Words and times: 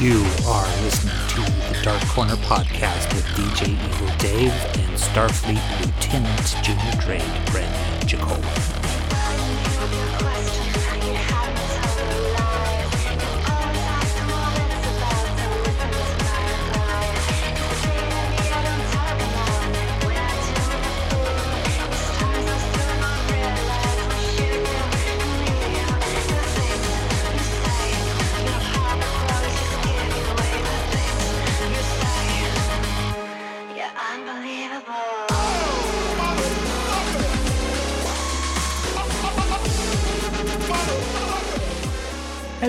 You 0.00 0.24
are 0.46 0.64
listening 0.84 1.12
to 1.30 1.40
the 1.40 1.80
Dark 1.82 2.00
Corner 2.06 2.36
Podcast 2.36 3.12
with 3.12 3.24
DJ 3.34 3.70
Evil 3.70 4.06
Dave 4.18 4.52
and 4.52 4.96
Starfleet 4.96 5.60
Lieutenant 5.80 6.56
Junior 6.62 6.92
Grade 7.04 7.22
Brandi 7.46 8.06
Jacob. 8.06 8.44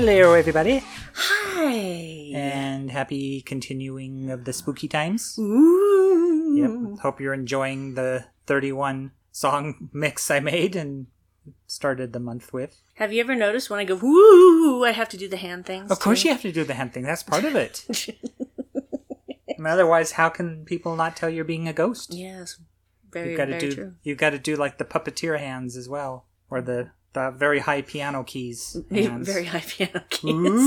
Hello, 0.02 0.34
everybody, 0.34 0.82
Hi. 1.14 2.32
and 2.34 2.90
happy 2.90 3.42
continuing 3.42 4.30
of 4.30 4.46
the 4.46 4.54
spooky 4.54 4.88
times. 4.88 5.38
Ooh. 5.38 6.56
Yep. 6.56 7.00
Hope 7.02 7.20
you're 7.20 7.34
enjoying 7.34 7.96
the 7.96 8.24
31 8.48 9.12
song 9.34 9.90
mix 9.94 10.32
I 10.32 10.40
made 10.40 10.78
and 10.78 11.08
started 11.68 12.14
the 12.14 12.20
month 12.22 12.54
with. 12.54 12.82
Have 12.94 13.12
you 13.12 13.20
ever 13.20 13.36
noticed 13.36 13.70
when 13.70 13.82
I 13.82 13.84
go 13.84 13.96
woo, 13.96 14.86
I 14.86 14.92
have 14.92 15.10
to 15.10 15.18
do 15.18 15.28
the 15.28 15.36
hand 15.36 15.66
things? 15.66 15.92
Of 15.92 16.00
course, 16.00 16.22
too? 16.22 16.30
you 16.30 16.34
have 16.34 16.44
to 16.44 16.54
do 16.54 16.64
the 16.64 16.76
hand 16.76 16.94
thing. 16.94 17.04
That's 17.04 17.24
part 17.24 17.44
of 17.44 17.58
it. 17.58 17.86
Otherwise, 19.66 20.14
how 20.14 20.30
can 20.30 20.64
people 20.64 20.96
not 20.96 21.18
tell 21.18 21.30
you're 21.30 21.44
being 21.44 21.68
a 21.68 21.74
ghost? 21.74 22.14
Yes. 22.14 22.58
Very, 23.12 23.32
You've 23.32 23.38
got 23.38 23.46
to 23.48 23.60
do. 23.60 23.72
true. 23.74 23.94
You've 24.04 24.18
got 24.18 24.30
to 24.30 24.40
do 24.40 24.56
like 24.56 24.78
the 24.78 24.86
puppeteer 24.86 25.38
hands 25.38 25.76
as 25.76 25.90
well, 25.90 26.26
or 26.50 26.62
the 26.62 26.92
the 27.14 27.32
very 27.32 27.60
high 27.60 27.82
piano 27.82 28.24
keys. 28.24 28.78
Hands. 28.92 29.26
Very 29.32 29.46
high 29.46 29.64
piano 29.68 30.04
keys. 30.10 30.62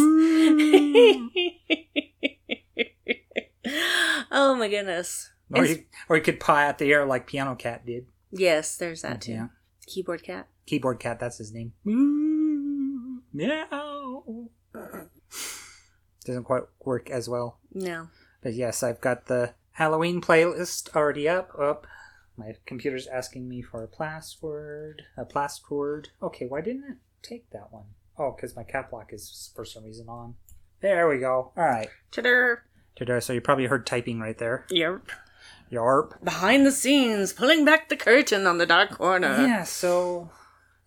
Oh 4.30 4.54
my 4.56 4.68
goodness. 4.68 5.30
or 5.54 5.64
you, 5.64 5.84
or 6.08 6.16
you 6.16 6.22
could 6.22 6.40
paw 6.40 6.58
at 6.58 6.78
the 6.78 6.90
air 6.92 7.04
like 7.04 7.26
Piano 7.26 7.54
Cat 7.54 7.84
did. 7.86 8.06
Yes, 8.30 8.76
there's 8.76 9.02
that 9.02 9.20
too. 9.20 9.32
Yeah. 9.32 9.46
Keyboard 9.86 10.22
cat. 10.22 10.48
Keyboard 10.66 10.98
Cat, 11.00 11.20
that's 11.20 11.38
his 11.38 11.52
name. 11.52 11.72
Ooh. 11.86 13.20
Meow. 13.32 14.48
Doesn't 16.24 16.44
quite 16.44 16.62
work 16.84 17.10
as 17.10 17.28
well. 17.28 17.58
No. 17.74 18.08
But 18.42 18.54
yes, 18.54 18.82
I've 18.82 19.00
got 19.00 19.26
the 19.26 19.52
Halloween 19.72 20.20
playlist 20.20 20.94
already 20.96 21.28
up. 21.28 21.50
Up. 21.58 21.86
My 22.44 22.54
computer's 22.66 23.06
asking 23.06 23.48
me 23.48 23.62
for 23.62 23.82
a 23.84 23.88
password. 23.88 25.02
A 25.16 25.24
password. 25.24 26.08
Okay, 26.22 26.46
why 26.46 26.60
didn't 26.60 26.84
it 26.90 26.96
take 27.22 27.48
that 27.50 27.72
one? 27.72 27.84
Oh, 28.18 28.32
because 28.34 28.56
my 28.56 28.64
cap 28.64 28.92
lock 28.92 29.12
is 29.12 29.50
for 29.54 29.64
some 29.64 29.84
reason 29.84 30.08
on. 30.08 30.34
There 30.80 31.08
we 31.08 31.18
go. 31.18 31.52
All 31.56 31.64
right. 31.64 31.88
Ta-da. 32.10 32.56
Ta-da. 32.96 33.20
So 33.20 33.32
you 33.32 33.40
probably 33.40 33.66
heard 33.66 33.86
typing 33.86 34.18
right 34.18 34.36
there. 34.36 34.66
Yep. 34.70 35.02
Yarp. 35.70 36.22
Behind 36.24 36.66
the 36.66 36.72
scenes, 36.72 37.32
pulling 37.32 37.64
back 37.64 37.88
the 37.88 37.96
curtain 37.96 38.46
on 38.46 38.58
the 38.58 38.66
dark 38.66 38.90
corner. 38.98 39.28
Yeah. 39.46 39.62
So 39.62 40.30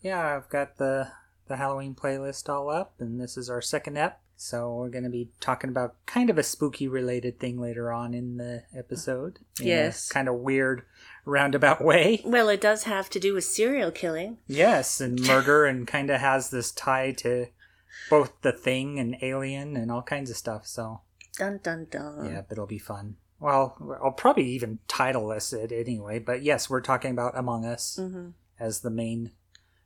yeah, 0.01 0.35
I've 0.35 0.49
got 0.49 0.77
the 0.77 1.07
the 1.47 1.55
Halloween 1.55 1.95
playlist 1.95 2.49
all 2.49 2.69
up, 2.69 2.93
and 2.99 3.19
this 3.21 3.37
is 3.37 3.49
our 3.49 3.61
second 3.61 3.97
ep. 3.97 4.19
So 4.37 4.73
we're 4.75 4.89
going 4.89 5.05
to 5.05 5.09
be 5.09 5.29
talking 5.39 5.69
about 5.69 5.95
kind 6.05 6.29
of 6.29 6.37
a 6.37 6.43
spooky 6.43 6.87
related 6.89 7.39
thing 7.39 7.57
later 7.61 7.89
on 7.91 8.13
in 8.13 8.35
the 8.35 8.63
episode. 8.75 9.39
in 9.61 9.67
Yes. 9.67 10.09
kind 10.09 10.27
of 10.27 10.35
weird 10.35 10.83
roundabout 11.25 11.83
way. 11.83 12.21
Well, 12.23 12.49
it 12.49 12.61
does 12.61 12.83
have 12.83 13.09
to 13.11 13.19
do 13.19 13.33
with 13.33 13.43
serial 13.43 13.91
killing. 13.91 14.37
Yes, 14.47 15.01
and 15.01 15.19
murder, 15.27 15.65
and 15.65 15.85
kind 15.87 16.09
of 16.09 16.21
has 16.21 16.49
this 16.51 16.71
tie 16.71 17.11
to 17.13 17.47
both 18.09 18.31
the 18.41 18.51
thing 18.51 18.99
and 18.99 19.17
alien 19.21 19.75
and 19.75 19.91
all 19.91 20.03
kinds 20.03 20.29
of 20.29 20.37
stuff. 20.37 20.65
So 20.67 21.01
Dun 21.37 21.59
dun 21.63 21.87
dun. 21.89 22.25
yeah, 22.25 22.41
but 22.47 22.53
it'll 22.53 22.67
be 22.67 22.77
fun. 22.79 23.17
Well, 23.39 23.75
I'll 24.03 24.11
probably 24.13 24.45
even 24.45 24.79
title 24.87 25.27
this 25.27 25.51
it 25.51 25.71
anyway. 25.71 26.19
But 26.19 26.41
yes, 26.43 26.69
we're 26.69 26.81
talking 26.81 27.11
about 27.11 27.37
Among 27.37 27.65
Us 27.65 27.97
hmm 28.01 28.29
as 28.57 28.79
the 28.79 28.89
main 28.89 29.31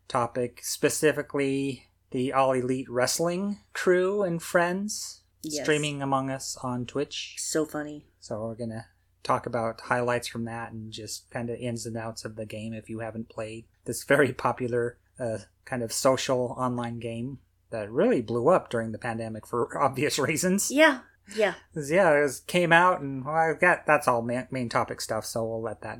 topic, 0.07 0.59
specifically 0.63 1.88
the 2.11 2.31
All 2.33 2.51
Elite 2.51 2.89
Wrestling 2.89 3.59
crew 3.73 4.21
and 4.23 4.41
friends 4.41 5.21
Yes. 5.41 5.63
streaming 5.63 6.01
Among 6.01 6.29
Us 6.29 6.57
on 6.61 6.85
Twitch. 6.85 7.35
So 7.39 7.66
funny. 7.66 8.06
So 8.19 8.41
we're 8.41 8.56
gonna 8.56 8.85
talk 9.24 9.46
about 9.46 9.81
highlights 9.81 10.28
from 10.28 10.46
that 10.46 10.72
and 10.72 10.91
just 10.91 11.30
kind 11.31 11.50
of 11.50 11.57
ins 11.57 11.85
and 11.85 11.97
outs 11.97 12.25
of 12.25 12.35
the 12.35 12.46
game 12.46 12.74
if 12.74 12.90
you 12.90 13.00
haven't 13.00 13.30
played 13.30 13.66
this 13.85 14.03
very 14.03 14.34
popular 14.34 14.97
uh, 15.19 15.40
kind 15.66 15.84
of 15.84 15.91
social 15.91 16.56
online 16.57 17.00
game 17.00 17.40
that 17.69 17.91
really 17.91 18.22
blew 18.22 18.50
up 18.50 18.69
during 18.69 18.91
the 18.91 18.97
pandemic 18.97 19.46
for 19.46 19.78
obvious 19.81 20.18
reasons. 20.18 20.72
Yeah. 20.72 21.00
yeah, 21.35 21.56
yeah, 21.75 22.18
it 22.18 22.22
was, 22.22 22.40
came 22.41 22.74
out 22.74 23.02
and 23.02 23.24
well, 23.24 23.35
I've 23.35 23.59
got 23.59 23.85
that's 23.85 24.07
all 24.07 24.22
main, 24.22 24.47
main 24.50 24.69
topic 24.69 25.00
stuff, 25.02 25.25
so 25.25 25.46
we'll 25.46 25.62
let 25.62 25.81
that 25.81 26.00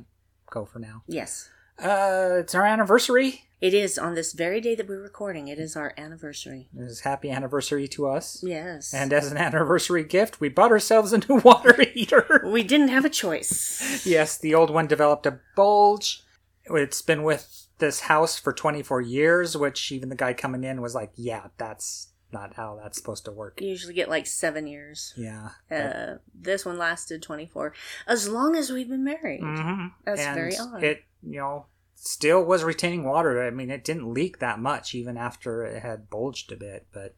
go 0.50 0.64
for 0.64 0.80
now. 0.80 1.02
Yes. 1.06 1.50
Uh, 1.82 2.36
it's 2.40 2.54
our 2.54 2.64
anniversary. 2.64 3.44
It 3.60 3.74
is 3.74 3.98
on 3.98 4.14
this 4.14 4.32
very 4.32 4.60
day 4.60 4.74
that 4.74 4.88
we're 4.88 5.02
recording. 5.02 5.48
It 5.48 5.58
is 5.58 5.76
our 5.76 5.92
anniversary. 5.98 6.68
It 6.74 6.82
is 6.82 7.00
happy 7.00 7.30
anniversary 7.30 7.86
to 7.88 8.06
us. 8.08 8.42
Yes. 8.42 8.94
And 8.94 9.12
as 9.12 9.30
an 9.30 9.36
anniversary 9.36 10.02
gift, 10.02 10.40
we 10.40 10.48
bought 10.48 10.70
ourselves 10.70 11.12
a 11.12 11.18
new 11.18 11.36
water 11.44 11.82
heater. 11.92 12.42
we 12.50 12.62
didn't 12.62 12.88
have 12.88 13.04
a 13.04 13.10
choice. 13.10 14.06
yes, 14.06 14.38
the 14.38 14.54
old 14.54 14.70
one 14.70 14.86
developed 14.86 15.26
a 15.26 15.40
bulge. 15.56 16.22
It's 16.64 17.02
been 17.02 17.22
with 17.22 17.66
this 17.78 18.00
house 18.00 18.38
for 18.38 18.52
24 18.52 19.02
years, 19.02 19.56
which 19.56 19.92
even 19.92 20.08
the 20.08 20.16
guy 20.16 20.32
coming 20.32 20.64
in 20.64 20.80
was 20.80 20.94
like, 20.94 21.10
yeah, 21.16 21.48
that's 21.58 22.08
not 22.32 22.54
how 22.54 22.78
that's 22.80 22.96
supposed 22.96 23.24
to 23.26 23.32
work. 23.32 23.60
You 23.60 23.68
usually 23.68 23.94
get 23.94 24.08
like 24.08 24.26
seven 24.26 24.66
years. 24.66 25.12
Yeah. 25.16 25.50
Uh, 25.70 26.14
this 26.34 26.64
one 26.64 26.78
lasted 26.78 27.22
24. 27.22 27.74
As 28.06 28.28
long 28.28 28.56
as 28.56 28.70
we've 28.70 28.88
been 28.88 29.04
married. 29.04 29.40
hmm 29.42 29.86
That's 30.04 30.20
and 30.20 30.34
very 30.34 30.56
odd. 30.56 30.82
It, 30.82 31.04
you 31.22 31.38
know, 31.38 31.66
still 31.94 32.42
was 32.44 32.64
retaining 32.64 33.04
water. 33.04 33.42
I 33.42 33.50
mean, 33.50 33.70
it 33.70 33.84
didn't 33.84 34.12
leak 34.12 34.38
that 34.38 34.58
much 34.58 34.94
even 34.94 35.16
after 35.16 35.64
it 35.64 35.82
had 35.82 36.08
bulged 36.10 36.50
a 36.52 36.56
bit. 36.56 36.86
But 36.92 37.14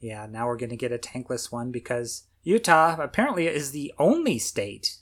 yeah, 0.00 0.26
now 0.26 0.46
we're 0.46 0.56
going 0.56 0.70
to 0.70 0.76
get 0.76 0.92
a 0.92 0.98
tankless 0.98 1.50
one 1.52 1.70
because 1.70 2.24
Utah 2.42 2.96
apparently 3.00 3.46
is 3.46 3.70
the 3.72 3.92
only 3.98 4.38
state 4.38 4.96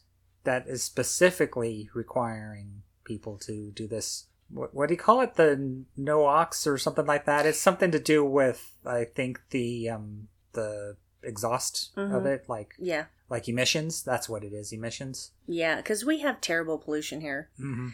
that 0.45 0.67
is 0.69 0.83
specifically 0.83 1.89
requiring 1.95 2.83
people 3.05 3.39
to 3.39 3.71
do 3.71 3.87
this. 3.87 4.27
What, 4.51 4.75
what 4.75 4.89
do 4.89 4.95
you 4.95 4.99
call 4.99 5.21
it? 5.23 5.35
The 5.35 5.85
NOx 5.97 6.67
or 6.67 6.77
something 6.79 7.07
like 7.07 7.25
that. 7.25 7.47
It's 7.47 7.59
something 7.59 7.91
to 7.93 7.99
do 7.99 8.25
with, 8.25 8.73
I 8.85 9.05
think, 9.05 9.41
the 9.51 9.89
um, 9.89 10.29
the 10.53 10.97
exhaust 11.23 11.91
of 11.97 12.23
Mhm. 12.23 12.27
it, 12.27 12.45
like 12.49 12.75
Yeah. 12.79 13.07
like 13.31 13.49
emissions. 13.49 14.03
That's 14.03 14.29
what 14.29 14.45
it 14.45 14.53
is, 14.53 14.73
emissions. 14.73 15.31
Yeah, 15.47 15.77
because 15.77 16.05
we 16.05 16.21
have 16.21 16.41
terrible 16.43 16.77
pollution 16.79 17.23
here. 17.23 17.49
Mm-hmm. 17.59 17.89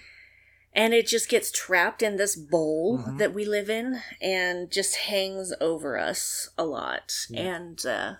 And 0.72 0.94
it 0.94 1.06
just 1.08 1.28
gets 1.28 1.50
trapped 1.50 2.00
in 2.02 2.16
this 2.16 2.36
bowl 2.36 2.98
Mhm. 2.98 3.18
that 3.18 3.34
we 3.34 3.44
live 3.44 3.68
in 3.68 4.00
and 4.20 4.70
just 4.70 4.94
hangs 4.96 5.52
over 5.60 5.98
us 5.98 6.50
a 6.56 6.64
lot. 6.64 7.12
Yeah. 7.28 7.56
And 7.56 7.84
uh, 7.86 8.14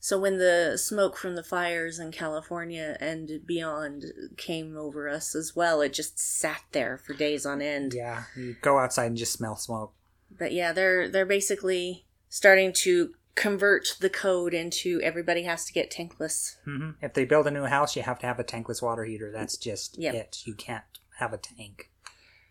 so 0.00 0.18
when 0.18 0.38
the 0.38 0.76
smoke 0.76 1.16
from 1.16 1.36
the 1.36 1.44
fires 1.44 1.98
in 2.00 2.10
California 2.10 2.96
and 3.00 3.46
beyond 3.46 4.06
came 4.36 4.76
over 4.76 5.08
us 5.08 5.34
as 5.36 5.54
well, 5.54 5.80
it 5.80 5.92
just 5.92 6.18
sat 6.18 6.62
there 6.72 6.98
for 6.98 7.14
days 7.14 7.46
on 7.46 7.62
end. 7.62 7.94
Yeah, 7.94 8.24
you 8.36 8.56
go 8.62 8.78
outside 8.78 9.06
and 9.06 9.16
just 9.16 9.32
smell 9.34 9.54
smoke. 9.56 9.92
But 10.36 10.52
yeah, 10.52 10.72
they're 10.72 11.08
they're 11.08 11.26
basically 11.26 12.04
starting 12.28 12.72
to 12.72 13.14
convert 13.36 13.96
the 14.00 14.10
code 14.10 14.54
into 14.54 15.00
everybody 15.02 15.44
has 15.44 15.64
to 15.66 15.72
get 15.72 15.90
tankless. 15.90 16.56
hmm 16.64 16.90
If 17.00 17.14
they 17.14 17.24
build 17.24 17.46
a 17.46 17.50
new 17.50 17.64
house, 17.64 17.94
you 17.94 18.02
have 18.02 18.18
to 18.20 18.26
have 18.26 18.40
a 18.40 18.44
tankless 18.44 18.82
water 18.82 19.04
heater. 19.04 19.30
That's 19.30 19.56
just 19.56 19.96
Yeah. 19.98 20.12
it. 20.12 20.38
You 20.44 20.54
can't 20.54 20.82
have 21.20 21.32
a 21.32 21.38
tank. 21.38 21.90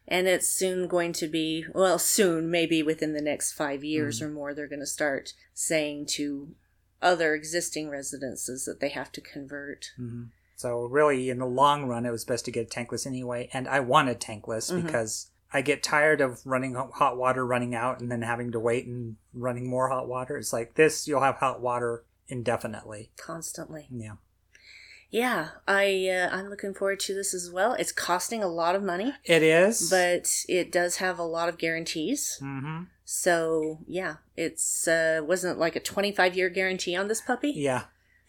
And 0.08 0.28
it's 0.28 0.48
soon 0.48 0.88
going 0.88 1.14
to 1.14 1.28
be, 1.28 1.66
well, 1.76 2.00
soon, 2.00 2.50
maybe 2.50 2.82
within 2.82 3.14
the 3.14 3.22
next 3.22 3.52
five 3.52 3.84
years 3.84 4.20
Mhm. 4.20 4.24
or 4.26 4.30
more, 4.30 4.54
they're 4.54 4.68
going 4.68 4.80
to 4.80 4.86
start 4.88 5.34
saying 5.54 6.08
to 6.18 6.56
other 7.02 7.36
existing 7.36 7.90
residences 7.90 8.66
that 8.66 8.80
they 8.80 8.90
have 8.90 9.12
to 9.14 9.22
convert. 9.22 9.92
hmm 9.98 10.24
So 10.56 10.86
really, 10.86 11.30
in 11.30 11.38
the 11.40 11.46
long 11.46 11.86
run, 11.86 12.06
it 12.06 12.12
was 12.12 12.26
best 12.26 12.44
to 12.46 12.52
get 12.52 12.70
tankless 12.70 13.06
anyway. 13.08 13.50
And 13.54 13.68
I 13.68 13.80
wanted 13.80 14.16
a 14.16 14.20
tankless 14.20 14.72
Mhm. 14.72 14.84
because 14.86 15.32
I 15.54 15.62
get 15.62 15.82
tired 15.84 16.22
of 16.22 16.46
running 16.46 16.74
hot 16.76 17.18
water 17.18 17.46
running 17.46 17.74
out 17.74 18.02
and 18.02 18.12
then 18.12 18.22
having 18.24 18.52
to 18.52 18.60
wait 18.60 18.86
and 18.86 19.16
running 19.34 19.70
more 19.70 19.90
hot 19.90 20.08
water. 20.08 20.38
It's 20.38 20.52
like 20.54 20.74
this, 20.76 21.08
you'll 21.08 21.22
have 21.22 21.36
hot 21.36 21.62
water 21.62 22.04
indefinitely. 22.28 23.12
Constantly. 23.16 23.88
Yeah. 23.92 24.16
Yeah, 25.12 25.50
I 25.68 26.08
uh, 26.08 26.30
I'm 26.36 26.50
looking 26.50 26.74
forward 26.74 27.00
to 27.02 27.14
this 27.16 27.34
as 27.34 27.50
well. 27.52 27.74
It's 27.74 27.92
costing 27.92 28.44
a 28.44 28.48
lot 28.48 28.76
of 28.76 28.84
money, 28.84 29.14
It 29.24 29.42
is. 29.42 29.90
but 29.90 30.30
it 30.48 30.72
does 30.72 30.98
have 30.98 31.18
a 31.18 31.24
lot 31.24 31.50
of 31.50 31.58
guarantees. 31.58 32.38
hmm 32.40 32.84
So 33.06 33.80
yeah, 33.88 34.18
it's 34.38 34.88
uh, 34.88 35.22
wasn't 35.24 35.58
it 35.58 35.60
like 35.60 35.76
a 35.76 35.80
twenty 35.80 36.12
five 36.12 36.36
year 36.38 36.50
guarantee 36.50 36.96
on 36.96 37.08
this 37.08 37.22
puppy. 37.22 37.52
Yeah, 37.56 37.84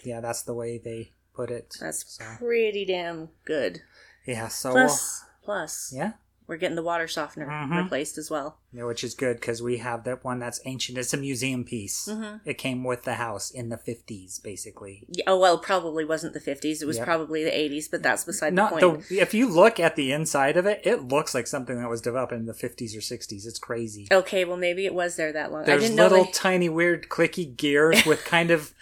yeah, 0.04 0.20
that's 0.20 0.42
the 0.42 0.54
way 0.54 0.78
they 0.78 1.12
put 1.34 1.50
it. 1.50 1.74
That's 1.78 2.04
so, 2.16 2.24
pretty 2.38 2.84
damn 2.86 3.28
good. 3.44 3.82
yeah. 4.26 4.48
So 4.48 4.70
Plus, 4.72 5.24
plus, 5.44 5.92
yeah, 5.94 6.12
we're 6.50 6.56
getting 6.56 6.75
the 6.76 6.82
water 6.82 7.06
softener 7.08 7.47
Mhm. 7.47 7.85
replaced 7.85 8.19
as 8.19 8.29
well. 8.29 8.58
Yeah, 8.73 8.85
which 8.85 9.02
is 9.05 9.14
good 9.14 9.37
because 9.41 9.62
we 9.62 9.79
have 9.79 10.05
that 10.05 10.25
one 10.25 10.41
that's 10.41 10.61
ancient. 10.64 10.99
It's 10.99 11.14
a 11.14 11.17
museum 11.17 11.64
piece. 11.64 12.06
Mhm. 12.11 12.41
It 12.44 12.58
came 12.58 12.82
with 12.85 13.05
the 13.05 13.14
house 13.14 13.50
in 13.50 13.69
the 13.69 13.79
fifties, 13.79 14.38
basically. 14.41 15.06
Yeah, 15.08 15.25
oh 15.29 15.38
well, 15.38 15.58
probably 15.58 16.05
wasn't 16.05 16.35
the 16.35 16.41
fifties. 16.41 16.82
It 16.82 16.87
was 16.87 16.97
Yep. 16.99 17.06
probably 17.06 17.44
the 17.44 17.56
eighties, 17.56 17.87
but 17.88 18.02
that's 18.02 18.25
beside 18.25 18.52
Not 18.52 18.75
the 18.79 18.91
point. 18.91 19.08
the. 19.08 19.20
If 19.20 19.32
you 19.32 19.47
look 19.49 19.79
at 19.81 19.94
the 19.97 20.12
inside 20.12 20.56
of 20.56 20.67
it, 20.67 20.81
it 20.85 21.05
looks 21.08 21.35
like 21.35 21.47
something 21.47 21.79
that 21.81 21.88
was 21.88 22.00
developed 22.00 22.32
in 22.32 22.47
the 22.47 22.55
fifties 22.55 22.94
or 22.97 23.00
sixties. 23.00 23.47
It's 23.47 23.58
crazy. 23.61 24.08
Okay, 24.11 24.44
well 24.44 24.56
maybe 24.56 24.85
it 24.87 24.94
was 24.94 25.17
there 25.17 25.32
that 25.32 25.52
long. 25.52 25.62
I 25.62 25.67
There's 25.67 25.91
little 25.93 26.25
they- 26.25 26.31
tiny 26.32 26.69
weird 26.69 27.08
clicky 27.08 27.56
gears 27.56 28.05
with 28.06 28.25
kind 28.25 28.50
of 28.50 28.75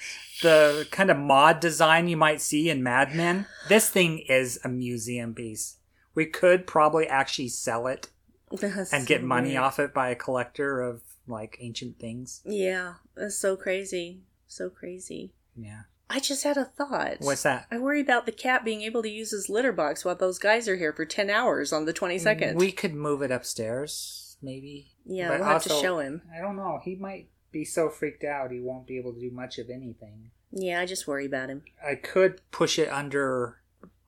the 0.42 0.86
kind 0.92 1.10
of 1.10 1.16
mod 1.18 1.58
design 1.60 2.06
you 2.08 2.16
might 2.16 2.40
see 2.40 2.70
in 2.70 2.80
Mad 2.82 3.14
Men. 3.14 3.46
This 3.68 3.88
thing 3.90 4.20
is 4.20 4.58
a 4.62 4.68
museum 4.68 5.34
piece. 5.34 5.74
We 6.18 6.26
could 6.26 6.66
probably 6.66 7.06
actually 7.06 7.48
sell 7.48 7.86
it 7.86 8.08
That's 8.50 8.92
and 8.92 9.06
get 9.06 9.20
so 9.20 9.26
money 9.26 9.50
weird. 9.50 9.62
off 9.62 9.78
it 9.78 9.94
by 9.94 10.08
a 10.10 10.16
collector 10.16 10.80
of 10.80 11.02
like 11.28 11.56
ancient 11.60 12.00
things. 12.00 12.40
Yeah, 12.44 12.94
that's 13.16 13.38
so 13.38 13.56
crazy, 13.56 14.22
so 14.48 14.68
crazy. 14.68 15.32
Yeah. 15.56 15.82
I 16.10 16.18
just 16.18 16.42
had 16.42 16.56
a 16.56 16.64
thought. 16.64 17.18
What's 17.20 17.44
that? 17.44 17.66
I 17.70 17.78
worry 17.78 18.00
about 18.00 18.26
the 18.26 18.32
cat 18.32 18.64
being 18.64 18.82
able 18.82 19.02
to 19.02 19.08
use 19.10 19.30
his 19.30 19.48
litter 19.48 19.72
box 19.72 20.04
while 20.04 20.16
those 20.16 20.38
guys 20.40 20.66
are 20.66 20.76
here 20.76 20.92
for 20.92 21.04
ten 21.04 21.30
hours 21.30 21.72
on 21.72 21.84
the 21.84 21.92
twenty 21.92 22.18
second. 22.18 22.56
We 22.58 22.72
could 22.72 22.94
move 22.94 23.22
it 23.22 23.30
upstairs, 23.30 24.36
maybe. 24.42 24.90
yeah, 25.04 25.28
but 25.28 25.38
we'll 25.38 25.48
have 25.48 25.62
to 25.64 25.68
show 25.68 25.98
him. 26.00 26.22
I 26.36 26.40
don't 26.40 26.56
know. 26.56 26.80
He 26.82 26.96
might 26.96 27.28
be 27.52 27.64
so 27.64 27.90
freaked 27.90 28.24
out 28.24 28.50
he 28.50 28.58
won't 28.60 28.86
be 28.88 28.98
able 28.98 29.12
to 29.12 29.20
do 29.20 29.30
much 29.30 29.58
of 29.58 29.70
anything. 29.70 30.30
Yeah, 30.50 30.80
I 30.80 30.86
just 30.86 31.06
worry 31.06 31.26
about 31.26 31.50
him. 31.50 31.62
I 31.86 31.94
could 31.94 32.40
push 32.50 32.78
it 32.78 32.88
under 32.88 33.58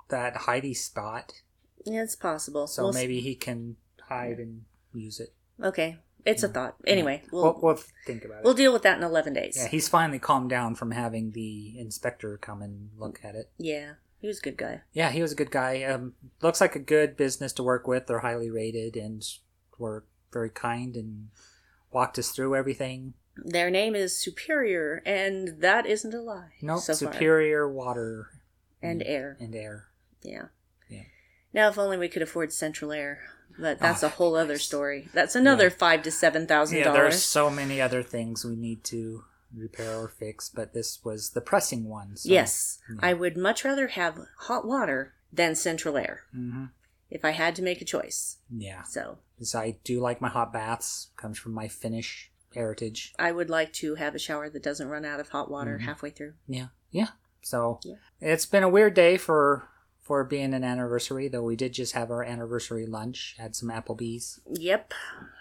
that 0.09 0.37
Heidi 0.39 0.73
spot, 0.75 1.35
Yeah, 1.87 2.03
it's 2.03 2.17
possible. 2.17 2.67
so 2.67 2.83
We'll 2.85 2.91
s- 2.91 2.95
maybe 2.95 3.21
he 3.21 3.35
can 3.35 3.77
hide 4.09 4.39
and 4.39 4.65
use 4.95 5.21
it. 5.21 5.33
Okay, 5.63 5.99
it's 6.25 6.43
a 6.43 6.49
thought. 6.49 6.77
Anyway, 6.87 7.23
we'll 7.33 7.43
We'll, 7.45 7.61
we'll 7.63 7.83
think 8.07 8.25
about 8.25 8.39
it. 8.39 8.45
we'll 8.45 8.55
deal 8.55 8.73
with 8.73 8.83
that 8.83 8.99
in 8.99 9.05
eleven 9.05 9.33
days. 9.33 9.57
yeah, 9.57 9.69
he's 9.69 9.89
finally 9.89 10.19
calmed 10.19 10.51
down 10.51 10.75
from 10.75 10.91
having 10.93 11.33
the 11.33 11.79
inspector 11.79 12.37
come 12.39 12.63
and 12.63 12.91
look 12.99 13.21
at 13.25 13.35
it. 13.35 13.51
Yeah, 13.59 13.95
he 14.19 14.27
was 14.27 14.39
a 14.39 14.43
good 14.43 14.57
guy. 14.57 14.83
Yeah, 14.93 15.11
he 15.11 15.23
was 15.23 15.33
a 15.33 15.37
good 15.37 15.51
guy. 15.51 15.83
Um, 15.85 16.15
looks 16.43 16.61
like 16.61 16.75
a 16.77 16.81
good 16.81 17.17
business 17.17 17.53
to 17.55 17.63
work 17.63 17.87
with. 17.87 18.07
They're 18.07 18.21
highly 18.21 18.51
rated 18.51 18.97
and 18.97 19.23
were 19.79 20.05
very 20.33 20.51
kind 20.51 20.97
and 20.97 21.29
walked 21.91 22.19
us 22.19 22.31
through 22.31 22.55
everything. 22.57 23.15
Their 23.43 23.71
name 23.71 23.95
is 23.95 24.17
Superior, 24.17 25.03
and 25.07 25.61
that 25.63 25.87
isn't 25.87 26.13
a 26.13 26.21
lie. 26.21 26.51
No, 26.61 26.77
so 26.79 26.95
far. 26.95 27.13
superior 27.13 27.71
water 27.71 28.29
and 28.83 29.03
air. 29.03 29.37
and 29.41 29.55
air. 29.55 29.87
Yeah. 30.23 30.47
Now, 31.53 31.69
if 31.69 31.79
only 31.79 31.97
we 31.99 32.09
could 32.09 32.23
afford 32.23 32.53
Central 32.53 32.93
Air, 32.93 33.21
but 33.59 33.79
that's 33.79 34.03
Oh, 34.03 34.07
a 34.07 34.11
whole 34.11 34.37
other 34.37 34.59
story. 34.59 35.09
That's 35.13 35.35
another 35.35 35.65
Yeah. 35.65 35.71
five 35.77 36.03
to 36.05 36.11
seven 36.11 36.47
thousand 36.47 36.79
Yeah, 36.79 36.85
there's 36.93 36.95
dollars. 37.15 37.25
so 37.25 37.51
many 37.51 37.81
other 37.81 38.03
things 38.03 38.45
we 38.45 38.57
need 38.57 38.85
to 38.85 39.25
repair 39.55 39.99
or 39.99 40.09
fix, 40.09 40.49
but 40.49 40.73
this 40.73 41.05
was 41.05 41.31
the 41.31 41.41
pressing 41.41 41.89
one. 41.89 42.17
So. 42.17 42.29
Yes, 42.29 42.79
yeah. 42.89 42.97
I 43.03 43.15
would 43.15 43.37
much 43.37 43.65
rather 43.65 43.89
have 43.89 44.19
hot 44.39 44.65
water 44.67 45.15
than 45.33 45.55
Central 45.55 45.97
Air 45.97 46.23
hmm 46.33 46.67
if 47.11 47.25
I 47.25 47.31
had 47.33 47.57
to 47.57 47.63
make 47.63 47.81
a 47.81 47.85
choice. 47.85 48.37
Yeah, 48.49 48.83
So 48.85 49.19
'Cause 49.37 49.53
I 49.57 49.73
do 49.83 49.99
like 49.99 50.21
my 50.21 50.29
hot 50.29 50.53
baths. 50.53 51.09
Comes 51.17 51.39
from 51.39 51.53
my 51.53 51.67
Finnish 51.67 52.31
heritage. 52.55 53.13
I 53.19 53.33
would 53.33 53.51
like 53.51 53.73
to 53.75 53.97
have 53.97 54.15
a 54.15 54.19
shower 54.21 54.49
that 54.49 54.63
doesn't 54.63 54.87
run 54.89 55.05
out 55.05 55.19
of 55.19 55.31
hot 55.31 55.51
water 55.51 55.77
Mhm. 55.79 55.85
halfway 55.87 56.11
through. 56.11 56.35
Yeah, 56.47 56.69
yeah. 56.93 57.09
So 57.43 57.81
Yeah. 57.83 57.97
it's 58.21 58.47
been 58.47 58.63
a 58.63 58.69
weird 58.69 58.95
day 58.95 59.17
for 59.17 59.69
for 60.11 60.25
being 60.25 60.53
an 60.55 60.65
anniversary. 60.65 61.29
Though 61.29 61.45
we 61.45 61.55
did 61.55 61.73
just 61.73 61.93
have 61.93 62.11
our 62.11 62.25
anniversary 62.25 62.85
lunch. 62.85 63.37
Had 63.39 63.55
some 63.55 63.69
Applebee's. 63.69 64.41
Yep, 64.51 64.93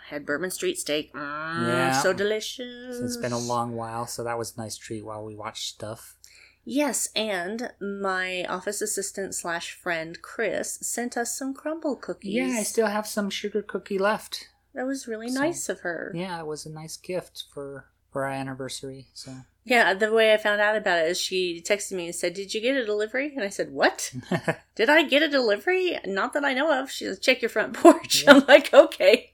had 0.09 0.27
Bourbon 0.27 0.51
Street 0.51 0.77
steak. 0.77 1.11
Mm, 1.11 1.67
Yeah. 1.67 2.01
so 2.03 2.13
delicious. 2.13 2.99
It's 2.99 3.17
been 3.17 3.31
a 3.31 3.39
long 3.39 3.75
while, 3.75 4.05
so 4.05 4.23
that 4.23 4.37
was 4.37 4.55
a 4.55 4.61
nice 4.61 4.77
treat 4.77 5.03
while 5.03 5.25
we 5.25 5.33
watched 5.33 5.73
stuff. 5.73 6.17
Yes, 6.65 7.09
and 7.15 7.71
my 7.81 8.45
office 8.47 8.79
assistant 8.79 9.33
slash 9.33 9.73
friend 9.73 10.21
Chris 10.21 10.77
sent 10.83 11.17
us 11.17 11.35
some 11.35 11.55
Crumbl 11.55 11.99
cookies. 11.99 12.35
Yeah, 12.35 12.57
I 12.59 12.61
still 12.61 12.85
have 12.85 13.07
some 13.07 13.31
sugar 13.31 13.63
cookie 13.63 13.97
left. 13.97 14.49
That 14.75 14.85
was 14.85 15.07
really 15.07 15.29
So- 15.29 15.39
nice 15.41 15.67
of 15.67 15.79
her. 15.79 16.11
Yeah, 16.13 16.39
it 16.39 16.45
was 16.45 16.67
a 16.67 16.69
nice 16.69 16.95
gift 16.95 17.45
for 17.51 17.85
for 18.11 18.25
our 18.25 18.31
anniversary. 18.31 19.07
So 19.15 19.31
Yeah, 19.69 19.93
the 19.93 20.11
way 20.11 20.33
I 20.33 20.37
found 20.37 20.59
out 20.61 20.75
about 20.75 20.99
it 21.05 21.11
is 21.11 21.21
she 21.21 21.61
texted 21.65 21.91
me 21.93 22.05
and 22.07 22.15
said, 22.15 22.33
Did 22.33 22.53
you 22.53 22.61
get 22.61 22.75
a 22.75 22.85
delivery? 22.85 23.33
And 23.35 23.43
I 23.43 23.49
said, 23.49 23.71
What? 23.71 24.11
Did 24.75 24.89
I 24.89 25.03
get 25.03 25.21
a 25.23 25.27
delivery? 25.29 25.97
Not 26.05 26.33
that 26.33 26.43
I 26.43 26.53
know 26.53 26.71
of. 26.81 26.89
She 26.91 27.05
says, 27.05 27.19
Check 27.19 27.41
your 27.41 27.49
front 27.49 27.73
porch. 27.81 28.23
Yeah. 28.23 28.31
I'm 28.33 28.45
like, 28.47 28.73
Okay. 28.73 29.33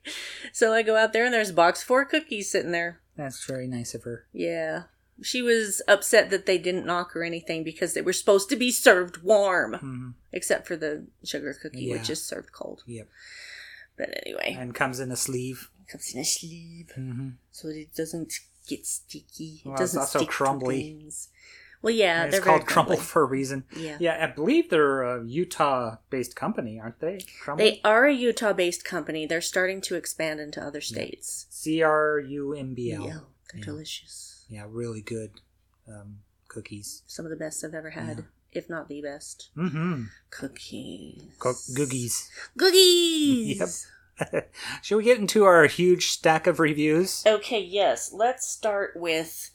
So 0.51 0.73
I 0.73 0.81
go 0.83 0.95
out 0.95 1.13
there 1.13 1.25
and 1.25 1.33
there's 1.33 1.49
a 1.51 1.53
box 1.53 1.81
four 1.83 2.05
cookies 2.05 2.49
sitting 2.51 2.71
there. 2.71 2.99
that's 3.15 3.45
very 3.45 3.67
nice 3.67 3.93
of 3.95 4.03
her. 4.03 4.25
Yeah. 4.33 4.83
She 5.21 5.41
was 5.41 5.81
upset 5.87 6.29
that 6.31 6.45
they 6.45 6.57
didn't 6.57 6.85
knock 6.85 7.15
or 7.15 7.23
anything 7.23 7.63
because 7.63 7.93
they 7.93 8.01
were 8.01 8.11
supposed 8.11 8.49
to 8.49 8.57
be 8.57 8.69
served 8.71 9.23
warm, 9.23 9.75
hmm 9.75 10.09
except 10.33 10.67
for 10.67 10.75
the 10.75 11.07
sugar 11.23 11.55
cookie, 11.61 11.89
which 11.89 12.09
is 12.09 12.21
served 12.21 12.51
cold. 12.51 12.83
Yep, 12.85 13.07
But 13.97 14.09
anyway, 14.25 14.57
and 14.59 14.75
comes 14.75 14.99
in 14.99 15.09
a 15.11 15.15
sleeve. 15.15 15.69
comes 15.89 16.13
in 16.13 16.19
a 16.19 16.25
sleeve 16.25 16.91
hmm 16.95 17.29
so 17.51 17.69
it 17.69 17.95
doesn't 17.95 18.33
get 18.65 18.85
sticky. 18.85 19.61
It 19.63 19.65
Well, 19.65 19.73
it's 19.73 19.81
doesn't 19.81 19.99
also 20.01 20.19
to 20.19 20.25
crumbly. 20.25 21.07
Well, 21.81 21.93
yeah, 21.93 22.23
it's 22.23 22.31
they're 22.31 22.41
called 22.41 22.65
Crumbl 22.65 22.97
for 22.97 23.21
a 23.21 23.25
reason. 23.25 23.65
Yeah. 23.77 23.97
Yeah, 23.99 24.23
I 24.23 24.33
believe 24.33 24.71
they're 24.71 25.03
a 25.03 25.23
Utah-based 25.23 26.35
company, 26.35 26.79
aren't 26.79 26.99
they? 26.99 27.19
Crumbl. 27.43 27.57
They 27.59 27.81
are 27.83 28.05
a 28.07 28.13
Utah 28.13 28.53
based 28.53 28.83
company. 28.83 29.27
They're 29.27 29.39
starting 29.41 29.81
to 29.81 29.95
expand 29.95 30.39
into 30.39 30.59
other 30.63 30.81
states. 30.81 31.45
C 31.51 31.83
R 31.83 32.19
U 32.19 32.53
M 32.53 32.73
B 32.73 32.91
L. 32.91 33.03
Yeah, 33.05 33.09
they're 33.51 33.59
Yeah. 33.59 33.65
delicious. 33.65 34.45
Yeah, 34.49 34.65
really 34.67 35.01
good 35.01 35.31
um, 35.87 36.19
cookies. 36.47 37.03
Some 37.05 37.25
of 37.25 37.29
the 37.29 37.35
best 37.37 37.63
I've 37.63 37.75
ever 37.75 37.91
had, 37.91 38.17
Yeah. 38.17 38.23
if 38.59 38.67
not 38.69 38.87
the 38.89 39.01
best. 39.03 39.49
Mm-hmm. 39.55 40.03
Cookies. 40.31 41.21
Co- 41.37 41.51
googies. 41.53 42.29
Cookies! 42.57 43.59
Yep. 43.59 43.69
Should 44.81 44.97
we 44.97 45.03
get 45.03 45.19
into 45.19 45.43
our 45.43 45.65
huge 45.65 46.07
stack 46.07 46.47
of 46.47 46.59
reviews? 46.59 47.23
Okay, 47.25 47.61
yes. 47.61 48.11
Let's 48.13 48.47
start 48.47 48.93
with 48.95 49.51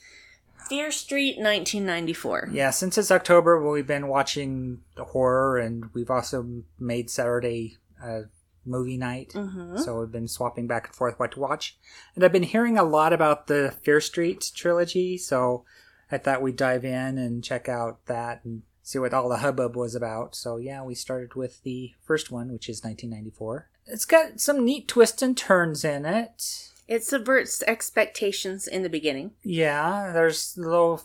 Fear 0.68 0.90
Street 0.90 1.36
1994. 1.36 2.50
Yeah, 2.52 2.70
since 2.70 2.98
it's 2.98 3.10
October, 3.10 3.68
we've 3.68 3.86
been 3.86 4.08
watching 4.08 4.82
horror, 4.98 5.58
and 5.58 5.90
we've 5.94 6.10
also 6.10 6.62
made 6.78 7.10
Saturday 7.10 7.78
a 8.02 8.22
movie 8.64 8.96
night. 8.96 9.32
Mm-hmm. 9.34 9.78
So 9.78 10.00
we've 10.00 10.12
been 10.12 10.28
swapping 10.28 10.66
back 10.66 10.86
and 10.86 10.94
forth 10.94 11.18
what 11.18 11.32
to 11.32 11.40
watch. 11.40 11.78
And 12.14 12.24
I've 12.24 12.32
been 12.32 12.42
hearing 12.42 12.78
a 12.78 12.84
lot 12.84 13.12
about 13.12 13.46
the 13.46 13.74
Fear 13.82 14.00
Street 14.00 14.50
trilogy, 14.54 15.16
so 15.18 15.64
I 16.12 16.18
thought 16.18 16.42
we'd 16.42 16.56
dive 16.56 16.84
in 16.84 17.18
and 17.18 17.42
check 17.42 17.68
out 17.68 18.06
that 18.06 18.44
and 18.44 18.62
see 18.82 18.98
what 18.98 19.14
all 19.14 19.28
the 19.28 19.38
hubbub 19.38 19.76
was 19.76 19.94
about. 19.94 20.34
So 20.34 20.56
yeah, 20.56 20.82
we 20.82 20.94
started 20.94 21.34
with 21.34 21.62
the 21.62 21.94
first 22.02 22.30
one, 22.30 22.52
which 22.52 22.68
is 22.68 22.82
1994. 22.82 23.68
It's 23.90 24.04
got 24.04 24.40
some 24.40 24.64
neat 24.64 24.88
twists 24.88 25.22
and 25.22 25.36
turns 25.36 25.84
in 25.84 26.04
it. 26.06 26.68
It 26.88 27.04
subverts 27.04 27.62
expectations 27.66 28.66
in 28.66 28.82
the 28.82 28.88
beginning. 28.88 29.32
Yeah, 29.42 30.10
there's 30.12 30.56
little 30.56 31.02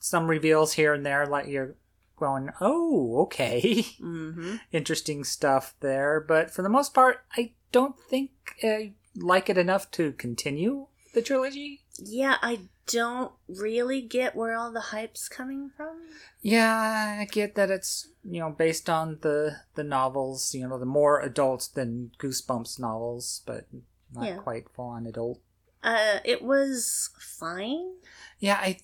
some 0.00 0.28
reveals 0.28 0.74
here 0.74 0.94
and 0.94 1.04
there, 1.04 1.26
like 1.26 1.48
you're 1.48 1.74
going, 2.16 2.50
oh, 2.60 3.22
okay, 3.22 3.60
Mm-hmm. 4.00 4.56
interesting 4.72 5.24
stuff 5.24 5.74
there. 5.80 6.20
But 6.20 6.50
for 6.50 6.62
the 6.62 6.68
most 6.68 6.94
part, 6.94 7.24
I 7.36 7.52
don't 7.72 7.98
think 8.08 8.30
I 8.62 8.92
like 9.16 9.50
it 9.50 9.58
enough 9.58 9.90
to 9.92 10.12
continue 10.12 10.86
the 11.14 11.22
trilogy. 11.22 11.80
Yeah, 11.98 12.36
I 12.42 12.60
don't 12.86 13.32
really 13.48 14.00
get 14.00 14.36
where 14.36 14.56
all 14.56 14.72
the 14.72 14.80
hype's 14.80 15.28
coming 15.28 15.70
from. 15.76 15.96
Yeah, 16.40 17.18
I 17.20 17.24
get 17.24 17.54
that 17.56 17.70
it's 17.70 18.08
you 18.24 18.40
know 18.40 18.50
based 18.50 18.88
on 18.88 19.18
the 19.22 19.56
the 19.74 19.84
novels, 19.84 20.54
you 20.54 20.66
know, 20.68 20.78
the 20.78 20.86
more 20.86 21.20
adult 21.20 21.70
than 21.74 22.12
Goosebumps 22.18 22.78
novels, 22.78 23.42
but 23.46 23.66
not 24.14 24.24
Yeah. 24.26 24.36
quite 24.38 24.68
full 24.74 24.86
on 24.86 25.06
adult. 25.06 25.40
Uh, 25.82 26.18
it 26.24 26.42
was 26.42 27.10
fine, 27.18 27.94
Yeah, 28.38 28.58
I 28.60 28.78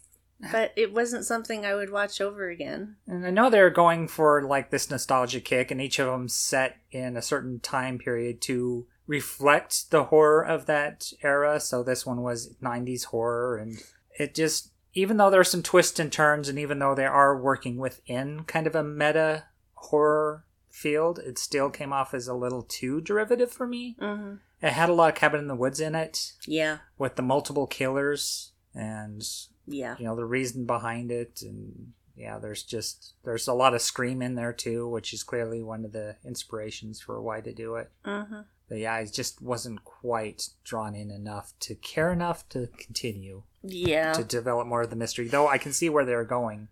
but 0.50 0.72
it 0.76 0.92
wasn't 0.92 1.24
something 1.24 1.64
I 1.64 1.74
would 1.76 1.90
watch 1.90 2.20
over 2.20 2.48
again. 2.48 2.96
And 3.06 3.24
I 3.24 3.30
know 3.30 3.48
they're 3.48 3.70
going 3.70 4.08
for 4.08 4.42
like 4.42 4.70
this 4.70 4.90
nostalgia 4.90 5.40
kick, 5.40 5.70
and 5.70 5.80
each 5.80 5.98
of 6.00 6.06
them 6.08 6.28
set 6.28 6.78
in 6.90 7.16
a 7.16 7.22
certain 7.22 7.60
time 7.60 7.98
period 7.98 8.40
to 8.42 8.86
reflect 9.16 9.90
the 9.90 10.04
horror 10.04 10.42
of 10.44 10.64
that 10.66 11.12
era. 11.22 11.60
So 11.60 11.82
this 11.82 12.06
one 12.06 12.22
was 12.22 12.54
90s 12.62 13.04
horror, 13.06 13.58
and 13.58 13.76
it 14.18 14.34
just, 14.34 14.72
even 14.94 15.18
though 15.18 15.30
there's 15.30 15.50
some 15.50 15.62
twists 15.62 16.00
and 16.00 16.10
turns, 16.10 16.48
and 16.48 16.58
even 16.58 16.78
though 16.78 16.94
they 16.94 17.04
are 17.06 17.40
working 17.40 17.76
within 17.76 18.44
kind 18.44 18.66
of 18.66 18.74
a 18.74 18.82
meta 18.82 19.44
horror 19.74 20.44
field, 20.70 21.18
it 21.18 21.38
still 21.38 21.68
came 21.70 21.92
off 21.92 22.14
as 22.14 22.26
a 22.26 22.34
little 22.34 22.62
too 22.62 23.00
derivative 23.00 23.52
for 23.52 23.66
me. 23.66 23.96
Mm-hmm. 24.00 24.34
it 24.66 24.72
had 24.72 24.88
a 24.88 24.94
lot 24.94 25.10
of 25.10 25.14
cabin 25.14 25.40
in 25.40 25.48
the 25.48 25.54
woods 25.56 25.80
in 25.80 25.94
it 25.94 26.32
Yeah. 26.46 26.78
with 26.96 27.16
the 27.16 27.22
multiple 27.22 27.66
killers 27.66 28.52
and 28.74 29.22
Yeah. 29.66 29.96
you 29.98 30.04
know 30.06 30.16
the 30.16 30.24
reason 30.24 30.64
behind 30.66 31.10
it 31.12 31.42
and 31.42 31.92
yeah 32.16 32.38
there's 32.38 32.62
just 32.62 33.14
there's 33.24 33.48
a 33.48 33.52
lot 33.54 33.74
of 33.74 33.82
scream 33.82 34.22
in 34.22 34.34
there 34.34 34.52
too 34.52 34.88
which 34.88 35.12
is 35.12 35.22
clearly 35.24 35.62
one 35.62 35.84
of 35.84 35.92
the 35.92 36.16
inspirations 36.24 37.00
for 37.02 37.20
why 37.20 37.40
to 37.42 37.52
do 37.52 37.74
it 37.74 37.90
Mm-hmm. 38.06 38.40
Yeah 38.76 38.94
i 38.94 39.04
just 39.04 39.40
wasn't 39.42 39.84
quite 39.84 40.48
drawn 40.64 40.94
in 40.94 41.10
enough 41.10 41.52
to 41.60 41.74
care 41.74 42.12
enough 42.12 42.48
to 42.48 42.68
continue 42.78 43.42
Yeah. 43.62 44.12
to 44.12 44.24
develop 44.24 44.66
more 44.66 44.82
of 44.82 44.90
the 44.90 44.96
mystery 44.96 45.28
though 45.28 45.48
i 45.48 45.58
can 45.58 45.72
see 45.72 45.88
where 45.88 46.04
they're 46.04 46.24
going 46.24 46.68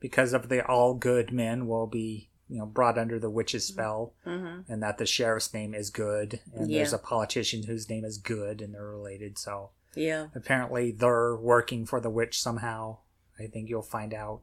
because 0.00 0.32
of 0.32 0.48
the 0.48 0.64
all 0.66 0.94
good 0.94 1.32
men 1.32 1.66
will 1.66 1.86
be 1.86 2.28
you 2.48 2.58
know 2.58 2.66
brought 2.66 2.98
under 2.98 3.18
the 3.18 3.30
witch's 3.30 3.64
spell 3.66 4.12
Mm-hmm. 4.26 4.70
and 4.72 4.82
that 4.82 4.98
the 4.98 5.06
sheriff's 5.06 5.52
name 5.54 5.74
is 5.74 5.90
good 5.90 6.40
and 6.54 6.70
Yeah. 6.70 6.78
there's 6.78 6.92
a 6.92 6.98
politician 6.98 7.62
whose 7.64 7.88
name 7.88 8.04
is 8.04 8.18
good 8.18 8.60
and 8.60 8.74
they're 8.74 8.84
related 8.90 9.38
so 9.38 9.70
Yeah. 9.94 10.26
apparently 10.34 10.90
they're 10.92 11.34
working 11.36 11.86
for 11.86 12.00
the 12.00 12.10
witch 12.10 12.40
somehow 12.42 12.98
i 13.38 13.46
think 13.46 13.68
you'll 13.68 13.82
find 13.82 14.12
out 14.14 14.40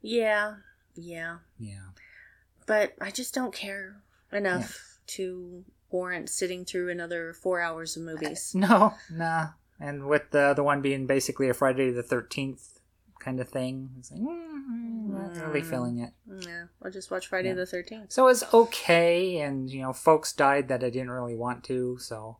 Yeah. 0.00 0.56
Yeah. 0.94 1.38
yeah 1.58 1.90
But 2.66 2.94
I 3.00 3.10
just 3.10 3.34
don't 3.34 3.54
care 3.54 4.02
enough 4.32 4.98
to 5.08 5.64
warrant 5.92 6.28
sitting 6.30 6.64
through 6.64 6.88
another 6.90 7.32
four 7.32 7.60
hours 7.60 7.96
of 7.96 8.02
movies. 8.02 8.52
no 8.54 8.94
nah 9.10 9.48
and 9.80 10.06
with 10.06 10.30
the 10.30 10.40
other 10.40 10.62
one 10.62 10.80
being 10.80 11.06
basically 11.06 11.48
a 11.48 11.54
friday 11.54 11.90
the 11.90 12.02
13th 12.02 12.78
kind 13.20 13.40
of 13.40 13.48
thing 13.48 13.90
it's 13.98 14.10
like 14.10 14.20
mm, 14.20 15.08
not 15.08 15.36
really 15.46 15.62
Mm. 15.62 15.70
feeling 15.70 15.98
it 15.98 16.12
Yeah. 16.46 16.64
I'll 16.82 16.90
just 16.90 17.10
watch 17.10 17.26
Friday 17.28 17.48
Yeah. 17.48 17.54
the 17.54 17.66
13th. 17.66 18.12
so 18.12 18.26
it's 18.28 18.42
okay 18.52 19.38
and 19.40 19.70
you 19.70 19.82
know 19.82 19.92
folks 19.92 20.32
died 20.32 20.68
that 20.68 20.82
i 20.82 20.90
didn't 20.90 21.10
really 21.10 21.36
want 21.36 21.62
to 21.64 21.98
so 21.98 22.38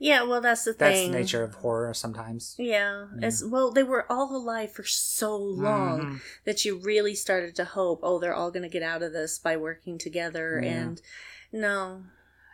Yeah, 0.00 0.22
well, 0.22 0.40
that's 0.40 0.62
the 0.64 0.72
that's 0.78 0.98
thing. 1.00 1.10
the 1.12 1.18
nature 1.18 1.42
of 1.42 1.54
horror 1.56 1.92
sometimes 1.94 2.54
Yeah. 2.58 3.06
Yeah. 3.18 3.26
It's, 3.28 3.42
well, 3.44 3.72
they 3.72 3.82
were 3.82 4.06
all 4.12 4.30
alive 4.36 4.70
for 4.72 4.84
so 4.84 5.34
long 5.36 6.00
Mhm. 6.00 6.20
that 6.44 6.64
you 6.64 6.78
really 6.78 7.14
started 7.16 7.56
to 7.56 7.64
hope, 7.64 8.00
oh, 8.04 8.18
they're 8.20 8.34
all 8.40 8.52
going 8.52 8.62
to 8.62 8.68
get 8.78 8.84
out 8.92 9.02
of 9.02 9.12
this 9.12 9.40
by 9.40 9.56
working 9.56 9.98
together. 9.98 10.60
Yeah. 10.62 10.70
And 10.70 11.02
no. 11.50 12.04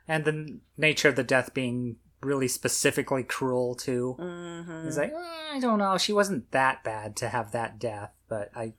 And 0.08 0.24
the 0.24 0.58
nature 0.76 1.08
of 1.08 1.16
the 1.16 1.24
death 1.24 1.54
being 1.54 1.96
really 2.22 2.48
specifically 2.48 3.22
cruel 3.22 3.74
too 3.74 4.14
hmm 4.18 4.86
it's 4.86 4.96
like 4.96 5.12
"Eh, 5.12 5.56
i 5.56 5.58
don't 5.60 5.78
know 5.78 5.98
she 5.98 6.12
wasn't 6.12 6.50
that 6.52 6.82
bad 6.82 7.14
to 7.16 7.28
have 7.28 7.52
that 7.52 7.78
death 7.78 8.12
but 8.28 8.50
i 8.56 8.72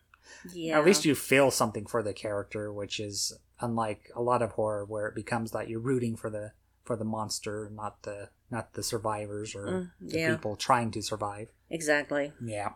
yeah. 0.54 0.80
At 0.80 0.86
least 0.86 1.06
you 1.06 1.14
feel 1.14 1.52
something 1.52 1.86
for 1.86 2.02
the 2.02 2.12
character, 2.12 2.74
which 2.74 3.00
is 3.00 3.38
unlike 3.60 4.10
a 4.16 4.22
lot 4.24 4.42
of 4.42 4.54
horror 4.54 4.84
where 4.84 5.08
it 5.08 5.14
becomes 5.14 5.52
that 5.52 5.70
you're 5.70 5.80
rooting 5.80 6.16
for 6.16 6.32
the 6.32 6.52
for 6.84 6.96
the 6.96 7.06
monster, 7.06 7.70
not 7.72 8.02
the 8.02 8.30
not 8.50 8.74
the 8.74 8.82
survivors 8.84 9.54
or 9.56 9.66
Mm, 9.68 9.92
the 10.02 10.18
yeah. 10.20 10.32
people 10.32 10.56
trying 10.56 10.90
to 10.92 11.02
survive. 11.04 11.50
Exactly. 11.70 12.34
Yeah. 12.44 12.72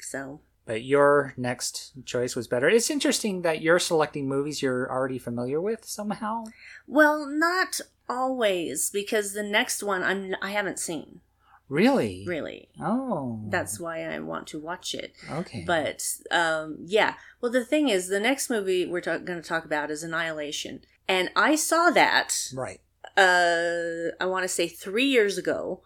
So. 0.00 0.42
But 0.64 0.84
your 0.84 1.34
next 1.36 1.92
choice 2.04 2.36
was 2.36 2.46
better. 2.46 2.68
It's 2.68 2.88
interesting 2.90 3.42
that 3.42 3.62
you're 3.62 3.80
selecting 3.80 4.28
movies 4.28 4.62
you're 4.62 4.90
already 4.90 5.18
familiar 5.18 5.60
with 5.60 5.84
somehow. 5.84 6.44
Well, 6.86 7.26
not 7.26 7.80
always, 8.08 8.88
because 8.90 9.32
the 9.32 9.42
next 9.42 9.82
one 9.82 10.02
I'm 10.02 10.34
I 10.40 10.50
haven't 10.52 10.78
seen 10.78 11.20
Really? 11.68 12.24
really. 12.28 12.68
Oh. 12.80 13.40
That's 13.48 13.80
why 13.80 14.02
I 14.04 14.18
want 14.20 14.46
to 14.48 14.58
watch 14.60 14.94
it. 14.94 15.14
okay. 15.30 15.64
But 15.66 16.04
um, 16.30 16.76
yeah, 16.84 17.14
well, 17.40 17.50
the 17.50 17.64
thing 17.64 17.88
is, 17.88 18.08
the 18.08 18.20
next 18.20 18.50
movie 18.50 18.84
we're 18.86 19.00
ta- 19.00 19.18
going 19.18 19.40
to 19.40 19.48
talk 19.48 19.64
about 19.64 19.90
is 19.90 20.02
Annihilation, 20.02 20.82
and 21.08 21.30
I 21.34 21.54
saw 21.56 21.90
that. 21.90 22.50
right. 22.54 22.80
Uh, 23.16 24.12
I 24.20 24.26
want 24.26 24.42
to 24.44 24.48
say 24.48 24.68
three 24.68 25.06
years 25.06 25.38
ago, 25.38 25.82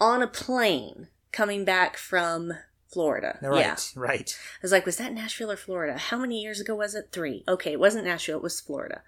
on 0.00 0.20
a 0.22 0.26
plane 0.26 1.08
coming 1.32 1.64
back 1.64 1.96
from 1.96 2.52
Florida. 2.92 3.38
Right. 3.42 3.60
Yeah, 3.60 3.76
Right. 3.94 4.38
I 4.38 4.58
was 4.62 4.72
like, 4.72 4.86
was 4.86 4.96
that 4.96 5.12
Nashville 5.12 5.50
or 5.52 5.56
Florida? 5.56 5.96
How 5.98 6.18
many 6.18 6.40
years 6.40 6.60
ago 6.60 6.74
was 6.74 6.94
it? 6.94 7.08
Three. 7.12 7.44
Okay, 7.48 7.72
it 7.72 7.80
wasn't 7.80 8.04
Nashville, 8.06 8.38
it 8.38 8.42
was 8.42 8.60
Florida. 8.60 9.02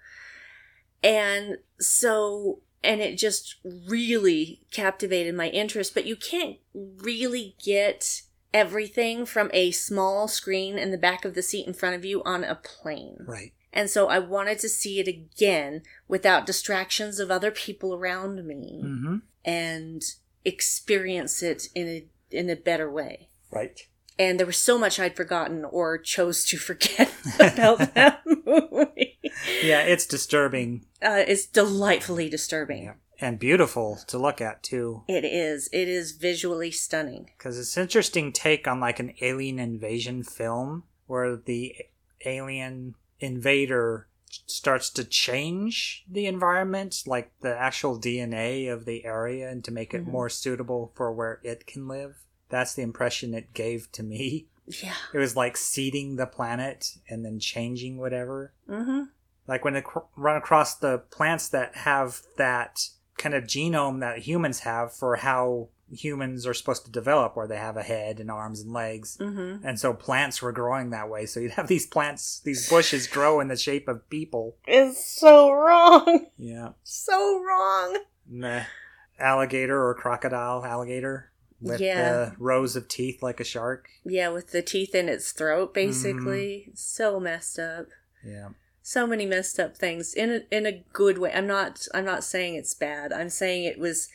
And 1.03 1.57
so, 1.79 2.59
and 2.83 3.01
it 3.01 3.17
just 3.17 3.55
really 3.87 4.61
captivated 4.71 5.35
my 5.35 5.49
interest, 5.49 5.93
but 5.93 6.05
you 6.05 6.15
can't 6.15 6.57
really 6.73 7.55
get 7.63 8.21
everything 8.53 9.25
from 9.25 9.49
a 9.53 9.71
small 9.71 10.27
screen 10.27 10.77
in 10.77 10.91
the 10.91 10.97
back 10.97 11.25
of 11.25 11.33
the 11.33 11.41
seat 11.41 11.67
in 11.67 11.73
front 11.73 11.95
of 11.95 12.05
you 12.05 12.21
on 12.23 12.43
a 12.43 12.55
plane. 12.55 13.17
Right. 13.25 13.51
And 13.73 13.89
so 13.89 14.07
I 14.07 14.19
wanted 14.19 14.59
to 14.59 14.69
see 14.69 14.99
it 14.99 15.07
again 15.07 15.81
without 16.07 16.45
distractions 16.45 17.19
of 17.19 17.31
other 17.31 17.51
people 17.51 17.93
around 17.95 18.45
me 18.45 18.81
Mm-hmm. 18.85 19.15
and 19.43 20.01
experience 20.45 21.41
it 21.41 21.67
in 21.73 21.87
a 21.87 22.05
in 22.29 22.49
a 22.49 22.55
better 22.55 22.91
way 22.91 23.29
Right. 23.53 23.79
and 24.19 24.39
there 24.39 24.45
was 24.47 24.57
so 24.57 24.77
much 24.77 24.99
I'd 24.99 25.15
forgotten 25.15 25.65
or 25.65 25.97
chose 25.97 26.45
to 26.45 26.57
forget 26.57 27.11
about 27.39 27.79
that 27.95 28.21
movie. 28.25 29.19
Yeah, 29.63 29.81
it's 29.81 30.05
disturbing. 30.05 30.85
Uh, 31.01 31.23
it's 31.27 31.45
delightfully 31.47 32.29
disturbing. 32.29 32.83
Yeah. 32.83 32.93
And 33.19 33.39
beautiful 33.39 33.99
to 34.07 34.17
look 34.17 34.41
at 34.41 34.63
too. 34.63 35.03
It 35.07 35.23
is. 35.23 35.69
It 35.71 35.87
is 35.87 36.11
visually 36.13 36.71
stunning. 36.71 37.29
because 37.37 37.57
it's 37.57 37.77
an 37.77 37.83
interesting 37.83 38.31
take 38.33 38.67
on 38.67 38.79
like 38.79 38.99
an 38.99 39.13
alien 39.21 39.59
invasion 39.59 40.23
film 40.23 40.83
where 41.07 41.35
the 41.37 41.75
alien 42.25 42.95
invader 43.19 44.07
starts 44.47 44.89
to 44.89 45.03
change 45.03 46.03
the 46.09 46.25
environment 46.25 47.03
like 47.05 47.31
the 47.41 47.55
actual 47.55 47.99
dna 47.99 48.71
of 48.73 48.85
the 48.85 49.05
area 49.05 49.47
and 49.49 49.63
to 49.63 49.71
make 49.71 49.93
it 49.93 50.03
Mhm. 50.05 50.11
more 50.11 50.27
suitable 50.29 50.91
for 50.95 51.13
where 51.13 51.39
it 51.43 51.67
can 51.67 51.87
live 51.87 52.15
that's 52.53 52.73
the 52.75 52.81
impression 52.83 53.33
it 53.33 53.53
gave 53.53 53.91
to 53.91 54.03
me 54.03 54.47
Yeah. 54.81 54.93
it 55.13 55.17
was 55.17 55.35
like 55.35 55.57
seeding 55.57 56.15
the 56.15 56.25
planet 56.27 56.97
and 57.09 57.25
then 57.25 57.39
changing 57.39 57.97
whatever 57.97 58.53
Mm-hmm. 58.69 59.01
like 59.47 59.65
when 59.65 59.73
they 59.73 59.81
cr- 59.81 59.99
run 60.15 60.37
across 60.37 60.75
the 60.75 60.99
plants 61.11 61.49
that 61.49 61.75
have 61.75 62.21
that 62.37 62.79
kind 63.17 63.35
of 63.35 63.43
genome 63.45 63.99
that 63.99 64.19
humans 64.19 64.59
have 64.59 64.93
for 64.93 65.15
how 65.17 65.69
humans 65.91 66.47
are 66.47 66.53
supposed 66.55 66.83
to 66.85 66.91
develop 66.91 67.35
where 67.35 67.45
they 67.47 67.57
have 67.57 67.77
a 67.77 67.83
head 67.83 68.19
and 68.19 68.31
arms 68.31 68.61
and 68.61 68.71
legs 68.71 69.17
Mm-hmm. 69.19 69.65
and 69.67 69.79
so 69.79 69.93
plants 69.93 70.41
were 70.41 70.51
growing 70.51 70.89
that 70.91 71.09
way 71.09 71.25
so 71.25 71.39
you'd 71.39 71.51
have 71.59 71.67
these 71.67 71.85
plants 71.85 72.39
these 72.45 72.67
bushes 72.69 73.05
grow 73.07 73.39
in 73.39 73.47
the 73.49 73.55
shape 73.57 73.87
of 73.87 74.09
people 74.09 74.55
It's 74.67 75.05
so 75.05 75.51
wrong. 75.51 76.27
yeah 76.37 76.69
So 76.83 77.39
wrong. 77.43 77.99
the 78.31 78.65
alligator 79.19 79.85
or 79.87 79.93
crocodile 79.93 80.65
alligator 80.65 81.29
with 81.63 81.79
Yeah. 81.81 82.11
the 82.11 82.35
rows 82.37 82.75
of 82.75 82.87
teeth 82.87 83.23
like 83.23 83.39
a 83.39 83.43
shark 83.43 83.89
Yeah, 84.03 84.29
with 84.29 84.51
the 84.51 84.61
teeth 84.61 84.93
in 84.93 85.09
its 85.09 85.31
throat, 85.31 85.73
basically. 85.73 86.71
So 86.75 87.19
messed 87.19 87.57
up. 87.59 87.87
yeah 88.23 88.49
So 88.81 89.07
many 89.07 89.25
messed 89.25 89.59
up 89.59 89.77
things 89.77 90.13
in 90.13 90.29
a, 90.31 90.55
in 90.55 90.65
a 90.65 90.83
good 90.93 91.17
way. 91.17 91.31
I'm 91.33 91.47
not. 91.47 91.87
I'm 91.93 92.05
not 92.05 92.23
saying 92.23 92.55
it's 92.55 92.73
bad. 92.73 93.13
I'm 93.13 93.29
saying 93.29 93.63
it 93.65 93.79
was. 93.79 94.09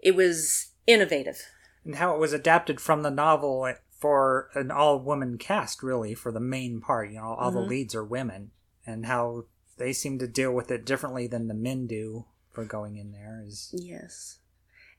It 0.00 0.14
was 0.14 0.70
innovative. 0.86 1.40
and 1.84 1.94
how 1.96 2.14
it 2.14 2.18
was 2.20 2.32
adapted 2.32 2.80
from 2.80 3.02
the 3.02 3.10
novel 3.10 3.72
for 3.98 4.50
an 4.54 4.70
all-woman 4.70 5.38
cast 5.38 5.82
really 5.82 6.12
for 6.14 6.30
the 6.32 6.40
main 6.40 6.80
part 6.80 7.08
you 7.10 7.16
know 7.16 7.34
all 7.34 7.50
Mhm. 7.50 7.54
the 7.54 7.60
leads 7.60 7.94
are 7.94 8.04
women 8.04 8.50
and 8.86 9.06
how 9.06 9.46
they 9.78 9.92
seem 9.92 10.18
to 10.18 10.26
deal 10.28 10.52
with 10.52 10.70
it 10.72 10.84
differently 10.84 11.26
than 11.28 11.46
the 11.48 11.54
men 11.54 11.86
do 11.86 12.24
for 12.50 12.64
going 12.64 12.96
in 12.96 13.12
there 13.12 13.42
is 13.46 13.70
Yes. 13.72 14.38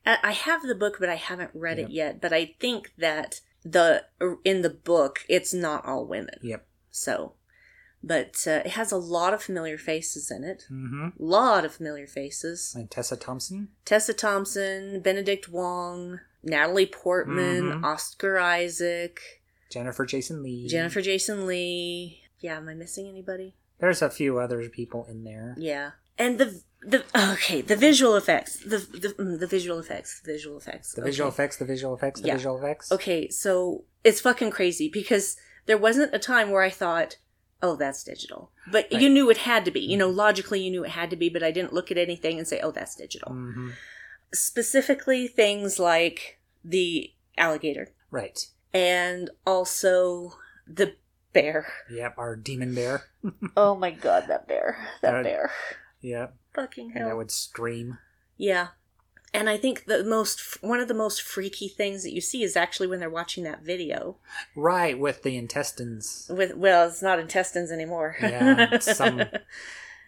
I 0.06 0.32
have 0.32 0.62
the 0.62 0.74
book, 0.74 0.96
but 1.00 1.08
I 1.08 1.14
haven't 1.16 1.50
read 1.54 1.78
Yep. 1.78 1.88
it 1.88 1.92
yet. 1.92 2.20
But 2.20 2.32
I 2.32 2.54
think 2.60 2.92
that 2.98 3.40
the 3.64 4.04
in 4.44 4.62
the 4.62 4.70
book, 4.70 5.20
it's 5.28 5.54
not 5.54 5.84
all 5.86 6.04
women. 6.06 6.38
yep 6.42 6.66
So, 6.90 7.34
but 8.02 8.34
uh, 8.46 8.60
it 8.64 8.72
has 8.72 8.92
a 8.92 8.98
lot 8.98 9.32
of 9.32 9.42
familiar 9.42 9.78
faces 9.78 10.30
in 10.30 10.44
it. 10.44 10.64
mm-hmm 10.70 11.08
lot 11.18 11.64
of 11.64 11.72
familiar 11.74 12.06
faces. 12.06 12.74
and 12.76 12.90
tessa 12.90 13.16
thompson 13.16 13.68
Tessa 13.86 14.12
Thompson, 14.12 15.00
Benedict 15.00 15.48
Wong, 15.48 16.20
Natalie 16.42 16.86
Portman, 16.86 17.62
Mhm. 17.80 17.84
Oscar 17.84 18.38
Isaac, 18.38 19.18
jennifer 19.70 20.04
jason 20.04 20.42
lee 20.42 20.68
Jennifer 20.68 21.00
Jason 21.00 21.46
Lee. 21.46 22.20
Yeah, 22.40 22.58
am 22.58 22.68
I 22.68 22.74
missing 22.74 23.08
anybody? 23.08 23.56
there's 23.80 24.02
a 24.02 24.10
few 24.10 24.38
other 24.38 24.68
people 24.68 25.06
in 25.06 25.24
there 25.24 25.54
Yeah, 25.58 25.92
and 26.18 26.38
the 26.38 26.62
the 26.82 27.04
okay 27.32 27.60
the 27.62 27.76
visual 27.76 28.14
effects 28.16 28.58
the 28.60 28.78
the, 28.78 29.08
mm, 29.18 29.38
the 29.40 29.46
visual 29.46 29.78
effects 29.78 30.20
the 30.20 30.32
visual 30.32 30.56
effects 30.58 30.92
the 30.92 31.02
visual 31.02 31.28
effects 31.28 31.56
the 31.56 31.64
visual 31.64 31.94
effects 31.94 32.20
the 32.20 32.28
Yeah. 32.28 32.34
visual 32.34 32.58
effects 32.58 32.92
Okay, 32.92 33.28
so 33.30 33.84
it's 34.04 34.20
fucking 34.20 34.50
crazy 34.50 34.88
because 34.92 35.36
there 35.66 35.78
wasn't 35.78 36.14
a 36.14 36.18
time 36.18 36.50
where 36.50 36.60
I 36.62 36.68
thought, 36.68 37.16
"Oh, 37.62 37.74
that's 37.74 38.04
digital," 38.04 38.52
but 38.70 38.86
Right. 38.92 39.00
you 39.00 39.08
knew 39.08 39.30
it 39.30 39.38
had 39.38 39.64
to 39.64 39.70
be. 39.70 39.80
You 39.80 39.96
know, 39.96 40.10
logically 40.10 40.60
you 40.60 40.70
knew 40.70 40.84
it 40.84 40.90
had 40.90 41.08
to 41.10 41.16
be, 41.16 41.30
but 41.30 41.42
I 41.42 41.50
didn't 41.50 41.72
look 41.72 41.90
at 41.90 41.96
anything 41.96 42.38
and 42.38 42.46
say, 42.46 42.60
"Oh, 42.60 42.70
that's 42.70 42.94
digital." 42.94 43.32
hmm 43.32 43.70
Specifically, 44.32 45.26
things 45.28 45.78
like 45.78 46.38
the 46.64 47.12
alligator 47.38 47.88
right 48.10 48.46
and 48.72 49.30
also 49.46 50.34
the 50.66 50.96
bear. 51.32 51.66
yep 51.90 52.14
our 52.18 52.36
demon 52.36 52.74
bear 52.74 53.04
Oh 53.56 53.74
my 53.74 53.90
god, 53.90 54.24
that 54.28 54.46
bear! 54.46 54.76
That 55.02 55.14
Uh, 55.14 55.22
bear! 55.22 55.50
Yep 56.04 56.36
Fucking 56.54 56.90
hell. 56.90 57.00
and 57.00 57.08
hell! 57.08 57.16
would 57.16 57.30
scream 57.32 57.98
Yeah, 58.36 58.68
And 59.32 59.48
I 59.50 59.56
think 59.56 59.86
the 59.86 60.04
most 60.04 60.62
one 60.62 60.78
of 60.80 60.86
the 60.88 60.94
most 60.94 61.22
freaky 61.22 61.66
things 61.68 62.02
that 62.04 62.12
you 62.12 62.20
see 62.20 62.42
is 62.44 62.56
actually 62.56 62.86
when 62.86 63.00
they're 63.00 63.10
watching 63.10 63.42
that 63.44 63.62
video 63.62 64.18
Right, 64.54 64.96
with 64.98 65.22
the 65.24 65.36
intestines. 65.36 66.30
with 66.32 66.54
well, 66.54 66.86
it's 66.88 67.02
not 67.02 67.18
intestines 67.18 67.72
anymore. 67.72 68.16
Yeah, 68.20 68.68
it's 68.72 68.94
some 69.02 69.24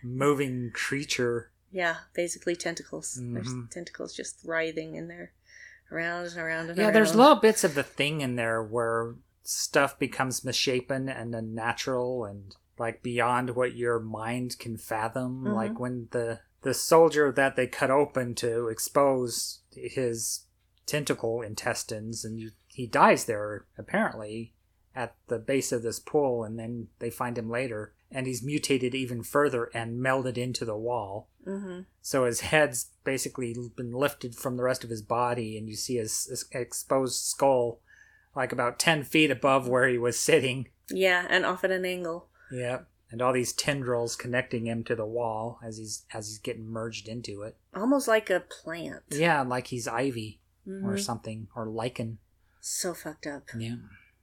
moving 0.02 0.70
creature. 0.72 1.50
yeah, 1.72 1.96
basically 2.14 2.54
tentacles. 2.56 3.18
There's 3.20 3.48
Mhm. 3.48 3.70
tentacles 3.70 4.14
just 4.14 4.38
writhing 4.44 4.94
in 4.94 5.08
there, 5.08 5.32
around 5.90 6.26
and 6.26 6.36
around 6.38 6.68
and 6.70 6.78
Yeah, 6.78 6.84
around. 6.84 6.92
there's 6.94 7.14
little 7.14 7.36
bits 7.36 7.64
of 7.64 7.74
the 7.74 7.82
thing 7.82 8.20
in 8.20 8.36
there 8.36 8.62
where 8.62 9.14
stuff 9.42 9.98
becomes 9.98 10.44
misshapen 10.44 11.08
and 11.08 11.34
unnatural 11.34 12.24
and 12.24 12.54
like 12.78 13.02
beyond 13.02 13.50
what 13.50 13.76
your 13.76 13.98
mind 13.98 14.58
can 14.58 14.76
fathom. 14.76 15.44
Mhm. 15.44 15.54
Like 15.54 15.78
when 15.78 16.08
the 16.10 16.40
the 16.62 16.74
soldier 16.74 17.30
that 17.32 17.54
they 17.54 17.66
cut 17.66 17.90
open 17.90 18.34
to 18.34 18.68
expose 18.68 19.60
his 19.70 20.46
tentacle 20.84 21.42
intestines 21.42 22.24
and 22.24 22.40
you, 22.40 22.50
he 22.66 22.86
dies 22.86 23.26
there 23.26 23.66
apparently 23.78 24.54
at 24.94 25.14
the 25.28 25.38
base 25.38 25.70
of 25.70 25.82
this 25.82 26.00
pool 26.00 26.42
and 26.42 26.58
then 26.58 26.88
they 26.98 27.10
find 27.10 27.36
him 27.38 27.50
later 27.50 27.92
and 28.10 28.26
he's 28.26 28.42
mutated 28.42 28.94
even 28.94 29.22
further 29.22 29.64
and 29.74 30.00
melded 30.00 30.38
into 30.38 30.64
the 30.64 30.76
wall 30.76 31.28
hmm 31.44 31.80
so 32.00 32.24
his 32.24 32.40
head's 32.40 32.92
basically 33.02 33.54
been 33.76 33.92
lifted 33.92 34.36
from 34.36 34.56
the 34.56 34.62
rest 34.62 34.84
of 34.84 34.90
his 34.90 35.02
body, 35.02 35.58
and 35.58 35.68
you 35.68 35.74
see 35.74 35.96
his, 35.96 36.26
his 36.26 36.44
exposed 36.52 37.24
skull 37.24 37.80
like 38.36 38.52
about 38.52 38.78
10 38.78 39.02
feet 39.02 39.28
above 39.30 39.66
where 39.66 39.88
he 39.88 39.98
was 39.98 40.16
sitting. 40.16 40.68
Yeah, 40.88 41.26
and 41.28 41.44
off 41.44 41.64
at 41.64 41.72
an 41.72 41.84
angle. 41.84 42.28
Yep. 42.50 42.88
And 43.10 43.22
all 43.22 43.32
these 43.32 43.52
tendrils 43.52 44.16
connecting 44.16 44.66
him 44.66 44.82
to 44.84 44.96
the 44.96 45.06
wall 45.06 45.60
as 45.64 45.78
he's 45.78 46.04
as 46.12 46.28
he's 46.28 46.38
getting 46.38 46.66
merged 46.66 47.06
into 47.08 47.42
it. 47.42 47.56
Almost 47.74 48.08
like 48.08 48.30
a 48.30 48.40
plant. 48.40 49.02
Yeah, 49.10 49.42
like 49.42 49.68
he's 49.68 49.86
ivy 49.86 50.40
or 50.66 50.94
Mhm. 50.94 51.00
something 51.00 51.48
or 51.54 51.66
lichen. 51.66 52.18
So 52.60 52.94
fucked 52.94 53.26
up. 53.28 53.44
Yeah. 53.56 53.76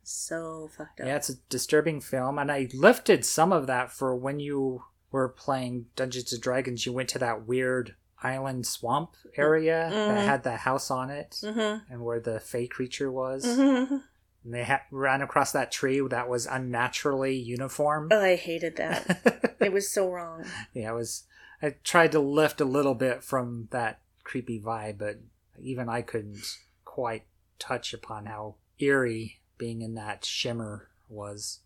So 0.03 0.69
fucked 0.77 0.99
up. 0.99 1.07
Yeah, 1.07 1.15
it's 1.15 1.29
a 1.29 1.35
disturbing 1.49 2.01
film, 2.01 2.37
and 2.37 2.51
I 2.51 2.67
lifted 2.73 3.23
some 3.25 3.53
of 3.53 3.67
that 3.67 3.89
for 3.91 4.13
when 4.15 4.41
you 4.41 4.83
were 5.11 5.29
playing 5.29 5.85
Dungeons 5.95 6.33
and 6.33 6.41
Dragons. 6.41 6.85
You 6.85 6.91
went 6.91 7.07
to 7.09 7.19
that 7.19 7.47
weird 7.47 7.95
island 8.21 8.65
swamp 8.67 9.15
area 9.37 9.89
Mhm. 9.91 10.07
that 10.15 10.25
had 10.27 10.43
the 10.43 10.57
house 10.57 10.91
on 10.91 11.09
it, 11.09 11.39
Mm-hmm. 11.41 11.91
and 11.93 12.03
where 12.03 12.19
the 12.19 12.39
fey 12.41 12.67
creature 12.67 13.09
was. 13.11 13.45
Mm-hmm. 13.45 13.97
And 14.43 14.53
they 14.53 14.63
ha- 14.63 14.81
ran 14.91 15.21
across 15.21 15.51
that 15.53 15.71
tree 15.71 16.01
that 16.09 16.27
was 16.29 16.45
unnaturally 16.45 17.35
uniform. 17.35 18.09
Oh, 18.11 18.21
I 18.21 18.35
hated 18.35 18.75
that. 18.77 19.55
it 19.61 19.71
was 19.71 19.89
so 19.89 20.09
wrong. 20.09 20.45
yeah, 20.73 20.91
it 20.91 20.95
was. 20.95 21.23
I 21.61 21.75
tried 21.83 22.11
to 22.11 22.19
lift 22.19 22.59
a 22.59 22.65
little 22.65 22.93
bit 22.95 23.23
from 23.23 23.69
that 23.71 24.01
creepy 24.23 24.59
vibe, 24.59 24.97
but 24.97 25.19
even 25.61 25.87
I 25.87 26.01
couldn't 26.01 26.43
quite 26.83 27.23
touch 27.57 27.93
upon 27.93 28.25
how 28.25 28.55
eerie 28.79 29.39
being 29.57 29.81
in 29.81 29.95
that 29.95 30.25
shimmer 30.25 30.89
was. 31.07 31.59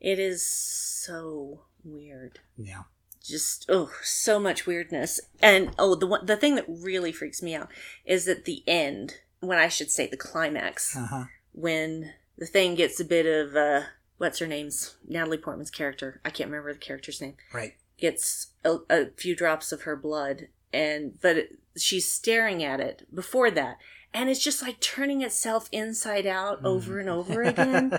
It 0.00 0.18
is 0.18 0.44
so 0.44 1.62
weird. 1.84 2.40
Yeah. 2.58 2.82
Just 3.22 3.66
oh, 3.68 3.90
so 4.02 4.38
much 4.40 4.66
weirdness. 4.66 5.20
And 5.40 5.70
oh, 5.78 5.94
the 5.94 6.06
one, 6.06 6.26
the 6.26 6.36
thing 6.36 6.56
that 6.56 6.66
really 6.68 7.12
freaks 7.12 7.40
me 7.42 7.54
out 7.54 7.68
is 8.04 8.26
at 8.28 8.44
the 8.44 8.64
end, 8.66 9.14
when 9.40 9.58
I 9.58 9.68
should 9.68 9.90
say 9.90 10.06
the 10.06 10.16
climax, 10.16 10.96
Uh 10.96 11.06
huh. 11.06 11.24
when 11.52 12.12
the 12.36 12.46
thing 12.46 12.74
gets 12.74 12.98
a 13.00 13.04
bit 13.04 13.26
of 13.26 13.54
uh, 13.56 13.82
what's 14.18 14.38
her 14.38 14.46
name's 14.46 14.96
Natalie 15.06 15.38
Portman's 15.38 15.70
character. 15.70 16.20
I 16.24 16.30
can't 16.30 16.50
remember 16.50 16.72
the 16.72 16.78
character's 16.78 17.20
name. 17.20 17.34
Right. 17.52 17.74
Gets 17.98 18.48
a, 18.64 18.78
a 18.90 19.06
few 19.16 19.36
drops 19.36 19.70
of 19.72 19.82
her 19.82 19.96
blood, 19.96 20.48
and 20.72 21.18
but 21.20 21.36
it, 21.36 21.58
she's 21.76 22.10
staring 22.10 22.62
at 22.64 22.80
it 22.80 23.06
before 23.14 23.50
that, 23.52 23.78
and 24.12 24.28
it's 24.28 24.42
just 24.42 24.62
like 24.62 24.80
turning 24.80 25.22
itself 25.22 25.68
inside 25.72 26.26
out 26.26 26.64
over 26.64 26.98
and 26.98 27.08
over 27.08 27.42
again. 27.44 27.98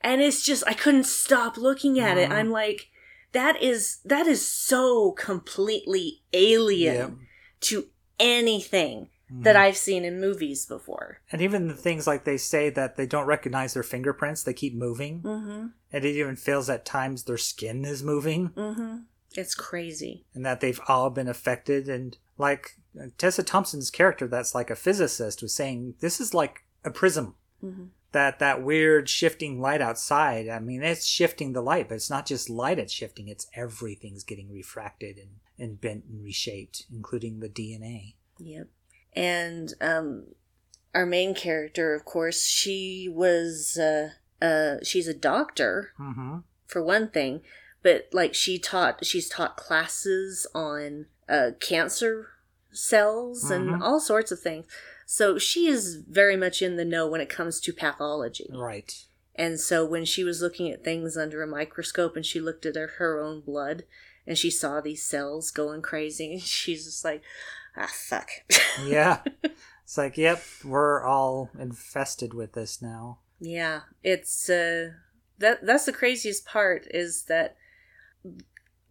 and 0.00 0.20
it's 0.20 0.44
just 0.44 0.64
I 0.66 0.72
couldn't 0.74 1.06
stop 1.06 1.56
looking 1.56 2.00
at 2.00 2.18
it. 2.18 2.30
Mhm. 2.30 2.34
I'm 2.34 2.50
like, 2.50 2.88
that 3.32 3.62
is 3.62 3.98
that 4.04 4.26
is 4.26 4.50
so 4.50 5.12
completely 5.12 6.22
alien 6.32 7.20
to 7.60 7.86
anything 8.18 9.08
that 9.30 9.56
Mhm. 9.56 9.60
I've 9.60 9.76
seen 9.76 10.04
in 10.04 10.20
movies 10.20 10.66
before. 10.66 11.18
And 11.32 11.42
even 11.42 11.66
the 11.68 11.74
things 11.74 12.06
like 12.06 12.24
they 12.24 12.36
say 12.36 12.70
that 12.70 12.96
they 12.96 13.06
don't 13.06 13.26
recognize 13.26 13.74
their 13.74 13.82
fingerprints, 13.82 14.42
they 14.42 14.54
keep 14.54 14.74
moving. 14.74 15.22
Mm-hmm. 15.22 15.66
And 15.92 16.04
it 16.04 16.16
even 16.16 16.36
feels 16.36 16.68
at 16.70 16.84
times 16.84 17.24
their 17.24 17.38
skin 17.38 17.84
is 17.84 18.02
moving 18.02 18.50
Mm-hmm. 18.50 18.96
It's 19.34 19.54
crazy. 19.54 20.24
and 20.34 20.46
that 20.46 20.60
they've 20.60 20.80
all 20.88 21.10
been 21.10 21.28
affected. 21.28 21.88
And 21.88 22.16
like 22.38 22.76
Tessa 23.18 23.42
Thompson's 23.42 23.90
character, 23.90 24.26
that's 24.26 24.54
like 24.54 24.70
a 24.70 24.76
physicist, 24.76 25.42
was 25.42 25.52
saying, 25.54 25.94
this 26.00 26.20
is 26.20 26.32
like 26.32 26.60
a 26.84 26.90
prism. 26.90 27.34
Mhm. 27.62 27.88
That 28.12 28.38
that 28.38 28.62
weird 28.62 29.08
shifting 29.10 29.60
light 29.60 29.82
outside. 29.82 30.48
I 30.48 30.58
mean, 30.60 30.82
it's 30.82 31.04
shifting 31.04 31.52
the 31.52 31.60
light, 31.60 31.88
but 31.88 31.96
it's 31.96 32.08
not 32.08 32.24
just 32.24 32.48
light 32.48 32.78
it's 32.78 32.92
shifting. 32.92 33.28
It's 33.28 33.46
everything's 33.54 34.24
getting 34.24 34.50
refracted 34.50 35.18
and, 35.18 35.30
and 35.58 35.80
bent 35.80 36.04
and 36.04 36.22
reshaped, 36.22 36.84
including 36.90 37.40
the 37.40 37.48
DNA. 37.50 38.14
Yep. 38.38 38.68
And 39.16 39.72
um, 39.80 40.26
our 40.94 41.06
main 41.06 41.34
character, 41.34 41.94
of 41.94 42.04
course, 42.04 42.44
she 42.44 43.08
was 43.10 43.78
uh, 43.78 44.10
uh, 44.44 44.76
she's 44.82 45.08
a 45.08 45.14
doctor 45.14 45.92
Mm-hmm. 45.98 46.38
for 46.66 46.82
one 46.82 47.08
thing, 47.08 47.40
but 47.82 48.08
like 48.12 48.34
she 48.34 48.58
taught 48.58 49.04
she's 49.06 49.28
taught 49.28 49.56
classes 49.56 50.46
on 50.54 51.06
uh, 51.28 51.52
cancer 51.60 52.28
cells 52.72 53.44
Mhm. 53.50 53.56
and 53.74 53.82
all 53.82 54.00
sorts 54.00 54.30
of 54.30 54.40
things. 54.40 54.66
So 55.06 55.38
she 55.38 55.66
is 55.68 55.96
very 55.96 56.36
much 56.36 56.60
in 56.60 56.76
the 56.76 56.84
know 56.84 57.06
when 57.08 57.20
it 57.20 57.28
comes 57.28 57.60
to 57.60 57.72
pathology. 57.72 58.50
Right. 58.52 58.92
And 59.34 59.60
so 59.60 59.84
when 59.84 60.04
she 60.04 60.24
was 60.24 60.40
looking 60.42 60.70
at 60.70 60.82
things 60.84 61.16
under 61.16 61.42
a 61.42 61.46
microscope 61.46 62.16
and 62.16 62.24
she 62.26 62.40
looked 62.40 62.66
at 62.66 62.74
her, 62.74 62.92
her 62.98 63.20
own 63.20 63.40
blood 63.42 63.84
and 64.26 64.36
she 64.36 64.50
saw 64.50 64.80
these 64.80 65.02
cells 65.04 65.50
going 65.50 65.80
crazy, 65.82 66.38
she's 66.44 66.84
just 66.84 67.04
like, 67.04 67.22
ah, 67.76 67.90
fuck. 67.92 68.28
Yeah. 68.84 69.20
it's 69.84 69.98
like, 69.98 70.16
yep, 70.16 70.42
we're 70.64 71.02
all 71.02 71.50
infested 71.58 72.34
with 72.34 72.52
this 72.52 72.80
now. 72.82 73.18
yeah, 73.40 73.82
it's 74.02 74.48
uh, 74.48 74.90
that 75.38 75.64
that's 75.64 75.86
the 75.86 75.92
craziest 75.92 76.46
part 76.46 76.86
is 76.90 77.24
that 77.24 77.56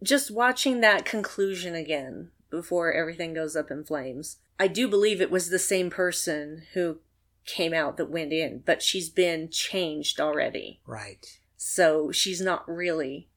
just 0.02 0.30
watching 0.30 0.80
that 0.80 1.04
conclusion 1.04 1.74
again 1.74 2.30
before 2.50 2.92
everything 2.92 3.34
goes 3.34 3.56
up 3.56 3.70
in 3.70 3.84
flames. 3.84 4.38
I 4.58 4.68
do 4.68 4.88
believe 4.88 5.20
it 5.20 5.30
was 5.30 5.50
the 5.50 5.58
same 5.58 5.90
person 5.90 6.62
who 6.74 6.98
came 7.44 7.74
out 7.74 7.96
that 7.96 8.10
went 8.10 8.32
in, 8.32 8.62
but 8.64 8.82
she's 8.82 9.08
been 9.08 9.48
changed 9.50 10.20
already. 10.20 10.80
Right. 10.86 11.38
So 11.56 12.10
she's 12.12 12.40
not 12.40 12.68
really 12.68 13.28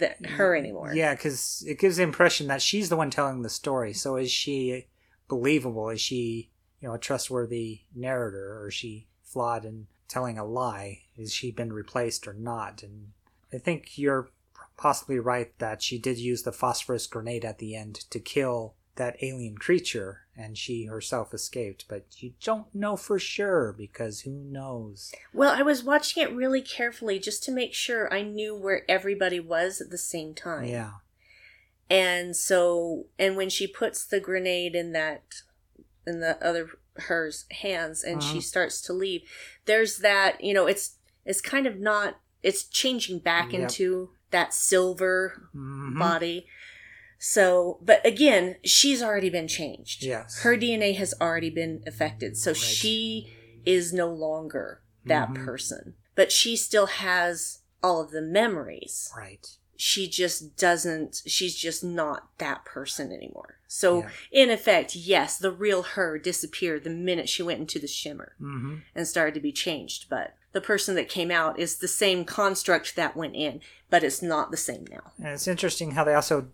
that 0.00 0.24
her 0.24 0.56
anymore. 0.56 0.92
Yeah, 0.94 1.14
because 1.14 1.64
it 1.66 1.78
gives 1.78 1.96
the 1.96 2.02
impression 2.02 2.46
that 2.48 2.62
she's 2.62 2.88
the 2.88 2.96
one 2.96 3.10
telling 3.10 3.42
the 3.42 3.48
story. 3.48 3.92
So 3.92 4.16
is 4.16 4.30
she 4.30 4.86
believable? 5.34 5.88
Is 5.88 6.00
she, 6.00 6.50
you 6.80 6.86
know, 6.86 6.94
a 6.94 6.98
trustworthy 6.98 7.80
narrator, 7.94 8.60
or 8.60 8.68
is 8.68 8.74
she 8.74 9.08
flawed 9.22 9.64
in 9.64 9.88
telling 10.06 10.38
a 10.38 10.44
lie? 10.44 11.00
Is 11.16 11.32
she 11.32 11.50
been 11.50 11.72
replaced 11.72 12.28
or 12.28 12.34
not? 12.34 12.84
And 12.84 13.08
I 13.52 13.58
think 13.58 13.98
you're 13.98 14.28
possibly 14.76 15.18
right 15.18 15.56
that 15.58 15.82
she 15.82 15.98
did 15.98 16.18
use 16.18 16.42
the 16.44 16.52
phosphorus 16.52 17.08
grenade 17.08 17.44
at 17.44 17.58
the 17.58 17.74
end 17.74 17.96
to 18.10 18.20
kill 18.20 18.74
that 18.96 19.16
alien 19.22 19.58
creature, 19.58 20.20
and 20.36 20.56
she 20.56 20.84
herself 20.84 21.34
escaped. 21.34 21.86
But 21.88 22.06
you 22.22 22.34
don't 22.40 22.72
know 22.72 22.96
for 22.96 23.18
sure 23.18 23.74
because 23.76 24.20
who 24.20 24.30
knows? 24.30 25.12
Well, 25.32 25.52
I 25.52 25.62
was 25.62 25.82
watching 25.82 26.22
it 26.22 26.32
really 26.32 26.62
carefully 26.62 27.18
just 27.18 27.42
to 27.44 27.52
make 27.52 27.74
sure 27.74 28.12
I 28.14 28.22
knew 28.22 28.54
where 28.54 28.88
everybody 28.88 29.40
was 29.40 29.80
at 29.80 29.90
the 29.90 29.98
same 29.98 30.32
time. 30.32 30.66
Yeah. 30.66 30.92
And 31.90 32.34
so, 32.36 33.06
and 33.18 33.36
when 33.36 33.50
she 33.50 33.66
puts 33.66 34.04
the 34.04 34.20
grenade 34.20 34.74
in 34.74 34.92
that, 34.92 35.22
in 36.06 36.20
the 36.20 36.42
other 36.44 36.70
hers 36.96 37.44
hands, 37.50 38.02
and 38.02 38.22
she 38.22 38.38
Uh-huh. 38.38 38.40
starts 38.40 38.80
to 38.82 38.92
leave, 38.92 39.22
there's 39.66 39.98
that. 39.98 40.42
You 40.42 40.54
know, 40.54 40.66
it's 40.66 40.96
it's 41.24 41.40
kind 41.40 41.66
of 41.66 41.78
not. 41.78 42.20
It's 42.42 42.64
changing 42.64 43.20
back 43.20 43.52
Yep. 43.52 43.62
into 43.62 44.10
that 44.30 44.52
silver 44.52 45.48
Mhm. 45.54 45.98
body. 45.98 46.46
So, 47.18 47.78
but 47.80 48.04
again, 48.04 48.56
she's 48.64 49.02
already 49.02 49.30
been 49.30 49.48
changed. 49.48 50.02
Yes. 50.02 50.40
Her 50.40 50.56
DNA 50.56 50.92
has 50.92 51.14
already 51.20 51.48
been 51.48 51.82
affected. 51.86 52.36
So 52.36 52.50
Right. 52.50 52.56
she 52.56 53.32
is 53.64 53.92
no 53.94 54.08
longer 54.12 54.82
that 55.06 55.30
Mhm. 55.30 55.44
person. 55.44 55.94
But 56.14 56.30
she 56.30 56.56
still 56.56 56.86
has 56.86 57.60
all 57.82 58.00
of 58.02 58.10
the 58.10 58.20
memories. 58.22 59.10
Right. 59.16 59.46
She 59.76 60.08
just 60.08 60.56
doesn't, 60.56 61.22
she's 61.26 61.54
just 61.56 61.82
not 61.84 62.28
that 62.38 62.64
person 62.64 63.12
anymore. 63.12 63.58
So, 63.66 64.00
Yeah. 64.00 64.10
in 64.30 64.50
effect, 64.50 64.94
yes, 64.94 65.36
the 65.38 65.50
real 65.50 65.82
her 65.82 66.18
disappeared 66.18 66.84
the 66.84 66.90
minute 66.90 67.28
she 67.28 67.42
went 67.42 67.60
into 67.60 67.78
the 67.78 67.88
shimmer 67.88 68.34
hmm 68.38 68.76
and 68.94 69.06
started 69.08 69.34
to 69.34 69.40
be 69.40 69.52
changed. 69.52 70.06
But 70.08 70.34
the 70.52 70.60
person 70.60 70.94
that 70.94 71.08
came 71.08 71.30
out 71.32 71.58
is 71.58 71.78
the 71.78 71.88
same 71.88 72.24
construct 72.24 72.94
that 72.96 73.16
went 73.16 73.34
in, 73.34 73.60
but 73.90 74.04
it's 74.04 74.22
not 74.22 74.50
the 74.50 74.56
same 74.56 74.84
now. 74.90 75.12
And 75.18 75.28
it's 75.28 75.48
interesting 75.48 75.92
how 75.92 76.04
they 76.04 76.14
also 76.14 76.48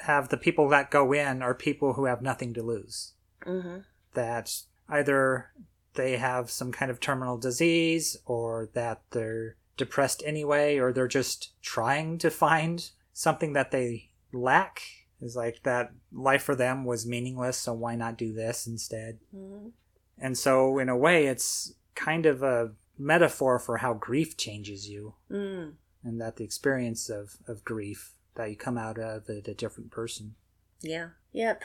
have 0.00 0.30
the 0.30 0.36
people 0.38 0.68
that 0.70 0.90
go 0.90 1.12
in 1.12 1.42
are 1.42 1.54
people 1.54 1.92
who 1.92 2.06
have 2.06 2.22
nothing 2.22 2.54
to 2.54 2.62
lose. 2.62 3.12
hmm 3.44 3.78
that 4.14 4.62
either 4.88 5.50
they 5.94 6.16
have 6.18 6.50
some 6.50 6.70
kind 6.72 6.90
of 6.90 7.00
terminal 7.00 7.36
disease 7.38 8.16
or 8.26 8.68
that 8.74 9.00
they're 9.10 9.56
depressed 9.84 10.22
anyway 10.32 10.78
or 10.78 10.92
they're 10.92 11.16
just 11.20 11.40
trying 11.62 12.18
to 12.18 12.30
find 12.30 12.76
something 13.12 13.52
that 13.54 13.70
they 13.70 14.10
lack 14.32 14.82
is 15.20 15.34
like 15.36 15.58
that 15.62 15.92
life 16.12 16.42
for 16.42 16.54
them 16.56 16.84
was 16.84 17.06
meaningless 17.14 17.56
so 17.64 17.72
why 17.72 17.94
not 18.02 18.18
do 18.24 18.32
this 18.32 18.66
instead 18.66 19.18
Mhm. 19.34 19.72
and 20.18 20.34
so 20.38 20.78
in 20.82 20.88
a 20.88 20.96
way 21.06 21.18
it's 21.32 21.74
kind 21.94 22.24
of 22.26 22.42
a 22.42 22.72
metaphor 22.98 23.58
for 23.58 23.78
how 23.78 23.92
grief 23.94 24.36
changes 24.36 24.88
you 24.88 25.14
Mm. 25.30 25.74
and 26.04 26.20
that 26.20 26.36
the 26.36 26.44
experience 26.44 27.08
of, 27.10 27.36
of 27.46 27.64
grief 27.64 28.14
that 28.36 28.48
you 28.50 28.56
come 28.56 28.78
out 28.78 28.98
of 28.98 29.28
it 29.28 29.48
a 29.48 29.54
different 29.54 29.90
person 29.90 30.34
Yeah. 30.80 31.10
Yep. 31.32 31.62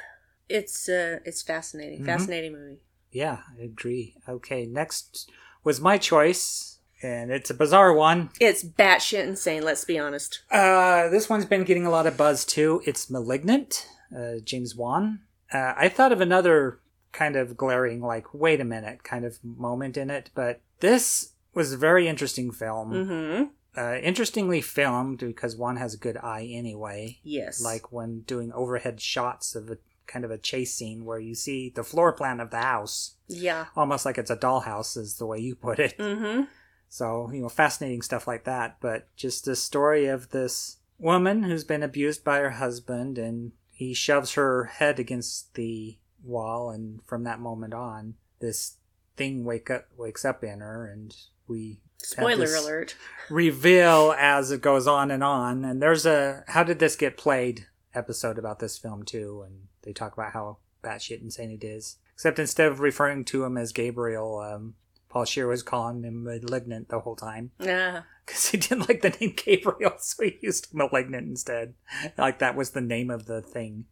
It's 0.50 0.88
uh 0.90 1.20
it's 1.26 1.42
fascinating. 1.42 2.02
Mhm. 2.02 2.06
Fascinating 2.06 2.54
movie. 2.54 2.80
yeah 3.12 3.40
i 3.58 3.62
agree 3.64 4.16
okay 4.36 4.66
next 4.66 5.30
was 5.64 5.80
my 5.90 5.98
choice 5.98 6.77
and 7.02 7.32
it's 7.32 7.50
a 7.50 7.54
bizarre 7.54 7.94
one 7.94 8.30
It's 8.40 8.64
batshit 8.64 9.24
insane, 9.26 9.64
let's 9.64 9.86
be 9.86 10.00
honest. 10.00 10.42
Uh, 10.52 11.10
this 11.10 11.30
one's 11.30 11.46
been 11.46 11.64
getting 11.64 11.86
a 11.86 11.92
lot 11.92 12.08
of 12.08 12.18
buzz 12.18 12.46
too. 12.46 12.82
It's 12.86 13.10
*Malignant*, 13.10 13.88
uh, 14.16 14.36
James 14.44 14.76
Wan. 14.76 15.20
Uh, 15.54 15.74
I 15.78 15.90
thought 15.90 16.12
of 16.12 16.22
another 16.22 16.80
kind 17.12 17.36
of 17.36 17.56
glaring, 17.58 18.02
like, 18.02 18.34
wait 18.34 18.60
a 18.62 18.66
minute, 18.66 19.04
kind 19.04 19.26
of 19.26 19.40
moment 19.44 19.98
in 19.98 20.10
it, 20.10 20.30
but 20.36 20.62
this 20.82 21.34
was 21.54 21.74
a 21.74 21.78
very 21.78 22.08
interesting 22.08 22.52
film. 22.52 22.92
Mm-hmm. 22.92 23.44
Uh, 23.80 23.98
interestingly 23.98 24.60
filmed 24.60 25.20
because 25.20 25.56
Wan 25.56 25.78
has 25.78 25.94
a 25.94 25.98
good 26.00 26.18
eye 26.18 26.50
anyway. 26.52 27.20
Yes. 27.24 27.62
Like 27.62 27.92
when 27.92 28.22
doing 28.22 28.52
overhead 28.54 29.00
shots 29.00 29.54
of 29.56 29.70
a 29.70 29.78
kind 30.08 30.26
of 30.26 30.32
a 30.32 30.38
chase 30.38 30.74
scene 30.74 31.06
where 31.06 31.20
you 31.20 31.36
see 31.36 31.70
the 31.76 31.84
floor 31.84 32.12
plan 32.12 32.40
of 32.40 32.50
the 32.50 32.58
house, 32.62 33.18
Yeah. 33.28 33.66
almost 33.76 34.04
like 34.06 34.18
it's 34.18 34.32
a 34.32 34.36
dollhouse, 34.38 34.98
is 34.98 35.18
the 35.18 35.26
way 35.28 35.38
you 35.40 35.54
put 35.56 35.80
it. 35.80 35.96
Mm-hmm. 35.98 36.44
So, 36.90 37.30
you 37.32 37.42
know, 37.42 37.50
fascinating 37.50 38.02
stuff 38.02 38.28
like 38.28 38.46
that. 38.46 38.78
But 38.80 39.14
just 39.16 39.46
the 39.46 39.56
story 39.56 40.08
of 40.08 40.30
this 40.30 40.78
woman 41.00 41.44
who's 41.44 41.64
been 41.64 41.84
abused 41.84 42.24
by 42.24 42.40
her 42.40 42.52
husband 42.52 43.18
and 43.18 43.52
he 43.70 43.94
shoves 43.94 44.34
her 44.34 44.66
head 44.66 45.00
against 45.00 45.54
the 45.54 45.98
wall 46.24 46.72
and 46.72 47.00
from 47.06 47.24
that 47.24 47.40
moment 47.40 47.74
on 47.74 48.16
this 48.40 48.78
thing 49.16 49.46
wake 49.46 49.70
up 49.70 49.86
wakes 49.98 50.26
up 50.26 50.44
in 50.44 50.60
her 50.60 50.86
and 50.86 51.16
we 51.48 51.80
Spoiler 52.00 52.54
alert. 52.56 52.96
reveal 53.30 54.14
as 54.18 54.52
it 54.52 54.62
goes 54.62 54.88
on 54.88 55.10
and 55.12 55.24
on 55.24 55.64
and 55.66 55.82
there's 55.82 56.06
a 56.06 56.44
how 56.48 56.64
did 56.64 56.80
this 56.80 56.96
get 56.96 57.24
made 57.26 57.68
episode 57.94 58.38
about 58.38 58.60
this 58.60 58.78
film 58.78 59.04
too 59.04 59.44
and 59.46 59.68
they 59.84 59.94
talk 59.94 60.14
about 60.14 60.34
how 60.34 60.58
batshit 60.84 61.22
insane 61.22 61.52
it 61.52 61.64
is 61.64 61.98
except 62.14 62.40
instead 62.40 62.72
of 62.72 62.80
referring 62.80 63.24
to 63.26 63.44
him 63.44 63.58
as 63.58 63.72
gabriel 63.72 64.40
um, 64.40 64.76
paul 65.18 65.26
scheer 65.26 65.48
was 65.48 65.64
calling 65.64 66.04
him 66.04 66.24
malignant 66.24 66.90
the 66.90 67.00
whole 67.00 67.16
time 67.16 67.52
Yeah. 67.60 68.02
because 68.26 68.50
he 68.50 68.58
didn't 68.58 68.88
like 68.90 69.02
the 69.02 69.10
name 69.10 69.34
gabriel 69.36 69.94
so 70.00 70.24
he 70.24 70.38
used 70.42 70.74
malignant 70.74 71.28
instead 71.28 71.74
like 72.18 72.40
that 72.40 72.56
was 72.56 72.72
the 72.72 72.82
name 72.82 73.10
of 73.10 73.26
the 73.26 73.42
thing 73.42 73.86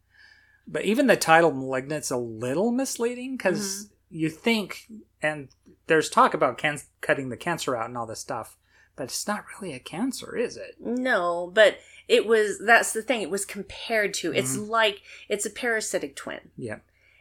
but 0.67 0.83
even 0.85 1.07
the 1.07 1.15
title 1.17 1.51
malignant's 1.51 2.11
a 2.11 2.17
little 2.17 2.71
misleading 2.71 3.37
because 3.37 3.89
you 4.09 4.29
think 4.29 4.87
and 5.21 5.49
there's 5.87 6.09
talk 6.09 6.33
about 6.33 6.57
can- 6.57 6.79
cutting 7.01 7.29
the 7.29 7.37
cancer 7.37 7.75
out 7.75 7.87
and 7.87 7.97
all 7.97 8.05
this 8.05 8.19
stuff 8.19 8.57
but 8.95 9.03
it's 9.05 9.27
not 9.27 9.43
really 9.59 9.73
a 9.73 9.79
cancer 9.79 10.35
is 10.37 10.55
it 10.57 10.75
No, 10.79 11.51
but 11.53 11.79
it 12.07 12.25
was 12.27 12.59
that's 12.59 12.93
the 12.93 13.01
thing. 13.01 13.21
It 13.23 13.31
was 13.31 13.45
compared 13.45 14.13
to. 14.15 14.31
It's 14.31 14.55
Mm-hmm. 14.55 14.69
like 14.69 15.01
it's 15.27 15.45
a 15.45 15.49
parasitic 15.49 16.15
twin. 16.15 16.51
yeah 16.55 16.77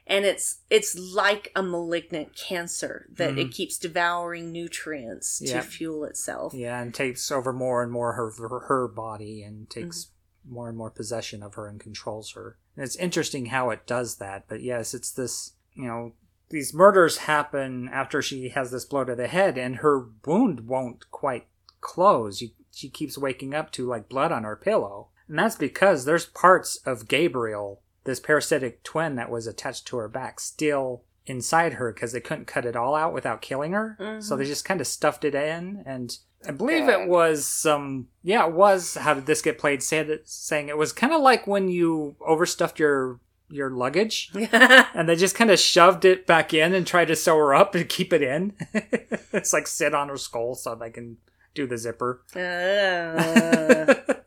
And 0.06 0.24
it's 0.26 0.58
it's 0.68 0.94
like 0.98 1.50
a 1.56 1.62
malignant 1.62 2.36
cancer 2.36 3.06
that 3.12 3.34
Mhm. 3.34 3.38
it 3.46 3.50
keeps 3.52 3.78
devouring 3.78 4.52
nutrients 4.52 5.38
to 5.38 5.62
fuel 5.62 6.04
itself. 6.04 6.52
yeah 6.54 6.80
and 6.80 6.94
takes 6.94 7.30
over 7.30 7.52
more 7.52 7.82
and 7.82 7.90
more 7.90 8.12
her 8.12 8.30
her, 8.32 8.60
her 8.68 8.88
body 8.88 9.42
and 9.42 9.68
takes 9.70 10.08
more 10.46 10.68
and 10.68 10.76
more 10.76 10.90
possession 10.90 11.42
of 11.42 11.54
her 11.54 11.66
and 11.66 11.80
controls 11.80 12.32
her. 12.32 12.58
And 12.76 12.84
it's 12.84 12.96
interesting 12.96 13.46
how 13.46 13.70
it 13.70 13.86
does 13.86 14.16
that 14.16 14.46
but 14.46 14.60
yes 14.62 14.92
it's 14.94 15.10
this 15.10 15.54
you 15.74 15.86
know 15.86 16.12
these 16.50 16.74
murders 16.74 17.16
happen 17.18 17.88
after 17.90 18.20
she 18.20 18.50
has 18.50 18.70
this 18.70 18.84
blow 18.84 19.04
to 19.04 19.14
the 19.14 19.26
head 19.28 19.56
and 19.56 19.76
her 19.76 20.06
wound 20.26 20.68
won't 20.68 21.10
quite 21.10 21.46
close. 21.80 22.42
You, 22.42 22.50
she 22.70 22.90
keeps 22.90 23.16
waking 23.16 23.54
up 23.54 23.72
to 23.72 23.86
like 23.86 24.08
blood 24.10 24.30
on 24.32 24.44
her 24.44 24.54
pillow. 24.54 25.08
And 25.28 25.38
that's 25.38 25.56
because 25.56 26.04
there's 26.04 26.26
parts 26.26 26.76
of 26.84 27.08
gabriel 27.08 27.80
this 28.04 28.20
parasitic 28.20 28.82
twin 28.82 29.16
that 29.16 29.30
was 29.30 29.46
attached 29.46 29.86
to 29.86 29.96
her 29.96 30.08
back 30.08 30.38
still 30.40 31.02
inside 31.26 31.74
her 31.74 31.92
because 31.92 32.12
they 32.12 32.20
couldn't 32.20 32.46
cut 32.46 32.66
it 32.66 32.76
all 32.76 32.94
out 32.94 33.14
without 33.14 33.40
killing 33.40 33.72
her. 33.72 33.96
So 34.20 34.34
Mhm. 34.34 34.38
they 34.38 34.44
just 34.44 34.64
kind 34.64 34.80
of 34.80 34.86
stuffed 34.86 35.24
it 35.24 35.34
in 35.34 35.82
and 35.86 36.16
i 36.46 36.50
believe 36.50 36.86
it 36.90 37.08
was 37.08 37.46
some 37.46 38.08
yeah 38.22 38.46
it 38.46 38.52
was 38.52 38.96
how 38.96 39.14
did 39.14 39.24
this 39.24 39.40
get 39.40 39.64
made 39.64 39.82
said 39.82 40.10
it, 40.10 40.28
saying 40.28 40.68
it 40.68 40.76
was 40.76 40.92
kind 40.92 41.14
of 41.14 41.22
like 41.22 41.46
when 41.46 41.70
you 41.70 42.16
overstuffed 42.20 42.78
your 42.78 43.18
your 43.48 43.70
luggage 43.70 44.30
and 44.52 45.08
they 45.08 45.16
just 45.16 45.34
kind 45.34 45.50
of 45.50 45.58
shoved 45.58 46.04
it 46.04 46.26
back 46.26 46.52
in 46.52 46.74
and 46.74 46.86
tried 46.86 47.06
to 47.06 47.16
sew 47.16 47.36
her 47.38 47.54
up 47.54 47.74
and 47.74 47.88
keep 47.88 48.12
it 48.12 48.20
in. 48.22 48.52
It's 49.32 49.52
like 49.54 49.66
sit 49.66 49.94
on 49.94 50.08
her 50.10 50.16
skull 50.18 50.54
so 50.54 50.74
they 50.74 50.90
can 50.90 51.16
do 51.54 51.66
the 51.66 51.76
zipper. 51.78 52.22
Ah, 52.36 54.14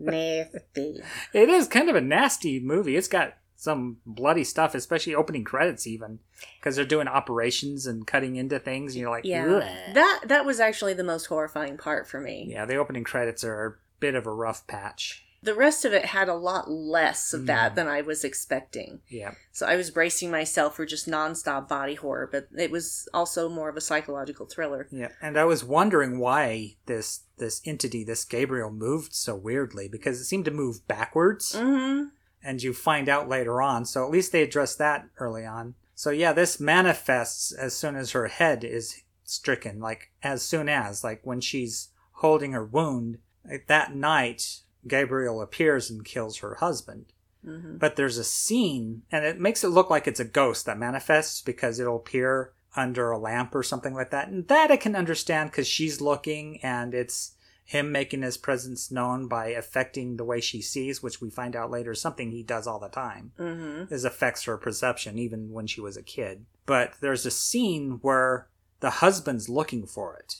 nasty. 0.00 1.00
it 1.32 1.48
is 1.48 1.68
kind 1.68 1.88
of 1.88 1.96
a 1.96 2.00
nasty 2.00 2.58
movie 2.60 2.96
it's 2.96 3.08
got 3.08 3.34
some 3.56 3.98
bloody 4.06 4.42
stuff 4.44 4.74
especially 4.74 5.14
opening 5.14 5.44
credits 5.44 5.86
even 5.86 6.18
because 6.58 6.76
they're 6.76 6.84
doing 6.86 7.06
operations 7.06 7.86
and 7.86 8.06
cutting 8.06 8.36
into 8.36 8.58
things 8.58 8.94
and 8.94 9.02
you're 9.02 9.10
like 9.10 9.24
Yeah, 9.24 9.44
"Ugh." 9.44 9.94
that 9.94 10.20
that 10.26 10.44
was 10.46 10.60
actually 10.60 10.94
the 10.94 11.04
most 11.04 11.26
horrifying 11.26 11.76
part 11.76 12.08
for 12.08 12.20
me. 12.20 12.46
yeah 12.50 12.64
the 12.64 12.76
opening 12.76 13.04
credits 13.04 13.44
are 13.44 13.66
a 13.66 13.74
bit 14.00 14.14
of 14.14 14.26
a 14.26 14.32
rough 14.32 14.66
patch 14.66 15.24
The 15.42 15.54
rest 15.54 15.84
of 15.86 15.92
it 15.94 16.04
had 16.04 16.28
a 16.28 16.34
lot 16.34 16.70
less 16.70 17.32
of 17.32 17.46
that 17.46 17.72
Mm. 17.72 17.74
than 17.76 17.88
I 17.88 18.02
was 18.02 18.24
expecting. 18.24 19.00
yeah 19.08 19.32
So 19.52 19.66
I 19.66 19.76
was 19.76 19.90
bracing 19.90 20.30
myself 20.30 20.76
for 20.76 20.84
just 20.84 21.08
nonstop 21.08 21.66
body 21.66 21.94
horror, 21.94 22.28
but 22.30 22.48
it 22.56 22.70
was 22.70 23.08
also 23.14 23.48
more 23.48 23.68
of 23.70 23.76
a 23.76 23.80
psychological 23.80 24.44
thriller. 24.46 24.86
Yeah, 24.90 25.08
and 25.22 25.38
I 25.38 25.44
was 25.46 25.64
wondering 25.64 26.18
why 26.18 26.76
this 26.86 27.20
this 27.38 27.62
entity, 27.64 28.04
this 28.04 28.24
Gabriel, 28.26 28.70
moved 28.70 29.14
so 29.14 29.34
weirdly 29.34 29.88
because 29.88 30.20
it 30.20 30.24
seemed 30.26 30.44
to 30.44 30.50
move 30.50 30.86
backwards, 30.86 31.52
Mm-hmm. 31.54 32.08
and 32.42 32.62
you 32.62 32.74
find 32.74 33.08
out 33.08 33.28
later 33.28 33.62
on. 33.62 33.86
So 33.86 34.04
at 34.04 34.10
least 34.10 34.32
they 34.32 34.42
addressed 34.42 34.76
that 34.78 35.08
early 35.18 35.46
on. 35.46 35.74
So 35.94 36.10
yeah, 36.10 36.34
this 36.34 36.60
manifests 36.60 37.50
as 37.52 37.74
soon 37.74 37.96
as 37.96 38.10
her 38.12 38.26
head 38.28 38.62
is 38.64 39.02
stricken, 39.24 39.80
like 39.80 40.10
as 40.22 40.42
soon 40.42 40.68
as, 40.68 41.02
like 41.02 41.20
when 41.24 41.40
she's 41.40 41.88
holding 42.12 42.52
her 42.52 42.64
wound. 42.64 43.18
Like 43.48 43.68
that 43.68 43.94
night, 43.94 44.60
Gabriel 44.86 45.40
appears 45.42 45.90
and 45.90 46.04
kills 46.04 46.38
her 46.38 46.56
husband. 46.56 47.06
Mm-hmm. 47.46 47.78
But 47.78 47.96
there's 47.96 48.18
a 48.18 48.24
scene, 48.24 49.02
and 49.10 49.24
it 49.24 49.40
makes 49.40 49.64
it 49.64 49.68
look 49.68 49.88
like 49.88 50.06
it's 50.06 50.20
a 50.20 50.24
ghost 50.24 50.66
that 50.66 50.78
manifests 50.78 51.40
because 51.40 51.80
it'll 51.80 51.96
appear 51.96 52.52
under 52.76 53.10
a 53.10 53.18
lamp 53.18 53.54
or 53.54 53.62
something 53.62 53.94
like 53.94 54.10
that. 54.10 54.28
And 54.28 54.46
that 54.48 54.70
I 54.70 54.76
can 54.76 54.94
understand 54.94 55.50
because 55.50 55.66
she's 55.66 56.00
looking 56.00 56.60
and 56.62 56.94
it's 56.94 57.32
him 57.64 57.92
making 57.92 58.22
his 58.22 58.36
presence 58.36 58.90
known 58.90 59.26
by 59.28 59.48
affecting 59.48 60.16
the 60.16 60.24
way 60.24 60.40
she 60.40 60.60
sees, 60.60 61.02
which 61.02 61.20
we 61.20 61.30
find 61.30 61.54
out 61.56 61.70
later 61.70 61.92
is 61.92 62.00
something 62.00 62.30
he 62.30 62.42
does 62.42 62.66
all 62.66 62.78
the 62.80 62.88
time, 62.88 63.32
Mm-hmm. 63.38 63.92
is 63.94 64.04
affects 64.04 64.44
her 64.44 64.56
perception 64.56 65.18
even 65.18 65.50
when 65.52 65.66
she 65.66 65.80
was 65.80 65.96
a 65.96 66.02
kid. 66.02 66.46
But 66.66 66.94
there's 67.00 67.24
a 67.24 67.30
scene 67.30 68.00
where 68.02 68.48
the 68.80 68.90
husband's 68.90 69.48
looking 69.48 69.86
for 69.86 70.16
it 70.16 70.36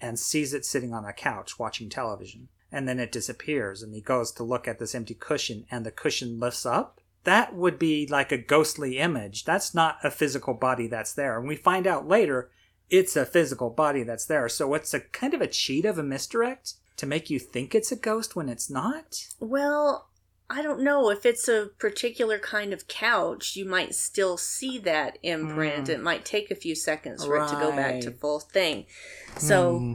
and 0.00 0.18
sees 0.18 0.52
it 0.54 0.64
sitting 0.64 0.92
on 0.92 1.04
a 1.04 1.12
couch 1.12 1.58
watching 1.58 1.88
television. 1.88 2.48
And 2.74 2.88
then 2.88 2.98
it 2.98 3.12
disappears, 3.12 3.84
and 3.84 3.94
he 3.94 4.00
goes 4.00 4.32
to 4.32 4.42
look 4.42 4.66
at 4.66 4.80
this 4.80 4.96
empty 4.96 5.14
cushion, 5.14 5.64
and 5.70 5.86
the 5.86 5.92
cushion 5.92 6.40
lifts 6.40 6.66
up. 6.66 7.00
That 7.22 7.54
would 7.54 7.78
be 7.78 8.04
like 8.04 8.32
a 8.32 8.36
ghostly 8.36 8.98
image. 8.98 9.44
That's 9.44 9.76
not 9.76 9.98
a 10.02 10.10
physical 10.10 10.54
body 10.54 10.88
that's 10.88 11.14
there. 11.14 11.38
And 11.38 11.46
we 11.46 11.54
find 11.54 11.86
out 11.86 12.08
later 12.08 12.50
it's 12.90 13.14
a 13.14 13.24
physical 13.24 13.70
body 13.70 14.02
that's 14.02 14.26
there. 14.26 14.48
So 14.48 14.74
it's 14.74 14.92
a 14.92 14.98
kind 14.98 15.34
of 15.34 15.40
a 15.40 15.46
cheat 15.46 15.84
of 15.84 15.98
a 15.98 16.02
misdirect 16.02 16.74
to 16.96 17.06
make 17.06 17.30
you 17.30 17.38
think 17.38 17.76
it's 17.76 17.92
a 17.92 17.96
ghost 17.96 18.34
when 18.34 18.48
it's 18.48 18.68
not. 18.68 19.28
Well, 19.38 20.08
I 20.50 20.60
don't 20.60 20.82
know 20.82 21.10
if 21.10 21.24
it's 21.24 21.46
a 21.46 21.70
particular 21.78 22.40
kind 22.40 22.72
of 22.72 22.88
couch. 22.88 23.54
You 23.54 23.66
might 23.66 23.94
still 23.94 24.36
see 24.36 24.78
that 24.80 25.18
imprint. 25.22 25.86
Mm. 25.86 25.90
It 25.90 26.02
might 26.02 26.24
take 26.24 26.50
a 26.50 26.56
few 26.56 26.74
seconds 26.74 27.24
for 27.24 27.36
it 27.36 27.48
to 27.50 27.54
go 27.54 27.70
back 27.70 28.00
to 28.00 28.10
full 28.10 28.40
thing. 28.40 28.86
So. 29.38 29.78
Hmm. 29.78 29.94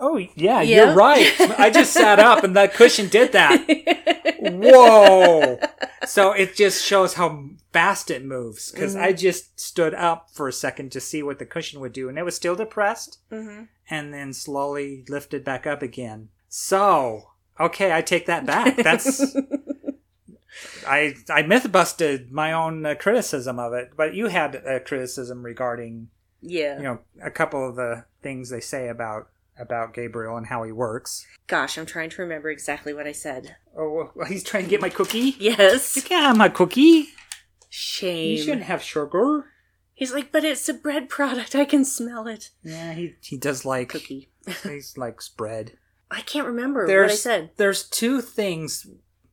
Oh, 0.00 0.16
yeah, 0.16 0.28
Yeah. 0.34 0.62
you're 0.62 0.94
right. 0.94 1.30
I 1.58 1.70
just 1.70 1.92
sat 1.92 2.18
up 2.18 2.42
and 2.42 2.56
that 2.56 2.72
cushion 2.74 3.08
did 3.08 3.32
that. 3.32 3.60
Whoa. 4.40 5.58
So 6.06 6.32
it 6.32 6.56
just 6.56 6.84
shows 6.84 7.14
how 7.14 7.44
fast 7.72 8.10
it 8.10 8.24
moves 8.24 8.72
because 8.72 8.96
Mhm. 8.96 9.02
I 9.02 9.12
just 9.12 9.60
stood 9.60 9.94
up 9.94 10.30
for 10.32 10.48
a 10.48 10.52
second 10.52 10.90
to 10.92 11.00
see 11.00 11.22
what 11.22 11.38
the 11.38 11.46
cushion 11.46 11.80
would 11.80 11.92
do 11.92 12.08
and 12.08 12.18
it 12.18 12.24
was 12.24 12.34
still 12.34 12.56
depressed 12.56 13.18
Mhm. 13.30 13.68
and 13.88 14.12
then 14.14 14.32
slowly 14.32 15.04
lifted 15.08 15.44
back 15.44 15.66
up 15.66 15.82
again. 15.82 16.30
So, 16.48 17.30
okay, 17.60 17.92
I 17.92 18.00
take 18.02 18.26
that 18.26 18.46
back. 18.46 18.76
That's 18.78 19.22
I 20.86 21.14
I 21.28 21.42
myth 21.42 21.70
busted 21.70 22.32
my 22.32 22.52
own 22.52 22.84
uh, 22.84 22.94
criticism 22.98 23.58
of 23.58 23.72
it, 23.72 23.92
but 23.96 24.14
you 24.14 24.26
had 24.28 24.56
a 24.56 24.80
criticism 24.80 25.44
regarding 25.44 26.08
Yeah. 26.42 26.76
you 26.78 26.82
know 26.82 26.98
a 27.22 27.30
couple 27.30 27.68
of 27.68 27.76
the 27.76 28.04
things 28.22 28.48
they 28.50 28.60
say 28.60 28.88
about 28.88 29.28
about 29.60 29.94
Gabriel 29.94 30.36
and 30.36 30.46
how 30.46 30.62
he 30.62 30.72
works. 30.72 31.26
Gosh, 31.46 31.76
I'm 31.76 31.86
trying 31.86 32.10
to 32.10 32.22
remember 32.22 32.50
exactly 32.50 32.94
what 32.94 33.06
I 33.06 33.12
said. 33.12 33.56
Oh, 33.76 34.10
well, 34.14 34.26
he's 34.26 34.44
trying 34.44 34.64
to 34.64 34.70
get 34.70 34.80
my 34.80 34.88
cookie. 34.88 35.36
Yes. 35.38 35.96
You 35.96 36.02
can't 36.02 36.24
have 36.24 36.36
my 36.36 36.48
cookie. 36.48 37.08
Shame. 37.68 38.36
You 38.36 38.42
shouldn't 38.42 38.64
have 38.64 38.82
sugar. 38.82 39.46
He's 39.94 40.12
like, 40.14 40.32
but 40.32 40.44
it's 40.44 40.68
a 40.68 40.74
bread 40.74 41.08
product. 41.08 41.54
I 41.54 41.64
can 41.66 41.84
smell 41.84 42.26
it. 42.26 42.50
Yeah, 42.64 42.94
he 42.94 43.16
he 43.20 43.36
does 43.36 43.66
like 43.66 43.90
Cookie. 43.90 44.30
he's 44.62 44.96
likes 44.96 45.28
bread. 45.28 45.72
I 46.10 46.22
can't 46.22 46.46
remember 46.46 46.86
There's 46.86 47.10
what 47.10 47.12
I 47.12 47.16
said. 47.16 47.50
there's 47.56 47.88
two 47.88 48.20
things 48.22 48.86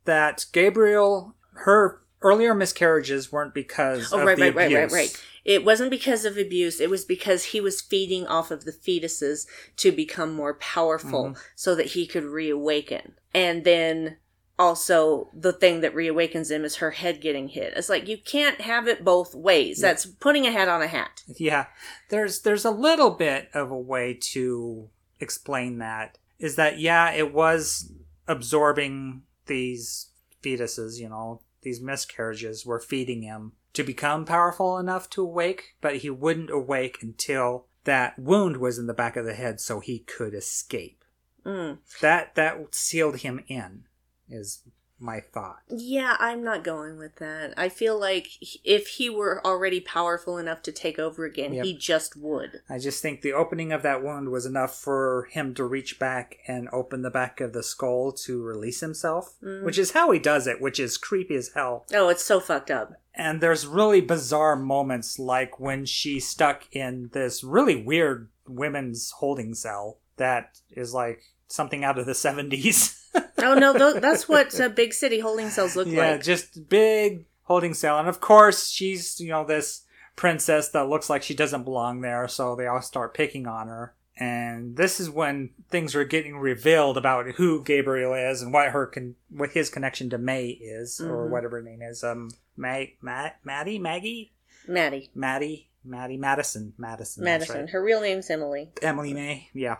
that 0.06 0.46
Gabriel 0.52 1.36
her 1.54 2.02
earlier 2.22 2.54
miscarriages 2.54 3.32
weren't 3.32 3.54
because 3.54 4.12
Oh, 4.14 4.20
of 4.20 4.26
right, 4.26 4.36
the 4.38 4.44
right, 4.44 4.56
right, 4.56 4.74
right, 4.74 4.84
abuse. 4.86 4.94
right. 4.94 5.24
It 5.46 5.64
wasn't 5.64 5.92
because 5.92 6.26
of 6.26 6.38
abuse. 6.38 6.82
It 6.82 6.90
was 6.90 7.06
because 7.06 7.46
he 7.46 7.62
was 7.62 7.80
feeding 7.82 8.28
off 8.28 8.52
of 8.52 8.66
the 8.66 8.72
fetuses 8.74 9.48
to 9.78 9.92
become 9.92 10.34
more 10.34 10.56
powerful 10.56 11.26
Mm-hmm. 11.26 11.40
so 11.56 11.74
that 11.76 11.88
he 11.88 12.06
could 12.06 12.26
reawaken. 12.26 13.14
And 13.34 13.64
then 13.64 14.18
also 14.60 15.30
the 15.34 15.54
thing 15.54 15.82
that 15.82 15.94
reawakens 15.96 16.50
him 16.52 16.66
is 16.66 16.78
her 16.78 16.92
head 16.92 17.22
getting 17.22 17.48
hit. 17.48 17.74
It's 17.78 17.88
like 17.90 18.08
you 18.08 18.18
can't 18.18 18.60
have 18.62 18.88
it 18.88 19.06
both 19.06 19.34
ways. 19.36 19.80
That's 19.80 20.06
putting 20.06 20.46
a 20.48 20.52
hat 20.52 20.68
on 20.68 20.82
a 20.82 20.88
hat. 20.88 21.24
Yeah, 21.38 21.68
there's 22.10 22.42
there's 22.42 22.66
a 22.66 22.72
little 22.72 23.12
bit 23.12 23.50
of 23.54 23.70
a 23.72 23.78
way 23.78 24.16
to 24.34 24.90
explain 25.20 25.78
that. 25.78 26.18
Is 26.40 26.56
that 26.56 26.80
yeah, 26.80 27.12
it 27.12 27.34
was 27.34 27.92
absorbing 28.28 29.22
these 29.46 30.08
fetuses, 30.44 31.00
you 31.00 31.10
know, 31.10 31.42
these 31.68 31.82
miscarriages 31.82 32.66
were 32.66 32.80
feeding 32.80 33.24
him 33.24 33.52
to 33.74 33.84
become 33.84 34.24
powerful 34.24 34.78
enough 34.78 35.10
to 35.10 35.22
awake, 35.22 35.76
but 35.82 35.98
he 35.98 36.10
wouldn't 36.10 36.50
awake 36.50 37.00
until 37.02 37.66
that 37.84 38.18
wound 38.18 38.56
was 38.56 38.80
in 38.80 38.88
the 38.88 38.94
back 38.94 39.18
of 39.18 39.26
the 39.26 39.34
head 39.34 39.60
so 39.60 39.82
he 39.82 40.00
could 40.00 40.34
escape. 40.34 41.04
Mm. 41.46 41.80
That 42.00 42.36
that 42.36 42.74
sealed 42.74 43.18
him 43.18 43.44
in 43.50 43.84
is 44.30 44.64
my 45.00 45.20
thought. 45.20 45.60
Yeah, 45.70 46.18
I'm 46.20 46.44
not 46.44 46.64
going 46.64 46.98
with 46.98 47.18
that. 47.18 47.54
I 47.56 47.70
feel 47.70 48.00
like 48.00 48.30
if 48.64 48.88
he 48.88 49.10
were 49.10 49.46
already 49.46 49.80
powerful 49.80 50.38
enough 50.38 50.62
to 50.64 50.72
take 50.72 50.98
over 50.98 51.24
again, 51.26 51.54
Yep. 51.54 51.66
he 51.66 51.78
just 51.78 52.16
would. 52.16 52.62
I 52.70 52.80
just 52.80 53.02
think 53.02 53.22
the 53.22 53.34
opening 53.34 53.72
of 53.72 53.84
that 53.84 54.02
wound 54.04 54.30
was 54.30 54.46
enough 54.46 54.76
for 54.80 55.28
him 55.32 55.54
to 55.56 55.64
reach 55.66 56.00
back 56.00 56.38
and 56.48 56.68
open 56.74 57.02
the 57.04 57.10
back 57.12 57.40
of 57.42 57.54
the 57.54 57.64
skull 57.64 58.12
to 58.14 58.42
release 58.42 58.80
himself, 58.80 59.36
Mm. 59.44 59.64
which 59.64 59.78
is 59.78 59.92
how 59.92 60.10
he 60.12 60.20
does 60.20 60.48
it, 60.48 60.60
which 60.62 60.80
is 60.80 60.98
creepy 60.98 61.36
as 61.36 61.52
hell. 61.54 61.86
Oh, 61.94 62.10
it's 62.10 62.24
so 62.24 62.40
fucked 62.40 62.72
up. 62.72 62.94
And 63.14 63.42
there's 63.42 63.66
really 63.68 64.02
bizarre 64.02 64.56
moments 64.56 65.18
like 65.20 65.60
when 65.60 65.86
she's 65.86 66.28
stuck 66.28 66.64
in 66.72 67.10
this 67.14 67.44
really 67.44 67.76
weird 67.76 68.30
women's 68.48 69.12
holding 69.12 69.54
cell 69.54 70.00
that 70.18 70.60
is 70.72 70.94
like 70.94 71.22
something 71.48 71.84
out 71.84 71.98
of 72.00 72.06
the 72.06 72.14
70s. 72.14 72.96
Oh 73.40 73.54
no, 73.54 73.74
tho- 73.74 74.00
that's 74.00 74.28
what 74.28 74.60
uh, 74.60 74.70
big 74.70 74.94
city 74.94 75.20
holding 75.20 75.50
cells 75.50 75.76
look 75.76 75.88
yeah, 75.88 76.00
like. 76.00 76.10
Yeah, 76.18 76.18
just 76.18 76.68
big 76.70 77.26
holding 77.44 77.74
cell. 77.74 78.00
And 78.00 78.08
of 78.08 78.20
course, 78.20 78.70
she's, 78.70 79.20
you 79.20 79.30
know, 79.30 79.46
this 79.46 79.84
princess 80.16 80.70
that 80.70 80.90
looks 80.90 81.10
like 81.10 81.24
she 81.24 81.34
doesn't 81.36 81.64
belong 81.64 82.02
there, 82.02 82.28
so 82.28 82.56
they 82.56 82.68
all 82.68 82.82
start 82.82 83.14
picking 83.14 83.48
on 83.48 83.68
her. 83.68 83.94
And 84.20 84.76
this 84.76 85.00
is 85.00 85.10
when 85.12 85.52
things 85.70 85.94
are 85.96 86.04
getting 86.04 86.38
revealed 86.38 86.98
about 86.98 87.28
who 87.36 87.64
Gabriel 87.64 88.16
is 88.16 88.42
and 88.42 88.52
what 88.52 88.70
her 88.72 88.88
con- 88.88 89.16
what 89.30 89.52
his 89.52 89.70
connection 89.70 90.10
to 90.10 90.18
May 90.18 90.48
is, 90.48 91.00
or 91.00 91.28
Mhm. 91.28 91.30
whatever 91.30 91.58
her 91.58 91.64
name 91.64 91.84
is. 91.84 92.04
Um, 92.04 92.32
May, 92.58 92.96
Matt, 93.02 93.38
Maddie, 93.44 93.78
Maggie, 93.78 94.34
Maddie, 94.68 95.12
Maddie, 95.14 95.70
Maddie, 95.86 96.18
Madison, 96.18 96.74
Madison, 96.80 97.24
Madison. 97.24 97.60
right. 97.62 97.70
Her 97.70 97.84
real 97.84 98.02
name's 98.02 98.30
Emily. 98.32 98.72
Emily 98.82 99.14
May, 99.14 99.50
yeah. 99.54 99.78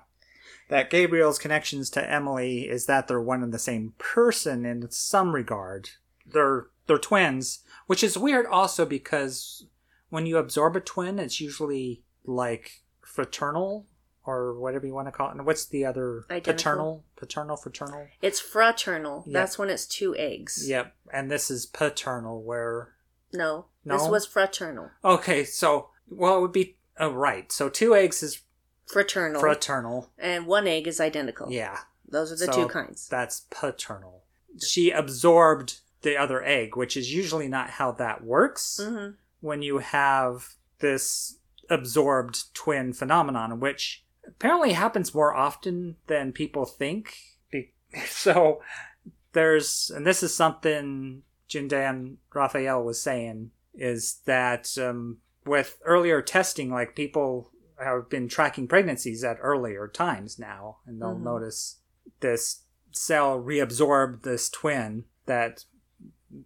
That 0.70 0.90
Gabriel's 0.90 1.40
connections 1.40 1.90
to 1.92 2.10
Emily 2.10 2.68
is 2.68 2.86
that 2.88 3.08
they're 3.08 3.22
one 3.22 3.42
and 3.42 3.54
the 3.54 3.60
same 3.60 3.94
person 3.98 4.66
in 4.66 4.90
some 4.92 5.34
regard. 5.34 5.92
They're 6.26 6.68
they're 6.88 6.98
twins, 6.98 7.60
which 7.86 8.04
is 8.04 8.18
weird 8.18 8.46
also 8.46 8.86
because 8.86 9.66
when 10.10 10.26
you 10.26 10.38
absorb 10.38 10.76
a 10.76 10.80
twin, 10.80 11.20
it's 11.20 11.40
usually 11.40 12.04
like 12.26 12.84
fraternal 13.02 13.86
or 14.26 14.54
whatever 14.60 14.86
you 14.86 14.94
want 14.94 15.08
to 15.08 15.12
call 15.12 15.30
it. 15.30 15.36
And 15.36 15.46
what's 15.46 15.66
the 15.66 15.86
other 15.86 16.26
Identical. 16.30 16.54
paternal? 16.54 17.04
Paternal, 17.16 17.58
fraternal. 17.58 18.08
It's 18.22 18.40
fraternal. 18.40 19.24
Yeah. 19.26 19.34
That's 19.40 19.58
when 19.58 19.70
it's 19.70 19.86
two 19.86 20.16
eggs. 20.18 20.70
Yep. 20.70 20.94
And 21.14 21.32
this 21.32 21.50
is 21.50 21.66
paternal, 21.66 22.42
where 22.42 22.94
No, 23.34 23.68
this 23.86 24.08
was 24.08 24.26
fraternal. 24.26 24.92
okay, 25.04 25.46
so 25.46 25.90
well, 26.10 26.38
it 26.38 26.42
would 26.42 26.52
be 26.52 26.78
oh, 27.00 27.12
right. 27.12 27.52
So 27.52 27.70
two 27.70 27.96
eggs 27.96 28.22
is 28.22 28.42
Fraternal. 28.88 29.40
fraternal. 29.40 30.10
and 30.18 30.48
one 30.48 30.68
egg 30.68 30.88
is 30.88 31.00
identical. 31.00 31.52
Yeah. 31.52 31.80
Those 32.08 32.32
are 32.32 32.36
the 32.36 32.52
So 32.52 32.64
two 32.64 32.68
kinds. 32.68 33.08
That's 33.08 33.42
paternal. 33.50 34.24
She 34.66 34.92
absorbed 34.92 35.80
the 36.02 36.16
other 36.18 36.44
egg, 36.44 36.76
which 36.78 36.96
is 36.96 37.14
usually 37.14 37.48
not 37.48 37.72
how 37.72 37.92
that 37.94 38.24
works 38.24 38.80
hmm 38.84 39.10
when 39.40 39.62
you 39.62 39.78
have 39.78 40.56
this 40.80 41.38
absorbed 41.70 42.54
twin 42.56 42.92
phenomenon, 42.92 43.60
which 43.60 44.04
apparently 44.26 44.74
happens 44.74 45.14
more 45.14 45.36
often 45.36 45.96
than 46.08 46.32
people 46.32 46.66
think. 46.66 47.18
So 48.08 48.62
there's, 49.32 49.90
and 49.96 50.06
this 50.06 50.22
is 50.22 50.36
something 50.36 51.22
June 51.48 51.68
Diane 51.70 52.18
Raphael 52.34 52.84
was 52.84 53.02
saying, 53.02 53.52
is 53.74 54.20
that 54.26 54.78
um, 54.78 55.20
with 55.46 55.78
earlier 55.86 56.22
testing, 56.22 56.70
like 56.70 56.96
people 56.96 57.52
have 57.84 58.10
been 58.10 58.28
tracking 58.28 58.68
pregnancies 58.68 59.24
at 59.24 59.38
earlier 59.42 59.88
times 59.88 60.38
now, 60.40 60.78
and 60.86 61.02
they'll 61.02 61.16
Mhm. 61.16 61.24
notice 61.24 61.80
this 62.20 62.64
cell 62.92 63.40
reabsorb 63.42 64.24
this 64.24 64.50
twin 64.50 65.06
that 65.26 65.66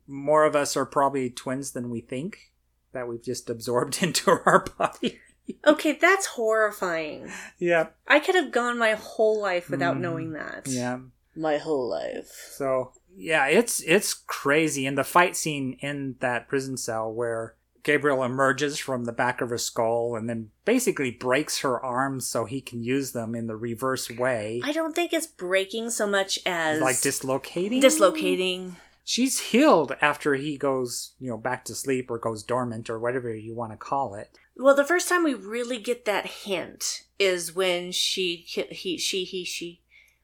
more 0.07 0.43
of 0.45 0.55
us 0.55 0.75
are 0.77 0.85
probably 0.85 1.29
twins 1.29 1.71
than 1.71 1.89
we 1.89 2.01
think 2.01 2.51
that 2.93 3.07
we've 3.07 3.21
just 3.23 3.49
absorbed 3.49 3.97
into 4.03 4.29
our 4.31 4.65
body. 4.77 5.19
Okay, 5.65 5.93
that's 5.93 6.27
horrifying. 6.27 7.31
yeah. 7.57 7.87
I 8.07 8.19
could 8.19 8.35
have 8.35 8.51
gone 8.51 8.77
my 8.77 8.93
whole 8.93 9.41
life 9.41 9.69
without 9.69 9.97
Mm, 9.97 10.01
knowing 10.01 10.33
that. 10.33 10.67
Yeah. 10.67 10.99
My 11.35 11.57
whole 11.57 11.89
life. 11.89 12.29
So 12.51 12.93
yeah, 13.15 13.47
it's 13.47 13.81
it's 13.81 14.13
crazy. 14.13 14.85
And 14.85 14.97
the 14.97 15.03
fight 15.03 15.35
scene 15.35 15.77
in 15.81 16.15
that 16.19 16.47
prison 16.47 16.77
cell 16.77 17.11
where 17.11 17.55
Gabriel 17.83 18.23
emerges 18.23 18.77
from 18.77 19.05
the 19.05 19.11
back 19.11 19.41
of 19.41 19.49
her 19.49 19.57
skull 19.57 20.15
and 20.15 20.29
then 20.29 20.51
basically 20.65 21.11
breaks 21.11 21.59
her 21.61 21.83
arms 21.83 22.27
so 22.27 22.45
he 22.45 22.61
can 22.61 22.83
use 22.83 23.11
them 23.11 23.33
in 23.35 23.47
the 23.47 23.55
reverse 23.55 24.09
way. 24.09 24.61
I 24.63 24.71
don't 24.71 24.95
think 24.95 25.13
it's 25.13 25.27
breaking 25.27 25.89
so 25.89 26.05
much 26.07 26.37
as 26.45 26.79
like 26.81 27.01
dislocating. 27.01 27.79
dislocating. 27.81 28.75
She's 29.03 29.39
healed 29.39 29.95
after 29.99 30.35
he 30.35 30.57
goes, 30.57 31.13
you 31.19 31.29
know, 31.29 31.37
back 31.37 31.65
to 31.65 31.75
sleep 31.75 32.11
or 32.11 32.19
goes 32.19 32.43
dormant 32.43 32.89
or 32.89 32.99
whatever 32.99 33.33
you 33.33 33.55
want 33.55 33.71
to 33.71 33.77
call 33.77 34.13
it. 34.13 34.37
Well, 34.55 34.75
the 34.75 34.85
first 34.85 35.09
time 35.09 35.23
we 35.23 35.33
really 35.33 35.79
get 35.79 36.05
that 36.05 36.25
hint 36.27 37.05
is 37.17 37.55
when 37.55 37.91
she, 37.91 38.45
he, 38.47 38.97
she, 38.97 39.23
he, 39.23 39.43
she, 39.43 39.81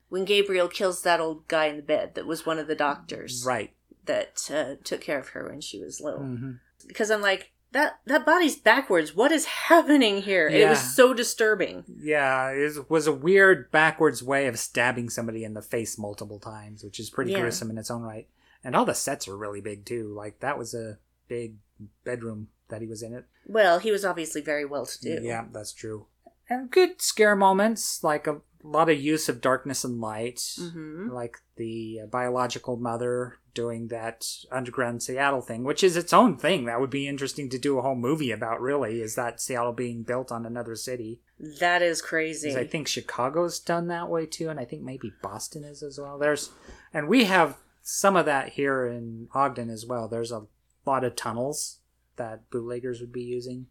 when 0.10 0.26
Gabriel 0.26 0.67
kills 0.67 1.02
that 1.02 1.20
old 1.20 1.48
guy 1.48 1.65
in 1.65 1.78
the 1.78 1.82
bed 1.82 2.13
that 2.13 2.28
was 2.28 2.46
one 2.46 2.60
of 2.60 2.67
the 2.67 2.76
doctors 2.76 3.43
Right. 3.46 3.74
that 4.06 4.48
uh, 4.54 4.76
took 4.84 5.02
care 5.02 5.20
of 5.20 5.30
her 5.30 5.50
when 5.50 5.60
she 5.62 5.80
was 5.82 6.00
little. 6.00 6.22
hmm 6.22 6.52
Because 6.88 7.12
I'm 7.12 7.21
like, 7.21 7.52
that 7.73 8.00
that 8.06 8.26
body's 8.26 8.56
backwards. 8.56 9.13
What 9.15 9.32
is 9.32 9.45
happening 9.45 10.21
here? 10.21 10.47
It 10.47 10.69
was 10.69 10.95
so 10.95 11.13
disturbing. 11.13 11.84
Yeah, 12.00 12.50
it 12.52 12.89
was 12.89 13.08
a 13.08 13.12
weird 13.13 13.69
backwards 13.71 14.23
way 14.23 14.47
of 14.47 14.58
stabbing 14.58 15.10
somebody 15.10 15.43
in 15.43 15.54
the 15.54 15.62
face 15.62 15.97
multiple 15.97 16.39
times, 16.39 16.84
which 16.84 17.00
is 17.00 17.10
pretty 17.10 17.32
Yeah. 17.32 17.41
gruesome 17.41 17.69
in 17.69 17.78
its 17.78 17.91
own 17.91 18.02
right. 18.04 18.28
And 18.63 18.76
all 18.76 18.86
the 18.86 18.93
sets 18.95 19.28
are 19.28 19.38
really 19.38 19.62
big 19.62 19.86
too. 19.86 20.13
Like 20.13 20.39
that 20.39 20.58
was 20.58 20.73
a 20.73 20.97
big 21.28 21.56
bedroom 22.04 22.47
that 22.69 22.82
he 22.82 22.88
was 22.88 23.04
in 23.04 23.13
it. 23.13 23.26
Well, 23.45 23.80
he 23.80 23.91
was 23.91 24.04
obviously 24.06 24.41
very 24.41 24.65
well 24.65 24.86
to 24.86 25.02
do. 25.02 25.19
Yeah, 25.21 25.45
that's 25.52 25.73
true. 25.73 26.08
And 26.50 26.71
good 26.71 27.02
scare 27.02 27.36
moments, 27.36 28.04
like 28.04 28.28
a 28.28 28.41
lot 28.63 28.89
of 28.89 29.00
use 29.00 29.28
of 29.30 29.41
darkness 29.41 29.84
and 29.84 30.00
light, 30.02 30.41
hmm 30.58 31.10
like 31.12 31.38
the 31.58 32.02
uh, 32.04 32.08
biological 32.08 32.78
mother 32.78 33.38
doing 33.58 33.88
that 33.88 34.24
underground 34.52 35.02
Seattle 35.02 35.41
thing, 35.41 35.63
which 35.63 35.84
is 35.84 35.98
its 35.98 36.13
own 36.13 36.38
thing. 36.38 36.65
That 36.65 36.80
would 36.80 36.91
be 36.91 37.08
interesting 37.08 37.50
to 37.50 37.58
do 37.58 37.80
a 37.80 37.82
whole 37.82 37.96
movie 37.96 38.30
about. 38.32 38.62
Really, 38.62 39.02
is 39.02 39.15
that 39.15 39.41
Seattle 39.41 39.74
being 39.74 40.04
built 40.04 40.32
on 40.32 40.46
another 40.46 40.76
city? 40.76 41.20
That 41.60 41.82
is 41.82 42.00
crazy. 42.02 42.56
I 42.56 42.67
think 42.67 42.88
Chicago's 42.88 43.60
done 43.60 43.88
that 43.88 44.10
way 44.10 44.28
too, 44.28 44.50
and 44.50 44.60
I 44.60 44.65
think 44.65 44.84
maybe 44.84 45.12
Boston 45.24 45.63
is 45.63 45.82
as 45.82 46.00
well. 46.00 46.20
There's, 46.20 46.52
and 46.93 47.08
we 47.08 47.24
have 47.26 47.58
some 47.82 48.15
of 48.15 48.28
that 48.28 48.50
here 48.50 48.86
in 48.86 49.28
Ogden 49.34 49.72
as 49.72 49.86
well. 49.88 50.08
There's 50.08 50.32
a 50.32 50.46
lot 50.86 51.04
of 51.04 51.15
tunnels 51.15 51.80
that 52.17 52.50
bootleggers 52.52 53.02
would 53.02 53.12
be 53.12 53.24
using. 53.24 53.65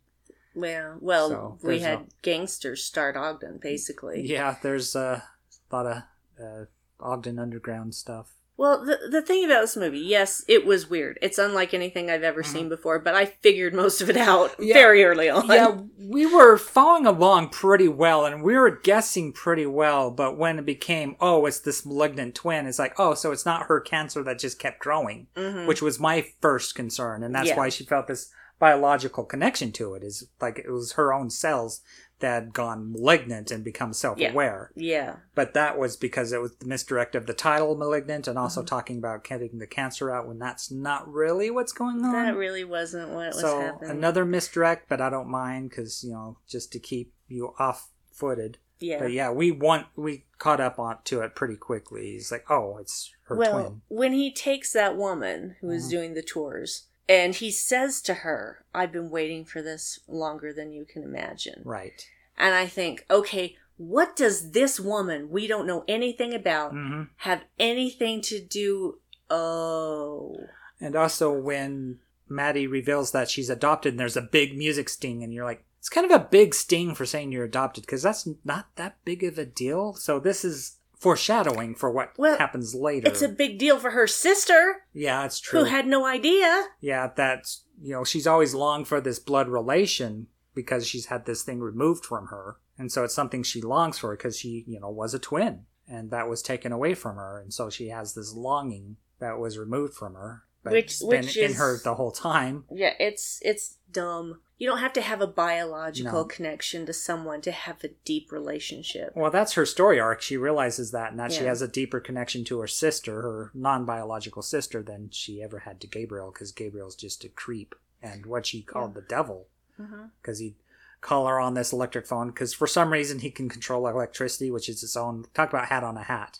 well, 0.55 0.99
well, 1.01 1.29
So, 1.29 1.59
we 1.63 1.79
had 1.79 1.99
a- 2.01 2.07
gangsters 2.23 2.83
start 2.83 3.17
Ogden, 3.17 3.59
basically. 3.63 4.27
Yeah, 4.27 4.57
there's 4.63 4.97
a 4.97 5.23
lot 5.71 5.87
of 5.87 6.03
uh, 6.43 6.65
Ogden 6.99 7.39
underground 7.39 7.95
stuff. 7.95 8.33
Well, 8.59 8.85
the 8.85 8.99
the 9.11 9.21
thing 9.21 9.45
about 9.45 9.61
this 9.61 9.77
movie, 9.77 9.99
yes, 9.99 10.43
it 10.49 10.65
was 10.65 10.89
weird. 10.89 11.19
It's 11.21 11.37
unlike 11.37 11.75
anything 11.75 12.11
I've 12.11 12.23
ever 12.23 12.43
seen 12.43 12.71
before, 12.71 12.99
but 12.99 13.15
I 13.15 13.27
figured 13.27 13.75
most 13.75 14.01
of 14.01 14.09
it 14.09 14.17
out 14.17 14.53
Mm-hmm. 14.53 14.63
Yeah. 14.63 14.75
very 14.75 15.05
early 15.05 15.29
on. 15.29 15.47
yeah, 15.49 15.77
we 15.99 16.25
were 16.25 16.57
following 16.57 17.07
along 17.07 17.51
pretty 17.51 17.89
well 17.89 18.25
and 18.25 18.43
we 18.43 18.55
were 18.57 18.71
guessing 18.71 19.33
pretty 19.35 19.67
well, 19.67 20.11
but 20.11 20.39
when 20.39 20.59
it 20.59 20.65
became, 20.65 21.17
oh, 21.21 21.45
it's 21.45 21.61
this 21.61 21.85
malignant 21.85 22.35
twin, 22.35 22.67
it's 22.67 22.79
like, 22.79 22.95
oh, 22.99 23.13
so 23.13 23.31
it's 23.31 23.45
not 23.45 23.67
her 23.67 23.79
cancer 23.79 24.23
that 24.23 24.39
just 24.39 24.59
kept 24.59 24.79
growing, 24.79 25.27
Mhm. 25.37 25.67
which 25.67 25.83
was 25.83 26.01
my 26.01 26.25
first 26.41 26.75
concern. 26.75 27.23
And 27.23 27.35
that's 27.35 27.49
Yeah. 27.49 27.57
why 27.57 27.69
she 27.69 27.85
felt 27.85 28.07
this 28.07 28.31
biological 28.59 29.25
connection 29.25 29.71
to 29.71 29.93
it 29.93 30.03
is 30.03 30.29
like 30.41 30.59
it 30.59 30.71
was 30.71 30.93
her 30.93 31.13
own 31.13 31.29
cells 31.29 31.83
that 32.21 32.35
had 32.45 32.53
gone 32.55 32.93
malignant 32.93 33.51
and 33.51 33.63
become 33.63 33.93
self 33.93 34.19
aware. 34.21 34.71
Yeah. 34.75 34.97
yeah. 34.97 35.17
But 35.35 35.53
that 35.55 35.79
was 35.79 35.97
because 35.97 36.33
it 36.33 36.41
was 36.41 36.57
the 36.57 36.67
misdirect 36.67 37.15
of 37.15 37.27
the 37.27 37.35
title 37.35 37.77
malignant 37.77 38.27
and 38.27 38.37
Mm-hmm. 38.37 38.43
also 38.43 38.63
talking 38.63 38.99
about 38.99 39.25
getting 39.25 39.59
the 39.59 39.67
cancer 39.67 40.11
out 40.11 40.27
when 40.27 40.39
that's 40.39 40.71
not 40.71 41.07
really 41.13 41.51
what's 41.51 41.73
going 41.73 42.05
on 42.05 42.13
That 42.13 42.37
really 42.37 42.65
wasn't 42.65 43.11
what 43.11 43.29
was 43.35 43.41
so 43.41 43.61
happening. 43.61 43.91
another 43.91 44.25
misdirect, 44.25 44.89
but 44.89 45.01
I 45.01 45.11
don't 45.11 45.29
mind 45.29 45.71
because 45.71 46.03
you 46.05 46.13
know 46.13 46.39
just 46.49 46.73
to 46.73 46.79
keep 46.79 47.13
you 47.29 47.55
off-footed. 47.59 48.59
yeah. 48.79 48.99
But 48.99 49.13
yeah, 49.13 49.31
we 49.31 49.51
want 49.51 49.87
we 49.97 50.25
caught 50.39 50.61
up 50.61 50.79
on 50.79 50.99
to 51.05 51.21
it 51.23 51.35
pretty 51.35 51.57
quickly. 51.57 52.13
He's 52.13 52.31
like, 52.33 52.51
oh, 52.51 52.79
it's 52.79 53.13
her 53.25 53.37
well, 53.37 53.61
twin. 53.61 53.81
when 53.89 54.13
he 54.13 54.33
takes 54.33 54.73
that 54.73 54.97
woman 54.97 55.57
who 55.61 55.71
is 55.71 55.87
Mhm. 55.87 55.91
doing 55.91 56.15
the 56.15 56.23
tours 56.23 56.87
and 57.09 57.35
he 57.35 57.51
says 57.51 58.01
to 58.03 58.15
her, 58.15 58.65
I've 58.75 58.93
been 58.93 59.11
waiting 59.11 59.45
for 59.45 59.63
this 59.63 60.01
longer 60.09 60.53
than 60.53 60.73
you 60.73 60.85
can 60.85 61.03
imagine. 61.03 61.63
Right. 61.65 62.07
And 62.37 62.55
I 62.55 62.67
think, 62.67 63.07
okay, 63.11 63.57
what 63.77 64.17
does 64.17 64.53
this 64.53 64.81
woman 64.81 65.31
we 65.31 65.47
don't 65.47 65.67
know 65.67 65.85
anything 65.87 66.35
about 66.35 66.73
hmm 66.73 67.03
have 67.19 67.45
anything 67.59 68.21
to 68.23 68.41
do? 68.41 68.99
Oh. 69.31 70.37
And 70.81 70.97
also 70.97 71.33
when 71.33 71.99
Maddie 72.29 72.67
reveals 72.67 73.13
that 73.13 73.31
she's 73.31 73.51
adopted, 73.51 73.93
and 73.93 74.01
there's 74.01 74.17
a 74.17 74.23
big 74.23 74.57
music 74.57 74.89
sting, 74.89 75.23
and 75.23 75.33
you're 75.33 75.45
like, 75.45 75.65
it's 75.79 75.89
kind 75.89 76.11
of 76.11 76.21
a 76.21 76.25
big 76.25 76.55
sting 76.55 76.95
for 76.95 77.07
saying 77.07 77.31
you're 77.31 77.45
adopted 77.45 77.85
because 77.87 78.03
that's 78.03 78.29
not 78.45 78.67
that 78.77 78.97
big 79.05 79.23
of 79.23 79.39
a 79.39 79.47
deal. 79.47 79.95
So 79.95 80.19
this 80.19 80.45
is 80.45 80.79
foreshadowing 80.99 81.75
for 81.75 81.91
what 81.91 82.13
Well, 82.19 82.39
happens 82.39 82.75
later. 82.75 83.09
It's 83.09 83.23
a 83.23 83.29
big 83.29 83.59
deal 83.59 83.79
for 83.79 83.91
her 83.91 84.07
sister, 84.07 84.83
yeah, 84.93 85.25
it's 85.25 85.39
true. 85.41 85.61
who 85.61 85.65
had 85.67 85.87
no 85.87 86.05
idea. 86.07 86.65
yeah, 86.81 87.11
that's 87.15 87.65
you 87.81 87.93
know, 87.93 88.05
she's 88.05 88.27
always 88.27 88.55
longed 88.55 88.89
for 88.89 89.01
this 89.01 89.19
blood 89.19 89.49
relation 89.49 90.29
because 90.55 90.87
she's 90.87 91.07
had 91.07 91.27
this 91.27 91.43
thing 91.43 91.61
removed 91.61 92.07
from 92.07 92.29
her. 92.29 92.57
And 92.79 92.91
so 92.91 93.05
it's 93.05 93.15
something 93.15 93.43
she 93.43 93.61
longs 93.61 93.99
for 93.99 94.17
because 94.17 94.39
she, 94.39 94.65
you 94.67 94.81
know, 94.81 94.89
was 94.89 95.13
a 95.13 95.19
twin 95.19 95.65
and 95.87 96.11
that 96.11 96.29
was 96.29 96.41
taken 96.41 96.73
away 96.73 96.95
from 96.95 97.17
her. 97.17 97.39
And 97.39 97.53
so 97.53 97.69
she 97.69 97.89
has 97.89 98.15
this 98.15 98.33
longing 98.33 98.97
that 99.21 99.39
was 99.39 99.59
removed 99.59 99.93
from 99.95 100.15
her. 100.15 100.45
Which- 100.73 100.99
which 101.01 101.37
in 101.37 101.51
is- 101.51 101.57
her 101.59 101.79
the 101.83 101.95
whole 101.95 102.13
time. 102.13 102.65
Yeah, 102.71 102.95
it's 102.99 103.39
it's 103.43 103.77
dumb. 103.93 104.41
You 104.59 104.67
don't 104.67 104.79
have 104.79 104.95
to 104.95 105.03
have 105.03 105.21
a 105.21 105.27
biological 105.27 106.23
No. 106.23 106.25
connection 106.25 106.87
to 106.87 106.93
someone 106.95 107.43
to 107.43 107.51
have 107.53 107.85
a 107.85 107.89
deep 108.07 108.33
relationship. 108.33 109.13
Well, 109.15 109.31
that's 109.31 109.53
her 109.53 109.67
story 109.67 110.01
arc. 110.01 110.23
She 110.23 110.39
realizes 110.39 110.93
that 110.93 111.11
and 111.11 111.21
that 111.21 111.31
she 111.33 111.45
has 111.45 111.61
a 111.61 111.69
deeper 111.69 112.01
connection 112.01 112.43
to 112.47 112.59
her 112.61 112.67
sister, 112.67 113.21
her 113.21 113.51
non 113.53 113.85
biological 113.85 114.41
sister, 114.43 114.83
than 114.83 115.11
she 115.11 115.43
ever 115.43 115.61
had 115.61 115.79
to 115.83 115.87
Gabriel 115.87 116.31
because 116.31 116.53
Gabriel's 116.53 116.97
just 116.97 117.23
a 117.25 117.29
creep 117.29 117.75
and 118.03 118.25
what 118.25 118.47
she 118.47 118.63
called 118.63 118.95
the 118.95 119.03
devil. 119.03 119.49
Mm-hmm. 119.81 120.05
Because 120.23 120.39
he'd 120.39 120.55
call 121.03 121.27
her 121.27 121.39
on 121.39 121.53
this 121.53 121.73
electric 121.73 122.07
phone 122.07 122.29
because 122.29 122.55
for 122.55 122.67
some 122.67 122.91
reason 122.91 123.19
he 123.19 123.31
can 123.31 123.49
control 123.51 123.87
electricity, 123.87 124.51
which 124.51 124.71
is 124.71 124.83
its 124.83 124.97
own. 124.97 125.27
Talk 125.35 125.51
about 125.51 125.67
hat 125.69 125.85
on 125.85 125.99
a 125.99 126.03
hat. 126.03 126.39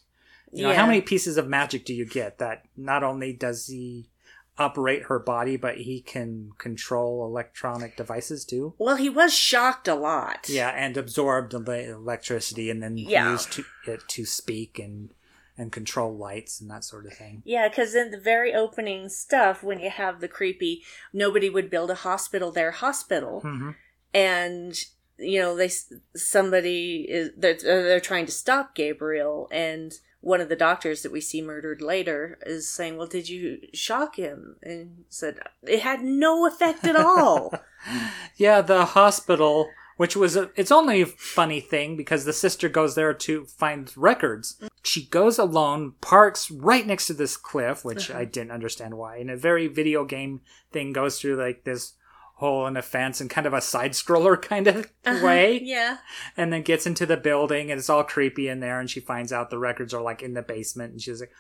You 0.53 0.63
know, 0.63 0.71
Yeah. 0.71 0.77
how 0.77 0.87
many 0.87 1.03
pieces 1.03 1.37
of 1.37 1.47
magic 1.49 1.85
do 1.85 1.93
you 1.93 2.07
get 2.07 2.39
that 2.39 2.65
not 2.77 3.05
only 3.05 3.35
does 3.35 3.67
he 3.67 4.09
operate 4.59 5.05
her 5.05 5.19
body, 5.19 5.57
but 5.57 5.79
he 5.79 6.01
can 6.01 6.51
control 6.59 7.25
electronic 7.27 7.97
devices 7.97 8.45
too? 8.45 8.75
Well, 8.79 8.97
he 8.97 9.11
was 9.11 9.35
shocked 9.35 9.89
a 9.89 9.95
lot. 9.95 10.49
Yeah, 10.49 10.71
and 10.71 10.97
absorbed 10.97 11.53
the 11.53 11.91
electricity 11.91 12.71
and 12.71 12.83
then 12.83 12.97
Yeah. 12.97 13.33
use 13.33 13.47
to, 13.47 13.65
it 13.87 14.09
to 14.09 14.25
speak 14.25 14.79
and 14.79 15.11
and 15.59 15.73
control 15.73 16.15
lights 16.15 16.61
and 16.61 16.71
that 16.71 16.85
sort 16.85 17.07
of 17.07 17.15
thing. 17.15 17.41
Yeah, 17.45 17.69
because 17.69 17.95
in 17.95 18.11
the 18.11 18.21
very 18.21 18.53
opening 18.55 19.09
stuff, 19.09 19.63
when 19.63 19.81
you 19.81 19.89
have 19.89 20.21
the 20.21 20.29
creepy, 20.29 20.85
nobody 21.15 21.49
would 21.49 21.71
build 21.71 21.91
a 21.91 21.95
hospital 21.95 22.53
their 22.53 22.73
hospital, 22.73 23.41
hmm 23.41 23.71
and 24.13 24.79
you 25.19 25.41
know 25.41 25.57
they 25.57 25.71
somebody 26.15 27.07
is 27.09 27.31
they're, 27.37 27.55
they're 27.55 28.01
trying 28.01 28.27
to 28.27 28.33
stop 28.33 28.75
Gabriel, 28.75 29.49
and 29.51 29.95
one 30.27 30.41
of 30.41 30.49
the 30.49 30.57
doctors 30.57 31.03
that 31.03 31.13
we 31.13 31.21
see 31.21 31.41
murdered 31.41 31.81
later 31.81 32.37
is 32.45 32.69
saying, 32.69 32.97
"Well, 32.97 33.07
did 33.07 33.29
you 33.29 33.61
shock 33.73 34.17
him?" 34.17 34.57
And 34.61 35.05
said 35.09 35.39
it 35.63 35.81
had 35.81 36.03
no 36.03 36.47
effect 36.47 36.85
at 36.85 36.97
all. 36.97 37.55
Yeah, 38.37 38.63
the 38.63 38.85
hospital, 38.85 39.71
which 39.97 40.17
was 40.17 40.35
a, 40.35 40.51
it's 40.57 40.73
only 40.73 41.03
a 41.03 41.07
funny 41.07 41.61
thing 41.61 41.97
because 41.97 42.25
the 42.25 42.33
sister 42.33 42.69
goes 42.69 42.97
there 42.97 43.15
to 43.15 43.45
find 43.45 43.93
records. 43.97 44.61
She 44.83 45.07
goes 45.07 45.39
alone, 45.39 45.93
parks 46.01 46.51
right 46.51 46.85
next 46.85 47.07
to 47.07 47.15
this 47.15 47.37
cliff, 47.37 47.85
which 47.85 48.11
uh-huh. 48.11 48.19
I 48.19 48.25
didn't 48.25 48.51
understand 48.51 48.95
why. 48.95 49.19
And 49.19 49.31
a 49.31 49.37
very 49.37 49.69
video 49.69 50.05
game 50.05 50.41
thing 50.73 50.93
goes 50.93 51.21
through 51.21 51.37
like 51.37 51.63
this 51.63 51.93
hole 52.37 52.67
in 52.67 52.77
a 52.77 52.83
fence 52.83 53.21
and 53.21 53.29
kind 53.31 53.47
of 53.47 53.53
a 53.55 53.61
side 53.61 53.93
scroller 53.93 54.41
kind 54.51 54.67
of 54.67 54.91
Uh-huh, 55.05 55.25
way, 55.27 55.61
yeah. 55.63 55.99
and 56.37 56.53
then 56.53 56.63
gets 56.63 56.87
into 56.87 57.07
the 57.07 57.17
building 57.17 57.71
and 57.71 57.79
it's 57.79 57.89
all 57.91 58.05
creepy 58.05 58.49
in 58.49 58.61
there. 58.61 58.79
And 58.79 58.89
she 58.91 59.01
finds 59.01 59.33
out 59.33 59.51
the 59.51 59.59
records 59.59 59.93
are 59.95 60.03
like 60.03 60.23
in 60.23 60.35
the 60.35 60.43
basement, 60.43 60.93
and 60.93 61.01
she's 61.03 61.21
like, 61.21 61.33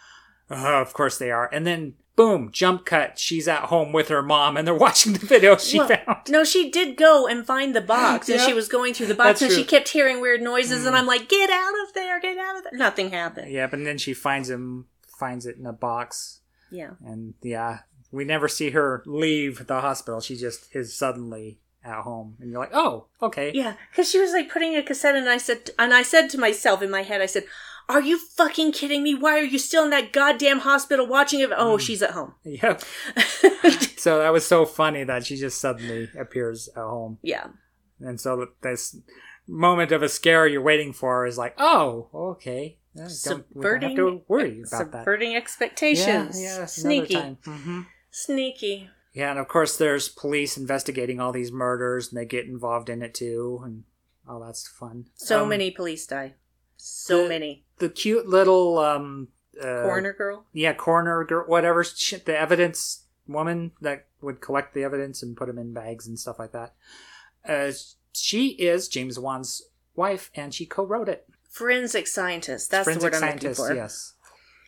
"Oh, 0.51 0.81
of 0.81 0.93
course 0.95 1.19
they 1.19 1.31
are." 1.31 1.49
And 1.53 1.67
then 1.67 1.95
boom, 2.17 2.49
jump 2.51 2.87
cut. 2.87 3.19
She's 3.19 3.47
at 3.47 3.65
home 3.65 3.93
with 3.93 4.09
her 4.09 4.23
mom, 4.23 4.57
and 4.57 4.67
they're 4.67 4.75
watching 4.89 5.13
the 5.13 5.19
video 5.27 5.59
she 5.59 5.79
Well, 5.79 5.89
found. 5.89 6.19
No, 6.31 6.45
she 6.45 6.71
did 6.71 6.97
go 6.97 7.27
and 7.27 7.45
find 7.47 7.77
the 7.77 7.83
box, 7.83 8.31
and 8.31 8.41
Yeah. 8.41 8.47
she 8.47 8.55
was 8.55 8.69
going 8.69 8.95
through 8.95 9.09
the 9.09 9.15
box, 9.15 9.41
That's 9.41 9.43
and 9.43 9.51
she 9.51 9.57
true. 9.59 9.65
Mm. 9.65 9.69
kept 9.69 9.89
hearing 9.91 10.21
weird 10.23 10.41
noises, 10.41 10.87
and 10.87 10.97
I'm 10.97 11.07
like, 11.07 11.29
"Get 11.29 11.51
out 11.51 11.75
of 11.87 11.93
there! 11.93 12.19
Get 12.21 12.39
out 12.39 12.57
of 12.57 12.63
there!" 12.63 12.73
Nothing 12.73 13.11
happened. 13.11 13.53
Yeah, 13.53 13.67
but 13.67 13.85
then 13.85 13.99
she 13.99 14.15
finds 14.15 14.49
him, 14.49 14.87
finds 15.19 15.45
it 15.45 15.59
in 15.59 15.67
a 15.67 15.75
box, 15.75 16.41
Yeah. 16.71 16.93
and 17.05 17.35
yeah, 17.43 17.81
we 18.13 18.25
never 18.25 18.49
see 18.49 18.71
her 18.71 19.03
leave 19.07 19.67
the 19.67 19.81
hospital. 19.81 20.21
She 20.21 20.37
just 20.37 20.75
is 20.75 20.97
suddenly 20.97 21.59
at 21.85 22.03
home, 22.03 22.37
and 22.41 22.51
you're 22.51 22.61
like, 22.61 22.75
oh, 22.75 23.07
okay. 23.23 23.53
Yeah, 23.55 23.75
because 23.91 24.11
she 24.11 24.19
was 24.19 24.33
like 24.33 24.51
putting 24.51 24.75
a 24.75 24.83
cassette, 24.83 25.15
and 25.17 25.29
I 25.29 25.39
said, 25.39 25.71
and 25.79 25.95
I 25.95 26.03
said 26.03 26.29
to 26.31 26.39
myself 26.39 26.83
in 26.83 26.91
my 26.91 27.03
head, 27.03 27.21
I 27.23 27.27
said, 27.27 27.45
"Are 27.89 28.01
you 28.01 28.19
fucking 28.19 28.73
kidding 28.73 29.03
me? 29.05 29.15
Why 29.15 29.39
are 29.39 29.45
you 29.45 29.59
still 29.59 29.85
in 29.85 29.91
that 29.91 30.13
goddamn 30.13 30.61
hospital 30.61 31.07
watching 31.07 31.41
it?" 31.41 31.51
Mm. 31.51 31.55
Oh, 31.59 31.79
she's 31.79 32.03
at 32.03 32.11
home. 32.11 32.35
Yep. 32.45 32.83
so 33.97 34.19
that 34.19 34.33
was 34.33 34.47
so 34.47 34.65
funny 34.67 35.05
that 35.05 35.27
she 35.27 35.37
just 35.37 35.61
suddenly 35.61 36.11
appears 36.19 36.69
at 36.69 36.83
home, 36.83 37.19
yeah, 37.23 37.49
and 38.01 38.21
so 38.21 38.49
this 38.63 38.97
moment 39.47 39.93
of 39.93 40.03
a 40.03 40.09
scare 40.09 40.49
you're 40.49 40.61
waiting 40.61 40.93
for 40.93 41.25
is 41.25 41.39
like, 41.39 41.55
oh, 41.59 42.09
okay. 42.13 42.79
Yeah, 42.95 43.09
don't, 43.25 43.45
we 43.55 43.63
don't 43.63 43.83
have 43.83 43.95
to 43.97 44.23
worry 44.27 44.63
about 44.67 44.71
that. 44.71 45.05
subverting 45.05 45.37
expectations. 45.37 46.41
Yeah, 46.41 46.61
yeah, 46.61 46.65
sneaky, 46.67 47.37
hmm 47.45 47.83
sneaky. 48.25 48.91
Yeah, 49.13 49.31
and 49.31 49.39
of 49.39 49.49
course 49.49 49.77
there's 49.77 50.09
police 50.09 50.57
investigating 50.57 51.21
all 51.21 51.33
these 51.33 51.53
murders, 51.53 52.09
and 52.09 52.19
they 52.19 52.25
get 52.25 52.47
involved 52.47 52.89
in 52.89 53.03
it 53.03 53.15
too, 53.15 53.61
and 53.65 53.85
oh, 54.29 54.45
that's 54.45 54.67
fun. 54.69 55.07
So 55.15 55.43
Um, 55.43 55.49
many 55.51 55.71
police 55.71 56.07
die. 56.07 56.35
So 56.77 57.23
the- 57.25 57.29
many. 57.29 57.65
the 57.79 57.89
cute 57.89 58.27
little 58.27 58.79
um 58.79 59.29
uh, 59.59 59.83
Coroner 59.83 60.13
girl. 60.13 60.45
yeah 60.53 60.75
coroner 60.75 61.25
girl 61.25 61.45
whatever 61.47 61.83
the 62.27 62.39
evidence 62.39 63.05
woman 63.27 63.73
that 63.81 64.07
would 64.21 64.41
collect 64.43 64.75
the 64.75 64.85
evidence 64.85 65.23
and 65.23 65.35
put 65.37 65.47
them 65.47 65.57
in 65.59 65.73
bags 65.73 66.07
and 66.07 66.19
stuff 66.19 66.39
like 66.39 66.53
that 66.53 66.75
uh 67.49 67.73
she 68.13 68.49
is 68.51 68.87
james 68.87 69.19
wan's 69.19 69.63
wife 69.95 70.31
and 70.35 70.53
she 70.55 70.67
co-wrote 70.67 71.09
it 71.09 71.27
Forensic 71.51 72.07
scientist. 72.07 72.71
That's 72.71 72.85
Forensic 72.85 73.13
the 73.13 73.17
word 73.19 73.25
I'm 73.25 73.35
looking 73.37 73.55
for. 73.55 73.75
yes 73.75 74.13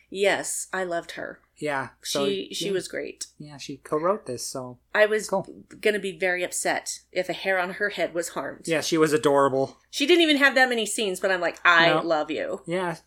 Yes, 0.09 0.67
I 0.73 0.83
loved 0.83 1.11
her. 1.11 1.39
Yeah 1.59 1.89
so 2.01 2.25
she 2.25 2.49
she 2.53 2.65
yeah, 2.67 2.71
was 2.71 2.87
great. 2.87 3.27
yeah 3.37 3.57
she 3.57 3.77
co-wrote 3.77 4.25
this 4.25 4.47
so 4.47 4.79
I 4.95 5.05
was 5.05 5.29
Cool. 5.29 5.45
going 5.81 5.93
to 5.93 5.99
be 5.99 6.17
very 6.17 6.43
upset 6.43 6.99
if 7.11 7.27
a 7.29 7.33
hair 7.33 7.59
on 7.59 7.71
her 7.73 7.89
head 7.89 8.13
was 8.13 8.29
harmed. 8.29 8.65
yeah 8.67 8.81
she 8.81 8.97
was 8.97 9.13
adorable 9.13 9.77
She 9.89 10.05
didn't 10.05 10.21
even 10.23 10.37
have 10.37 10.55
that 10.55 10.69
many 10.69 10.85
scenes, 10.85 11.19
but 11.19 11.31
I'm 11.31 11.41
like, 11.41 11.59
I 11.65 11.87
No. 11.89 12.01
love 12.01 12.31
you. 12.31 12.61
yeah 12.65 12.97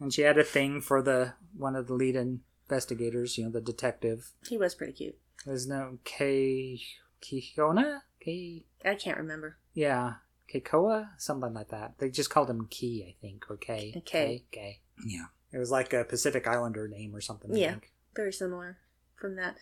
and 0.00 0.12
she 0.12 0.22
had 0.22 0.38
a 0.38 0.44
thing 0.44 0.80
for 0.80 1.00
the 1.02 1.34
one 1.56 1.76
of 1.76 1.86
the 1.86 1.94
lead 1.94 2.16
investigators 2.16 3.38
you 3.38 3.44
know 3.44 3.50
the 3.50 3.60
detective 3.60 4.32
He 4.48 4.58
was 4.58 4.74
pretty 4.74 4.92
cute. 4.92 5.16
There's 5.46 5.66
no 5.66 5.98
K 6.04 6.80
Kiona? 7.22 8.00
K 8.20 8.64
I 8.84 8.94
can't 8.96 9.18
remember. 9.18 9.58
yeah. 9.72 10.14
Kekoa? 10.52 11.08
Something 11.16 11.54
like 11.54 11.68
that. 11.70 11.94
They 11.98 12.10
just 12.10 12.28
called 12.30 12.50
him 12.50 12.66
Ki, 12.70 13.04
I 13.08 13.16
think, 13.20 13.46
or 13.50 13.56
K. 13.56 13.92
K. 13.94 14.02
K. 14.04 14.44
K. 14.52 14.80
Yeah. 15.06 15.24
It 15.54 15.58
was 15.58 15.70
like 15.70 15.92
a 15.92 16.04
Pacific 16.04 16.46
Islander 16.48 16.88
name 16.88 17.14
or 17.14 17.20
something, 17.20 17.52
I 17.54 17.56
Yeah. 17.58 17.70
think. 17.70 17.92
Very 18.16 18.32
similar 18.32 18.78
from 19.14 19.36
that. 19.36 19.56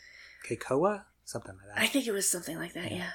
Kekoa? 0.49 1.05
Something 1.25 1.55
like 1.57 1.67
that. 1.75 1.83
I 1.83 1.87
think 1.87 2.07
it 2.07 2.13
was 2.13 2.29
something 2.29 2.57
like 2.57 2.73
that, 2.73 2.91
Yeah. 2.91 2.97
yeah. 2.97 3.11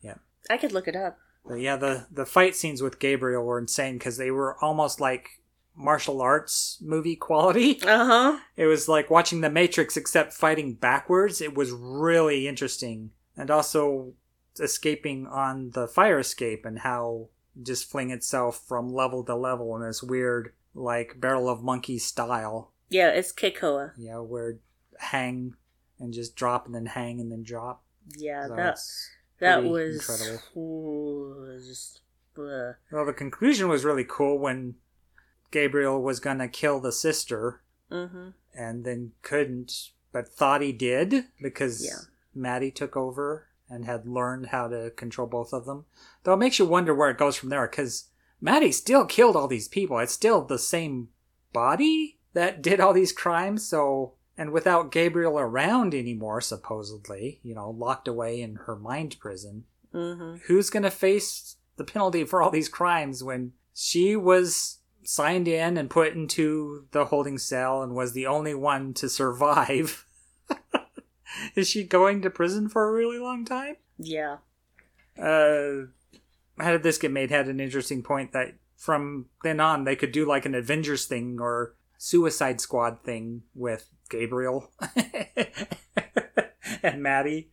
Yeah. 0.00 0.14
I 0.48 0.56
could 0.56 0.72
look 0.72 0.86
it 0.86 0.94
up. 0.96 1.18
But 1.44 1.56
yeah, 1.56 1.76
the, 1.76 2.06
the 2.10 2.24
fight 2.26 2.54
scenes 2.56 2.80
with 2.82 2.98
Gabriel 2.98 3.44
were 3.44 3.58
insane 3.58 3.98
because 3.98 4.16
they 4.16 4.30
were 4.30 4.56
almost 4.62 5.00
like 5.00 5.40
martial 5.74 6.22
arts 6.22 6.78
movie 6.80 7.16
quality. 7.28 7.80
Uh 7.82 8.04
huh. 8.06 8.38
It 8.56 8.66
was 8.66 8.88
like 8.88 9.10
watching 9.10 9.40
The 9.40 9.50
Matrix 9.50 9.96
except 9.96 10.32
fighting 10.32 10.74
backwards. 10.74 11.40
It 11.40 11.54
was 11.54 11.72
really 11.72 12.46
interesting. 12.48 13.10
And 13.36 13.50
also 13.50 14.14
escaping 14.58 15.26
on 15.26 15.70
the 15.70 15.86
fire 15.86 16.18
escape 16.20 16.64
and 16.64 16.78
how 16.80 17.28
just 17.62 17.90
fling 17.90 18.10
itself 18.10 18.62
from 18.66 18.92
level 18.92 19.22
to 19.24 19.34
level 19.34 19.74
in 19.76 19.82
this 19.82 20.02
weird 20.02 20.52
like 20.76 21.20
barrel 21.20 21.48
of 21.48 21.62
monkey 21.62 21.98
style. 21.98 22.70
Yeah, 22.88 23.08
it's 23.08 23.32
Kekoa. 23.32 23.92
Yeah, 23.96 24.18
where 24.18 24.58
hang 24.98 25.54
and 25.98 26.12
just 26.12 26.36
drop 26.36 26.66
and 26.66 26.74
then 26.74 26.86
hang 26.86 27.20
and 27.20 27.32
then 27.32 27.42
drop. 27.42 27.82
Yeah, 28.16 28.46
So 28.46 28.56
that 28.56 28.78
that 29.38 29.64
was 29.64 29.96
incredible. 29.96 30.42
Ooh, 30.56 31.60
just, 31.66 32.00
uh, 32.38 32.72
Well, 32.92 33.04
the 33.04 33.12
conclusion 33.12 33.68
was 33.68 33.84
really 33.84 34.04
cool 34.08 34.38
when 34.38 34.76
Gabriel 35.50 36.02
was 36.02 36.20
gonna 36.20 36.48
kill 36.48 36.80
the 36.80 36.92
sister 36.92 37.62
mm-hmm. 37.90 38.28
and 38.54 38.84
then 38.84 39.12
couldn't, 39.22 39.90
but 40.12 40.28
thought 40.28 40.60
he 40.60 40.72
did 40.72 41.26
because 41.42 41.84
Yeah. 41.84 41.98
Maddie 42.34 42.70
took 42.70 42.96
over 42.96 43.48
and 43.68 43.84
had 43.84 44.06
learned 44.06 44.46
how 44.46 44.68
to 44.68 44.90
control 44.90 45.26
both 45.26 45.52
of 45.52 45.64
them. 45.64 45.86
Though 46.22 46.34
it 46.34 46.38
makes 46.38 46.58
you 46.58 46.66
wonder 46.66 46.94
where 46.94 47.10
it 47.10 47.18
goes 47.18 47.36
from 47.36 47.48
there 47.48 47.66
because 47.66 48.08
Maddie 48.40 48.72
still 48.72 49.04
killed 49.06 49.36
all 49.36 49.48
these 49.48 49.68
people. 49.68 49.98
It's 49.98 50.12
still 50.12 50.42
the 50.42 50.58
same 50.58 51.08
body 51.52 52.18
that 52.34 52.62
did 52.68 52.80
all 52.80 52.92
these 52.92 53.12
crimes, 53.12 53.66
so. 53.66 54.12
And 54.38 54.52
without 54.52 54.92
Gabriel 54.92 55.38
around 55.38 55.94
anymore, 55.94 56.42
supposedly, 56.42 57.40
you 57.42 57.54
know, 57.54 57.70
locked 57.70 58.06
away 58.06 58.42
in 58.42 58.56
her 58.66 58.76
mind 58.76 59.16
prison, 59.18 59.64
Mm-hmm. 59.94 60.42
who's 60.46 60.68
going 60.68 60.82
to 60.82 60.90
face 60.90 61.56
the 61.76 61.84
penalty 61.84 62.22
for 62.24 62.42
all 62.42 62.50
these 62.50 62.68
crimes 62.68 63.24
when 63.24 63.52
she 63.72 64.14
was 64.14 64.80
signed 65.04 65.48
in 65.48 65.78
and 65.78 65.88
put 65.88 66.12
into 66.12 66.84
the 66.90 67.06
holding 67.06 67.38
cell 67.38 67.82
and 67.82 67.94
was 67.94 68.12
the 68.12 68.26
only 68.26 68.52
one 68.54 68.92
to 68.94 69.08
survive? 69.08 70.04
Is 71.54 71.68
she 71.68 71.82
going 71.84 72.20
to 72.22 72.28
prison 72.30 72.68
for 72.68 72.86
a 72.88 72.92
really 72.92 73.18
long 73.18 73.46
time? 73.46 73.76
Yeah. 73.98 74.38
Uh, 75.18 75.86
how 76.58 76.72
did 76.72 76.82
this 76.82 76.98
get 76.98 77.10
made? 77.12 77.30
Had 77.30 77.48
an 77.48 77.60
interesting 77.60 78.02
point 78.02 78.32
that 78.32 78.54
from 78.76 79.26
then 79.42 79.60
on 79.60 79.84
they 79.84 79.96
could 79.96 80.12
do 80.12 80.26
like 80.26 80.44
an 80.46 80.54
Avengers 80.54 81.06
thing 81.06 81.38
or 81.40 81.74
Suicide 81.98 82.60
Squad 82.60 83.02
thing 83.04 83.42
with 83.54 83.88
Gabriel 84.10 84.70
and 86.82 87.02
Maddie. 87.02 87.50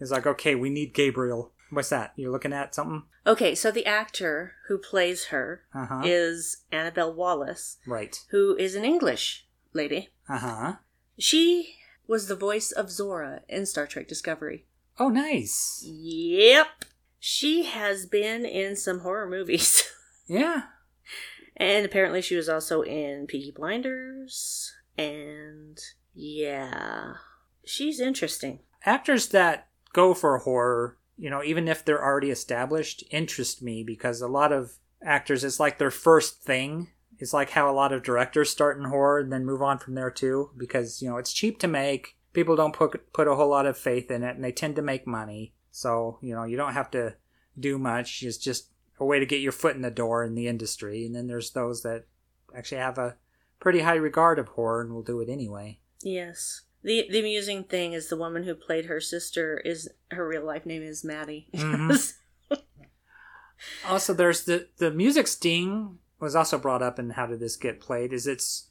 Is 0.00 0.10
like, 0.10 0.26
okay, 0.26 0.54
we 0.54 0.70
need 0.70 0.92
Gabriel. 0.94 1.52
What's 1.70 1.88
that? 1.90 2.12
You're 2.16 2.32
looking 2.32 2.52
at 2.52 2.74
something? 2.74 3.04
Okay, 3.26 3.54
so 3.54 3.70
the 3.70 3.86
actor 3.86 4.52
who 4.68 4.76
plays 4.78 5.26
her 5.26 5.62
Uh 5.74 5.86
huh. 5.86 6.02
is 6.04 6.58
Annabelle 6.72 7.14
Wallis, 7.14 7.78
Right. 7.86 8.18
who 8.30 8.56
is 8.56 8.74
an 8.74 8.84
English 8.84 9.46
lady. 9.72 10.10
Uh 10.28 10.38
huh. 10.38 10.72
She 11.18 11.76
was 12.06 12.26
the 12.26 12.36
voice 12.36 12.70
of 12.72 12.90
Zora 12.90 13.42
in 13.48 13.66
Star 13.66 13.86
Trek 13.86 14.08
Discovery. 14.08 14.66
Oh, 14.98 15.08
nice. 15.08 15.82
Yep. 15.86 16.66
She 17.26 17.64
has 17.64 18.04
been 18.04 18.44
in 18.44 18.76
some 18.76 19.00
horror 19.00 19.26
movies. 19.26 19.82
Yeah. 20.26 20.62
and 21.56 21.84
apparently 21.84 22.22
she 22.22 22.34
was 22.36 22.48
also 22.48 22.80
in 22.82 23.26
Peaky 23.26 23.50
Blinders. 23.50 24.72
And 24.96 25.78
yeah. 26.14 27.14
She's 27.64 28.00
interesting. 28.00 28.60
Actors 28.84 29.28
that 29.28 29.68
go 29.92 30.12
for 30.14 30.38
horror, 30.38 30.98
you 31.18 31.28
know, 31.28 31.42
even 31.42 31.68
if 31.68 31.82
they're 31.84 32.02
already 32.02 32.30
established, 32.30 33.04
interest 33.10 33.62
me 33.62 33.84
because 33.84 34.20
a 34.22 34.28
lot 34.28 34.50
of 34.50 34.78
actors, 35.02 35.44
it's 35.44 35.60
like 35.60 35.78
their 35.78 35.90
first 35.90 36.42
thing. 36.42 36.88
It's 37.18 37.32
like 37.34 37.50
how 37.50 37.70
a 37.70 37.72
lot 37.72 37.92
of 37.92 38.02
directors 38.02 38.48
start 38.50 38.78
in 38.78 38.84
horror 38.84 39.18
and 39.18 39.30
then 39.32 39.44
move 39.46 39.62
on 39.62 39.78
from 39.78 39.94
there 39.94 40.10
too, 40.10 40.50
because 40.56 41.02
you 41.02 41.08
know 41.10 41.18
it's 41.18 41.32
cheap 41.32 41.58
to 41.60 41.68
make. 41.68 42.16
People 42.32 42.56
don't 42.56 42.74
put 42.74 43.12
put 43.12 43.28
a 43.28 43.34
whole 43.34 43.50
lot 43.50 43.66
of 43.66 43.76
faith 43.78 44.10
in 44.10 44.22
it, 44.22 44.36
and 44.36 44.44
they 44.44 44.52
tend 44.52 44.76
to 44.76 44.82
make 44.82 45.06
money. 45.06 45.52
So 45.76 46.18
you 46.22 46.36
know 46.36 46.44
you 46.44 46.56
don't 46.56 46.72
have 46.74 46.90
to 46.92 47.16
do 47.58 47.78
much. 47.78 48.22
It's 48.22 48.38
just 48.38 48.68
a 49.00 49.04
way 49.04 49.18
to 49.18 49.26
get 49.26 49.40
your 49.40 49.50
foot 49.50 49.74
in 49.74 49.82
the 49.82 49.90
door 49.90 50.22
in 50.24 50.36
the 50.36 50.46
industry. 50.46 51.04
And 51.04 51.14
then 51.16 51.26
there's 51.26 51.50
those 51.50 51.82
that 51.82 52.04
actually 52.56 52.80
have 52.80 52.96
a 52.96 53.16
pretty 53.58 53.80
high 53.80 53.96
regard 53.96 54.38
of 54.38 54.48
horror 54.50 54.82
and 54.82 54.92
will 54.92 55.02
do 55.02 55.20
it 55.20 55.28
anyway. 55.28 55.80
Yes. 56.00 56.62
The 56.84 57.08
the 57.10 57.18
amusing 57.18 57.64
thing 57.64 57.92
is 57.92 58.08
the 58.08 58.16
woman 58.16 58.44
who 58.44 58.54
played 58.54 58.84
her 58.86 59.00
sister 59.00 59.60
is 59.64 59.88
her 60.12 60.28
real 60.28 60.44
life 60.46 60.64
name 60.64 60.82
is 60.84 61.02
Maddie. 61.04 61.48
Mhm. 61.54 62.12
Also, 63.88 64.14
there's 64.14 64.44
the 64.44 64.68
the 64.76 64.92
music 64.92 65.26
sting 65.26 65.98
was 66.20 66.36
also 66.36 66.56
brought 66.58 66.82
up 66.82 66.98
in 67.00 67.10
how 67.10 67.26
did 67.26 67.40
this 67.40 67.56
get 67.56 67.80
played? 67.80 68.12
Is 68.12 68.26
it's 68.28 68.68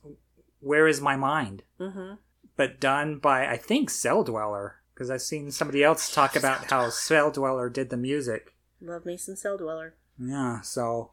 where 0.62 0.88
is 0.88 1.02
my 1.02 1.18
mind? 1.18 1.64
hmm 1.78 2.14
But 2.56 2.80
done 2.80 3.18
by 3.18 3.48
I 3.48 3.58
think 3.58 3.90
Celldweller 3.90 4.76
because 4.94 5.10
I've 5.10 5.22
seen 5.22 5.52
somebody 5.52 5.84
else 5.84 6.14
talk 6.14 6.36
about 6.36 6.66
how 6.70 6.86
Celldweller 6.88 7.72
did 7.72 7.90
the 7.90 7.98
music. 7.98 8.54
Love 8.82 9.06
me 9.06 9.18
some 9.18 9.36
Celldweller. 9.36 9.92
Yeah, 10.20 10.62
so 10.62 11.12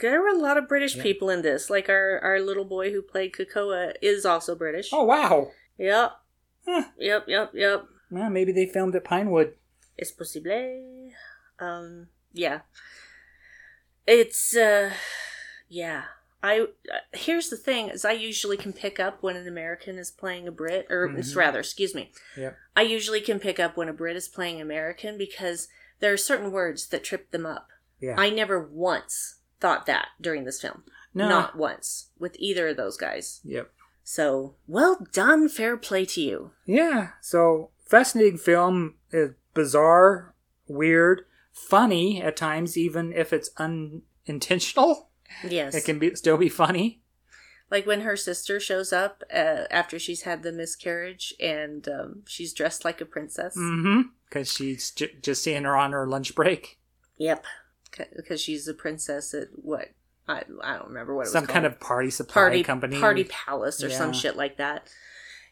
There 0.00 0.20
were 0.20 0.28
a 0.28 0.38
lot 0.38 0.56
of 0.58 0.68
British 0.68 0.96
Yeah. 0.96 1.02
people 1.02 1.30
in 1.30 1.42
this. 1.42 1.70
Like 1.70 1.88
our, 1.88 2.18
our 2.20 2.40
little 2.40 2.64
boy 2.64 2.90
who 2.92 3.02
played 3.02 3.32
Kekoa 3.32 3.94
is 4.02 4.24
also 4.26 4.54
British. 4.54 4.90
oh 4.92 5.04
wow, 5.04 5.50
Yep. 5.78 6.12
Huh. 6.66 6.84
Yep, 6.98 7.24
yep, 7.28 7.50
yep. 7.54 7.84
well 8.10 8.30
maybe 8.30 8.52
they 8.52 8.66
filmed 8.66 8.94
at 8.96 9.04
Pinewood. 9.04 9.54
Es 9.98 10.10
posible. 10.10 11.10
Um, 11.60 12.08
yeah. 12.32 12.60
It's, 14.06 14.56
uh, 14.56 14.90
yeah. 15.68 16.04
I, 16.44 16.60
uh, 16.60 16.66
here's 17.14 17.48
the 17.48 17.56
thing 17.56 17.88
is 17.88 18.04
I 18.04 18.12
usually 18.12 18.58
can 18.58 18.72
pick 18.74 19.00
up 19.00 19.22
when 19.22 19.34
an 19.34 19.48
American 19.48 19.96
is 19.98 20.10
playing 20.10 20.46
a 20.46 20.52
Brit, 20.52 20.86
or 20.90 21.08
Mhm. 21.08 21.34
rather, 21.36 21.60
excuse 21.60 21.94
me. 21.94 22.12
Yep. 22.36 22.56
I 22.76 22.82
usually 22.82 23.22
can 23.22 23.40
pick 23.40 23.58
up 23.58 23.76
when 23.78 23.88
a 23.88 23.94
Brit 23.94 24.14
is 24.14 24.28
playing 24.28 24.60
American 24.60 25.16
because 25.16 25.68
there 26.00 26.12
are 26.12 26.18
certain 26.18 26.52
words 26.52 26.86
that 26.88 27.02
trip 27.02 27.30
them 27.30 27.46
up. 27.46 27.68
Yeah, 27.98 28.16
I 28.18 28.28
never 28.28 28.60
once 28.60 29.36
thought 29.58 29.86
that 29.86 30.08
during 30.20 30.44
this 30.44 30.60
film. 30.60 30.84
no, 31.14 31.28
Not 31.28 31.56
once 31.56 32.10
with 32.18 32.36
either 32.38 32.68
of 32.68 32.76
those 32.76 32.96
guys. 32.98 33.40
yep. 33.44 33.72
So, 34.02 34.56
well 34.66 35.06
done, 35.12 35.48
fair 35.48 35.76
play 35.78 36.04
to 36.06 36.20
you. 36.20 36.50
Yeah, 36.66 37.12
so 37.22 37.70
fascinating 37.86 38.36
film, 38.36 38.96
is 39.12 39.30
bizarre, 39.54 40.34
weird, 40.66 41.24
funny 41.52 42.20
at 42.20 42.36
times, 42.36 42.76
even 42.76 43.12
if 43.14 43.32
it's 43.32 43.48
unintentional. 43.56 45.08
Yes. 45.48 45.74
It 45.74 45.84
can 45.84 45.98
be 45.98 46.14
still 46.14 46.36
be 46.36 46.48
funny. 46.48 47.00
like 47.70 47.86
when 47.86 48.02
her 48.02 48.16
sister 48.16 48.60
shows 48.60 48.92
up 48.92 49.22
uh, 49.32 49.64
after 49.70 49.98
she's 49.98 50.22
had 50.22 50.42
the 50.42 50.52
miscarriage 50.52 51.34
and 51.40 51.88
um, 51.88 52.22
she's 52.26 52.52
dressed 52.52 52.84
like 52.84 53.00
a 53.00 53.04
princess. 53.06 53.56
Mm-hmm. 53.56 54.02
Because 54.28 54.52
she's 54.52 54.90
j- 54.90 55.14
just 55.22 55.42
seeing 55.42 55.64
her 55.64 55.76
on 55.76 55.92
her 55.92 56.06
lunch 56.06 56.34
break. 56.34 56.78
Yep. 57.18 57.44
Because 58.16 58.40
she's 58.40 58.66
a 58.68 58.74
princess 58.74 59.32
at 59.34 59.48
what? 59.54 59.90
I, 60.26 60.42
I 60.62 60.76
don't 60.76 60.88
remember 60.88 61.14
what 61.14 61.26
it 61.26 61.30
Some 61.30 61.46
kind 61.46 61.66
of 61.66 61.78
party 61.80 62.10
supply 62.10 62.32
party 62.34 62.62
company. 62.64 62.98
party 62.98 63.24
palace 63.24 63.82
or 63.82 63.90
some 63.90 64.12
shit 64.12 64.36
like 64.36 64.56
that. 64.58 64.88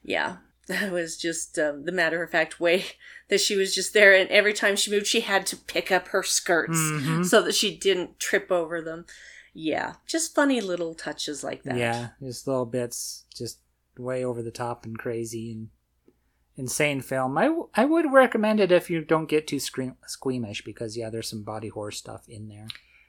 Yeah. 0.03 0.37
That 0.68 0.93
was 0.93 1.16
just 1.16 1.59
um, 1.59 1.87
the 1.87 1.93
matter 1.93 2.23
of 2.23 2.31
fact 2.31 2.61
way 2.61 2.85
that 3.29 3.41
she 3.41 3.57
was 3.57 3.75
just 3.75 3.93
there, 3.95 4.14
and 4.14 4.31
every 4.31 4.53
time 4.53 4.77
she 4.77 4.93
moved, 4.93 5.09
she 5.09 5.23
had 5.23 5.45
to 5.47 5.57
pick 5.57 5.91
up 5.91 6.09
her 6.09 6.23
skirts 6.23 6.79
Mhm. 6.79 7.27
so 7.27 7.43
that 7.43 7.57
she 7.57 7.77
didn't 7.77 8.20
trip 8.20 8.53
over 8.53 8.81
them. 8.81 9.05
Yeah, 9.55 9.94
just 10.07 10.34
funny 10.34 10.61
little 10.61 10.94
touches 10.94 11.44
like 11.44 11.62
that. 11.64 11.76
Yeah, 11.76 12.09
just 12.22 12.46
little 12.46 12.66
bits, 12.66 13.24
just 13.34 13.59
way 13.98 14.24
over 14.24 14.42
the 14.42 14.50
top 14.50 14.84
and 14.86 14.98
crazy 14.98 15.53
and 15.53 15.68
insane 16.57 17.00
film. 17.00 17.36
I, 17.38 17.44
w- 17.46 17.68
I 17.74 17.84
would 17.84 18.12
recommend 18.12 18.61
it 18.61 18.72
if 18.72 18.88
you 18.90 19.03
don't 19.05 19.28
get 19.28 19.46
too 19.46 19.59
scream- 19.61 19.96
squeamish 20.07 20.64
because 20.64 20.96
yeah, 20.96 21.11
there's 21.11 21.28
some 21.28 21.42
body 21.42 21.68
horror 21.68 21.90
stuff 21.90 22.28
in 22.28 22.48
there. 22.48 22.66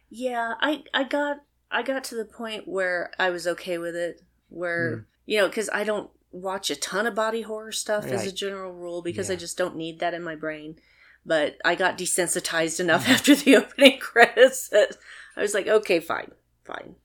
Yeah, 0.10 0.54
I 0.62 0.84
I 0.94 1.04
got 1.06 1.38
I 1.72 1.82
got 1.82 2.04
to 2.06 2.16
the 2.16 2.26
point 2.26 2.68
where 2.68 3.12
I 3.18 3.30
was 3.30 3.48
okay 3.48 3.78
with 3.78 3.96
it. 3.96 4.22
Where 4.50 4.98
Mm. 4.98 5.06
you 5.26 5.40
know, 5.40 5.48
because 5.48 5.70
I 5.74 5.84
don't 5.84 6.10
watch 6.32 6.70
a 6.70 6.76
ton 6.76 7.08
of 7.08 7.16
body 7.16 7.42
horror 7.44 7.72
stuff 7.72 8.06
as 8.06 8.26
a 8.26 8.32
general 8.32 8.74
rule 8.74 9.02
because 9.02 9.30
I 9.30 9.36
just 9.36 9.58
don't 9.58 9.76
need 9.76 10.00
that 10.00 10.14
in 10.14 10.24
my 10.24 10.36
brain. 10.36 10.78
But 11.26 11.56
I 11.64 11.76
got 11.76 11.98
desensitized 11.98 12.80
enough 12.80 13.08
after 13.16 13.34
the 13.36 13.56
opening 13.56 14.00
credits 14.02 14.68
that 14.70 14.98
I 15.36 15.42
was 15.42 15.54
like, 15.54 15.68
okay, 15.68 16.00
fine, 16.00 16.32
fine. 16.64 16.96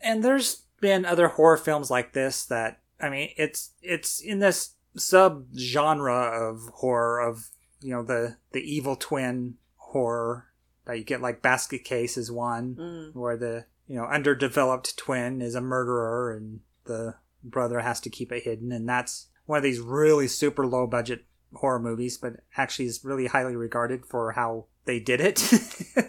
and 0.00 0.22
there's 0.22 0.62
been 0.80 1.04
other 1.04 1.28
horror 1.28 1.56
films 1.56 1.90
like 1.90 2.12
this 2.12 2.44
that 2.46 2.80
I 3.00 3.08
mean 3.08 3.30
it's 3.36 3.70
it's 3.82 4.20
in 4.20 4.38
this 4.40 4.74
sub 4.96 5.46
genre 5.56 6.14
of 6.50 6.68
horror 6.74 7.20
of 7.20 7.48
you 7.80 7.90
know 7.90 8.02
the 8.02 8.36
the 8.52 8.60
evil 8.60 8.96
twin 8.96 9.54
horror 9.76 10.46
that 10.86 10.98
you 10.98 11.04
get 11.04 11.20
like 11.22 11.42
Basket 11.42 11.84
Case 11.84 12.16
is 12.16 12.30
one 12.30 12.74
Mm. 12.76 13.14
where 13.14 13.36
the 13.36 13.64
you 13.86 13.96
know 13.96 14.04
underdeveloped 14.04 14.96
twin 14.96 15.40
is 15.42 15.54
a 15.54 15.60
murderer 15.60 16.34
and 16.36 16.60
the 16.84 17.14
brother 17.42 17.80
has 17.80 18.00
to 18.00 18.10
keep 18.10 18.30
it 18.32 18.42
hidden 18.44 18.72
and 18.72 18.88
that's 18.88 19.28
one 19.46 19.56
of 19.58 19.62
these 19.62 19.80
really 19.80 20.28
super 20.28 20.66
low 20.66 20.86
budget 20.86 21.24
horror 21.54 21.78
movies 21.78 22.18
but 22.18 22.34
actually 22.56 22.86
is 22.86 23.04
really 23.04 23.26
highly 23.26 23.56
regarded 23.56 24.04
for 24.04 24.32
how 24.32 24.66
they 24.84 25.00
did 25.00 25.20
it 25.20 25.42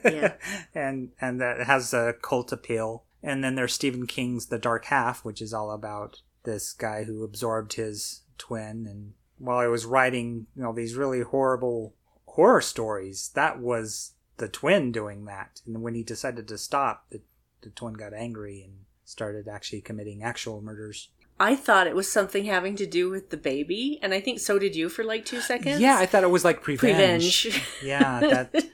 Yeah. 0.04 0.34
and 0.76 1.12
and 1.20 1.40
that 1.42 1.66
has 1.66 1.94
a 1.94 2.14
cult 2.22 2.52
appeal 2.52 3.06
And 3.24 3.44
then 3.44 3.56
there's 3.56 3.74
Stephen 3.74 4.08
King's 4.08 4.48
The 4.48 4.60
Dark 4.60 4.86
Half, 4.86 5.26
which 5.26 5.42
is 5.42 5.54
all 5.54 5.72
about 5.72 6.22
this 6.44 6.72
guy 6.74 7.04
who 7.04 7.24
absorbed 7.24 7.74
his 7.74 8.22
twin. 8.38 8.88
And 8.88 9.14
while 9.38 9.58
I 9.58 9.68
was 9.68 9.86
writing, 9.86 10.48
you 10.56 10.64
know, 10.64 10.74
these 10.74 10.96
really 10.96 11.22
horrible 11.22 11.96
horror 12.26 12.62
stories, 12.62 13.32
that 13.34 13.60
was 13.60 14.14
the 14.38 14.48
twin 14.48 14.92
doing 14.92 15.26
that. 15.26 15.62
And 15.66 15.82
when 15.82 15.96
he 15.96 16.04
decided 16.04 16.48
to 16.48 16.58
stop, 16.58 17.06
the, 17.10 17.22
the 17.62 17.70
twin 17.72 17.94
got 17.96 18.14
angry 18.14 18.62
and 18.64 18.86
started 19.04 19.48
actually 19.48 19.82
committing 19.82 20.24
actual 20.24 20.62
murders. 20.62 21.10
I 21.40 21.56
thought 21.56 21.88
it 21.88 21.96
was 21.96 22.12
something 22.12 22.46
having 22.46 22.76
to 22.78 22.86
do 22.88 23.10
with 23.10 23.30
the 23.30 23.38
baby, 23.38 24.00
and 24.02 24.14
I 24.14 24.20
think 24.20 24.40
so 24.40 24.58
did 24.58 24.76
you 24.76 24.90
for 24.90 25.04
like 25.04 25.26
two 25.26 25.40
seconds. 25.40 25.80
Yeah, 25.80 25.98
I 25.98 26.06
thought 26.06 26.24
it 26.24 26.32
was 26.32 26.44
like 26.44 26.66
revenge. 26.66 27.46
Revenge. 27.46 27.64
Yeah, 27.84 28.20
that 28.20 28.66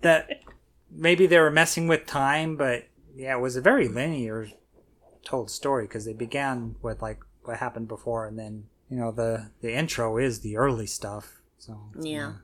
that 0.00 0.42
maybe 0.90 1.26
they 1.26 1.38
were 1.38 1.50
messing 1.50 1.88
with 1.88 2.06
time, 2.06 2.56
but 2.56 2.84
yeah, 3.14 3.36
it 3.36 3.40
was 3.40 3.56
a 3.56 3.60
very 3.60 3.88
linear 3.88 4.48
told 5.24 5.50
story 5.50 5.84
because 5.84 6.04
they 6.04 6.12
began 6.12 6.76
with 6.82 7.02
like 7.02 7.20
what 7.44 7.58
happened 7.58 7.88
before, 7.88 8.26
and 8.26 8.38
then 8.38 8.64
you 8.88 8.96
know 8.96 9.12
the 9.12 9.50
the 9.60 9.74
intro 9.74 10.16
is 10.16 10.40
the 10.40 10.56
early 10.56 10.86
stuff. 10.86 11.40
So 11.58 11.78
Yeah. 11.98 12.34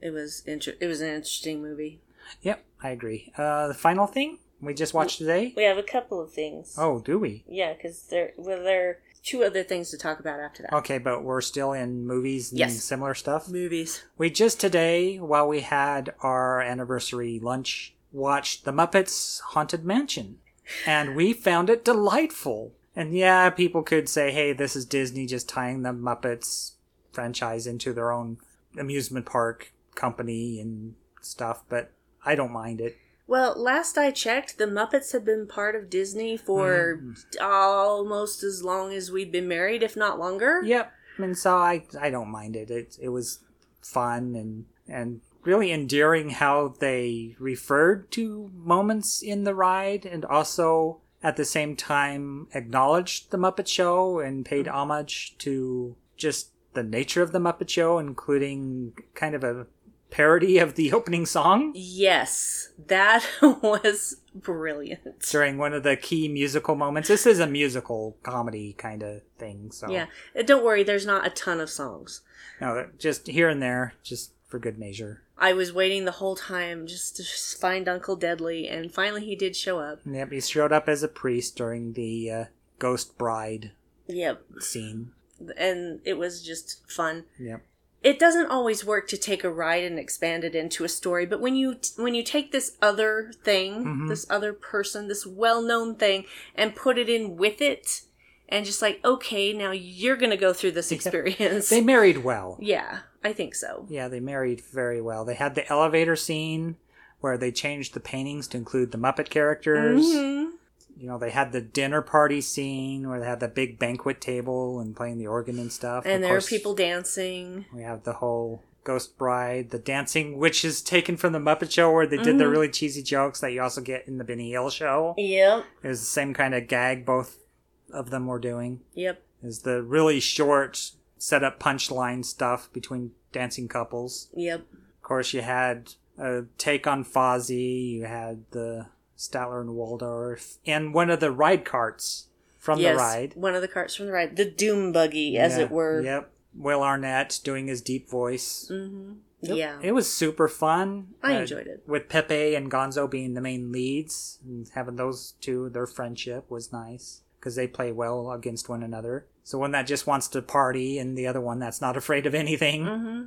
It 0.00 0.10
was 0.10 0.42
inter- 0.46 0.76
it 0.80 0.86
was 0.86 1.00
an 1.02 1.08
interesting 1.08 1.60
movie. 1.60 2.00
Yep, 2.40 2.64
I 2.82 2.90
agree. 2.90 3.32
Uh, 3.36 3.68
the 3.68 3.74
final 3.74 4.06
thing 4.06 4.38
we 4.60 4.74
just 4.74 4.94
watched 4.94 5.18
today. 5.18 5.52
We 5.56 5.64
have 5.64 5.78
a 5.78 5.82
couple 5.82 6.20
of 6.20 6.32
things. 6.32 6.74
Oh, 6.78 7.00
do 7.00 7.18
we? 7.18 7.44
Yeah, 7.48 7.74
because 7.74 8.02
there 8.04 8.32
well, 8.36 8.62
there 8.62 8.88
are 8.88 8.98
two 9.22 9.44
other 9.44 9.62
things 9.62 9.90
to 9.90 9.98
talk 9.98 10.20
about 10.20 10.40
after 10.40 10.62
that. 10.62 10.72
Okay, 10.72 10.98
but 10.98 11.22
we're 11.22 11.40
still 11.40 11.72
in 11.72 12.06
movies 12.06 12.50
and 12.50 12.58
Yes. 12.58 12.82
similar 12.82 13.14
stuff. 13.14 13.48
Movies. 13.48 14.02
We 14.16 14.30
just 14.30 14.60
today, 14.60 15.18
while 15.18 15.46
we 15.46 15.60
had 15.60 16.14
our 16.20 16.60
anniversary 16.60 17.38
lunch, 17.38 17.94
watched 18.12 18.64
The 18.64 18.72
Muppets 18.72 19.40
Haunted 19.40 19.84
Mansion. 19.84 20.38
And 20.86 21.16
we 21.16 21.32
found 21.32 21.68
it 21.68 21.84
delightful. 21.84 22.72
And 22.96 23.14
yeah, 23.14 23.50
people 23.50 23.82
could 23.82 24.08
say, 24.08 24.30
hey, 24.30 24.52
this 24.52 24.74
is 24.76 24.84
Disney 24.84 25.26
just 25.26 25.48
tying 25.48 25.82
the 25.82 25.90
Muppets 25.92 26.72
franchise 27.12 27.66
into 27.66 27.92
their 27.92 28.12
own 28.12 28.38
amusement 28.78 29.26
park 29.26 29.72
company 29.94 30.60
and 30.60 30.94
stuff, 31.20 31.62
but 31.68 31.90
I 32.24 32.34
don't 32.34 32.52
mind 32.52 32.80
it. 32.80 32.96
Well, 33.30 33.54
last 33.56 33.96
I 33.96 34.10
checked, 34.10 34.58
the 34.58 34.66
Muppets 34.66 35.12
had 35.12 35.24
been 35.24 35.46
part 35.46 35.76
of 35.76 35.88
Disney 35.88 36.36
for 36.36 37.00
mm. 37.00 37.16
almost 37.40 38.42
as 38.42 38.64
long 38.64 38.92
as 38.92 39.12
we'd 39.12 39.30
been 39.30 39.46
married, 39.46 39.84
if 39.84 39.96
not 39.96 40.18
longer. 40.18 40.60
Yep. 40.64 40.92
And 41.16 41.38
so 41.38 41.56
I, 41.56 41.84
I 42.00 42.10
don't 42.10 42.32
mind 42.32 42.56
it. 42.56 42.72
It, 42.72 42.98
it 43.00 43.10
was 43.10 43.38
fun 43.80 44.34
and, 44.34 44.64
and 44.88 45.20
really 45.44 45.70
endearing 45.70 46.30
how 46.30 46.74
they 46.80 47.36
referred 47.38 48.10
to 48.10 48.50
moments 48.52 49.22
in 49.22 49.44
the 49.44 49.54
ride 49.54 50.04
and 50.04 50.24
also 50.24 51.00
at 51.22 51.36
the 51.36 51.44
same 51.44 51.76
time 51.76 52.48
acknowledged 52.52 53.30
the 53.30 53.38
Muppet 53.38 53.68
Show 53.68 54.18
and 54.18 54.44
paid 54.44 54.66
mm. 54.66 54.72
homage 54.72 55.38
to 55.38 55.94
just 56.16 56.50
the 56.72 56.82
nature 56.82 57.22
of 57.22 57.30
the 57.30 57.38
Muppet 57.38 57.68
Show, 57.68 58.00
including 58.00 58.94
kind 59.14 59.36
of 59.36 59.44
a 59.44 59.68
parody 60.10 60.58
of 60.58 60.74
the 60.74 60.92
opening 60.92 61.26
song 61.26 61.72
Yes, 61.74 62.70
that 62.86 63.26
was 63.42 64.16
brilliant. 64.34 65.20
during 65.30 65.58
one 65.58 65.72
of 65.72 65.82
the 65.82 65.96
key 65.96 66.28
musical 66.28 66.74
moments. 66.74 67.08
This 67.08 67.26
is 67.26 67.38
a 67.38 67.46
musical 67.46 68.16
comedy 68.22 68.74
kind 68.74 69.02
of 69.02 69.22
thing, 69.38 69.70
so 69.70 69.90
Yeah, 69.90 70.06
don't 70.44 70.64
worry, 70.64 70.82
there's 70.82 71.06
not 71.06 71.26
a 71.26 71.30
ton 71.30 71.60
of 71.60 71.70
songs. 71.70 72.22
no, 72.60 72.88
just 72.98 73.26
here 73.28 73.48
and 73.48 73.62
there, 73.62 73.94
just 74.02 74.32
for 74.46 74.58
good 74.58 74.78
measure. 74.78 75.22
I 75.38 75.52
was 75.54 75.72
waiting 75.72 76.04
the 76.04 76.10
whole 76.12 76.36
time 76.36 76.86
just 76.86 77.16
to 77.16 77.24
find 77.58 77.88
Uncle 77.88 78.16
Deadly, 78.16 78.68
and 78.68 78.92
finally 78.92 79.24
he 79.24 79.34
did 79.36 79.56
show 79.56 79.78
up. 79.78 80.00
Yep, 80.04 80.32
he 80.32 80.40
showed 80.40 80.72
up 80.72 80.88
as 80.88 81.02
a 81.02 81.08
priest 81.08 81.56
during 81.56 81.94
the 81.94 82.30
uh, 82.30 82.44
Ghost 82.78 83.16
Bride 83.16 83.70
Yep, 84.06 84.42
scene. 84.58 85.12
and 85.56 86.00
it 86.04 86.18
was 86.18 86.42
just 86.42 86.82
fun. 86.90 87.24
Yep. 87.38 87.62
It 88.02 88.18
doesn't 88.18 88.46
always 88.46 88.84
work 88.84 89.08
to 89.08 89.18
take 89.18 89.44
a 89.44 89.50
ride 89.50 89.84
and 89.84 89.98
expand 89.98 90.42
it 90.44 90.54
into 90.54 90.84
a 90.84 90.88
story, 90.88 91.26
but 91.26 91.40
when 91.40 91.54
you 91.54 91.76
when 91.96 92.14
you 92.14 92.22
take 92.22 92.50
this 92.50 92.76
other 92.80 93.30
thing, 93.44 93.84
Mhm. 93.84 94.08
this 94.08 94.26
other 94.30 94.52
person, 94.54 95.06
this 95.08 95.26
well-known 95.26 95.96
thing, 95.96 96.24
and 96.54 96.74
put 96.74 96.96
it 96.96 97.08
in 97.10 97.36
with 97.36 97.60
it, 97.60 98.02
and 98.48 98.64
just 98.64 98.80
like, 98.80 99.00
okay, 99.04 99.52
now 99.52 99.70
you're 99.72 100.16
gonna 100.16 100.36
go 100.38 100.52
through 100.54 100.72
this 100.72 100.90
experience. 100.90 101.68
They 101.68 101.82
married 101.82 102.18
well. 102.24 102.56
yeah, 102.60 103.00
I 103.22 103.34
think 103.34 103.54
so. 103.54 103.86
Yeah, 103.90 104.08
they 104.08 104.20
married 104.20 104.62
very 104.62 105.02
well. 105.02 105.24
They 105.26 105.34
had 105.34 105.54
the 105.54 105.68
elevator 105.70 106.16
scene 106.16 106.76
where 107.20 107.36
they 107.36 107.52
changed 107.52 107.92
the 107.92 108.00
paintings 108.00 108.48
to 108.48 108.56
include 108.56 108.92
the 108.92 108.98
Muppet 108.98 109.28
characters. 109.28 110.06
Mhm. 110.06 110.52
You 111.00 111.06
know, 111.06 111.16
they 111.16 111.30
had 111.30 111.52
the 111.52 111.62
dinner 111.62 112.02
party 112.02 112.42
scene 112.42 113.08
where 113.08 113.18
they 113.18 113.26
had 113.26 113.40
the 113.40 113.48
big 113.48 113.78
banquet 113.78 114.20
table 114.20 114.80
and 114.80 114.94
playing 114.94 115.16
the 115.18 115.26
organ 115.28 115.58
and 115.58 115.72
stuff. 115.72 116.04
And 116.04 116.16
Of 116.16 116.28
there 116.28 116.36
are 116.36 116.42
people 116.42 116.74
dancing. 116.74 117.64
We 117.74 117.82
have 117.82 118.02
the 118.04 118.12
whole 118.12 118.62
Ghost 118.84 119.16
Bride, 119.16 119.70
the 119.70 119.78
dancing, 119.78 120.36
which 120.36 120.62
is 120.62 120.82
taken 120.82 121.16
from 121.16 121.32
the 121.32 121.38
Muppet 121.38 121.70
Show, 121.70 121.90
where 121.90 122.06
they 122.06 122.18
did 122.18 122.36
the 122.36 122.44
Mhm. 122.44 122.50
really 122.50 122.68
cheesy 122.68 123.02
jokes 123.02 123.40
that 123.40 123.52
you 123.52 123.62
also 123.62 123.80
get 123.80 124.06
in 124.06 124.18
the 124.18 124.24
Benny 124.24 124.50
Hill 124.50 124.68
show. 124.68 125.14
Yep. 125.16 125.64
It 125.82 125.88
was 125.88 126.00
the 126.00 126.06
same 126.06 126.34
kind 126.34 126.54
of 126.54 126.68
gag 126.68 127.06
both 127.06 127.44
of 127.92 128.10
them 128.10 128.26
were 128.26 128.38
doing. 128.38 128.80
Yep. 128.94 129.22
Is 129.42 129.60
the 129.60 129.82
really 129.82 130.20
short 130.20 130.92
set 131.16 131.42
up 131.42 131.58
punchline 131.58 132.24
stuff 132.26 132.70
between 132.74 133.12
dancing 133.32 133.68
couples. 133.68 134.28
Yep. 134.34 134.60
Of 134.60 135.02
course, 135.02 135.32
you 135.32 135.40
had 135.40 135.94
a 136.18 136.42
take 136.58 136.86
on 136.86 137.04
Fozzie. 137.04 137.92
You 137.92 138.04
had 138.04 138.44
the 138.50 138.86
Statler 139.20 139.60
and 139.60 139.74
Waldorf, 139.74 140.56
and 140.66 140.94
one 140.94 141.10
of 141.10 141.20
the 141.20 141.30
ride 141.30 141.64
carts 141.66 142.28
from 142.58 142.78
yes. 142.80 142.92
the 142.94 142.96
ride. 142.96 143.32
One 143.36 143.54
of 143.54 143.60
the 143.60 143.68
carts 143.68 143.94
from 143.94 144.06
the 144.06 144.12
ride. 144.12 144.36
The 144.36 144.50
Doom 144.50 144.92
Buggy, 144.92 145.36
as 145.38 145.58
it 145.58 145.70
were. 145.70 146.00
Yep. 146.00 146.30
Will 146.54 146.82
Arnett 146.82 147.38
doing 147.44 147.66
his 147.68 147.80
deep 147.82 148.08
voice. 148.08 148.66
hmm 148.68 149.12
Yep. 149.42 149.56
Yeah. 149.56 149.78
It 149.82 149.92
was 149.92 150.12
super 150.12 150.48
fun. 150.48 151.14
I 151.22 151.36
Uh, 151.36 151.40
enjoyed 151.40 151.66
it. 151.66 151.82
With 151.86 152.08
Pepe 152.10 152.54
and 152.54 152.70
Gonzo 152.70 153.10
being 153.10 153.32
the 153.34 153.40
main 153.40 153.72
leads, 153.72 154.38
and 154.44 154.68
having 154.74 154.96
those 154.96 155.32
two, 155.40 155.68
their 155.70 155.86
friendship 155.86 156.50
was 156.50 156.72
nice 156.72 157.22
because 157.38 157.56
they 157.56 157.66
play 157.66 157.90
well 157.92 158.32
against 158.32 158.68
one 158.68 158.82
another. 158.82 159.26
So 159.44 159.58
one 159.58 159.70
that 159.72 159.86
just 159.86 160.06
wants 160.06 160.28
to 160.28 160.42
party, 160.42 160.98
and 160.98 161.16
the 161.16 161.26
other 161.26 161.40
one 161.40 161.58
that's 161.58 161.80
not 161.80 161.96
afraid 162.02 162.26
of 162.26 162.34
anything. 162.34 162.84
hmm 162.86 163.22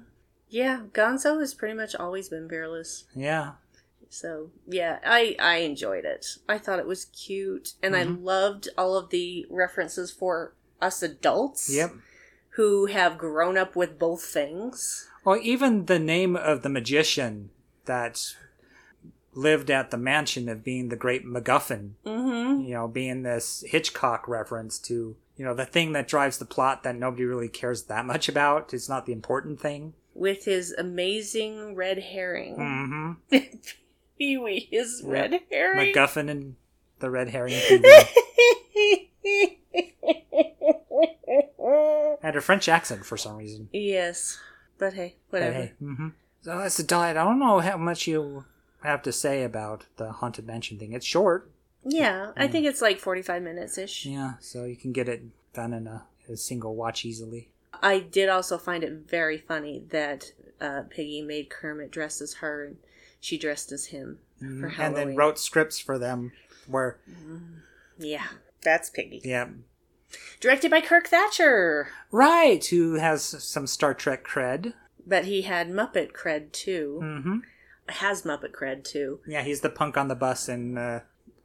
Yeah, 0.49 0.81
Gonzo 0.91 1.39
has 1.39 1.55
pretty 1.55 1.73
much 1.75 1.95
always 1.95 2.29
been 2.29 2.47
fearless. 2.47 3.05
Yeah. 3.15 3.53
So 4.14 4.51
yeah, 4.68 4.99
I 5.05 5.36
I 5.39 5.57
enjoyed 5.57 6.05
it. 6.05 6.26
I 6.47 6.57
thought 6.59 6.80
it 6.80 6.86
was 6.86 7.05
cute, 7.05 7.74
and 7.82 7.95
I 7.95 8.05
Mhm. 8.05 8.24
loved 8.24 8.70
all 8.78 8.95
of 8.95 9.09
the 9.09 9.45
references 9.49 10.11
for 10.11 10.53
us 10.82 11.01
adults. 11.01 11.70
Yep. 11.74 11.91
Who 12.51 12.86
have 12.86 13.18
grown 13.18 13.57
up 13.57 13.76
with 13.76 13.97
both 13.97 14.24
things. 14.24 15.09
Well, 15.26 15.39
even 15.41 15.86
the 15.88 15.97
name 15.97 16.36
of 16.36 16.61
the 16.61 16.70
magician 16.70 17.49
that 17.86 18.22
lived 19.34 19.72
at 19.72 19.89
the 19.89 19.97
mansion 19.97 20.47
of 20.47 20.64
being 20.64 20.89
the 20.89 20.95
great 20.95 21.26
MacGuffin, 21.26 21.93
Mm-hmm. 22.05 22.61
you 22.66 22.74
know, 22.76 22.88
being 22.88 23.24
this 23.24 23.64
Hitchcock 23.66 24.28
reference 24.28 24.78
to, 24.80 25.16
you 25.36 25.43
know, 25.45 25.55
the 25.55 25.66
thing 25.66 25.93
that 25.93 26.07
drives 26.07 26.38
the 26.38 26.45
plot 26.45 26.84
that 26.84 26.95
nobody 26.95 27.26
really 27.26 27.49
cares 27.49 27.86
that 27.86 28.05
much 28.05 28.30
about. 28.30 28.72
It's 28.76 28.88
not 28.88 29.07
the 29.07 29.14
important 29.14 29.59
thing. 29.59 29.95
With 30.14 30.45
his 30.45 30.72
amazing 30.74 31.74
red 31.74 31.97
herring. 31.97 32.57
Mm-hmm. 33.32 33.38
Pee 34.18 34.38
Wee, 34.38 34.68
Yep. 34.72 34.86
red 35.03 35.39
herring. 35.51 35.93
MacGuffin 35.93 36.30
and 36.30 36.55
the 36.99 37.09
red 37.09 37.30
herring. 37.30 37.53
TV. 37.61 39.57
had 42.22 42.36
a 42.36 42.41
French 42.41 42.68
accent 42.70 43.05
for 43.05 43.18
some 43.18 43.38
reason. 43.38 43.70
yes, 43.74 44.39
but 44.78 44.93
hey, 44.93 45.16
But 45.32 45.41
whatever. 45.41 45.53
hey, 45.57 45.74
hmm 45.80 46.07
So 46.41 46.57
that's 46.57 46.78
the 46.78 46.84
diet. 46.84 47.18
I 47.18 47.24
don't 47.24 47.39
know 47.39 47.59
how 47.59 47.78
much 47.78 48.07
you 48.07 48.45
have 48.84 49.01
to 49.03 49.11
say 49.11 49.43
about 49.43 49.86
the 49.97 50.11
haunted 50.11 50.45
mansion 50.45 50.78
thing. 50.78 50.93
It's 50.93 51.05
short. 51.05 51.49
Yeah, 51.86 52.32
I 52.38 52.47
think 52.47 52.66
it's 52.66 52.82
like 52.82 52.99
forty-five 52.99 53.41
minutes 53.43 53.78
ish. 53.78 54.05
Yeah, 54.05 54.34
so 54.39 54.64
you 54.64 54.78
can 54.78 54.93
get 54.93 55.09
it 55.09 55.24
done 55.53 55.74
in 55.74 55.86
a, 55.88 56.05
a 56.30 56.38
single 56.38 56.76
watch 56.76 57.03
easily. 57.03 57.49
I 57.82 57.99
did 57.99 58.30
also 58.30 58.57
find 58.57 58.84
it 58.86 58.93
very 59.09 59.38
funny 59.38 59.84
that 59.89 60.32
uh, 60.61 60.84
Piggy 60.89 61.22
made 61.22 61.49
Kermit 61.49 61.91
dress 61.91 62.22
as 62.22 62.36
her 62.36 62.64
and 62.66 62.78
she 63.24 63.38
dressed 63.38 63.71
as 63.71 63.86
him 63.88 64.19
for 64.39 64.45
Mhm. 64.69 64.80
and 64.80 64.95
then 64.97 65.15
wrote 65.15 65.39
scripts 65.39 65.80
for 65.80 65.97
them 65.97 66.34
where, 66.67 66.99
Yeah, 67.97 68.28
that's 68.61 68.89
Piggy. 68.89 69.21
yeah, 69.24 69.49
Directed 70.41 70.69
by 70.69 70.82
Kirk 70.82 71.07
Thatcher, 71.07 71.88
right, 72.11 72.63
who 72.65 72.95
has 72.95 73.24
some 73.24 73.65
Star 73.65 73.93
Trek 73.93 74.26
cred. 74.26 74.74
but 75.07 75.26
he 75.26 75.43
had 75.43 75.69
Muppet 75.69 76.11
cred 76.11 76.51
too. 76.51 76.99
hmm 77.01 77.38
Has 77.89 78.24
Muppet 78.24 78.51
cred 78.51 78.84
too, 78.84 79.21
Yeah, 79.26 79.41
he's 79.41 79.61
the 79.61 79.69
punk 79.69 79.97
on 79.97 80.07
the 80.09 80.15
bus 80.15 80.47
in 80.49 80.78
uh, 80.78 81.01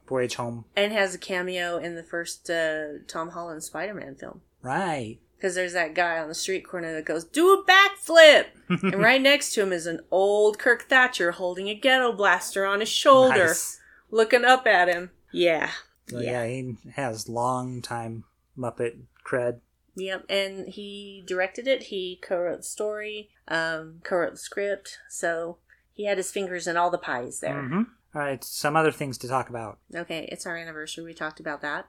Voyage 0.07 0.35
Home. 0.35 0.65
and 0.75 0.91
has 0.91 1.15
a 1.15 1.17
cameo 1.17 1.77
in 1.77 1.95
the 1.95 2.03
first 2.03 2.49
uh, 2.49 2.99
Tom 3.07 3.29
Holland 3.29 3.63
Spider-Man 3.63 4.15
film. 4.15 4.41
Right. 4.61 5.19
Because 5.39 5.55
there's 5.55 5.71
that 5.71 5.93
guy 5.93 6.19
on 6.19 6.27
the 6.27 6.35
street 6.35 6.67
corner 6.67 6.93
that 6.93 7.05
goes, 7.05 7.23
"Do 7.23 7.53
a 7.53 7.63
backflip," 7.63 8.47
and 8.69 8.95
right 9.01 9.21
next 9.21 9.53
to 9.53 9.61
him 9.63 9.71
is 9.71 9.87
an 9.87 10.01
old 10.11 10.59
Kirk 10.59 10.89
Thatcher 10.89 11.31
holding 11.31 11.69
a 11.69 11.75
ghetto 11.75 12.11
blaster 12.11 12.65
on 12.65 12.81
his 12.81 12.89
shoulder, 12.89 13.47
Nice. 13.47 13.79
looking 14.11 14.43
up 14.43 14.67
at 14.67 14.89
him. 14.89 15.11
Yeah. 15.31 15.69
So 16.09 16.19
yeah, 16.19 16.45
he 16.45 16.75
has 16.95 17.29
long 17.29 17.81
time 17.81 18.25
Muppet 18.57 18.99
cred. 19.25 19.61
Yep, 19.95 20.25
and 20.29 20.67
he 20.67 21.23
directed 21.25 21.67
it. 21.67 21.83
He 21.83 22.19
co-wrote 22.21 22.57
the 22.57 22.63
story, 22.63 23.29
um, 23.47 23.99
co-wrote 24.03 24.31
the 24.31 24.37
script. 24.37 24.97
So 25.09 25.57
he 25.93 26.05
had 26.05 26.17
his 26.17 26.31
fingers 26.31 26.67
in 26.67 26.75
all 26.77 26.89
the 26.89 26.97
pies 26.97 27.39
there. 27.39 27.55
Mhm. 27.61 27.85
All 28.15 28.21
right, 28.21 28.43
some 28.43 28.75
other 28.75 28.91
things 28.91 29.17
to 29.19 29.27
talk 29.27 29.49
about. 29.49 29.77
Okay, 29.95 30.27
it's 30.31 30.45
our 30.45 30.57
anniversary. 30.57 31.03
We 31.03 31.13
talked 31.13 31.39
about 31.39 31.61
that. 31.61 31.87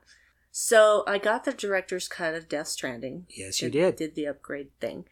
So 0.50 1.04
I 1.06 1.18
got 1.18 1.44
the 1.44 1.52
director's 1.52 2.08
cut 2.08 2.34
of 2.34 2.48
Death 2.48 2.68
Stranding. 2.68 3.26
Yes, 3.28 3.62
you 3.62 3.68
It 3.68 3.72
did. 3.72 3.96
Did 3.96 4.14
the 4.14 4.26
upgrade 4.26 4.68
thing. 4.80 5.04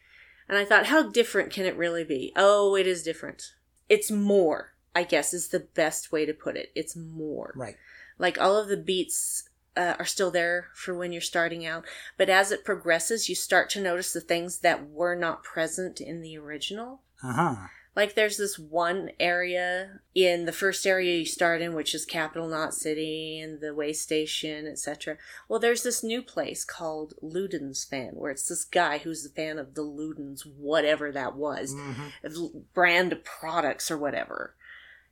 And 0.49 0.59
I 0.59 0.65
thought, 0.65 0.87
how 0.87 1.09
different 1.09 1.53
can 1.53 1.67
it 1.67 1.77
really 1.77 2.05
be? 2.05 2.33
Oh, 2.35 2.75
it 2.75 2.87
is 2.87 3.03
different. 3.03 3.55
It's 3.89 4.11
more, 4.11 4.75
I 4.95 5.05
guess, 5.05 5.33
is 5.35 5.49
the 5.49 5.61
best 5.61 6.11
way 6.11 6.25
to 6.27 6.33
put 6.33 6.57
it. 6.57 6.73
It's 6.75 6.97
more. 6.97 7.53
Right. 7.55 7.77
Like 8.19 8.41
all 8.41 8.57
of 8.57 8.69
the 8.69 8.77
beats 8.77 9.49
uh, 9.77 9.95
are 9.99 10.05
still 10.05 10.31
there 10.31 10.69
for 10.75 10.95
when 10.95 11.13
you're 11.13 11.21
starting 11.21 11.65
out, 11.65 11.85
but 12.17 12.29
as 12.29 12.51
it 12.51 12.65
progresses, 12.65 13.29
you 13.29 13.35
start 13.35 13.71
to 13.71 13.81
notice 13.81 14.13
the 14.13 14.21
things 14.21 14.59
that 14.59 14.89
were 14.89 15.15
not 15.15 15.45
present 15.45 16.01
in 16.01 16.21
the 16.21 16.37
original. 16.37 17.03
Uh 17.23 17.33
huh. 17.33 17.57
Like 17.99 18.15
there's 18.15 18.37
this 18.37 18.61
one 18.61 19.11
area 19.19 19.99
in 20.15 20.45
the 20.45 20.53
first 20.53 20.87
area 20.87 21.19
you 21.19 21.27
start 21.27 21.61
in, 21.61 21.75
which 21.75 21.97
is 21.97 22.05
Capital 22.05 22.47
Knot 22.47 22.73
City 22.73 23.41
and 23.41 23.61
the 23.61 23.75
way 23.75 23.93
station, 23.93 24.69
etc. 24.69 25.17
Well, 25.49 25.59
there's 25.59 25.83
this 25.83 26.05
new 26.05 26.23
place 26.23 26.65
called 26.65 27.15
Luden's 27.21 27.85
Fan, 27.85 28.13
where 28.13 28.31
it's 28.31 28.47
this 28.47 28.65
guy 28.65 28.99
who's 28.99 29.27
a 29.27 29.31
fan 29.31 29.59
of 29.59 29.75
the 29.75 29.83
Luden's, 29.83 30.47
whatever 30.47 31.11
that 31.11 31.35
was, 31.35 31.75
Mhm. 31.75 32.63
brand 32.73 33.13
of 33.13 33.25
products 33.25 33.91
or 33.91 33.99
whatever. 33.99 34.55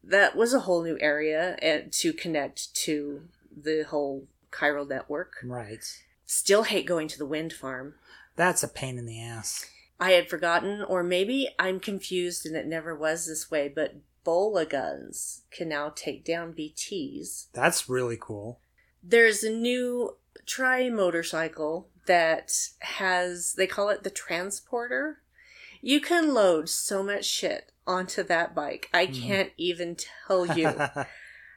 That 0.05 0.37
was 0.37 0.55
a 0.55 0.61
whole 0.61 0.85
new 0.85 0.97
area 1.01 1.57
uh, 1.57 1.89
to 1.91 2.13
connect 2.13 2.73
to 2.85 3.29
the 3.51 3.83
whole 3.83 4.29
chiral 4.53 4.89
network. 4.89 5.39
Right. 5.43 5.85
Still 6.25 6.63
hate 6.63 6.87
going 6.87 7.09
to 7.09 7.19
the 7.19 7.27
wind 7.27 7.53
farm. 7.53 7.97
That's 8.37 8.63
a 8.63 8.69
pain 8.69 8.97
in 8.97 9.07
the 9.07 9.21
ass. 9.21 9.67
I 9.99 10.13
had 10.13 10.29
forgotten, 10.29 10.83
or 10.83 11.03
maybe 11.03 11.49
I'm 11.59 11.81
confused 11.81 12.45
and 12.47 12.55
it 12.57 12.67
never 12.67 12.95
was 12.95 13.27
this 13.27 13.51
way, 13.51 13.69
but 13.69 13.95
Bola 14.25 14.67
guns 14.67 15.43
can 15.51 15.69
now 15.69 15.93
take 15.95 16.25
down 16.25 16.53
BTs. 16.53 17.47
That's 17.53 17.89
really 17.89 18.19
cool. 18.21 18.61
There's 19.03 19.43
a 19.43 19.51
new 19.51 20.17
tri 20.45 20.89
motorcycle 20.91 21.89
that 22.07 22.53
has, 22.81 23.55
they 23.57 23.67
call 23.67 23.89
it 23.89 24.03
the 24.03 24.11
transporter. 24.11 25.23
You 25.81 26.01
can 26.01 26.35
load 26.35 26.69
so 26.69 27.03
much 27.03 27.25
shit 27.25 27.73
onto 27.87 28.23
that 28.25 28.55
bike. 28.55 28.89
I 28.93 29.07
Mhm. 29.07 29.23
can't 29.27 29.53
even 29.57 29.97
tell 29.97 30.45
you 30.57 30.75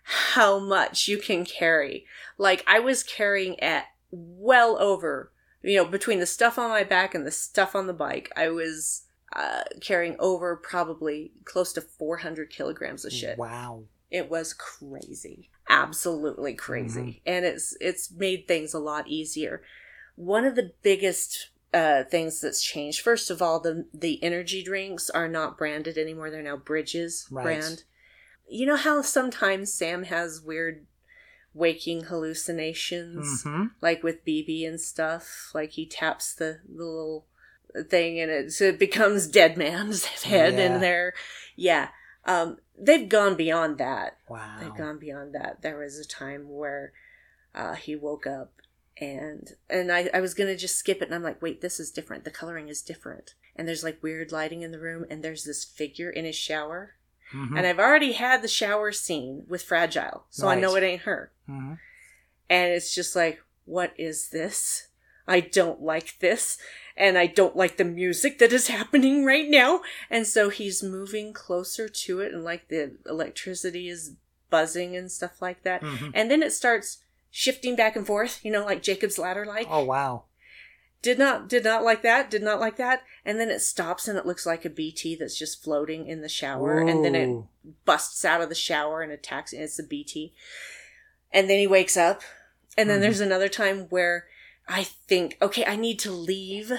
how 0.04 0.60
much 0.60 1.08
you 1.08 1.18
can 1.18 1.46
carry. 1.46 2.06
Like 2.38 2.64
I 2.68 2.80
was 2.80 3.04
carrying 3.04 3.60
at 3.60 3.86
well 4.12 4.80
over, 4.80 5.32
you 5.62 5.76
know, 5.76 5.86
between 5.86 6.20
the 6.20 6.26
stuff 6.26 6.57
on 6.57 6.70
my 6.70 6.84
back 6.84 7.14
and 7.14 7.26
the 7.26 7.32
stuff 7.32 7.76
on 7.76 7.88
the 7.88 7.93
bike, 7.93 8.32
I 8.36 8.49
was 8.49 9.03
uh, 9.34 9.64
carrying 9.82 10.16
over 10.20 10.55
probably 10.55 11.32
close 11.45 11.74
to 11.74 11.82
400 11.82 12.49
kilograms 12.49 13.05
of 13.05 13.14
shit. 13.14 13.38
Wow. 13.38 13.84
It 14.10 14.30
was 14.30 14.53
crazy, 14.53 15.49
absolutely 15.70 16.55
crazy, 16.55 17.22
and 17.28 17.45
it's 17.45 17.78
it's 17.80 18.10
made 18.12 18.47
things 18.47 18.74
a 18.74 18.80
lot 18.80 19.07
easier. 19.07 19.62
One 20.16 20.45
of 20.45 20.55
the 20.55 20.72
biggest 20.82 21.51
uh, 21.76 22.05
things 22.05 22.41
that's 22.41 22.64
changed, 22.64 23.01
first 23.01 23.30
of 23.30 23.39
all, 23.39 23.60
the 23.60 23.86
the 23.93 24.24
energy 24.24 24.64
drinks 24.64 25.12
are 25.12 25.28
not 25.28 25.60
branded 25.60 25.95
anymore; 25.95 26.32
they're 26.32 26.41
now 26.41 26.57
Bridges 26.57 27.28
Right. 27.30 27.43
brand. 27.43 27.84
You 28.47 28.66
know 28.66 28.78
how 28.78 29.03
sometimes 29.03 29.72
Sam 29.72 30.05
has 30.05 30.41
weird 30.41 30.88
waking 31.54 32.04
hallucinations, 32.06 33.43
hmm 33.43 33.66
like 33.82 34.04
with 34.04 34.26
BB 34.26 34.68
and 34.68 34.80
stuff. 34.80 35.52
Like 35.54 35.72
he 35.72 35.86
taps 35.86 36.34
the, 36.34 36.60
the 36.68 36.84
little 36.84 37.26
thing 37.89 38.20
and 38.20 38.32
it, 38.32 38.52
so 38.52 38.66
it 38.66 38.80
becomes 38.80 39.28
Dead 39.28 39.58
Man's 39.58 40.06
head 40.24 40.54
Yeah. 40.56 40.76
in 40.76 40.82
there. 40.82 41.14
Yeah. 41.56 41.89
Um, 42.26 42.58
they've 42.78 43.08
gone 43.10 43.36
beyond 43.36 43.78
that. 43.80 44.18
Wow. 44.28 44.58
They've 44.60 44.76
gone 44.76 45.00
beyond 45.00 45.34
that. 45.36 45.62
There 45.62 45.78
was 45.80 45.97
a 45.97 46.08
time 46.08 46.50
where 46.50 46.93
uh, 47.56 47.76
he 47.76 47.95
woke 47.95 48.28
up 48.28 48.54
and 49.02 49.50
and 49.70 49.91
I, 49.91 50.10
I 50.14 50.20
was 50.20 50.34
gonna 50.34 50.58
just 50.58 50.76
skip 50.78 51.02
it 51.02 51.06
and 51.06 51.16
I'm 51.16 51.24
like, 51.24 51.41
wait, 51.41 51.62
this 51.62 51.80
is 51.80 51.91
different. 51.91 52.26
The 52.26 52.32
coloring 52.32 52.68
is 52.70 52.82
different. 52.82 53.34
And 53.56 53.68
there's 53.68 53.84
like 53.84 54.02
weird 54.04 54.32
lighting 54.32 54.62
in 54.62 54.72
the 54.72 54.80
room 54.80 55.06
and 55.10 55.24
there's 55.24 55.43
this 55.45 55.64
figure 55.66 56.10
in 56.10 56.26
his 56.26 56.36
shower. 56.36 56.95
Mhm. 57.34 57.57
And 57.57 57.67
I've 57.67 57.80
already 57.80 58.13
had 58.13 58.41
the 58.41 58.47
shower 58.47 58.91
scene 58.91 59.45
with 59.47 59.61
Fragile, 59.63 60.25
so 60.30 60.47
I 60.47 60.55
know 60.55 60.75
it 60.75 60.84
ain't 60.84 61.03
her. 61.03 61.32
Mhm. 61.47 61.77
And 62.49 62.71
it's 62.73 62.93
just 62.93 63.15
like, 63.15 63.41
what 63.65 63.93
is 63.97 64.30
this? 64.30 64.88
I 65.27 65.39
don't 65.41 65.82
like 65.82 66.17
this. 66.19 66.57
And 66.97 67.17
I 67.17 67.27
don't 67.27 67.55
like 67.55 67.77
the 67.77 67.86
music 67.86 68.39
that 68.39 68.51
is 68.51 68.67
happening 68.67 69.23
right 69.25 69.47
now. 69.47 69.82
And 70.09 70.25
so 70.27 70.49
he's 70.49 70.82
moving 70.84 71.34
closer 71.34 71.88
to 71.88 72.19
it, 72.19 72.34
and 72.34 72.43
like 72.43 72.67
the 72.67 72.97
electricity 73.05 73.88
is 73.89 74.15
buzzing 74.49 74.95
and 74.97 75.11
stuff 75.11 75.41
like 75.41 75.61
that. 75.63 75.82
Mhm. 75.82 76.11
And 76.15 76.32
then 76.32 76.41
it 76.41 76.51
starts 76.51 76.97
shifting 77.32 77.75
back 77.75 77.95
and 77.95 78.07
forth, 78.07 78.43
you 78.43 78.51
know, 78.51 78.65
like 78.65 78.82
Jacob's 78.82 79.19
ladder 79.19 79.45
like. 79.45 79.67
Oh 79.69 79.84
wow. 79.84 80.23
Did 81.02 81.18
not 81.18 81.47
did 81.47 81.64
not 81.64 81.84
like 81.84 82.02
that, 82.02 82.30
did 82.30 82.43
not 82.43 82.60
like 82.60 82.76
that. 82.78 83.04
And 83.24 83.39
then 83.39 83.50
it 83.50 83.62
stops 83.62 84.08
and 84.08 84.18
it 84.18 84.26
looks 84.26 84.45
like 84.45 84.66
a 84.66 84.70
BT 84.70 85.16
that's 85.16 85.38
just 85.38 85.64
floating 85.64 86.08
in 86.08 86.22
the 86.22 86.28
shower. 86.30 86.80
And 86.80 87.06
then 87.06 87.16
it 87.16 87.43
busts 87.86 88.26
out 88.26 88.41
of 88.41 88.50
the 88.50 88.56
shower 88.56 89.02
and 89.02 89.12
attacks 89.12 89.54
and 89.54 89.62
it's 89.62 89.80
a 89.80 89.84
BT. 89.84 90.34
And 91.32 91.50
then 91.50 91.58
he 91.60 91.68
wakes 91.68 91.95
up. 91.95 92.22
And 92.78 92.89
then 92.89 93.00
Mhm. 93.00 93.02
there's 93.04 93.20
another 93.22 93.50
time 93.50 93.88
where 93.89 94.28
I 94.68 94.84
think, 94.84 95.38
okay, 95.41 95.66
I 95.66 95.76
need 95.76 96.00
to 96.00 96.12
leave. 96.12 96.72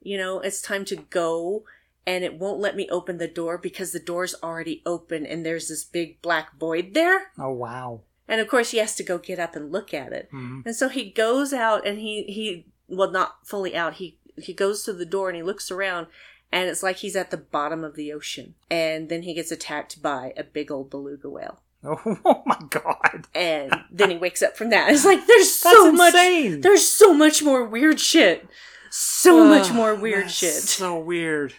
You 0.00 0.18
know, 0.18 0.40
it's 0.40 0.60
time 0.60 0.84
to 0.86 0.96
go. 0.96 1.64
And 2.06 2.24
it 2.24 2.34
won't 2.38 2.58
let 2.60 2.74
me 2.74 2.88
open 2.90 3.18
the 3.18 3.28
door 3.28 3.58
because 3.58 3.92
the 3.92 4.00
door's 4.00 4.34
already 4.42 4.82
open 4.86 5.26
and 5.26 5.44
there's 5.44 5.68
this 5.68 5.84
big 5.84 6.20
black 6.22 6.56
void 6.58 6.94
there. 6.94 7.30
Oh 7.38 7.52
wow. 7.52 8.00
And 8.26 8.40
of 8.40 8.48
course 8.48 8.70
he 8.72 8.78
has 8.78 8.94
to 8.96 9.02
go 9.04 9.18
get 9.18 9.38
up 9.38 9.54
and 9.54 9.70
look 9.70 9.92
at 9.94 10.12
it. 10.12 10.30
Mhm. 10.32 10.64
And 10.66 10.74
so 10.74 10.88
he 10.88 11.10
goes 11.10 11.52
out 11.52 11.86
and 11.86 11.98
he, 11.98 12.24
he, 12.24 12.66
well, 12.88 13.10
not 13.10 13.46
fully 13.46 13.76
out. 13.76 13.94
He, 13.94 14.18
he 14.36 14.52
goes 14.52 14.82
to 14.84 14.92
the 14.92 15.06
door 15.06 15.28
and 15.28 15.36
he 15.36 15.42
looks 15.42 15.70
around 15.70 16.06
and 16.50 16.68
it's 16.68 16.82
like 16.82 16.96
he's 16.96 17.16
at 17.16 17.30
the 17.30 17.36
bottom 17.36 17.84
of 17.84 17.94
the 17.94 18.12
ocean. 18.12 18.54
And 18.70 19.08
then 19.08 19.22
he 19.22 19.34
gets 19.34 19.50
attacked 19.50 20.00
by 20.02 20.32
a 20.36 20.44
big 20.44 20.70
old 20.70 20.90
beluga 20.90 21.28
whale. 21.28 21.60
Oh, 21.84 22.42
my 22.44 22.58
god. 22.70 23.28
And 23.34 23.72
then 23.90 24.10
he 24.10 24.16
wakes 24.24 24.42
up 24.42 24.56
from 24.56 24.70
that. 24.70 24.90
It's 24.90 25.04
like, 25.04 25.26
there's 25.26 25.52
so 25.52 25.92
much, 25.92 26.12
there's 26.14 26.86
so 26.86 27.14
much 27.14 27.42
more 27.42 27.64
weird 27.64 28.00
shit. 28.00 28.48
So 28.90 29.44
much 29.44 29.70
more 29.70 29.94
weird 29.94 30.30
shit. 30.30 30.54
So 30.54 30.98
weird. 30.98 31.54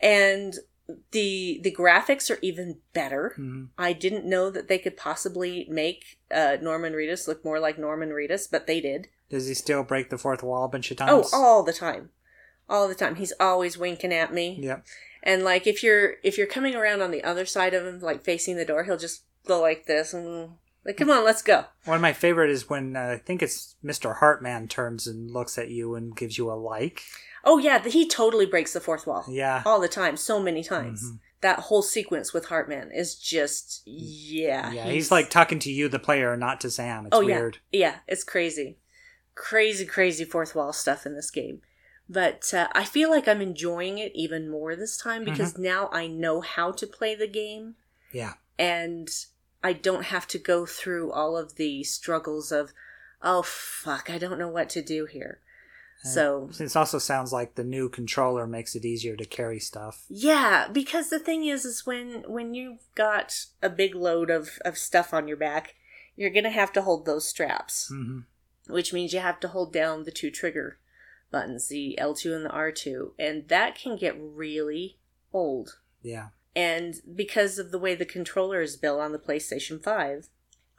And 0.00 0.54
the, 1.12 1.60
the 1.62 1.70
graphics 1.70 2.30
are 2.30 2.38
even 2.42 2.78
better. 2.92 3.34
Mhm. 3.38 3.68
I 3.78 3.92
didn't 3.92 4.24
know 4.24 4.50
that 4.50 4.66
they 4.68 4.78
could 4.78 4.96
possibly 4.96 5.66
make 5.70 6.18
uh, 6.30 6.56
Norman 6.60 6.94
Reedus 6.94 7.28
look 7.28 7.44
more 7.44 7.60
like 7.60 7.78
Norman 7.78 8.08
Reedus, 8.10 8.50
but 8.50 8.66
they 8.66 8.80
did. 8.80 9.08
Does 9.32 9.48
he 9.48 9.54
still 9.54 9.82
break 9.82 10.10
the 10.10 10.18
fourth 10.18 10.42
wall 10.42 10.66
a 10.66 10.68
bunch 10.68 10.90
of 10.90 10.98
times? 10.98 11.30
Oh, 11.32 11.42
all 11.42 11.62
the 11.62 11.72
time. 11.72 12.10
All 12.68 12.86
the 12.86 12.94
time. 12.94 13.16
He's 13.16 13.32
always 13.40 13.78
winking 13.78 14.12
at 14.12 14.32
me. 14.32 14.58
Yep. 14.62 14.84
And 15.22 15.42
like 15.42 15.66
if 15.66 15.82
you're 15.82 16.16
if 16.22 16.36
you're 16.36 16.46
coming 16.46 16.74
around 16.74 17.00
on 17.00 17.10
the 17.12 17.24
other 17.24 17.46
side 17.46 17.72
of 17.72 17.86
him, 17.86 17.98
like 18.00 18.22
facing 18.22 18.56
the 18.56 18.66
door, 18.66 18.84
he'll 18.84 18.98
just 18.98 19.22
go 19.46 19.58
like 19.58 19.86
this 19.86 20.12
and 20.12 20.50
like, 20.84 20.98
come 20.98 21.08
on, 21.10 21.24
let's 21.24 21.40
go. 21.40 21.64
One 21.86 21.96
of 21.96 22.02
my 22.02 22.12
favorite 22.12 22.50
is 22.50 22.68
when 22.68 22.94
uh, 22.94 23.12
I 23.14 23.16
think 23.16 23.42
it's 23.42 23.76
Mr. 23.82 24.18
Heartman 24.18 24.68
turns 24.68 25.06
and 25.06 25.30
looks 25.30 25.56
at 25.56 25.70
you 25.70 25.94
and 25.94 26.14
gives 26.14 26.36
you 26.36 26.50
a 26.50 26.54
like. 26.54 27.02
Oh 27.42 27.56
yeah, 27.56 27.82
he 27.82 28.06
totally 28.06 28.46
breaks 28.46 28.74
the 28.74 28.80
fourth 28.80 29.06
wall. 29.06 29.24
Yeah. 29.28 29.62
All 29.64 29.80
the 29.80 29.88
time, 29.88 30.18
so 30.18 30.40
many 30.40 30.62
times. 30.62 31.02
Mhm. 31.04 31.18
That 31.40 31.58
whole 31.58 31.82
sequence 31.82 32.32
with 32.32 32.46
Heartman 32.46 32.94
is 32.94 33.16
just 33.16 33.82
yeah. 33.86 34.70
Yeah, 34.70 34.84
he's, 34.84 35.10
like 35.10 35.28
talking 35.28 35.58
to 35.60 35.72
you, 35.72 35.88
the 35.88 35.98
player, 35.98 36.36
not 36.36 36.60
to 36.60 36.70
Sam. 36.70 37.06
It's 37.06 37.16
oh 37.16 37.24
weird. 37.24 37.58
yeah, 37.72 37.78
yeah, 37.80 37.94
it's 38.06 38.22
crazy, 38.22 38.78
crazy, 39.34 39.84
crazy 39.86 40.24
fourth 40.24 40.54
wall 40.54 40.72
stuff 40.72 41.06
in 41.06 41.14
this 41.14 41.30
game. 41.30 41.60
But 42.08 42.52
uh, 42.52 42.68
I 42.72 42.84
feel 42.84 43.10
like 43.10 43.26
I'm 43.28 43.40
enjoying 43.40 43.98
it 43.98 44.12
even 44.14 44.50
more 44.50 44.76
this 44.76 44.96
time 44.96 45.24
because 45.24 45.56
now 45.58 45.88
I 45.92 46.06
know 46.06 46.40
how 46.40 46.72
to 46.72 46.86
play 46.86 47.14
the 47.14 47.28
game. 47.28 47.76
Yeah. 48.12 48.34
and 48.58 49.08
I 49.64 49.72
don't 49.72 50.04
have 50.06 50.26
to 50.28 50.38
go 50.38 50.66
through 50.66 51.12
all 51.12 51.36
of 51.36 51.54
the 51.54 51.82
struggles 51.84 52.52
of, 52.52 52.72
oh 53.22 53.42
fuck, 53.42 54.10
I 54.10 54.18
don't 54.18 54.38
know 54.38 54.48
what 54.48 54.68
to 54.70 54.82
do 54.82 55.06
here. 55.06 55.38
So 56.04 56.50
It 56.58 56.74
also 56.76 56.98
sounds 56.98 57.32
like 57.32 57.54
the 57.54 57.62
new 57.62 57.88
controller 57.88 58.44
makes 58.46 58.74
it 58.74 58.84
easier 58.84 59.14
to 59.16 59.24
carry 59.24 59.60
stuff. 59.60 60.04
yeah, 60.08 60.66
because 60.70 61.10
the 61.10 61.20
thing 61.20 61.44
is, 61.46 61.64
is 61.64 61.86
when 61.86 62.24
when 62.26 62.54
you've 62.54 62.82
got 62.96 63.46
a 63.62 63.70
big 63.70 63.94
load 63.94 64.28
of 64.28 64.58
of 64.64 64.76
stuff 64.76 65.14
on 65.14 65.28
your 65.28 65.36
back, 65.36 65.74
you're 66.16 66.28
gonna 66.30 66.50
have 66.50 66.72
to 66.72 66.82
hold 66.82 67.06
those 67.06 67.26
straps, 67.28 67.86
hmm 67.88 68.18
which 68.68 68.92
means 68.92 69.12
you 69.12 69.20
have 69.20 69.40
to 69.40 69.48
hold 69.48 69.72
down 69.72 70.04
the 70.04 70.10
two 70.10 70.30
trigger 70.30 70.78
buttons, 71.30 71.68
the 71.68 71.98
L2 72.00 72.34
and 72.36 72.44
the 72.44 72.50
R2, 72.50 73.12
and 73.18 73.48
that 73.48 73.74
can 73.74 73.96
get 73.96 74.14
really 74.20 74.98
old. 75.32 75.78
Yeah. 76.02 76.28
And 76.54 76.96
because 77.14 77.58
of 77.58 77.70
the 77.70 77.78
way 77.78 77.94
the 77.94 78.04
controller 78.04 78.60
is 78.60 78.76
built 78.76 79.00
on 79.00 79.12
the 79.12 79.18
PlayStation 79.18 79.82
5, 79.82 80.28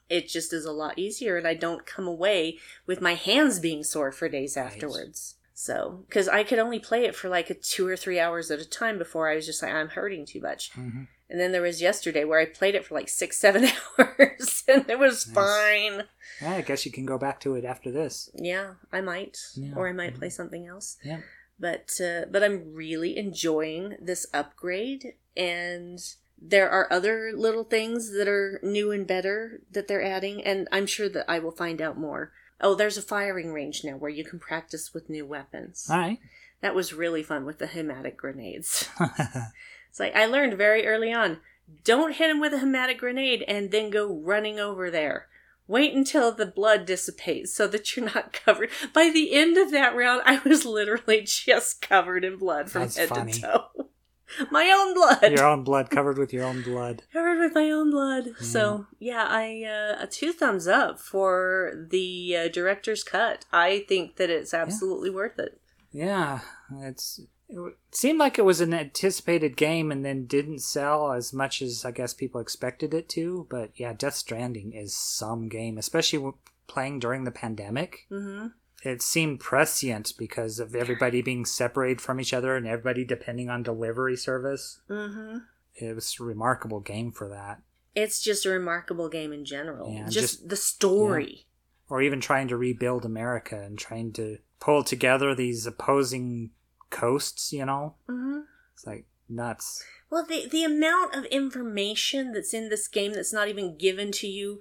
it 0.10 0.28
just 0.28 0.54
is 0.54 0.66
a 0.66 0.72
lot 0.72 1.00
easier 1.00 1.38
and 1.38 1.48
I 1.48 1.56
don't 1.56 1.86
come 1.88 2.08
away 2.08 2.60
with 2.86 3.02
my 3.02 3.16
hands 3.16 3.60
being 3.60 3.84
sore 3.84 4.12
for 4.12 4.30
days 4.30 4.56
Right. 4.56 4.66
afterwards. 4.68 5.36
So, 5.56 6.04
because 6.08 6.28
I 6.28 6.44
could 6.44 6.60
only 6.60 6.80
play 6.80 7.06
it 7.06 7.16
for 7.16 7.30
like 7.30 7.50
a 7.50 7.54
two 7.56 7.88
or 7.88 7.96
three 7.96 8.20
hours 8.20 8.52
at 8.52 8.60
a 8.60 8.66
time 8.70 8.98
before 8.98 9.30
I 9.30 9.36
was 9.36 9.46
just 9.46 9.62
like, 9.64 9.72
I'm 9.72 9.90
hurting 9.90 10.26
too 10.26 10.42
much. 10.42 10.72
Mhm. 10.74 11.08
And 11.34 11.42
then 11.42 11.52
there 11.52 11.64
was 11.64 11.82
yesterday 11.82 12.24
where 12.26 12.40
I 12.40 12.46
played 12.46 12.76
it 12.76 12.86
for 12.86 12.94
like 12.94 13.10
six, 13.10 13.40
seven 13.40 13.66
hours 13.98 14.64
and 14.68 14.88
it 14.88 15.00
was 15.00 15.26
Nice. 15.28 15.34
fine. 15.36 16.04
Yeah, 16.42 16.52
I 16.54 16.62
guess 16.62 16.86
you 16.86 16.92
can 16.92 17.06
go 17.08 17.18
back 17.18 17.40
to 17.42 17.56
it 17.56 17.66
after 17.66 17.92
this. 17.92 18.30
Yeah, 18.36 18.76
I 18.92 19.02
might, 19.02 19.38
Yeah. 19.56 19.74
or 19.76 19.88
I 19.90 19.94
might 19.94 20.14
play 20.16 20.30
something 20.30 20.68
else. 20.68 20.98
Yeah. 21.04 21.22
But 21.60 22.00
uh, 22.00 22.26
but 22.32 22.44
I'm 22.44 22.74
really 22.76 23.18
enjoying 23.18 23.96
this 24.00 24.26
upgrade, 24.34 25.14
and 25.38 26.00
there 26.42 26.70
are 26.70 26.92
other 26.92 27.32
little 27.36 27.64
things 27.64 28.12
that 28.12 28.28
are 28.28 28.60
new 28.64 28.92
and 28.92 29.08
better 29.08 29.62
that 29.72 29.88
they're 29.88 30.04
adding, 30.04 30.44
and 30.44 30.68
I'm 30.72 30.86
sure 30.88 31.10
that 31.10 31.26
I 31.30 31.40
will 31.40 31.52
find 31.52 31.82
out 31.82 31.98
more. 31.98 32.32
Oh, 32.62 32.76
there's 32.76 32.98
a 32.98 33.02
firing 33.04 33.54
range 33.54 33.84
now 33.84 33.94
where 33.98 34.10
you 34.12 34.24
can 34.24 34.40
practice 34.40 34.94
with 34.94 35.10
new 35.10 35.26
weapons. 35.26 35.88
All 35.90 35.98
right. 35.98 36.20
That 36.62 36.76
was 36.76 36.94
really 36.94 37.24
fun 37.24 37.46
with 37.46 37.60
the 37.60 37.68
hematic 37.68 38.18
grenades. 38.18 38.88
It's 39.94 40.00
like 40.00 40.16
I 40.16 40.26
learned 40.26 40.56
very 40.56 40.88
early 40.88 41.14
on 41.14 41.38
don't 41.84 42.16
hit 42.16 42.32
him 42.32 42.40
with 42.40 42.52
a 42.52 42.58
hematic 42.58 42.98
grenade 42.98 43.44
and 43.48 43.70
then 43.70 43.92
go 43.92 44.12
running 44.12 44.60
over 44.60 44.90
there. 44.90 45.28
Wait 45.68 45.94
until 45.94 46.32
the 46.32 46.48
blood 46.48 46.88
dissipates 46.88 47.54
so 47.56 47.68
that 47.68 47.96
you're 47.96 48.08
not 48.08 48.34
covered. 48.46 48.72
By 48.92 49.12
the 49.14 49.36
end 49.36 49.56
of 49.56 49.70
that 49.70 49.96
round, 49.96 50.24
I 50.26 50.40
was 50.44 50.66
literally 50.66 51.22
just 51.26 51.80
covered 51.80 52.26
in 52.26 52.38
blood 52.40 52.72
from 52.72 52.82
That's 52.82 52.98
head 52.98 53.10
funny. 53.10 53.34
to 53.34 53.42
toe. 53.42 53.90
My 54.50 54.72
own 54.76 54.96
blood. 54.96 55.32
your 55.32 55.46
own 55.46 55.64
blood 55.64 55.92
covered 55.92 56.18
with 56.18 56.34
your 56.34 56.44
own 56.44 56.64
blood. 56.64 57.04
Covered 57.14 57.38
with 57.38 57.54
my 57.54 57.70
own 57.70 57.92
blood. 57.92 58.30
So, 58.40 58.88
yeah, 58.98 59.28
I 59.30 59.64
uh, 59.64 60.04
a 60.04 60.08
two 60.08 60.34
thumbs 60.34 60.68
up 60.68 61.00
for 61.00 61.86
the 61.92 62.36
uh, 62.36 62.48
director's 62.48 63.04
cut. 63.04 63.46
I 63.52 63.86
think 63.88 64.16
that 64.16 64.32
it's 64.32 64.52
absolutely 64.52 65.12
worth 65.12 65.38
it. 65.38 65.62
Yeah, 65.92 66.40
it's 66.80 67.20
it 67.56 67.78
seemed 67.92 68.20
like 68.20 68.38
it 68.40 68.46
was 68.46 68.62
an 68.62 68.74
anticipated 68.74 69.56
game 69.58 69.92
and 69.92 70.04
then 70.04 70.26
didn't 70.26 70.60
sell 70.60 71.12
as 71.12 71.32
much 71.34 71.62
as 71.62 71.86
I 71.86 71.92
guess 71.92 72.14
people 72.14 72.42
expected 72.42 72.94
it 72.94 73.08
to. 73.10 73.48
But 73.50 73.72
yeah, 73.76 73.94
Death 73.94 74.16
Stranding 74.16 74.74
is 74.74 74.96
some 74.96 75.50
game, 75.50 75.78
especially 75.78 76.32
playing 76.68 77.00
during 77.00 77.24
the 77.26 77.32
pandemic. 77.32 78.06
hmm 78.10 78.48
It 78.84 79.02
seemed 79.02 79.40
prescient 79.40 80.14
because 80.18 80.60
of 80.60 80.76
everybody 80.76 81.22
being 81.22 81.46
separated 81.46 82.02
from 82.02 82.20
each 82.20 82.34
other 82.34 82.56
and 82.56 82.66
everybody 82.68 83.06
depending 83.06 83.50
on 83.50 83.64
delivery 83.64 84.16
service. 84.18 84.82
hmm 84.88 85.38
It 85.76 85.96
was 85.96 86.16
a 86.20 86.24
remarkable 86.24 86.80
game 86.80 87.12
for 87.12 87.28
that. 87.30 87.62
It's 87.96 88.20
just 88.22 88.46
a 88.46 88.50
remarkable 88.50 89.08
game 89.10 89.32
in 89.32 89.46
general. 89.46 89.92
Yeah, 89.94 90.06
just, 90.10 90.16
just- 90.40 90.50
the 90.50 90.56
story. 90.56 91.46
Or 91.90 92.02
even 92.02 92.22
trying 92.22 92.48
to 92.48 92.58
rebuild 92.58 93.06
America 93.06 93.62
and 93.62 93.78
trying 93.78 94.14
to 94.14 94.38
pull 94.60 94.84
together 94.84 95.36
these 95.36 95.68
opposing 95.68 96.50
coasts, 96.94 97.52
you 97.52 97.66
know? 97.66 97.96
hmm 98.08 98.42
It's 98.74 98.86
like 98.86 99.06
nuts. 99.28 99.84
Well, 100.10 100.26
the 100.26 100.48
the 100.48 100.64
amount 100.64 101.16
of 101.16 101.26
information 101.26 102.32
that's 102.34 102.54
in 102.54 102.70
this 102.70 102.88
game 102.88 103.14
that's 103.14 103.34
not 103.34 103.48
even 103.50 103.78
given 103.78 104.12
to 104.14 104.28
you 104.28 104.60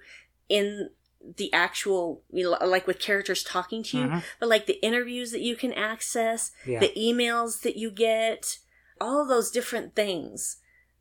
in 0.48 0.90
the 1.36 1.52
actual, 1.52 2.22
you 2.32 2.42
know, 2.44 2.66
like 2.66 2.86
with 2.86 2.98
characters 2.98 3.44
talking 3.44 3.82
to 3.84 3.96
you, 3.98 4.06
Mhm. 4.06 4.22
but 4.40 4.48
like 4.48 4.66
the 4.66 4.80
interviews 4.84 5.30
that 5.30 5.40
you 5.40 5.54
can 5.56 5.72
access, 5.72 6.50
Yeah. 6.66 6.80
the 6.80 6.92
emails 6.96 7.60
that 7.62 7.76
you 7.76 7.90
get, 7.92 8.58
all 9.00 9.22
of 9.22 9.28
those 9.28 9.50
different 9.52 9.94
things, 9.94 10.56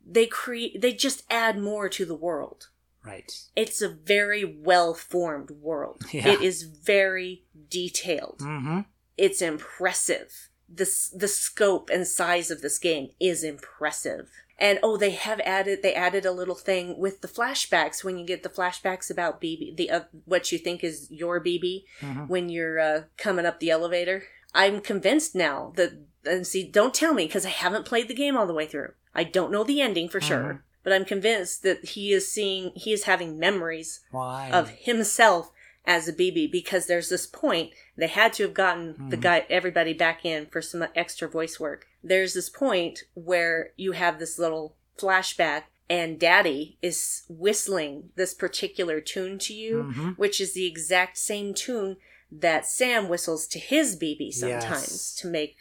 they 0.06 0.26
create, 0.26 0.80
they 0.80 0.92
just 0.92 1.24
add 1.28 1.58
more 1.58 1.88
to 1.88 2.04
the 2.04 2.14
world. 2.14 2.68
Right. 3.04 3.32
It's 3.56 3.82
a 3.82 3.88
very 3.88 4.44
well 4.44 4.94
formed 4.94 5.50
world. 5.50 6.02
Yeah. 6.12 6.28
It 6.28 6.40
is 6.42 6.62
very 6.62 7.44
detailed. 7.68 8.38
Mm-hmm. 8.40 8.80
It's 9.16 9.42
impressive. 9.42 10.48
The, 10.74 10.88
the 11.14 11.28
scope 11.28 11.90
and 11.90 12.06
size 12.06 12.50
of 12.50 12.62
this 12.62 12.78
game 12.78 13.10
is 13.20 13.44
impressive. 13.44 14.30
And 14.58 14.78
oh, 14.82 14.96
they 14.96 15.10
have 15.10 15.40
added 15.40 15.82
they 15.82 15.92
added 15.94 16.24
a 16.24 16.30
little 16.30 16.54
thing 16.54 16.96
with 16.98 17.20
the 17.20 17.28
flashbacks 17.28 18.04
when 18.04 18.16
you 18.16 18.24
get 18.24 18.42
the 18.42 18.48
flashbacks 18.48 19.10
about 19.10 19.40
BB 19.40 19.76
the 19.76 19.90
uh, 19.90 20.00
what 20.24 20.52
you 20.52 20.58
think 20.58 20.84
is 20.84 21.10
your 21.10 21.40
BB 21.42 21.84
Mhm. 22.00 22.28
when 22.28 22.48
you're 22.48 22.78
uh, 22.78 23.02
coming 23.16 23.44
up 23.44 23.58
the 23.60 23.70
elevator. 23.70 24.24
I'm 24.54 24.80
convinced 24.80 25.34
now 25.34 25.72
that 25.76 25.92
and 26.24 26.46
see 26.46 26.62
don't 26.68 26.94
tell 26.94 27.12
me 27.12 27.26
because 27.26 27.44
I 27.44 27.50
haven't 27.50 27.86
played 27.86 28.06
the 28.08 28.14
game 28.14 28.36
all 28.36 28.46
the 28.46 28.54
way 28.54 28.66
through. 28.66 28.92
I 29.14 29.24
don't 29.24 29.50
know 29.50 29.64
the 29.64 29.80
ending 29.80 30.08
for 30.08 30.20
sure, 30.20 30.54
Mhm. 30.54 30.60
but 30.84 30.92
I'm 30.92 31.04
convinced 31.04 31.62
that 31.64 31.84
he 31.84 32.12
is 32.12 32.30
seeing 32.30 32.70
he 32.76 32.92
is 32.92 33.04
having 33.04 33.38
memories 33.38 34.00
Why? 34.12 34.50
of 34.52 34.70
himself 34.70 35.50
as 35.84 36.06
a 36.08 36.12
BB 36.12 36.50
because 36.52 36.86
there's 36.86 37.08
this 37.08 37.26
point 37.26 37.72
they 37.96 38.06
had 38.06 38.32
to 38.34 38.42
have 38.44 38.54
gotten 38.54 39.08
the 39.10 39.16
Mhm. 39.16 39.20
guy 39.22 39.46
everybody 39.50 39.92
back 39.92 40.24
in 40.24 40.46
for 40.46 40.62
some 40.62 40.86
extra 40.94 41.28
voice 41.28 41.58
work. 41.58 41.86
There's 42.02 42.34
this 42.34 42.48
point 42.48 43.04
where 43.14 43.72
you 43.76 43.92
have 43.92 44.18
this 44.18 44.38
little 44.38 44.76
flashback 44.96 45.64
and 45.90 46.18
daddy 46.20 46.78
is 46.80 47.22
whistling 47.28 48.10
this 48.14 48.32
particular 48.34 49.00
tune 49.00 49.38
to 49.40 49.52
you 49.54 49.92
Mhm. 49.94 50.16
which 50.18 50.40
is 50.40 50.54
the 50.54 50.66
exact 50.66 51.18
same 51.18 51.52
tune 51.52 51.96
that 52.30 52.64
Sam 52.64 53.08
whistles 53.08 53.46
to 53.48 53.58
his 53.58 53.96
BB 53.96 54.30
sometimes 54.32 54.90
Yes. 54.90 55.14
to 55.16 55.26
make 55.26 55.56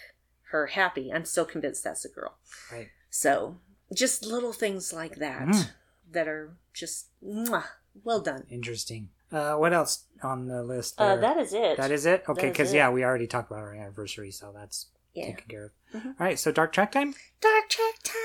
her 0.52 0.68
happy. 0.68 1.12
I'm 1.12 1.26
still 1.26 1.46
convinced 1.46 1.84
that's 1.84 2.06
a 2.06 2.10
girl. 2.10 2.38
Right. 2.72 2.90
So, 3.10 3.60
just 3.94 4.24
little 4.24 4.54
things 4.54 4.94
like 4.94 5.16
that 5.18 5.48
Mm. 5.48 5.70
that 6.12 6.28
are 6.28 6.56
just 6.74 7.08
mwah, 7.22 7.68
well 8.04 8.22
done. 8.22 8.46
Interesting. 8.50 9.10
Uh, 9.32 9.56
what 9.56 9.74
else 9.74 10.06
on 10.24 10.48
the 10.48 10.64
list? 10.64 10.96
Uh, 11.00 11.16
that 11.16 11.38
is 11.38 11.54
it. 11.54 11.78
that 11.78 11.92
is 11.92 12.06
it. 12.06 12.24
Okay, 12.28 12.50
because 12.50 12.74
yeah, 12.74 12.90
we 12.90 13.04
already 13.04 13.28
talked 13.28 13.50
about 13.50 13.64
our 13.64 13.74
anniversary, 13.74 14.32
so 14.32 14.52
that's 14.54 14.88
yeah. 15.14 15.28
taken 15.28 15.46
care 15.48 15.66
of. 15.66 16.02
Mhm. 16.02 16.06
All 16.08 16.26
right, 16.26 16.40
so 16.40 16.52
dark 16.52 16.74
track 16.74 16.92
time. 16.92 17.16
Dark 17.42 17.70
Track 17.70 18.04
time. 18.04 18.21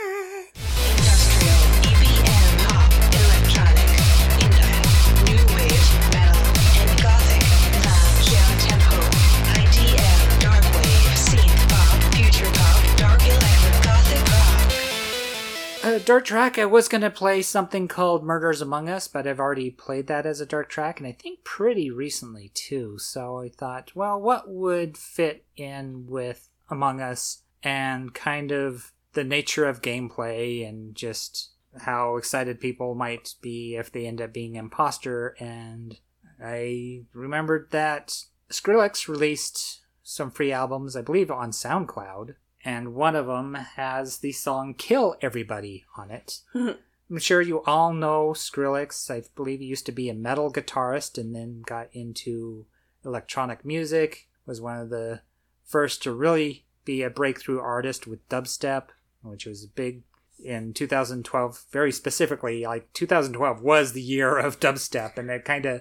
Uh, 15.87 16.01
dark 16.01 16.25
track. 16.25 16.59
I 16.59 16.65
was 16.65 16.89
gonna 16.89 17.11
play 17.11 17.43
something 17.43 17.87
called 17.87 18.25
Murders 18.25 18.61
Among 18.61 18.89
Us, 18.89 19.07
but 19.07 19.25
I've 19.25 19.39
already 19.39 19.71
played 19.71 20.09
that 20.09 20.27
as 20.27 20.41
a 20.41 20.45
dark 20.45 20.69
track, 20.69 20.99
and 20.99 21.07
I 21.07 21.13
think 21.13 21.45
pretty 21.45 21.93
recently 21.93 22.51
too. 22.55 22.99
So 22.99 23.39
I 23.39 23.51
thought, 23.51 23.95
well, 23.95 24.21
what 24.21 24.49
would 24.49 24.99
fit 24.99 25.47
in 25.57 26.09
with 26.09 26.49
Among 26.69 27.01
Us 27.01 27.43
and 27.63 28.13
kind 28.13 28.51
of 28.51 28.95
the 29.13 29.23
nature 29.23 29.65
of 29.65 29.81
gameplay 29.81 30.69
and 30.69 30.97
just 30.97 31.51
how 31.83 32.17
excited 32.17 32.59
people 32.59 32.97
might 32.97 33.37
be 33.41 33.77
if 33.77 33.93
they 33.93 34.09
end 34.09 34.21
up 34.21 34.33
being 34.33 34.57
imposter. 34.57 35.37
And 35.39 36.01
I 36.45 37.05
remembered 37.13 37.69
that 37.71 38.25
Skrillex 38.51 39.07
released 39.07 39.83
some 40.03 40.33
free 40.33 40.51
albums, 40.51 40.97
I 40.97 41.03
believe, 41.03 41.31
on 41.31 41.53
SoundCloud, 41.53 42.35
and 42.67 42.95
one 42.95 43.17
of 43.17 43.27
them 43.27 43.55
has 43.55 44.19
the 44.19 44.33
song 44.33 44.75
Kill 44.75 45.17
Everybody 45.23 45.85
on 45.97 46.11
it. 46.11 46.41
Hmm. 46.53 46.71
I'm 47.09 47.19
sure 47.19 47.41
you 47.41 47.63
all 47.63 47.93
know 47.93 48.31
Skrillex. 48.31 49.09
I 49.11 49.23
believe 49.37 49.61
he 49.61 49.67
used 49.67 49.87
to 49.87 49.93
be 49.93 50.09
a 50.11 50.15
metal 50.15 50.53
guitarist 50.53 51.17
and 51.17 51.35
then 51.35 51.63
got 51.65 51.89
into 51.93 52.67
electronic 53.05 53.65
music, 53.65 54.27
was 54.45 54.61
one 54.61 54.79
of 54.81 54.91
the 54.91 55.21
first 55.65 56.03
to 56.03 56.13
really 56.13 56.67
be 56.85 57.03
a 57.03 57.11
breakthrough 57.11 57.61
artist 57.61 58.07
with 58.09 58.29
dubstep, 58.29 58.89
which 59.23 59.47
was 59.47 59.67
big 59.67 60.03
in 60.45 60.75
2012 60.75 61.65
very 61.73 61.91
specifically 61.91 62.65
like 62.65 62.93
2012 62.93 63.63
was 63.63 63.93
the 63.95 64.03
year 64.03 64.37
of 64.37 64.61
dubstep 64.61 65.17
and 65.17 65.31
it 65.31 65.47
kind 65.47 65.65
of 65.65 65.81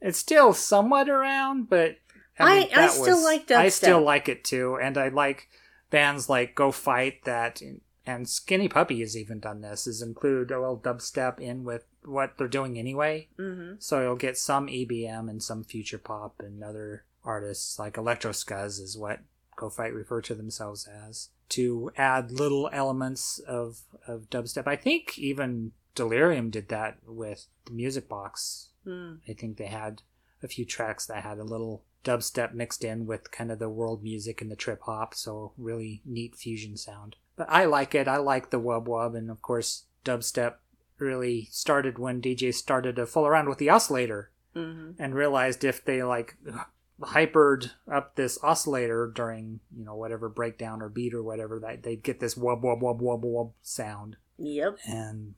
it's 0.00 0.18
still 0.18 0.54
somewhat 0.54 1.06
around 1.10 1.68
but 1.68 1.96
I- 2.40 2.70
I 2.72 2.76
that 2.76 2.90
still 2.92 3.22
like 3.22 3.46
dubstep. 3.46 3.56
I 3.58 3.68
still 3.68 4.00
like 4.00 4.28
it 4.30 4.42
too 4.42 4.78
and 4.82 4.96
I 4.96 5.08
like 5.08 5.48
bands 5.90 6.28
like 6.28 6.54
Go 6.54 6.70
Fight 6.72 7.24
that 7.24 7.60
and 8.06 8.28
Skinny 8.28 8.68
Puppy 8.68 9.00
has 9.00 9.16
even 9.16 9.40
done 9.40 9.60
this 9.62 9.86
is 9.86 10.02
include 10.02 10.50
a 10.50 10.60
little 10.60 10.78
dubstep 10.78 11.40
in 11.40 11.64
with 11.64 11.84
what 12.04 12.36
they're 12.36 12.48
doing 12.48 12.78
anyway 12.78 13.28
Mm-hmm. 13.38 13.74
so 13.78 14.02
you'll 14.02 14.16
get 14.16 14.36
some 14.36 14.66
EBM 14.66 15.30
and 15.30 15.42
some 15.42 15.64
future 15.64 15.98
pop 15.98 16.34
and 16.40 16.62
other 16.62 17.04
artists 17.24 17.78
like 17.78 17.96
Electro 17.96 18.32
Scuzz 18.32 18.80
is 18.80 18.96
what 18.98 19.20
Go 19.56 19.70
Fight 19.70 19.94
refer 19.94 20.20
to 20.22 20.34
themselves 20.34 20.86
as 20.86 21.30
to 21.50 21.90
add 21.96 22.30
little 22.32 22.68
elements 22.72 23.38
of, 23.46 23.82
of 24.08 24.28
dubstep. 24.28 24.66
I 24.66 24.76
think 24.76 25.16
even 25.18 25.72
Delerium 25.94 26.50
did 26.50 26.68
that 26.70 26.96
with 27.06 27.46
the 27.66 27.72
Music 27.72 28.08
Box. 28.08 28.70
Mm. 28.86 29.20
I 29.28 29.32
think 29.34 29.56
they 29.56 29.66
had 29.66 30.02
a 30.42 30.48
few 30.48 30.64
tracks 30.64 31.06
that 31.06 31.22
had 31.22 31.38
a 31.38 31.44
little 31.44 31.84
dubstep 32.04 32.52
mixed 32.54 32.84
in 32.84 33.06
with 33.06 33.30
kind 33.32 33.50
of 33.50 33.58
the 33.58 33.68
world 33.68 34.02
music 34.02 34.40
and 34.42 34.50
the 34.50 34.56
trip 34.56 34.80
hop, 34.82 35.14
so 35.14 35.52
really 35.58 36.02
neat 36.04 36.36
fusion 36.36 36.76
sound. 36.76 37.16
But 37.36 37.48
I 37.50 37.64
like 37.64 37.94
it. 37.94 38.06
I 38.06 38.18
like 38.18 38.50
the 38.50 38.60
wub 38.60 38.86
wub, 38.86 39.16
and 39.16 39.30
of 39.30 39.42
course, 39.42 39.84
dubstep 40.04 40.54
really 40.98 41.48
started 41.50 41.98
when 41.98 42.22
DJ 42.22 42.54
started 42.54 42.96
to 42.96 43.06
fool 43.06 43.26
around 43.26 43.48
with 43.48 43.58
the 43.58 43.68
oscillator 43.70 44.30
hmm 44.54 44.92
and 45.00 45.14
realized 45.16 45.64
if 45.64 45.84
they 45.84 46.02
like 46.04 46.36
hypered 47.00 47.72
up 47.92 48.14
this 48.14 48.38
oscillator 48.44 49.10
during 49.12 49.58
you 49.76 49.84
know 49.84 49.96
whatever 49.96 50.28
breakdown 50.28 50.80
or 50.80 50.88
beat 50.88 51.12
or 51.12 51.22
whatever 51.24 51.58
that 51.58 51.82
they'd 51.82 52.04
get 52.04 52.20
this 52.20 52.36
wub 52.36 52.62
wub 52.62 52.80
wub 52.80 53.00
wub 53.00 53.22
wub 53.24 53.50
sound 53.62 54.16
Yep. 54.38 54.78
and 54.86 55.34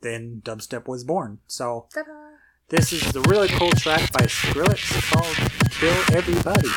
then 0.00 0.40
dubstep 0.44 0.86
was 0.86 1.02
born 1.04 1.38
so 1.48 1.88
Ta-da. 1.92 2.12
This 2.68 2.92
is 2.92 3.12
the 3.12 3.20
really 3.22 3.48
cool 3.48 3.70
track 3.72 4.10
by 4.12 4.22
Skrillex 4.22 5.10
called 5.12 5.36
Kill 5.70 6.16
Everybody. 6.16 6.68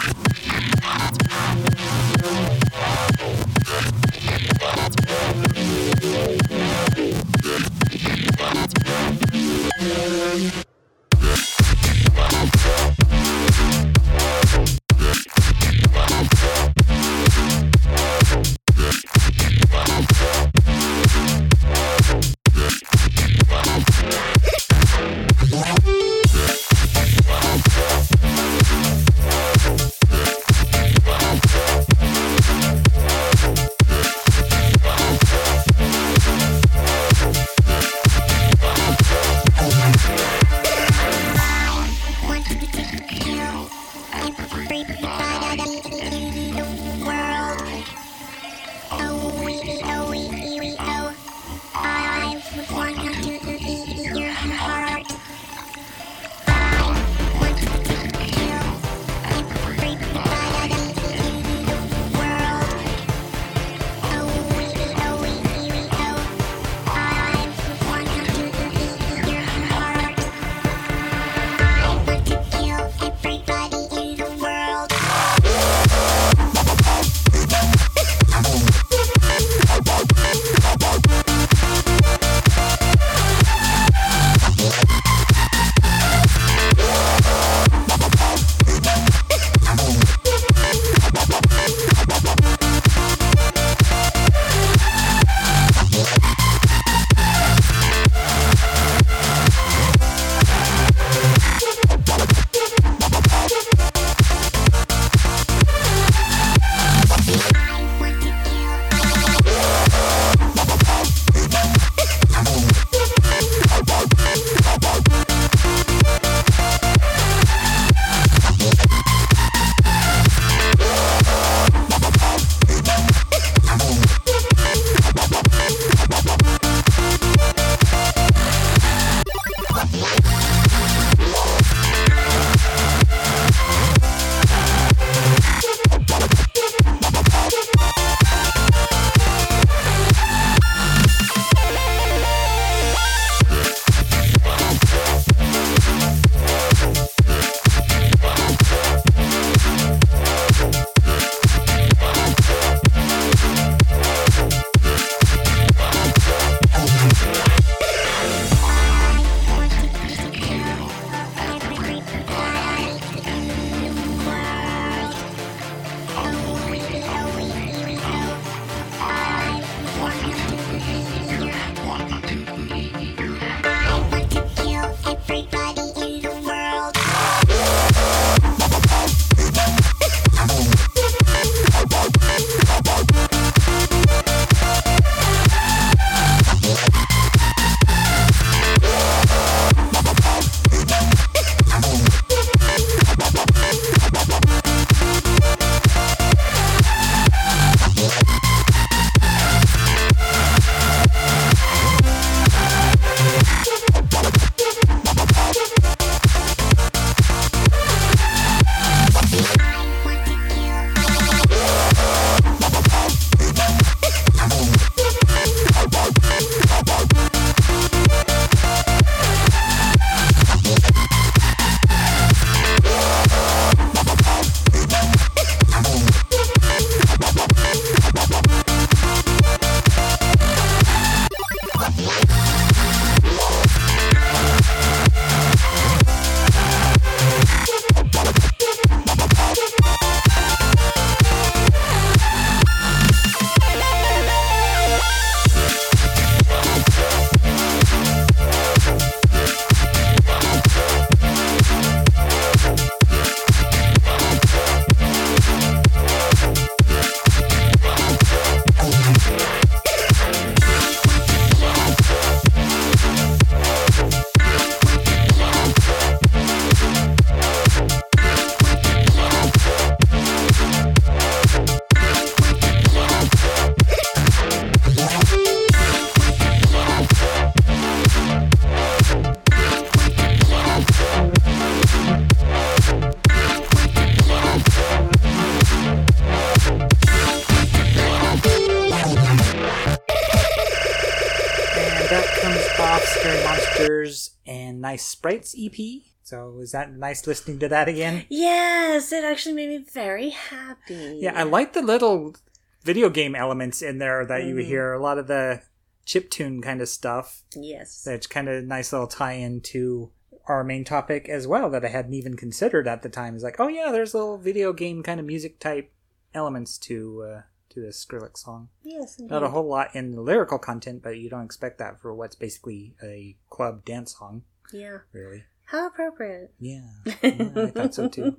And 294.78 294.82
Nice 294.82 295.05
Sprites 295.05 295.55
EP. 295.57 295.75
So 296.23 296.59
is 296.61 296.71
that 296.71 296.93
nice 296.93 297.25
listening 297.25 297.57
to 297.59 297.67
that 297.69 297.88
again? 297.88 298.25
Yes, 298.30 299.11
it 299.11 299.23
actually 299.23 299.55
made 299.55 299.69
me 299.69 299.86
very 299.91 300.30
happy. 300.30 301.19
Yeah, 301.21 301.34
I 301.36 301.43
like 301.43 301.73
the 301.73 301.82
little 301.82 302.36
video 302.84 303.09
game 303.09 303.34
elements 303.36 303.82
in 303.82 303.97
there 303.97 304.25
that 304.25 304.43
you 304.43 304.55
Mhm. 304.55 304.65
hear. 304.65 304.93
A 304.93 305.01
lot 305.01 305.17
of 305.17 305.28
the 305.28 305.61
chip 306.05 306.30
tune 306.30 306.61
kind 306.61 306.82
of 306.82 306.89
stuff. 306.89 307.43
Yes. 307.55 308.03
That's 308.03 308.28
kind 308.28 308.47
of 308.49 308.63
nice 308.65 308.91
little 308.93 309.07
tie 309.07 309.34
in 309.34 309.61
to 309.61 310.11
our 310.47 310.63
main 310.63 310.84
topic 310.86 311.28
as 311.28 311.47
well 311.47 311.69
that 311.69 311.84
I 311.84 311.89
hadn't 311.89 312.13
even 312.13 312.36
considered 312.38 312.88
at 312.88 313.01
the 313.01 313.09
time. 313.09 313.34
It's 313.36 313.43
like, 313.43 313.59
oh 313.59 313.67
yeah, 313.67 313.91
there's 313.91 314.13
little 314.13 314.38
video 314.38 314.71
game 314.73 315.03
kind 315.03 315.19
of 315.19 315.25
music 315.25 315.59
type 315.59 315.91
elements 316.34 316.78
to 316.80 317.23
uh, 317.23 317.41
to 317.69 317.82
this 317.82 318.03
Skrillex 318.05 318.38
song. 318.39 318.69
Yes, 318.84 319.17
indeed. 319.17 319.32
Not 319.32 319.43
a 319.43 319.49
whole 319.49 319.67
lot 319.67 319.95
in 319.95 320.11
the 320.11 320.21
lyrical 320.21 320.57
content, 320.59 321.01
but 321.03 321.17
you 321.17 321.30
don't 321.30 321.43
expect 321.45 321.78
that 321.80 321.99
for 322.01 322.13
what's 322.13 322.36
basically 322.36 322.95
a 323.03 323.38
club 323.49 323.84
dance 323.86 324.17
song, 324.17 324.43
Yeah. 324.72 324.99
really. 325.13 325.43
How 325.65 325.88
appropriate. 325.88 326.53
Yeah, 326.59 326.88
yeah 327.22 327.49
I 327.55 327.65
thought 327.68 327.93
so 327.93 328.07
too. 328.07 328.36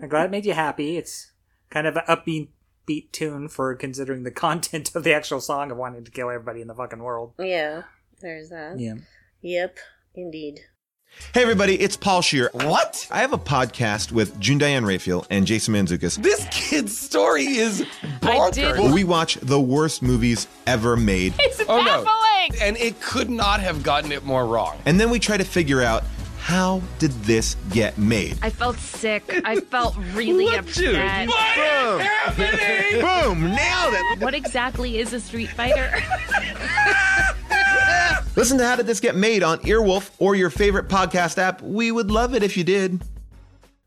I'm 0.00 0.08
glad 0.08 0.26
it 0.26 0.30
made 0.30 0.46
you 0.46 0.52
happy. 0.52 0.96
It's 0.96 1.32
kind 1.68 1.86
of 1.86 1.96
an 1.96 2.04
upbeat 2.08 2.50
beat 2.86 3.12
tune 3.12 3.48
for 3.48 3.74
considering 3.74 4.22
the 4.22 4.30
content 4.30 4.94
of 4.94 5.02
the 5.02 5.12
actual 5.12 5.40
song 5.40 5.70
of 5.70 5.76
wanting 5.76 6.04
to 6.04 6.10
kill 6.10 6.30
everybody 6.30 6.60
in 6.60 6.68
the 6.68 6.74
fucking 6.74 7.02
world. 7.02 7.32
Yeah, 7.38 7.82
there's 8.20 8.50
that. 8.50 8.78
Yeah. 8.78 8.94
Yep, 9.40 9.78
indeed. 10.14 10.60
Hey 11.32 11.42
everybody, 11.42 11.74
it's 11.80 11.96
Paul 11.96 12.22
Scheer. 12.22 12.50
What? 12.52 13.08
I 13.10 13.18
have 13.20 13.32
a 13.32 13.38
podcast 13.38 14.12
with 14.12 14.38
June 14.38 14.58
Diane 14.58 14.84
Raphael 14.84 15.26
and 15.30 15.46
Jason 15.46 15.74
Mantzoukas. 15.74 16.22
This 16.22 16.46
kid's 16.50 16.96
story 16.96 17.44
is 17.56 17.82
I 18.22 18.50
did- 18.50 18.76
bonkers. 18.76 18.92
We 18.94 19.04
watch 19.04 19.34
the 19.36 19.60
worst 19.60 20.02
movies 20.02 20.46
ever 20.66 20.96
made, 20.96 21.34
It's 21.40 21.60
Oh 21.68 21.78
no. 21.82 22.04
baffling. 22.04 22.60
And 22.62 22.76
it 22.76 23.00
could 23.00 23.30
not 23.30 23.60
have 23.60 23.82
gotten 23.82 24.12
it 24.12 24.24
more 24.24 24.46
wrong. 24.46 24.78
and 24.86 25.00
then 25.00 25.10
we 25.10 25.18
try 25.18 25.36
to 25.36 25.44
figure 25.44 25.82
out 25.82 26.04
how 26.38 26.82
did 26.98 27.10
this 27.24 27.56
get 27.70 27.96
made. 27.96 28.36
I 28.42 28.50
felt 28.50 28.76
sick. 28.76 29.40
I 29.46 29.56
felt 29.60 29.96
really 30.12 30.54
upset. 30.54 31.26
Boom! 32.36 33.44
Nailed 33.44 33.94
it! 33.94 34.20
What 34.20 34.34
exactly 34.34 34.98
is 34.98 35.12
a 35.14 35.20
Street 35.20 35.48
Fighter? 35.50 35.90
Listen 38.36 38.58
to 38.58 38.66
How 38.66 38.76
Did 38.76 38.86
This 38.86 39.00
Get 39.00 39.14
Made 39.14 39.42
on 39.42 39.60
Earwolf 39.60 40.10
or 40.18 40.34
your 40.34 40.50
favorite 40.50 40.88
podcast 40.88 41.38
app. 41.38 41.62
We 41.62 41.92
would 41.92 42.10
love 42.10 42.34
it 42.34 42.42
if 42.42 42.56
you 42.56 42.64
did. 42.64 43.00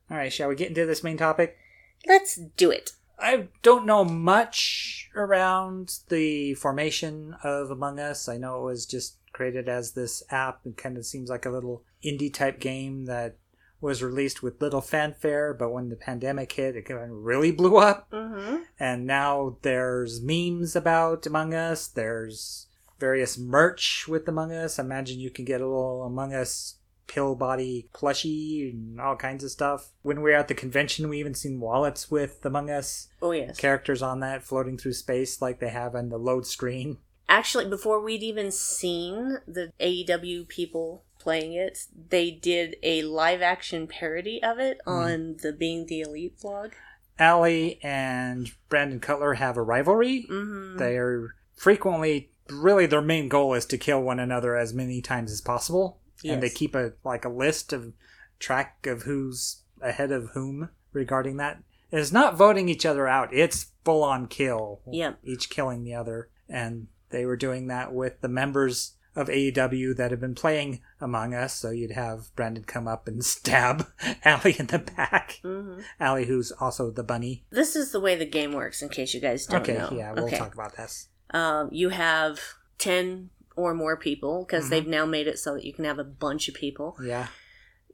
All 0.10 0.18
right, 0.18 0.32
shall 0.32 0.48
we 0.48 0.56
get 0.56 0.70
into 0.70 0.86
this 0.86 1.04
main 1.04 1.18
topic? 1.18 1.58
Let's 2.06 2.40
do 2.56 2.72
it. 2.72 2.92
I 3.20 3.50
don't 3.62 3.86
know 3.86 4.06
much 4.06 5.10
around 5.16 6.00
the 6.10 6.54
formation 6.54 7.36
of 7.44 7.72
Among 7.72 8.00
Us. 8.00 8.30
I 8.30 8.38
know 8.38 8.62
it 8.62 8.66
was 8.66 8.86
just 8.86 9.18
created 9.34 9.68
as 9.68 9.92
this 9.92 10.24
app. 10.30 10.62
It 10.66 10.78
kind 10.78 10.98
of 10.98 11.06
seems 11.06 11.30
like 11.30 11.46
a 11.46 11.52
little 11.52 11.84
indie 12.06 12.34
type 12.34 12.60
game 12.60 13.06
that 13.06 13.38
was 13.82 14.02
released 14.02 14.42
with 14.42 14.62
little 14.62 14.82
fanfare, 14.82 15.54
but 15.54 15.72
when 15.72 15.90
the 15.90 15.96
pandemic 15.96 16.52
hit, 16.52 16.76
it 16.76 16.84
kind 16.84 17.00
of 17.00 17.10
really 17.10 17.52
blew 17.52 17.78
up. 17.78 18.10
Mm-hmm. 18.12 18.64
And 18.80 19.06
now 19.06 19.58
there's 19.62 20.22
memes 20.22 20.76
about 20.76 21.26
Among 21.26 21.54
Us. 21.54 21.88
There's 21.88 22.67
various 23.00 23.38
merch 23.38 24.08
with 24.08 24.28
Among 24.28 24.52
Us. 24.52 24.80
I 24.80 24.84
imagine 24.84 25.20
you 25.20 25.30
can 25.30 25.46
get 25.46 25.62
a 25.62 25.66
little 25.68 26.04
Among 26.04 26.34
Us 26.34 26.76
pill 27.08 27.36
body 27.36 27.88
plushie 27.94 28.72
and 28.72 29.00
all 29.00 29.16
kinds 29.16 29.44
of 29.44 29.52
stuff. 29.52 29.92
When 30.02 30.18
we 30.18 30.32
were 30.32 30.38
at 30.38 30.48
the 30.50 30.54
convention, 30.54 31.08
we 31.08 31.20
even 31.20 31.34
seen 31.34 31.60
wallets 31.60 32.12
with 32.12 32.46
Among 32.46 32.70
Us 32.70 33.08
Oh, 33.22 33.32
yes. 33.32 33.58
characters 33.58 34.02
on 34.02 34.20
that 34.20 34.44
floating 34.44 34.78
through 34.78 34.94
space 34.94 35.42
like 35.42 35.60
they 35.60 35.70
have 35.70 35.96
on 35.96 36.10
the 36.10 36.18
load 36.18 36.46
screen. 36.46 36.98
Actually, 37.30 37.66
before 37.70 38.02
we'd 38.02 38.24
even 38.24 38.52
seen 38.52 39.38
the 39.48 39.72
AEW 39.82 40.48
people 40.48 41.04
playing 41.20 41.54
it, 41.54 41.80
they 42.10 42.32
did 42.32 42.78
a 42.84 43.02
live 43.04 43.42
action 43.42 43.86
parody 43.88 44.42
of 44.42 44.60
it 44.60 44.80
on 44.86 45.36
the 45.42 45.52
Being 45.52 45.86
the 45.88 46.02
Elite 46.02 46.38
vlog. 46.40 46.72
Allie 47.20 47.80
and 47.84 48.52
Brandon 48.70 49.00
Cutler 49.00 49.34
have 49.34 49.58
a 49.58 49.62
rivalry. 49.62 50.26
Mm-hmm. 50.30 50.78
They 50.78 50.98
are 50.98 51.34
frequently 51.56 52.30
really 52.52 52.86
their 52.86 53.02
main 53.02 53.30
goal 53.30 53.54
is 53.54 53.66
to 53.68 53.78
kill 53.78 54.02
one 54.02 54.20
another 54.20 54.56
as 54.56 54.74
many 54.74 55.02
times 55.02 55.32
as 55.32 55.42
possible. 55.42 56.00
And 56.26 56.42
they 56.42 56.50
keep 56.50 56.76
a 56.76 56.94
like 57.04 57.26
a 57.26 57.30
list 57.30 57.74
of 57.74 57.94
track 58.40 58.88
of 58.88 59.04
who's 59.04 59.62
ahead 59.82 60.12
of 60.12 60.32
whom 60.32 60.70
regarding 60.92 61.38
that. 61.38 61.62
It's 61.92 62.12
not 62.12 62.36
voting 62.36 62.68
each 62.68 62.86
other 62.86 63.08
out, 63.08 63.34
it's 63.34 63.68
full 63.86 64.04
on 64.04 64.28
kill. 64.28 64.82
Yep. 64.92 65.20
Each 65.24 65.50
killing 65.50 65.84
the 65.84 65.94
other. 65.94 66.30
And 66.50 66.88
they 67.10 67.26
were 67.26 67.38
doing 67.38 67.68
that 67.68 67.94
with 67.94 68.20
the 68.22 68.28
members 68.28 68.94
of 69.16 69.30
AEW 69.30 69.96
that 69.98 70.12
have 70.12 70.20
been 70.20 70.36
playing 70.36 70.82
Among 71.02 71.34
Us. 71.34 71.54
So 71.56 71.72
you'd 71.72 71.92
have 71.92 72.34
Brandon 72.36 72.64
come 72.64 72.88
up 72.88 73.08
and 73.08 73.24
stab 73.26 73.88
Allie 74.26 74.56
in 74.60 74.68
the 74.68 74.80
back. 74.80 75.40
Mm-hmm. 75.44 75.82
Allie, 76.00 76.26
who's 76.26 76.52
also 76.52 76.92
the 76.92 77.04
bunny. 77.04 77.46
This 77.50 77.76
is 77.76 77.92
the 77.92 78.00
way 78.00 78.16
the 78.16 78.26
game 78.26 78.54
works, 78.54 78.82
in 78.82 78.90
case 78.90 79.14
you 79.14 79.20
guys 79.20 79.46
don't 79.48 79.62
okay, 79.62 79.78
know. 79.78 79.90
yeah, 79.92 80.14
we'll 80.14 80.26
okay. 80.26 80.38
talk 80.38 80.54
about 80.54 80.76
this. 80.78 81.08
Um, 81.32 81.70
you 81.72 81.90
have 81.90 82.40
10 82.78 83.30
or 83.56 83.74
more 83.74 83.98
people, 83.98 84.46
because 84.46 84.66
Mm-hmm. 84.66 84.70
they've 84.70 84.88
now 84.88 85.06
made 85.06 85.28
it 85.28 85.40
so 85.40 85.56
that 85.56 85.66
you 85.66 85.74
can 85.74 85.86
have 85.86 86.00
a 86.00 86.04
bunch 86.04 86.48
of 86.48 86.54
people. 86.56 86.98
Yeah. 87.04 87.28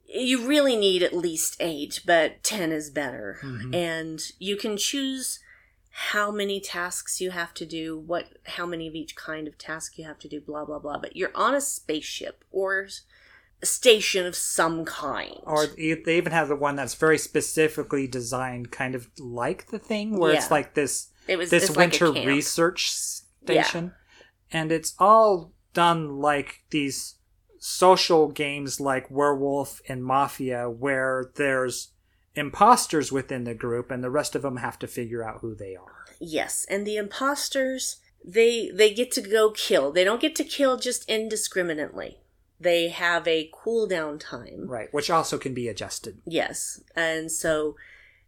you 0.06 0.46
really 0.46 0.76
need 0.76 1.02
at 1.02 1.12
least 1.14 1.56
eight, 1.60 2.00
but 2.06 2.42
10 2.44 2.70
is 2.70 2.90
better. 2.90 3.38
Mhm. 3.42 3.74
And 3.74 4.22
you 4.38 4.54
can 4.56 4.76
choose 4.76 5.40
how 5.90 6.30
many 6.30 6.60
tasks 6.60 7.20
you 7.20 7.30
have 7.30 7.54
to 7.54 7.64
do, 7.64 7.98
what 7.98 8.26
how 8.44 8.66
many 8.66 8.86
of 8.86 8.94
each 8.94 9.16
kind 9.16 9.48
of 9.48 9.56
task 9.56 9.96
you 9.98 10.04
have 10.04 10.18
to 10.20 10.28
do, 10.28 10.40
blah 10.40 10.64
blah 10.66 10.78
blah. 10.78 10.98
But 10.98 11.16
you're 11.16 11.34
on 11.34 11.54
a 11.54 11.60
spaceship 11.60 12.44
or 12.52 12.86
a 13.62 13.66
station 13.66 14.26
of 14.26 14.36
some 14.36 14.84
kind. 14.84 15.38
Or 15.44 15.66
they 15.66 16.16
even 16.16 16.32
have 16.32 16.48
the 16.48 16.54
one 16.56 16.76
that's 16.76 16.94
very 16.94 17.18
specifically 17.18 18.06
designed, 18.06 18.70
kind 18.70 18.94
of 18.94 19.08
like 19.18 19.68
the 19.68 19.78
thing, 19.78 20.18
where 20.18 20.34
it's 20.34 20.50
like 20.50 20.74
this 20.74 21.08
it 21.26 21.36
was 21.38 21.50
this 21.50 21.64
it's 21.70 21.76
like 21.76 21.90
winter 22.00 22.12
research 22.26 22.92
station, 23.44 23.92
and 24.50 24.72
it's 24.72 24.94
all 24.98 25.52
done 25.72 26.18
like 26.20 26.64
these 26.70 27.16
social 27.58 28.28
games 28.28 28.80
like 28.80 29.10
Werewolf 29.10 29.80
and 29.88 30.04
Mafia, 30.04 30.68
where 30.68 31.30
there's 31.36 31.92
imposters 32.34 33.12
within 33.12 33.44
the 33.44 33.54
group, 33.54 33.90
and 33.90 34.02
the 34.02 34.10
rest 34.10 34.34
of 34.34 34.42
them 34.42 34.58
have 34.58 34.78
to 34.80 34.86
figure 34.86 35.22
out 35.22 35.40
who 35.40 35.54
they 35.54 35.76
are. 35.76 36.04
Yes, 36.20 36.66
and 36.68 36.86
the 36.86 36.96
imposters 36.96 38.00
they 38.24 38.70
they 38.70 38.92
get 38.92 39.10
to 39.12 39.20
go 39.20 39.50
kill. 39.50 39.92
They 39.92 40.04
don't 40.04 40.20
get 40.20 40.34
to 40.36 40.44
kill 40.44 40.78
just 40.78 41.08
indiscriminately. 41.08 42.18
They 42.58 42.88
have 42.88 43.28
a 43.28 43.50
cooldown 43.52 44.18
time. 44.18 44.66
Right, 44.66 44.92
which 44.92 45.10
also 45.10 45.38
can 45.38 45.54
be 45.54 45.68
adjusted. 45.68 46.20
Yes. 46.24 46.82
And 46.96 47.30
so 47.30 47.76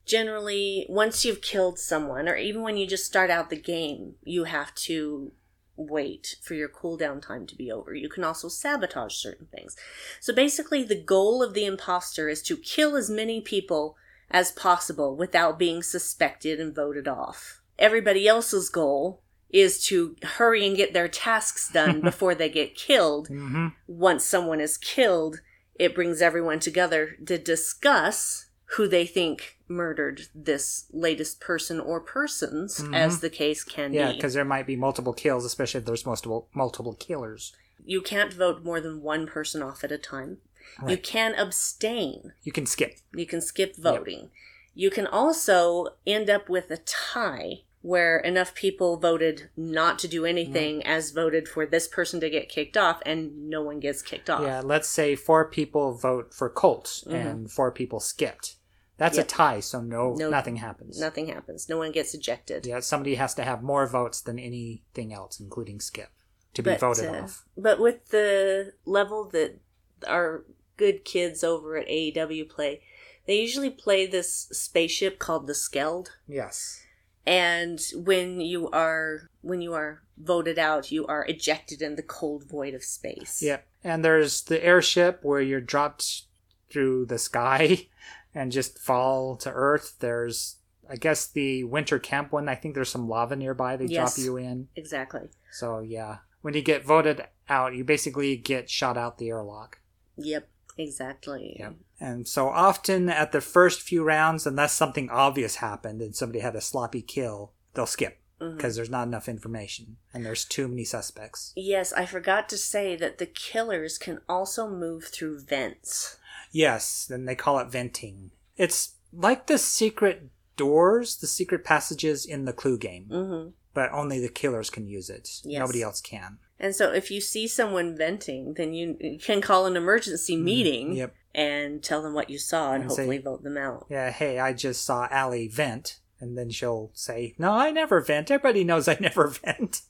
generally 0.07 0.86
once 0.88 1.24
you've 1.24 1.42
killed 1.42 1.78
someone 1.78 2.28
or 2.28 2.36
even 2.36 2.62
when 2.62 2.76
you 2.76 2.86
just 2.86 3.04
start 3.04 3.30
out 3.30 3.50
the 3.50 3.61
game, 3.61 4.14
you 4.22 4.44
have 4.44 4.74
to 4.74 5.32
wait 5.76 6.36
for 6.42 6.54
your 6.54 6.68
cooldown 6.68 7.20
time 7.20 7.46
to 7.46 7.54
be 7.54 7.70
over. 7.70 7.94
You 7.94 8.09
can 8.09 8.24
also 8.24 8.48
sabotage 8.48 9.14
certain 9.14 9.46
things. 9.46 9.76
So 10.20 10.34
basically 10.34 10.82
the 10.82 11.00
goal 11.00 11.42
of 11.42 11.54
the 11.54 11.66
imposter 11.66 12.28
is 12.28 12.42
to 12.44 12.57
kill 12.57 12.96
as 12.96 13.11
many 13.11 13.40
people 13.40 13.96
as 14.30 14.52
possible 14.52 15.14
without 15.14 15.59
being 15.59 15.82
suspected 15.82 16.59
and 16.59 16.74
voted 16.74 17.07
off. 17.07 17.61
Everybody 17.78 18.26
else's 18.26 18.70
goal 18.70 19.20
is 19.50 19.84
to 19.86 20.16
hurry 20.22 20.66
and 20.66 20.76
get 20.76 20.92
their 20.92 21.09
tasks 21.09 21.70
done 21.70 22.00
before 22.02 22.34
they 22.34 22.48
get 22.48 22.74
killed 22.74 23.28
hmm 23.28 23.68
once 23.86 24.24
someone 24.24 24.61
is 24.61 24.76
killed, 24.76 25.40
it 25.76 25.94
brings 25.94 26.20
everyone 26.20 26.59
together 26.59 27.16
to 27.24 27.38
discuss 27.38 28.45
who 28.70 28.88
they 28.88 29.06
think 29.06 29.58
murdered 29.68 30.22
this 30.34 30.86
latest 30.92 31.40
person 31.40 31.78
or 31.80 32.00
persons, 32.00 32.80
as 32.92 33.14
mm-hmm. 33.14 33.20
the 33.20 33.30
case 33.30 33.64
can 33.64 33.92
Yeah, 33.92 34.06
be. 34.06 34.10
Yeah, 34.10 34.16
because 34.16 34.34
there 34.34 34.44
might 34.44 34.66
be 34.66 34.76
multiple 34.76 35.12
kills, 35.12 35.44
especially 35.44 35.78
if 35.78 35.86
there's 35.86 36.06
multiple 36.06 36.48
multiple 36.54 36.94
killers. 36.94 37.54
You 37.84 38.02
can't 38.02 38.32
vote 38.32 38.64
more 38.64 38.80
than 38.80 39.02
one 39.02 39.26
person 39.26 39.62
off 39.62 39.84
at 39.84 39.92
a 39.92 39.98
time. 39.98 40.38
You 40.86 40.98
can 40.98 41.34
abstain. 41.34 42.32
You 42.42 42.52
can 42.52 42.66
skip. 42.66 42.98
You 43.14 43.26
can 43.26 43.40
skip 43.40 43.76
voting. 43.76 44.30
You 44.74 44.90
can 44.90 45.06
also 45.06 45.86
end 46.06 46.28
up 46.28 46.48
with 46.48 46.70
a 46.70 46.76
tie 46.76 47.60
where 47.87 48.18
enough 48.18 48.53
people 48.53 48.97
voted 48.97 49.49
not 49.57 49.97
to 49.97 50.09
do 50.09 50.24
anything 50.26 50.84
as 50.84 51.12
voted 51.12 51.47
for 51.47 51.64
this 51.64 51.87
person 51.87 52.18
to 52.18 52.28
get 52.28 52.49
kicked 52.49 52.76
off 52.76 53.01
and 53.07 53.49
no 53.49 53.62
one 53.62 53.78
gets 53.78 54.03
kicked 54.03 54.28
off. 54.28 54.43
Yeah, 54.43 54.61
let's 54.61 54.89
say 54.89 55.14
four 55.14 55.49
people 55.49 55.93
vote 55.95 56.34
for 56.34 56.51
Colts 56.51 57.05
Mhm. 57.07 57.14
and 57.30 57.51
four 57.51 57.70
people 57.70 58.01
skipped. 58.01 58.57
That's 58.97 59.16
Yep. 59.18 59.24
a 59.24 59.28
tie, 59.28 59.61
so 59.61 59.80
no, 59.82 60.14
No- 60.14 60.30
nothing 60.30 60.57
happens. 60.57 60.99
Nothing 60.99 61.28
happens. 61.28 61.68
No 61.68 61.78
one 61.78 61.93
gets 61.93 62.12
ejected. 62.12 62.66
Yeah, 62.66 62.80
somebody 62.80 63.14
has 63.14 63.34
to 63.34 63.45
have 63.45 63.62
more 63.62 63.87
votes 63.87 64.20
than 64.20 64.41
anything 64.41 65.12
else, 65.12 65.39
including 65.39 65.78
skip, 65.78 66.11
to 66.55 66.62
be 66.64 66.74
voted 66.74 67.05
uh, 67.14 67.22
off. 67.22 67.45
But 67.57 67.78
with 67.78 68.09
the 68.09 68.72
level 68.84 69.28
that 69.28 69.61
our 70.09 70.45
good 70.76 71.05
kids 71.05 71.45
over 71.45 71.76
at 71.76 71.87
AEW 71.89 72.47
play, 72.47 72.82
they 73.26 73.37
usually 73.41 73.70
play 73.70 74.07
this 74.09 74.49
spaceship 74.51 75.20
called 75.20 75.47
the 75.47 75.53
Skeld. 75.53 76.09
Yes. 76.26 76.80
And 77.26 77.80
when 77.94 78.40
you 78.40 78.70
are 78.70 79.28
when 79.42 79.60
you 79.60 79.74
are 79.74 80.02
voted 80.16 80.58
out, 80.58 80.90
you 80.92 81.06
are 81.06 81.24
ejected 81.26 81.82
in 81.82 81.96
the 81.96 82.02
cold 82.02 82.44
void 82.44 82.74
of 82.74 82.84
space. 82.84 83.42
Yep. 83.42 83.66
And 83.84 84.04
there's 84.04 84.42
the 84.42 84.64
airship 84.64 85.20
where 85.22 85.40
you're 85.40 85.60
dropped 85.60 86.22
through 86.70 87.06
the 87.06 87.18
sky 87.18 87.88
and 88.34 88.52
just 88.52 88.78
fall 88.78 89.36
to 89.36 89.50
Earth. 89.50 89.96
There's, 89.98 90.56
I 90.88 90.96
guess, 90.96 91.26
the 91.26 91.64
winter 91.64 91.98
camp 91.98 92.32
one. 92.32 92.48
I 92.48 92.54
think 92.54 92.74
there's 92.74 92.88
some 92.90 93.08
lava 93.08 93.36
nearby. 93.36 93.76
They 93.76 93.86
Yes. 93.86 94.14
drop 94.16 94.24
you 94.24 94.36
in. 94.36 94.68
Exactly. 94.76 95.28
So 95.50 95.80
yeah, 95.80 96.18
when 96.42 96.54
you 96.54 96.62
get 96.62 96.84
voted 96.84 97.24
out, 97.48 97.74
you 97.74 97.82
basically 97.84 98.36
get 98.36 98.70
shot 98.70 98.96
out 98.96 99.18
the 99.18 99.28
airlock. 99.28 99.80
Yep. 100.16 100.48
Exactly. 100.78 101.56
Yep. 101.58 101.74
And 101.99 102.28
so 102.28 102.49
often 102.49 103.09
at 103.09 103.32
the 103.32 103.40
first 103.40 103.80
few 103.82 104.05
rounds, 104.05 104.47
unless 104.47 104.74
something 104.74 105.09
obvious 105.11 105.57
happened 105.57 106.03
and 106.03 106.14
somebody 106.14 106.40
had 106.40 106.57
a 106.57 106.61
sloppy 106.61 107.03
kill, 107.03 107.53
they'll 107.74 107.86
skip 107.86 108.18
because 108.38 108.76
there's 108.76 108.90
not 108.90 109.07
enough 109.07 109.30
information 109.30 109.97
and 110.12 110.24
there's 110.24 110.44
too 110.44 110.68
many 110.68 110.84
suspects. 110.84 111.55
Yes, 111.57 111.92
I 111.94 112.05
forgot 112.05 112.51
to 112.51 112.59
say 112.59 112.94
that 112.97 113.16
the 113.16 113.26
killers 113.26 113.97
can 113.97 114.20
also 114.28 114.68
move 114.68 115.05
through 115.05 115.40
vents. 115.40 116.18
Yes, 116.53 117.07
then 117.09 117.24
they 117.24 117.34
call 117.34 117.59
it 117.61 117.70
venting. 117.70 118.32
It's 118.59 118.94
like 119.12 119.47
the 119.47 119.57
secret 119.57 120.28
doors, 120.57 121.16
the 121.16 121.26
secret 121.26 121.64
passages 121.64 122.26
in 122.26 122.44
the 122.44 122.53
clue 122.53 122.78
game, 122.78 123.07
hmm 123.07 123.49
but 123.76 123.92
only 123.92 124.18
the 124.18 124.30
killers 124.30 124.70
can 124.70 124.86
use 124.88 125.11
it. 125.11 125.28
Yes. 125.44 125.61
Nobody 125.61 125.82
else 125.82 126.01
can. 126.01 126.38
And 126.59 126.74
so 126.74 126.92
if 126.94 127.11
you 127.11 127.20
see 127.20 127.47
someone 127.47 127.94
venting, 127.94 128.55
then 128.55 128.72
you 128.72 129.18
can 129.22 129.42
call 129.42 129.66
an 129.66 129.76
emergency 129.76 130.34
meeting 130.34 130.86
Mm-hmm. 130.86 130.97
Yep. 130.97 131.14
And 131.37 131.82
tell 131.82 132.03
them 132.03 132.14
what 132.14 132.30
you 132.30 132.39
saw 132.39 132.72
and, 132.72 132.84
And 132.84 132.93
say- 132.93 133.03
hopefully 133.03 133.18
vote 133.18 133.45
them 133.45 133.59
out. 133.59 133.87
Yeah, 133.89 134.11
hey, 134.11 134.41
I 134.41 134.55
just 134.55 134.84
saw 134.84 135.07
Allie 135.11 135.47
vent. 135.49 136.01
And 136.18 136.37
then 136.37 136.49
she'll 136.49 136.91
say, 136.95 137.34
No, 137.39 137.53
I 137.53 137.70
never 137.70 138.01
vent. 138.01 138.30
Everybody 138.30 138.64
knows 138.64 138.89
I 138.89 138.97
never 139.01 139.28
vent. 139.28 139.82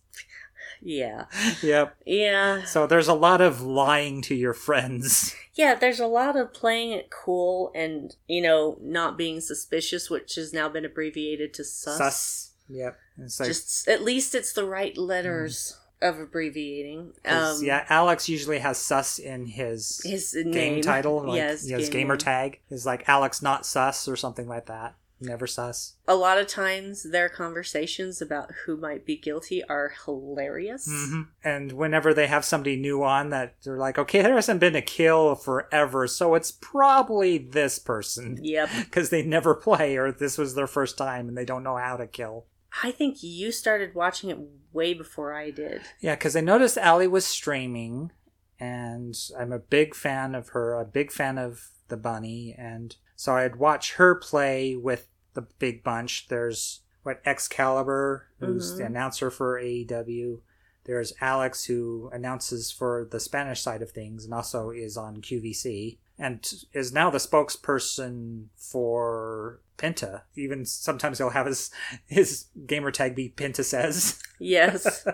Yeah. 0.82 1.26
yep. 1.62 1.96
Yeah. 2.04 2.64
So 2.64 2.86
there's 2.86 3.08
a 3.08 3.14
lot 3.14 3.40
of 3.40 3.62
lying 3.62 4.22
to 4.22 4.34
your 4.34 4.52
friends. 4.52 5.34
Yeah, 5.54 5.74
there's 5.74 6.00
a 6.00 6.06
lot 6.06 6.36
of 6.36 6.52
playing 6.52 6.90
it 6.90 7.08
cool 7.10 7.72
and, 7.74 8.14
you 8.26 8.42
know, 8.42 8.76
not 8.82 9.16
being 9.16 9.40
suspicious, 9.40 10.10
which 10.10 10.34
has 10.34 10.52
now 10.52 10.68
been 10.68 10.84
abbreviated 10.84 11.54
to 11.54 11.64
sus. 11.64 11.96
Sus. 11.96 12.50
Yep. 12.68 12.98
Like, 13.18 13.48
Just 13.48 13.88
at 13.88 14.02
least 14.02 14.34
it's 14.34 14.52
the 14.52 14.66
right 14.66 14.98
letters 14.98 15.76
mm. 15.78 15.85
Of 16.02 16.18
abbreviating. 16.18 17.12
Um, 17.24 17.58
yeah, 17.62 17.84
Alex 17.88 18.28
usually 18.28 18.58
has 18.58 18.78
sus 18.78 19.18
in 19.18 19.46
his, 19.46 20.00
his 20.04 20.32
game 20.34 20.52
name. 20.74 20.82
title. 20.82 21.24
Like, 21.26 21.36
yes, 21.36 21.66
His 21.66 21.88
game 21.88 22.02
gamer 22.02 22.14
name. 22.14 22.18
tag 22.18 22.60
is 22.70 22.84
like 22.86 23.08
Alex 23.08 23.40
not 23.42 23.64
sus 23.66 24.06
or 24.08 24.16
something 24.16 24.46
like 24.48 24.66
that. 24.66 24.94
Never 25.18 25.46
sus. 25.46 25.94
A 26.06 26.14
lot 26.14 26.36
of 26.36 26.46
times 26.46 27.04
their 27.10 27.30
conversations 27.30 28.20
about 28.20 28.50
who 28.66 28.76
might 28.76 29.06
be 29.06 29.16
guilty 29.16 29.64
are 29.64 29.94
hilarious. 30.04 30.86
hmm 30.86 31.22
And 31.42 31.72
whenever 31.72 32.12
they 32.12 32.26
have 32.26 32.44
somebody 32.44 32.76
new 32.76 33.02
on 33.02 33.30
that 33.30 33.54
they're 33.64 33.78
like, 33.78 33.96
okay, 33.98 34.20
there 34.20 34.34
hasn't 34.34 34.60
been 34.60 34.76
a 34.76 34.82
kill 34.82 35.34
forever, 35.34 36.06
so 36.06 36.34
it's 36.34 36.52
probably 36.52 37.38
this 37.38 37.78
person. 37.78 38.38
Yep. 38.42 38.68
Because 38.84 39.08
they 39.08 39.22
never 39.22 39.54
play 39.54 39.96
or 39.96 40.12
this 40.12 40.36
was 40.36 40.54
their 40.54 40.66
first 40.66 40.98
time 40.98 41.28
and 41.28 41.36
they 41.38 41.46
don't 41.46 41.64
know 41.64 41.78
how 41.78 41.96
to 41.96 42.06
kill. 42.06 42.44
I 42.82 42.90
think 42.90 43.22
you 43.22 43.52
started 43.52 43.94
watching 43.94 44.30
it 44.30 44.38
way 44.72 44.94
before 44.94 45.32
I 45.32 45.50
did. 45.50 45.82
Yeah, 46.00 46.14
because 46.14 46.36
I 46.36 46.40
noticed 46.40 46.76
Allie 46.78 47.06
was 47.08 47.24
streaming, 47.26 48.12
and 48.60 49.16
I'm 49.38 49.52
a 49.52 49.58
big 49.58 49.94
fan 49.94 50.34
of 50.34 50.50
her, 50.50 50.74
a 50.74 50.84
big 50.84 51.10
fan 51.10 51.38
of 51.38 51.68
the 51.88 51.96
bunny, 51.96 52.54
and 52.56 52.96
so 53.14 53.34
I'd 53.36 53.56
watch 53.56 53.94
her 53.94 54.14
play 54.14 54.76
with 54.76 55.08
the 55.34 55.42
big 55.58 55.82
bunch. 55.84 56.28
There's 56.28 56.80
what 57.02 57.22
Excalibur, 57.24 58.26
who's 58.40 58.76
the 58.76 58.82
Mhm. 58.82 58.86
announcer 58.86 59.30
for 59.30 59.58
AEW. 59.58 60.42
There's 60.84 61.12
Alex, 61.20 61.64
who 61.64 62.10
announces 62.12 62.70
for 62.70 63.06
the 63.10 63.20
Spanish 63.20 63.60
side 63.60 63.82
of 63.82 63.90
things 63.92 64.24
and 64.24 64.34
also 64.34 64.70
is 64.70 64.96
on 64.96 65.20
QVC, 65.22 65.98
and 66.18 66.46
is 66.72 66.92
now 66.92 67.10
the 67.10 67.18
spokesperson 67.18 68.46
for 68.56 69.60
Penta. 69.78 70.22
Even 70.34 70.64
sometimes 70.64 71.18
he'll 71.18 71.30
have 71.30 71.46
his 71.46 71.70
his 72.06 72.46
gamer 72.66 72.90
tag 72.90 73.14
be 73.14 73.28
Penta 73.36 73.64
says. 73.64 74.20
Yes. 74.38 75.06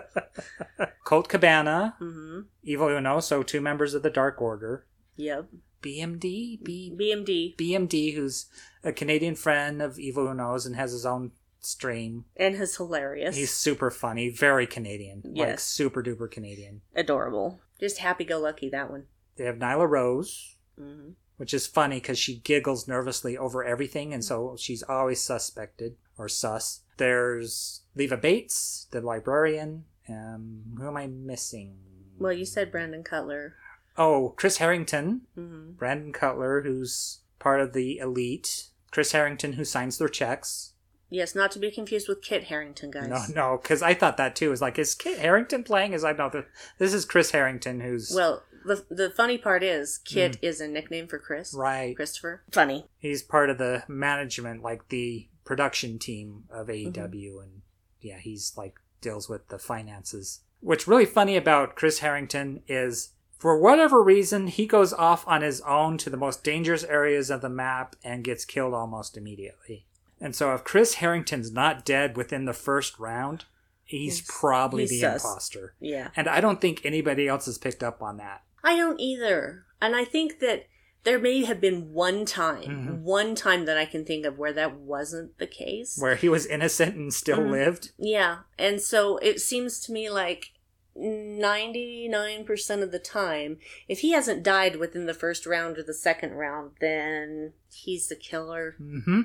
Colt 1.03 1.29
Cabana, 1.29 1.95
hmm 1.99 2.41
Evil 2.63 2.87
Uno, 2.89 3.19
so 3.19 3.43
two 3.43 3.61
members 3.61 3.93
of 3.93 4.03
the 4.03 4.09
Dark 4.09 4.41
Order. 4.41 4.85
Yep. 5.15 5.47
BMD, 5.81 6.63
B, 6.63 6.93
BMD 6.97 7.55
BMD, 7.57 8.13
who's 8.15 8.45
a 8.83 8.93
Canadian 8.93 9.35
friend 9.35 9.81
of 9.81 9.99
Evil 9.99 10.27
Uno's 10.27 10.65
and 10.65 10.75
has 10.77 10.91
his 10.93 11.05
own 11.05 11.31
stream. 11.59 12.25
and 12.37 12.55
his 12.55 12.77
hilarious. 12.77 13.35
He's 13.35 13.53
super 13.53 13.89
funny, 13.91 14.29
very 14.29 14.65
Canadian, 14.67 15.21
like 15.25 15.35
Yes. 15.35 15.63
super 15.63 16.01
duper 16.03 16.29
Canadian. 16.31 16.81
adorable. 16.95 17.59
Just 17.79 17.97
happy 17.99 18.23
go 18.23 18.39
lucky 18.39 18.69
that 18.69 18.89
one. 18.89 19.05
They 19.35 19.43
have 19.45 19.55
Nyla 19.57 19.89
Rose, 19.89 20.55
hmm 20.77 21.11
which 21.37 21.53
is 21.53 21.65
funny 21.65 21.97
because 21.97 22.17
she 22.17 22.35
giggles 22.35 22.87
nervously 22.87 23.35
over 23.35 23.63
everything, 23.65 24.13
and 24.13 24.23
so 24.23 24.55
she's 24.57 24.83
always 24.83 25.19
suspected 25.21 25.95
or 26.15 26.29
sus. 26.29 26.81
There's 26.97 27.81
Leva 27.95 28.17
Bates, 28.17 28.87
the 28.91 29.01
librarian. 29.01 29.85
Um, 30.07 30.61
who 30.77 30.87
am 30.87 30.95
I 30.95 31.07
missing? 31.07 31.75
Well, 32.19 32.33
you 32.33 32.45
said 32.45 32.71
Brandon 32.71 33.03
Cutler. 33.03 33.55
Oh, 33.97 34.33
Chris 34.37 34.57
Harrington. 34.57 35.21
hmm 35.35 35.71
Brandon 35.71 36.13
Cutler, 36.13 36.61
who's 36.61 37.19
part 37.39 37.59
of 37.61 37.73
the 37.73 37.97
elite. 37.97 38.67
Chris 38.91 39.11
Harrington, 39.11 39.53
who 39.53 39.65
signs 39.65 39.97
their 39.97 40.07
checks. 40.07 40.73
Yes, 41.09 41.35
not 41.35 41.51
to 41.51 41.59
be 41.59 41.69
confused 41.71 42.07
with 42.07 42.23
Kit 42.23 42.45
Harington, 42.45 42.89
guys. 42.89 43.09
No, 43.09 43.23
no, 43.35 43.59
because 43.61 43.81
I 43.83 43.93
thought 43.93 44.17
that 44.17 44.35
too. 44.35 44.51
Is 44.51 44.61
like, 44.61 44.79
is 44.79 44.95
Kit 44.95 45.19
Harington 45.19 45.63
playing? 45.63 45.93
Is 45.93 46.03
I 46.03 46.13
know 46.13 46.31
this 46.77 46.93
is 46.93 47.05
Chris 47.05 47.31
Harrington, 47.31 47.81
who's 47.81 48.11
Well, 48.15 48.43
the 48.65 48.85
the 48.89 49.09
funny 49.09 49.37
part 49.37 49.63
is 49.63 49.97
Kit 49.99 50.37
is 50.41 50.59
a 50.61 50.67
nickname 50.67 51.07
for 51.07 51.19
Chris. 51.19 51.53
Mm. 51.53 51.57
right. 51.59 51.95
Christopher. 51.95 52.43
Funny. 52.51 52.85
He's 52.97 53.21
part 53.23 53.49
of 53.49 53.57
the 53.57 53.83
management, 53.87 54.61
like 54.63 54.89
the 54.89 55.27
production 55.45 55.99
team 55.99 56.43
of 56.49 56.67
AEW, 56.67 56.93
Mm-hmm. 56.93 57.39
and 57.41 57.61
yeah, 58.01 58.17
he's 58.17 58.53
like 58.57 58.75
deals 59.01 59.27
with 59.29 59.47
the 59.49 59.59
finances. 59.59 60.41
What's 60.61 60.87
really 60.87 61.05
funny 61.05 61.35
about 61.37 61.75
Chris 61.75 61.99
Harrington 61.99 62.61
is. 62.67 63.09
For 63.39 63.59
whatever 63.59 64.01
reason, 64.01 64.47
he 64.47 64.65
goes 64.65 64.93
off 64.93 65.27
on 65.27 65.41
his 65.41 65.59
own 65.67 65.97
to 65.97 66.09
the 66.09 66.15
most 66.15 66.45
dangerous 66.45 66.85
areas 66.85 67.29
of 67.29 67.41
the 67.41 67.49
map 67.49 67.97
and 68.01 68.23
gets 68.23 68.45
killed 68.45 68.73
almost 68.73 69.17
immediately. 69.17 69.85
And 70.21 70.33
so, 70.33 70.53
if 70.53 70.63
Chris 70.63 70.93
Harrington's 70.93 71.51
not 71.51 71.83
dead 71.83 72.15
within 72.15 72.45
the 72.45 72.53
first 72.53 72.97
round, 72.99 73.43
he's, 73.83 74.19
He's- 74.19 74.31
probably 74.39 74.83
he's 74.83 74.91
the 74.91 74.99
sus. 75.01 75.25
imposter. 75.25 75.73
Yeah. 75.81 76.11
And 76.15 76.29
I 76.29 76.39
don't 76.39 76.61
think 76.61 76.85
anybody 76.85 77.27
else 77.27 77.47
has 77.47 77.57
picked 77.57 77.83
up 77.83 78.01
on 78.01 78.15
that. 78.15 78.43
I 78.63 78.75
don't 78.77 78.99
either. 78.99 79.65
And 79.81 79.95
I 79.95 80.05
think 80.05 80.39
that 80.39 80.67
there 81.03 81.19
may 81.19 81.43
have 81.43 81.59
been 81.59 81.91
one 81.91 82.25
time, 82.25 82.63
Mhm. 82.63 83.01
one 83.01 83.35
time 83.35 83.65
that 83.65 83.77
I 83.77 83.83
can 83.85 84.05
think 84.05 84.25
of 84.25 84.37
where 84.37 84.53
that 84.53 84.75
wasn't 84.77 85.37
the 85.37 85.47
case. 85.47 85.97
Where 85.99 86.15
he 86.15 86.29
was 86.29 86.45
innocent 86.45 86.95
and 86.95 87.13
still 87.13 87.39
Mhm. 87.39 87.51
lived. 87.51 87.91
Yeah. 87.97 88.39
And 88.57 88.81
so 88.81 89.17
it 89.17 89.41
seems 89.41 89.81
to 89.81 89.91
me 89.91 90.09
like 90.09 90.51
99% 90.95 92.83
of 92.83 92.91
the 92.91 92.99
time, 92.99 93.57
if 93.87 93.99
he 93.99 94.11
hasn't 94.11 94.43
died 94.43 94.77
within 94.77 95.05
the 95.05 95.13
first 95.13 95.45
round 95.45 95.77
or 95.77 95.83
the 95.83 95.93
second 95.93 96.31
round, 96.33 96.71
then 96.79 97.53
he's 97.71 98.07
the 98.07 98.15
killer. 98.15 98.75
hmm 98.77 99.21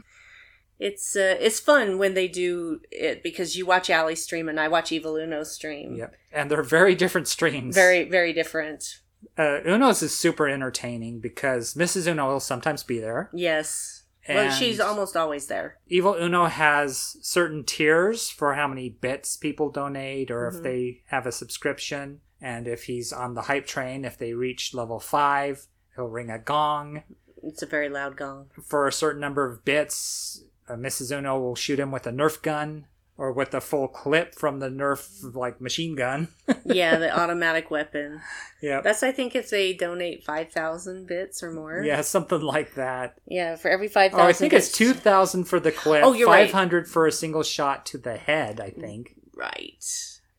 It's 0.81 1.17
uh, 1.17 1.37
it's 1.41 1.59
fun 1.61 1.99
when 1.99 2.15
they 2.15 2.29
do 2.29 2.81
it 2.93 3.23
because 3.23 3.57
you 3.57 3.67
watch 3.67 3.91
Allie 3.91 4.15
stream 4.15 4.49
and 4.49 4.61
I 4.61 4.69
watch 4.69 4.93
Evil 4.93 5.17
Uno 5.17 5.43
stream. 5.43 5.97
Yep. 5.97 6.15
And 6.33 6.51
they're 6.51 6.63
very 6.63 6.95
different 6.95 7.27
streams. 7.29 7.75
Very, 7.75 8.05
very 8.05 8.33
different. 8.33 9.01
Uh, 9.37 9.61
Uno's 9.65 10.03
is 10.03 10.17
super 10.17 10.49
entertaining 10.49 11.21
because 11.21 11.75
Mrs. 11.75 12.07
Uno 12.07 12.27
will 12.29 12.41
sometimes 12.41 12.83
be 12.83 12.99
there. 12.99 13.31
Yes. 13.33 14.05
well, 14.29 14.51
she's 14.51 14.79
almost 14.79 15.17
always 15.17 15.47
there. 15.47 15.79
Evil 15.89 16.15
Uno 16.15 16.47
has 16.47 17.17
certain 17.23 17.65
tiers 17.65 18.29
for 18.29 18.55
how 18.55 18.69
many 18.69 18.89
bits 18.91 19.37
people 19.39 19.71
donate 19.71 20.31
or 20.31 20.51
Mhm. 20.51 20.57
if 20.57 20.63
they 20.63 21.03
have 21.07 21.27
a 21.27 21.33
subscription. 21.33 22.21
And 22.41 22.69
if 22.69 22.85
he's 22.85 23.13
on 23.13 23.35
the 23.35 23.43
hype 23.43 23.67
train, 23.67 24.05
if 24.05 24.19
they 24.19 24.35
reach 24.35 24.75
level 24.75 25.01
5, 25.01 25.67
he'll 25.97 26.09
ring 26.09 26.31
a 26.31 26.39
gong. 26.39 27.03
It's 27.43 27.63
a 27.63 27.67
very 27.67 27.89
loud 27.89 28.17
gong. 28.17 28.51
For 28.63 28.87
a 28.87 28.93
certain 28.93 29.21
number 29.21 29.45
of 29.51 29.65
bits, 29.65 30.43
uh, 30.69 30.75
Mrs. 30.75 31.17
Uno 31.17 31.39
will 31.41 31.55
shoot 31.57 31.81
him 31.81 31.91
with 31.91 32.07
a 32.07 32.11
Nerf 32.13 32.43
gun 32.43 32.87
or 33.19 33.33
with 33.33 33.53
a 33.53 33.61
full 33.61 33.89
clip 33.89 34.35
from 34.35 34.61
the 34.61 34.69
Nerf 34.69 35.35
like 35.35 35.61
machine 35.61 35.95
gun. 35.97 36.29
Yeah, 36.65 36.97
the 36.99 37.19
automatic 37.19 37.71
weapon. 37.71 38.21
yeah. 38.63 38.81
That's 38.81 39.03
I 39.03 39.11
think 39.13 39.35
if 39.35 39.51
they 39.51 39.73
donate 39.73 40.25
five 40.25 40.51
thousand 40.53 41.07
bits 41.07 41.43
or 41.43 41.51
more. 41.51 41.83
Yeah, 41.83 42.01
something 42.03 42.41
like 42.41 42.75
that. 42.75 43.19
Yeah, 43.27 43.57
for 43.57 43.69
every 43.71 43.89
oh, 43.89 43.91
five 43.91 44.13
Oh, 44.15 44.19
thousand. 44.19 44.29
I 44.29 44.33
think 44.33 44.53
it's 44.53 44.71
2000 44.73 45.45
for 45.45 45.61
the 45.61 45.73
clip, 45.73 46.05
Oh, 46.05 46.13
you're 46.13 46.29
right. 46.29 46.51
500 46.51 46.89
for 46.89 47.07
a 47.07 47.13
single 47.13 47.43
shot 47.43 47.85
to 47.87 47.99
the 47.99 48.17
head, 48.17 48.61
I 48.61 48.71
think. 48.71 49.15
Right. 49.35 49.85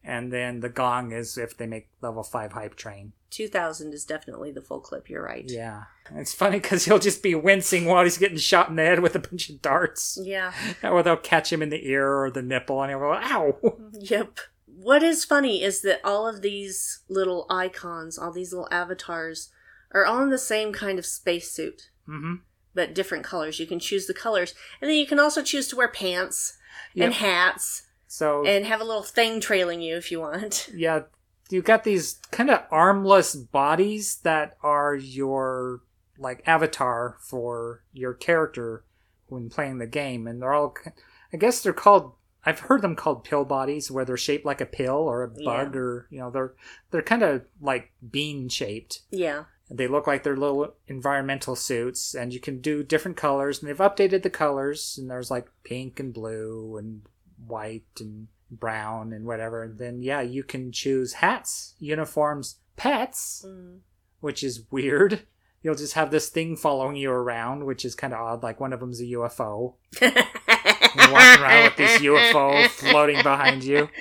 And 0.04 0.32
then 0.32 0.62
the 0.62 0.70
gong 0.70 1.12
is 1.12 1.38
if 1.38 1.58
they 1.58 1.68
make 1.68 1.90
level 2.02 2.24
5 2.24 2.54
hype 2.54 2.76
train. 2.76 3.14
2000 3.32 3.94
is 3.94 4.06
definitely 4.06 4.52
the 4.52 4.62
full 4.62 4.80
clip, 4.80 5.10
you're 5.10 5.24
right. 5.24 5.46
Yeah. 5.48 5.84
It's 6.16 6.34
funny 6.34 6.60
because 6.60 6.86
he'll 6.86 7.00
just 7.00 7.22
be 7.22 7.36
wincing 7.36 7.86
while 7.86 8.04
he's 8.04 8.18
getting 8.18 8.38
shot 8.38 8.70
in 8.70 8.76
the 8.76 8.84
head 8.84 9.00
with 9.02 9.16
a 9.16 9.20
bunch 9.20 9.50
of 9.50 9.62
darts. 9.62 10.18
Yeah. 10.22 10.52
Or 10.84 11.04
they'll 11.04 11.18
catch 11.18 11.52
him 11.54 11.62
in 11.62 11.70
the 11.70 11.88
ear 11.88 12.08
or 12.24 12.32
the 12.32 12.42
nipple 12.42 12.82
and 12.82 12.90
he'll 12.92 13.00
go, 13.00 13.14
ow! 13.14 13.58
Yep. 14.00 14.40
What 14.66 15.04
is 15.04 15.26
funny 15.26 15.62
is 15.62 15.82
that 15.82 16.00
all 16.04 16.28
of 16.28 16.42
these 16.42 17.02
little 17.10 17.46
icons, 17.50 18.18
all 18.18 18.32
these 18.32 18.54
little 18.54 18.68
avatars, 18.72 19.52
are 19.92 20.06
all 20.06 20.22
in 20.24 20.30
the 20.30 20.38
same 20.38 20.72
kind 20.74 20.98
of 20.98 21.06
spacesuit, 21.06 21.90
hmm 22.06 22.36
but 22.76 22.94
different 22.94 23.26
colors. 23.26 23.60
You 23.60 23.66
can 23.66 23.80
choose 23.80 24.06
the 24.06 24.14
colors. 24.14 24.54
And 24.80 24.90
then 24.90 24.98
you 24.98 25.06
can 25.08 25.20
also 25.20 25.42
choose 25.42 25.68
to 25.70 25.76
wear 25.76 25.88
pants 25.90 26.58
and 26.96 27.14
hats 27.14 27.88
So, 28.08 28.46
and 28.46 28.64
have 28.66 28.80
a 28.80 28.84
little 28.86 29.04
thing 29.04 29.42
trailing 29.42 29.82
you 29.82 29.98
if 29.98 30.12
you 30.12 30.20
want. 30.22 30.70
yeah, 30.74 31.02
you've 31.50 31.66
got 31.66 31.84
these 31.84 32.20
kind 32.32 32.50
of 32.50 32.62
armless 32.72 33.36
bodies 33.36 34.18
that 34.24 34.58
are 34.62 34.96
your 34.96 35.82
like 36.18 36.44
avatar 36.46 37.18
for 37.22 37.84
your 37.94 38.14
character 38.14 38.84
when 39.28 39.50
playing 39.50 39.78
the 39.78 39.88
game, 39.88 40.28
and 40.28 40.42
they're 40.42 40.54
all, 40.54 40.76
I 41.34 41.38
guess 41.38 41.62
they're 41.62 41.74
called. 41.74 42.14
I've 42.46 42.62
heard 42.62 42.82
them 42.82 42.96
called 42.96 43.24
pill 43.26 43.44
bodies, 43.46 43.92
where 43.92 44.06
they're 44.06 44.18
shaped 44.18 44.46
like 44.46 44.62
a 44.62 44.66
pill 44.66 44.96
or 44.96 45.24
a 45.24 45.28
bug, 45.28 45.74
Yeah. 45.76 45.80
or 45.80 46.08
you 46.10 46.20
know, 46.20 46.30
they're 46.32 46.54
they're 46.92 47.02
kind 47.02 47.22
of 47.24 47.44
like 47.62 47.92
bean 48.10 48.50
shaped. 48.50 49.02
Yeah. 49.12 49.44
They 49.72 49.88
look 49.88 50.08
like 50.08 50.24
they're 50.24 50.36
little 50.36 50.74
environmental 50.88 51.56
suits, 51.56 52.16
and 52.16 52.34
you 52.34 52.40
can 52.40 52.60
do 52.60 52.82
different 52.82 53.18
colors. 53.18 53.60
And 53.60 53.70
they've 53.70 53.78
updated 53.78 54.24
the 54.24 54.30
colors, 54.32 54.98
and 54.98 55.10
there's 55.12 55.30
like 55.30 55.48
pink 55.64 56.00
and 56.00 56.12
blue 56.14 56.76
and 56.78 57.02
white 57.46 57.84
and 58.00 58.28
brown 58.52 59.14
and 59.14 59.26
whatever. 59.26 59.64
And 59.64 59.78
then 59.78 60.02
yeah, 60.02 60.22
you 60.22 60.44
can 60.44 60.72
choose 60.72 61.14
hats, 61.14 61.76
uniforms, 61.80 62.58
pets, 62.76 63.44
Mm. 63.48 63.80
which 64.20 64.44
is 64.44 64.64
weird. 64.72 65.22
You'll 65.62 65.76
just 65.76 65.94
have 65.94 66.10
this 66.10 66.30
thing 66.30 66.56
following 66.56 66.96
you 66.96 67.12
around, 67.12 67.66
which 67.66 67.84
is 67.84 67.94
kind 67.96 68.14
of 68.14 68.20
odd. 68.20 68.44
Like 68.44 68.60
one 68.62 68.72
of 68.72 68.80
them's 68.80 69.02
a 69.02 69.06
UFO. 69.06 69.76
You're 70.02 70.12
walking 71.12 71.44
around 71.44 71.64
with 71.66 71.76
this 71.76 72.02
UFO 72.02 72.68
floating 72.70 73.22
behind 73.24 73.64
you. 73.64 73.90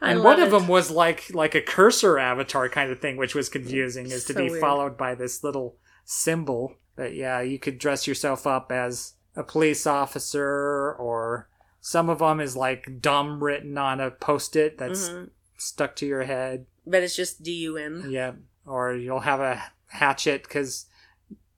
And 0.00 0.22
one 0.22 0.40
of 0.40 0.52
them 0.52 0.68
was 0.68 0.92
like 0.92 1.34
like 1.34 1.56
a 1.56 1.60
cursor 1.60 2.20
avatar 2.20 2.68
kind 2.68 2.92
of 2.92 3.00
thing, 3.00 3.16
which 3.16 3.34
was 3.34 3.48
confusing, 3.48 4.06
is 4.06 4.26
to 4.26 4.32
be 4.34 4.48
weird. 4.48 4.60
followed 4.60 4.96
by 4.96 5.16
this 5.16 5.42
little 5.42 5.74
symbol. 6.04 6.74
But 6.94 7.16
yeah, 7.16 7.40
you 7.40 7.58
could 7.58 7.80
dress 7.80 8.06
yourself 8.06 8.46
up 8.46 8.70
as 8.70 9.14
a 9.34 9.42
police 9.42 9.88
officer, 9.88 10.92
or 11.00 11.48
some 11.88 12.10
of 12.10 12.18
them 12.18 12.38
is 12.38 12.54
like 12.54 13.00
dumb 13.00 13.42
written 13.42 13.78
on 13.78 13.98
a 14.00 14.10
post-it 14.10 14.76
that's 14.76 15.08
Mhm. 15.08 15.30
stuck 15.56 15.96
to 15.96 16.06
your 16.06 16.24
head. 16.24 16.66
But 16.86 17.02
it's 17.02 17.16
just 17.16 17.42
DUM. 17.42 18.10
Yeah, 18.10 18.32
or 18.66 18.94
you'll 18.94 19.20
have 19.20 19.40
a 19.40 19.72
hatchet 19.86 20.42
because 20.42 20.84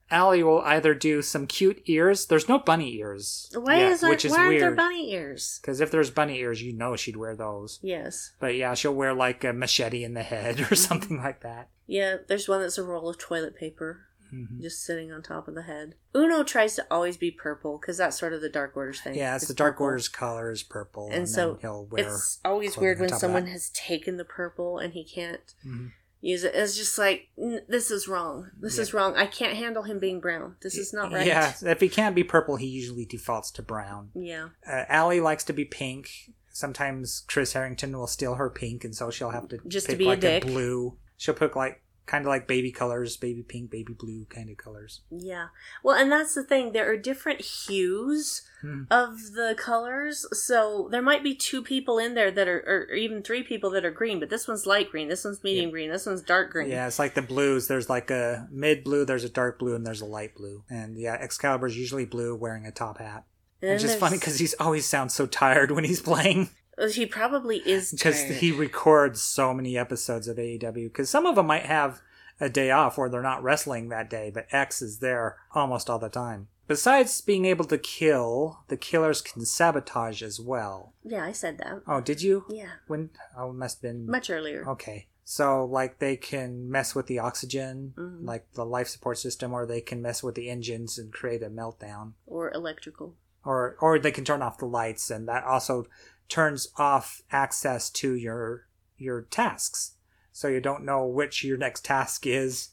Allie 0.08 0.42
will 0.42 0.60
either 0.62 0.94
do 0.94 1.22
some 1.22 1.46
cute 1.46 1.82
ears. 1.86 2.26
There's 2.26 2.48
no 2.48 2.58
bunny 2.58 2.96
ears, 2.96 3.48
Why 3.54 3.78
yet, 3.78 3.92
is 3.92 4.00
there, 4.00 4.10
which 4.10 4.24
is 4.24 4.32
why 4.32 4.38
aren't 4.38 4.58
there 4.58 4.68
weird. 4.70 4.76
bunny 4.76 5.12
ears? 5.12 5.58
Because 5.62 5.80
if 5.80 5.90
there's 5.90 6.10
bunny 6.10 6.38
ears, 6.40 6.62
you 6.62 6.72
know 6.72 6.94
she'd 6.96 7.16
wear 7.16 7.34
those. 7.36 7.78
Yes. 7.82 8.32
But 8.40 8.54
yeah, 8.56 8.74
she'll 8.74 8.94
wear 8.94 9.14
like 9.14 9.44
a 9.44 9.52
machete 9.52 10.02
in 10.04 10.14
the 10.14 10.22
head 10.24 10.56
Mm-hmm. 10.58 10.72
or 10.72 10.76
something 10.76 11.16
like 11.18 11.40
that. 11.42 11.68
Yeah, 11.86 12.18
there's 12.28 12.48
one 12.48 12.60
that's 12.60 12.78
a 12.78 12.84
roll 12.84 13.08
of 13.08 13.18
toilet 13.18 13.56
paper 13.56 14.06
Mhm. 14.32 14.60
just 14.60 14.82
sitting 14.84 15.12
on 15.12 15.22
top 15.22 15.48
of 15.48 15.54
the 15.54 15.62
head. 15.62 15.94
Uno 16.14 16.42
tries 16.42 16.74
to 16.76 16.86
always 16.90 17.16
be 17.16 17.30
purple 17.30 17.78
because 17.78 17.96
that's 17.98 18.18
sort 18.18 18.32
of 18.32 18.40
the 18.40 18.48
Dark 18.48 18.76
Order's 18.76 19.00
thing. 19.00 19.14
Yeah, 19.14 19.36
it's, 19.36 19.46
the 19.48 19.54
Dark 19.54 19.74
purple. 19.74 19.86
Order's 19.86 20.08
color 20.08 20.50
is 20.50 20.62
purple, 20.62 21.06
and, 21.06 21.14
And 21.14 21.28
so 21.28 21.52
then 21.52 21.60
he'll 21.60 21.86
wear. 21.86 22.08
It's 22.08 22.38
always 22.44 22.76
weird 22.76 23.00
when 23.00 23.08
someone 23.10 23.46
has 23.46 23.70
taken 23.70 24.16
the 24.16 24.24
purple 24.24 24.78
and 24.78 24.92
he 24.92 25.04
can't 25.04 25.54
Mhm. 25.66 25.92
use 26.20 26.44
it. 26.44 26.54
It's 26.54 26.76
just 26.76 26.98
like, 26.98 27.28
"N- 27.38 27.62
this 27.68 27.90
is 27.90 28.06
wrong. 28.08 28.50
This 28.58 28.78
is 28.78 28.92
wrong. 28.92 29.16
I 29.16 29.26
can't 29.26 29.56
handle 29.56 29.84
him 29.84 29.98
being 29.98 30.20
brown. 30.20 30.56
This 30.62 30.76
is 30.76 30.92
not 30.92 31.12
right. 31.12 31.26
Yeah, 31.26 31.54
if 31.62 31.80
he 31.80 31.88
can't 31.88 32.14
be 32.14 32.24
purple, 32.24 32.56
he 32.56 32.66
usually 32.66 33.04
defaults 33.06 33.50
to 33.52 33.62
brown. 33.62 34.10
Yeah. 34.14 34.50
Uh, 34.66 34.84
Allie 34.88 35.20
likes 35.20 35.44
to 35.44 35.52
be 35.52 35.64
pink. 35.64 36.10
Sometimes 36.52 37.24
Chris 37.28 37.52
Harrington 37.54 37.96
will 37.96 38.06
steal 38.06 38.34
her 38.34 38.50
pink, 38.50 38.84
and 38.84 38.94
so 38.94 39.10
she'll 39.10 39.30
have 39.30 39.48
to 39.48 39.58
Just 39.66 39.86
to 39.86 39.92
pick 39.92 39.98
be 39.98 40.04
a 40.04 40.08
like 40.08 40.20
dick. 40.20 40.42
blue. 40.44 40.98
She'll 41.16 41.34
pick 41.34 41.56
like 41.56 41.82
kind 42.10 42.24
of 42.24 42.28
like 42.28 42.48
baby 42.48 42.72
colors, 42.72 43.16
baby 43.16 43.42
pink, 43.42 43.70
baby 43.70 43.92
blue 43.92 44.24
kind 44.28 44.50
of 44.50 44.56
colors. 44.56 45.02
Yeah. 45.10 45.48
Well, 45.84 45.94
and 45.96 46.10
that's 46.10 46.34
the 46.34 46.42
thing. 46.42 46.72
There 46.72 46.90
are 46.90 46.96
different 46.96 47.40
hues 47.40 48.42
Hmm. 48.62 48.82
of 48.90 49.32
the 49.32 49.54
colors. 49.56 50.26
So 50.32 50.88
there 50.90 51.00
might 51.00 51.22
be 51.22 51.34
two 51.34 51.62
people 51.62 51.98
in 51.98 52.12
there 52.14 52.30
that 52.30 52.46
are, 52.46 52.88
or 52.90 52.94
even 52.94 53.22
three 53.22 53.42
people 53.42 53.70
that 53.70 53.84
are 53.86 53.90
green, 53.90 54.20
but 54.20 54.28
this 54.28 54.46
one's 54.48 54.66
light 54.66 54.90
green, 54.90 55.08
this 55.08 55.24
one's 55.24 55.42
medium 55.42 55.70
green, 55.70 55.88
this 55.90 56.04
one's 56.04 56.20
dark 56.20 56.50
green. 56.50 56.68
Yeah, 56.68 56.86
it's 56.86 56.98
like 56.98 57.14
the 57.14 57.22
blues. 57.22 57.68
There's 57.68 57.88
like 57.88 58.10
a 58.10 58.48
mid 58.50 58.84
blue, 58.84 59.04
there's 59.06 59.24
a 59.24 59.30
dark 59.30 59.58
blue, 59.60 59.74
and 59.76 59.86
there's 59.86 60.02
a 60.02 60.06
light 60.06 60.34
blue. 60.34 60.64
And 60.68 60.98
yeah, 60.98 61.14
Excalibur's 61.14 61.78
usually 61.78 62.04
blue, 62.04 62.34
wearing 62.36 62.66
a 62.66 62.70
top 62.72 62.98
hat. 62.98 63.24
And 63.62 63.72
Which 63.72 63.84
is 63.84 63.94
funny 63.94 64.18
because 64.18 64.38
he's 64.38 64.54
always 64.60 64.84
sounds 64.84 65.14
so 65.14 65.26
tired 65.26 65.70
when 65.70 65.84
he's 65.84 66.00
playing. 66.10 66.50
He 66.88 67.06
probably 67.06 67.58
is 67.58 67.92
because 67.92 68.20
he 68.22 68.52
records 68.52 69.20
so 69.22 69.52
many 69.54 69.76
episodes 69.76 70.28
of 70.28 70.36
AEW. 70.38 70.84
Because 70.88 71.10
some 71.10 71.26
of 71.26 71.34
them 71.36 71.46
might 71.46 71.66
have 71.66 72.00
a 72.40 72.48
day 72.48 72.70
off 72.70 72.96
where 72.96 73.08
they're 73.08 73.22
not 73.22 73.42
wrestling 73.42 73.88
that 73.90 74.08
day, 74.08 74.30
but 74.32 74.46
X 74.50 74.80
is 74.80 74.98
there 75.00 75.36
almost 75.54 75.90
all 75.90 75.98
the 75.98 76.08
time. 76.08 76.48
Besides 76.66 77.20
being 77.20 77.44
able 77.46 77.64
to 77.64 77.78
kill, 77.78 78.60
the 78.68 78.76
killers 78.76 79.20
can 79.20 79.44
sabotage 79.44 80.22
as 80.22 80.38
well. 80.40 80.94
Yeah, 81.02 81.24
I 81.24 81.32
said 81.32 81.58
that. 81.58 81.82
Oh, 81.86 82.00
did 82.00 82.22
you? 82.22 82.44
Yeah, 82.48 82.70
When? 82.86 83.10
Oh, 83.36 83.50
it 83.50 83.54
must 83.54 83.78
have 83.78 83.82
been 83.82 84.06
much 84.06 84.30
earlier. 84.30 84.64
Okay. 84.68 85.08
So, 85.24 85.64
like, 85.64 85.98
they 85.98 86.16
can 86.16 86.70
mess 86.70 86.94
with 86.94 87.06
the 87.08 87.18
oxygen, 87.18 87.94
Mhm. 87.96 88.24
like 88.24 88.52
the 88.54 88.64
life 88.64 88.88
support 88.88 89.18
system, 89.18 89.52
or 89.52 89.66
they 89.66 89.80
can 89.80 90.00
mess 90.00 90.22
with 90.22 90.34
the 90.34 90.48
engines 90.48 90.98
and 90.98 91.12
create 91.12 91.42
a 91.42 91.50
meltdown. 91.50 92.12
Or 92.26 92.50
electrical. 92.52 93.16
Or, 93.44 93.76
or 93.80 93.98
they 93.98 94.10
can 94.12 94.24
turn 94.24 94.42
off 94.42 94.58
the 94.58 94.66
lights, 94.66 95.10
and 95.10 95.28
that 95.28 95.44
also 95.44 95.86
turns 96.30 96.68
off 96.78 97.20
access 97.30 97.90
to 97.90 98.14
your 98.14 98.66
your 98.96 99.22
tasks. 99.22 99.92
So 100.32 100.48
you 100.48 100.60
don't 100.60 100.84
know 100.84 101.06
which 101.06 101.42
your 101.44 101.58
next 101.58 101.84
task 101.84 102.26
is, 102.26 102.70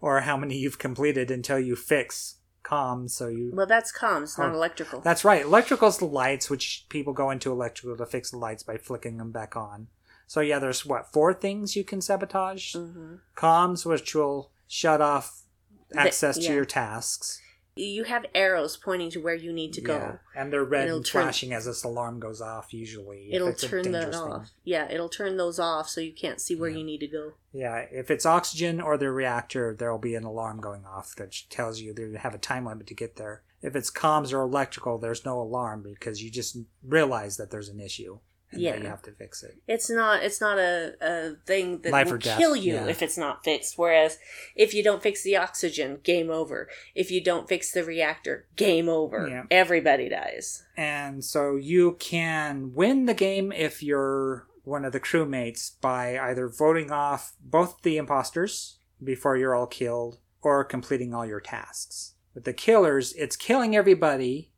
or 0.00 0.20
how 0.20 0.36
many 0.36 0.56
you've 0.56 0.78
completed 0.78 1.30
until 1.30 1.58
you 1.58 1.74
fix 1.76 2.36
comms. 2.64 3.10
So 3.10 3.28
you 3.28 3.50
Well, 3.54 3.66
that's 3.66 3.92
comms, 3.92 4.38
not 4.38 4.50
Oh, 4.52 4.54
electrical. 4.54 5.00
that's 5.00 5.24
right. 5.24 5.42
Electrical's 5.42 5.98
the 5.98 6.04
lights, 6.06 6.48
which 6.48 6.86
people 6.88 7.12
go 7.12 7.30
into 7.30 7.50
electrical 7.50 7.96
to 7.96 8.06
fix 8.06 8.30
the 8.30 8.36
lights 8.38 8.62
by 8.62 8.76
flicking 8.76 9.16
them 9.18 9.32
back 9.32 9.56
on. 9.56 9.88
So 10.26 10.40
yeah, 10.40 10.58
there's 10.60 10.86
what 10.86 11.12
four 11.12 11.34
things 11.34 11.74
you 11.76 11.82
can 11.84 12.00
sabotage: 12.00 12.74
hmm 12.76 13.16
comms, 13.36 13.84
which 13.84 14.14
will 14.14 14.52
shut 14.68 15.00
off 15.00 15.42
The- 15.90 15.98
access 16.00 16.36
to 16.38 16.52
your 16.52 16.64
tasks. 16.64 17.40
You 17.76 18.04
have 18.04 18.26
arrows 18.34 18.76
pointing 18.76 19.10
to 19.12 19.20
where 19.20 19.34
you 19.34 19.52
need 19.52 19.72
to 19.74 19.80
go. 19.80 19.94
Yeah, 19.94 20.16
and 20.34 20.52
they're 20.52 20.64
red 20.64 20.88
and 20.88 21.04
turn- 21.04 21.22
flashing 21.22 21.52
as 21.52 21.64
this 21.64 21.84
alarm 21.84 22.20
goes 22.20 22.40
off. 22.40 22.74
Usually, 22.74 23.32
It'll 23.32 23.52
turn 23.54 23.92
that 23.92 24.12
thing. 24.12 24.20
off. 24.20 24.50
Yeah, 24.64 24.90
it'll 24.90 25.08
turn 25.08 25.36
those 25.36 25.58
off 25.58 25.88
so 25.88 26.00
you 26.00 26.12
can't 26.12 26.40
see 26.40 26.54
where 26.56 26.68
Yeah. 26.68 26.78
you 26.78 26.84
need 26.84 26.98
to 27.00 27.06
go. 27.06 27.32
Yeah, 27.52 27.86
if 27.90 28.10
it's 28.10 28.26
oxygen 28.26 28.80
or 28.80 28.98
the 28.98 29.10
reactor, 29.10 29.74
there 29.74 29.90
will 29.90 29.98
be 29.98 30.14
an 30.14 30.24
alarm 30.24 30.60
going 30.60 30.84
off 30.84 31.14
that 31.16 31.34
tells 31.48 31.80
you 31.80 31.92
they 31.94 32.18
have 32.18 32.34
a 32.34 32.38
time 32.38 32.66
limit 32.66 32.86
to 32.88 32.94
get 32.94 33.16
there. 33.16 33.42
If 33.62 33.76
it's 33.76 33.90
comms 33.90 34.32
or 34.32 34.40
electrical, 34.42 34.98
there's 34.98 35.24
no 35.24 35.40
alarm 35.40 35.82
because 35.82 36.22
you 36.22 36.30
just 36.30 36.56
realize 36.82 37.36
that 37.36 37.50
there's 37.50 37.68
an 37.68 37.80
issue 37.80 38.18
and 38.52 38.60
Yeah. 38.60 38.76
you 38.76 38.86
have 38.86 39.02
to 39.02 39.12
fix 39.12 39.42
it. 39.42 39.56
It's 39.68 39.88
not. 39.90 40.22
It's 40.22 40.40
not 40.40 40.58
a, 40.58 40.94
a 41.00 41.34
thing 41.46 41.80
that 41.82 41.92
Life 41.92 42.10
will 42.10 42.18
kill 42.18 42.56
you 42.56 42.74
yeah. 42.74 42.86
if 42.86 43.02
it's 43.02 43.16
not 43.18 43.44
fixed. 43.44 43.78
Whereas, 43.78 44.18
if 44.56 44.74
you 44.74 44.82
don't 44.82 45.02
fix 45.02 45.22
the 45.22 45.36
oxygen, 45.36 45.98
game 46.02 46.30
over. 46.30 46.68
If 46.94 47.10
you 47.10 47.22
don't 47.22 47.48
fix 47.48 47.72
the 47.72 47.84
reactor, 47.84 48.46
game 48.56 48.88
over. 48.88 49.28
Yeah. 49.28 49.44
Everybody 49.50 50.08
dies. 50.08 50.62
And 50.76 51.24
so 51.24 51.56
you 51.56 51.96
can 52.00 52.72
win 52.74 53.06
the 53.06 53.14
game 53.14 53.52
if 53.52 53.82
you're 53.82 54.46
one 54.64 54.84
of 54.84 54.92
the 54.92 55.00
crewmates 55.00 55.72
by 55.80 56.18
either 56.18 56.48
voting 56.48 56.90
off 56.90 57.34
both 57.40 57.82
the 57.82 57.96
imposters 57.96 58.78
before 59.02 59.36
you're 59.36 59.54
all 59.54 59.66
killed 59.66 60.18
or 60.42 60.64
completing 60.64 61.14
all 61.14 61.26
your 61.26 61.40
tasks. 61.40 62.14
With 62.34 62.44
the 62.44 62.52
killers, 62.52 63.12
it's 63.14 63.36
killing 63.36 63.74
everybody, 63.74 64.52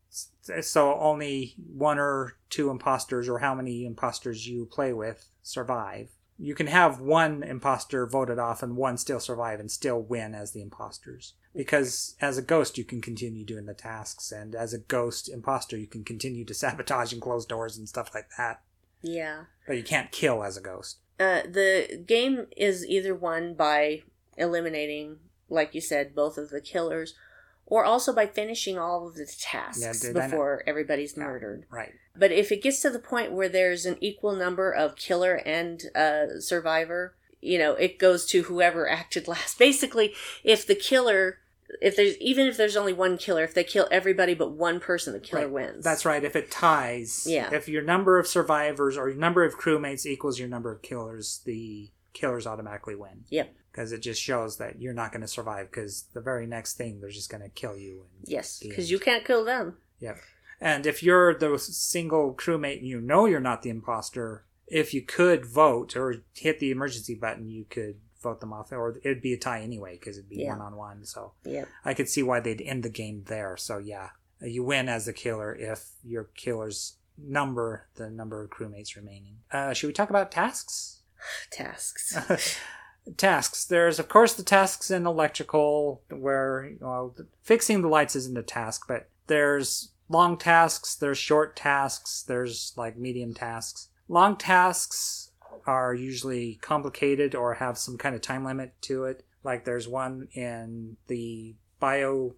so 0.63 0.99
only 0.99 1.55
one 1.73 1.99
or 1.99 2.37
two 2.51 2.71
imposters 2.71 3.29
or 3.29 3.39
how 3.39 3.55
many 3.55 3.87
imposters 3.87 4.47
you 4.47 4.67
play 4.67 4.93
with 4.93 5.29
survive. 5.43 6.11
You 6.39 6.55
can 6.55 6.67
have 6.67 7.01
one 7.01 7.43
imposter 7.43 8.07
voted 8.07 8.39
off 8.39 8.63
and 8.63 8.77
one 8.77 8.97
still 8.97 9.21
survive 9.21 9.61
and 9.61 9.71
still 9.71 10.03
win 10.03 10.35
as 10.35 10.53
the 10.53 10.63
imposters. 10.63 11.35
Because 11.55 12.17
as 12.21 12.39
a 12.39 12.43
ghost, 12.43 12.77
you 12.77 12.85
can 12.85 13.01
continue 13.01 13.45
doing 13.45 13.67
the 13.67 13.75
tasks, 13.75 14.33
and 14.33 14.55
as 14.55 14.73
a 14.73 14.79
ghost 14.79 15.29
imposter, 15.29 15.77
you 15.77 15.87
can 15.87 16.03
continue 16.03 16.45
to 16.47 16.55
sabotage 16.55 17.13
and 17.13 17.23
close 17.23 17.47
doors 17.47 17.77
and 17.77 17.89
stuff 17.89 18.11
like 18.15 18.29
that. 18.39 18.63
Yeah. 19.03 19.45
But 19.67 19.77
you 19.77 19.83
can't 19.83 20.11
kill 20.11 20.43
as 20.43 20.57
a 20.57 20.63
ghost. 20.63 20.99
Uh, 21.21 21.43
the 21.43 22.03
game 22.07 22.47
is 22.57 22.87
either 22.87 23.15
won 23.15 23.55
by 23.55 24.03
eliminating, 24.37 25.19
like 25.49 25.75
you 25.75 25.81
said, 25.81 26.15
both 26.15 26.39
of 26.39 26.51
the 26.51 26.61
killers, 26.61 27.15
or 27.67 27.85
also 27.85 28.13
by 28.13 28.27
finishing 28.27 28.79
all 28.79 29.07
of 29.07 29.15
the 29.15 29.27
tasks 29.27 29.81
Yeah, 30.05 30.13
before 30.13 30.63
everybody's 30.67 31.17
murdered. 31.17 31.65
Right. 31.71 31.93
But 32.17 32.33
if 32.33 32.53
it 32.53 32.63
gets 32.63 32.81
to 32.83 32.91
the 32.91 32.99
point 32.99 33.33
where 33.33 33.49
there's 33.49 33.87
an 33.87 33.97
equal 34.01 34.35
number 34.35 34.71
of 34.71 34.97
killer 34.97 35.37
and 35.37 35.83
uh, 35.95 36.41
survivor, 36.41 37.15
you 37.41 37.59
know, 37.59 37.73
it 37.75 37.99
goes 37.99 38.27
to 38.27 38.43
whoever 38.43 38.89
acted 39.01 39.27
last. 39.29 39.59
Basically, 39.59 40.13
if 40.45 40.67
the 40.67 40.75
killer, 40.75 41.39
if 41.81 41.97
there's 41.97 42.19
even 42.19 42.47
if 42.47 42.57
there's 42.59 42.77
only 42.77 42.93
one 42.93 43.17
killer, 43.17 43.43
if 43.45 43.55
they 43.55 43.65
kill 43.65 43.89
everybody 43.91 44.35
but 44.35 44.53
one 44.53 44.79
person, 44.79 45.15
the 45.15 45.21
killer 45.21 45.43
Right. 45.49 45.51
wins. 45.73 45.85
That's 45.85 46.05
right. 46.05 46.23
If 46.23 46.37
it 46.37 46.51
ties, 46.51 47.27
Yeah. 47.27 47.49
If 47.55 47.69
your 47.69 47.83
number 47.83 48.19
of 48.19 48.27
survivors 48.27 48.99
or 48.99 49.09
your 49.09 49.19
number 49.19 49.43
of 49.45 49.59
crewmates 49.59 50.05
equals 50.05 50.39
your 50.39 50.49
number 50.49 50.71
of 50.71 50.83
killers, 50.83 51.41
the 51.47 51.89
killers 52.13 52.47
automatically 52.47 52.95
win. 52.95 53.25
Yep. 53.31 53.55
Because 53.73 53.91
it 53.93 54.01
just 54.03 54.21
shows 54.23 54.59
that 54.59 54.81
you're 54.83 54.93
not 54.93 55.11
going 55.13 55.23
to 55.23 55.27
survive. 55.29 55.71
Because 55.71 56.05
the 56.13 56.21
very 56.21 56.47
next 56.47 56.75
thing, 56.75 57.01
they're 57.01 57.09
just 57.11 57.31
going 57.31 57.43
to 57.43 57.49
kill 57.49 57.77
you. 57.77 58.05
And, 58.19 58.29
Yes, 58.29 58.59
because 58.61 58.91
you 58.91 58.99
can't 58.99 59.25
kill 59.25 59.45
them. 59.45 59.79
Yep. 60.01 60.19
And 60.61 60.87
if 60.87 61.03
you're 61.03 61.35
the 61.37 61.59
single 61.59 62.35
crewmate 62.35 62.79
and 62.79 62.87
you 62.87 63.01
know 63.01 63.27
you're 63.27 63.41
not 63.41 63.63
the 63.63 63.71
imposter, 63.71 64.45
if 64.69 64.95
you 64.95 65.03
could 65.03 65.45
vote 65.47 65.97
or 65.97 66.23
hit 66.35 66.61
the 66.61 66.71
emergency 66.71 67.15
button, 67.15 67.49
you 67.49 67.65
could 67.69 67.97
vote 68.23 68.41
them 68.41 68.53
off, 68.53 68.71
or 68.71 68.97
it'd 69.03 69.21
be 69.23 69.33
a 69.33 69.39
tie 69.39 69.61
anyway 69.61 69.99
because 69.99 70.17
it'd 70.19 70.29
be 70.31 70.37
Yeah. 70.37 70.51
one 70.51 70.61
on 70.61 70.77
one. 70.77 71.05
So 71.05 71.33
Yep. 71.45 71.67
I 71.85 71.95
could 71.95 72.09
see 72.09 72.23
why 72.23 72.39
they'd 72.41 72.61
end 72.63 72.83
the 72.85 72.89
game 72.91 73.25
there. 73.27 73.57
So 73.57 73.79
yeah, 73.79 74.11
you 74.41 74.63
win 74.63 74.89
as 74.89 75.07
the 75.07 75.13
killer 75.13 75.53
if 75.55 75.87
your 76.05 76.25
killers 76.37 76.97
number 77.19 77.89
the 77.97 78.09
number 78.11 78.43
of 78.43 78.51
crewmates 78.51 78.95
remaining. 78.97 79.39
Uh, 79.51 79.73
should 79.73 79.89
we 79.89 79.93
talk 79.93 80.11
about 80.11 80.31
tasks? 80.31 81.01
Tasks. 81.51 82.17
tasks. 83.17 83.65
There's 83.65 83.99
of 83.99 84.09
course 84.09 84.35
the 84.35 84.43
tasks 84.43 84.91
in 84.91 85.07
electrical 85.07 86.03
where 86.11 86.73
well, 86.81 87.15
fixing 87.43 87.83
the 87.83 87.89
lights 87.89 88.17
isn't 88.17 88.39
a 88.39 88.43
task, 88.43 88.85
but 88.89 89.09
there's 89.27 89.93
long 90.09 90.37
tasks, 90.37 90.95
there's 90.95 91.19
short 91.19 91.57
tasks, 91.57 92.23
there's 92.23 92.73
like 92.77 92.97
medium 92.97 93.35
tasks. 93.35 93.89
Long 94.09 94.37
tasks 94.37 95.31
are 95.67 95.95
usually 95.95 96.59
complicated 96.61 97.35
or 97.35 97.55
have 97.55 97.79
some 97.79 97.99
kind 97.99 98.15
of 98.15 98.21
time 98.21 98.45
limit 98.45 98.75
to 98.83 99.05
it. 99.05 99.25
Like 99.45 99.65
there's 99.65 99.89
one 99.89 100.29
in 100.35 100.97
the 101.09 101.57
biomed 101.81 102.35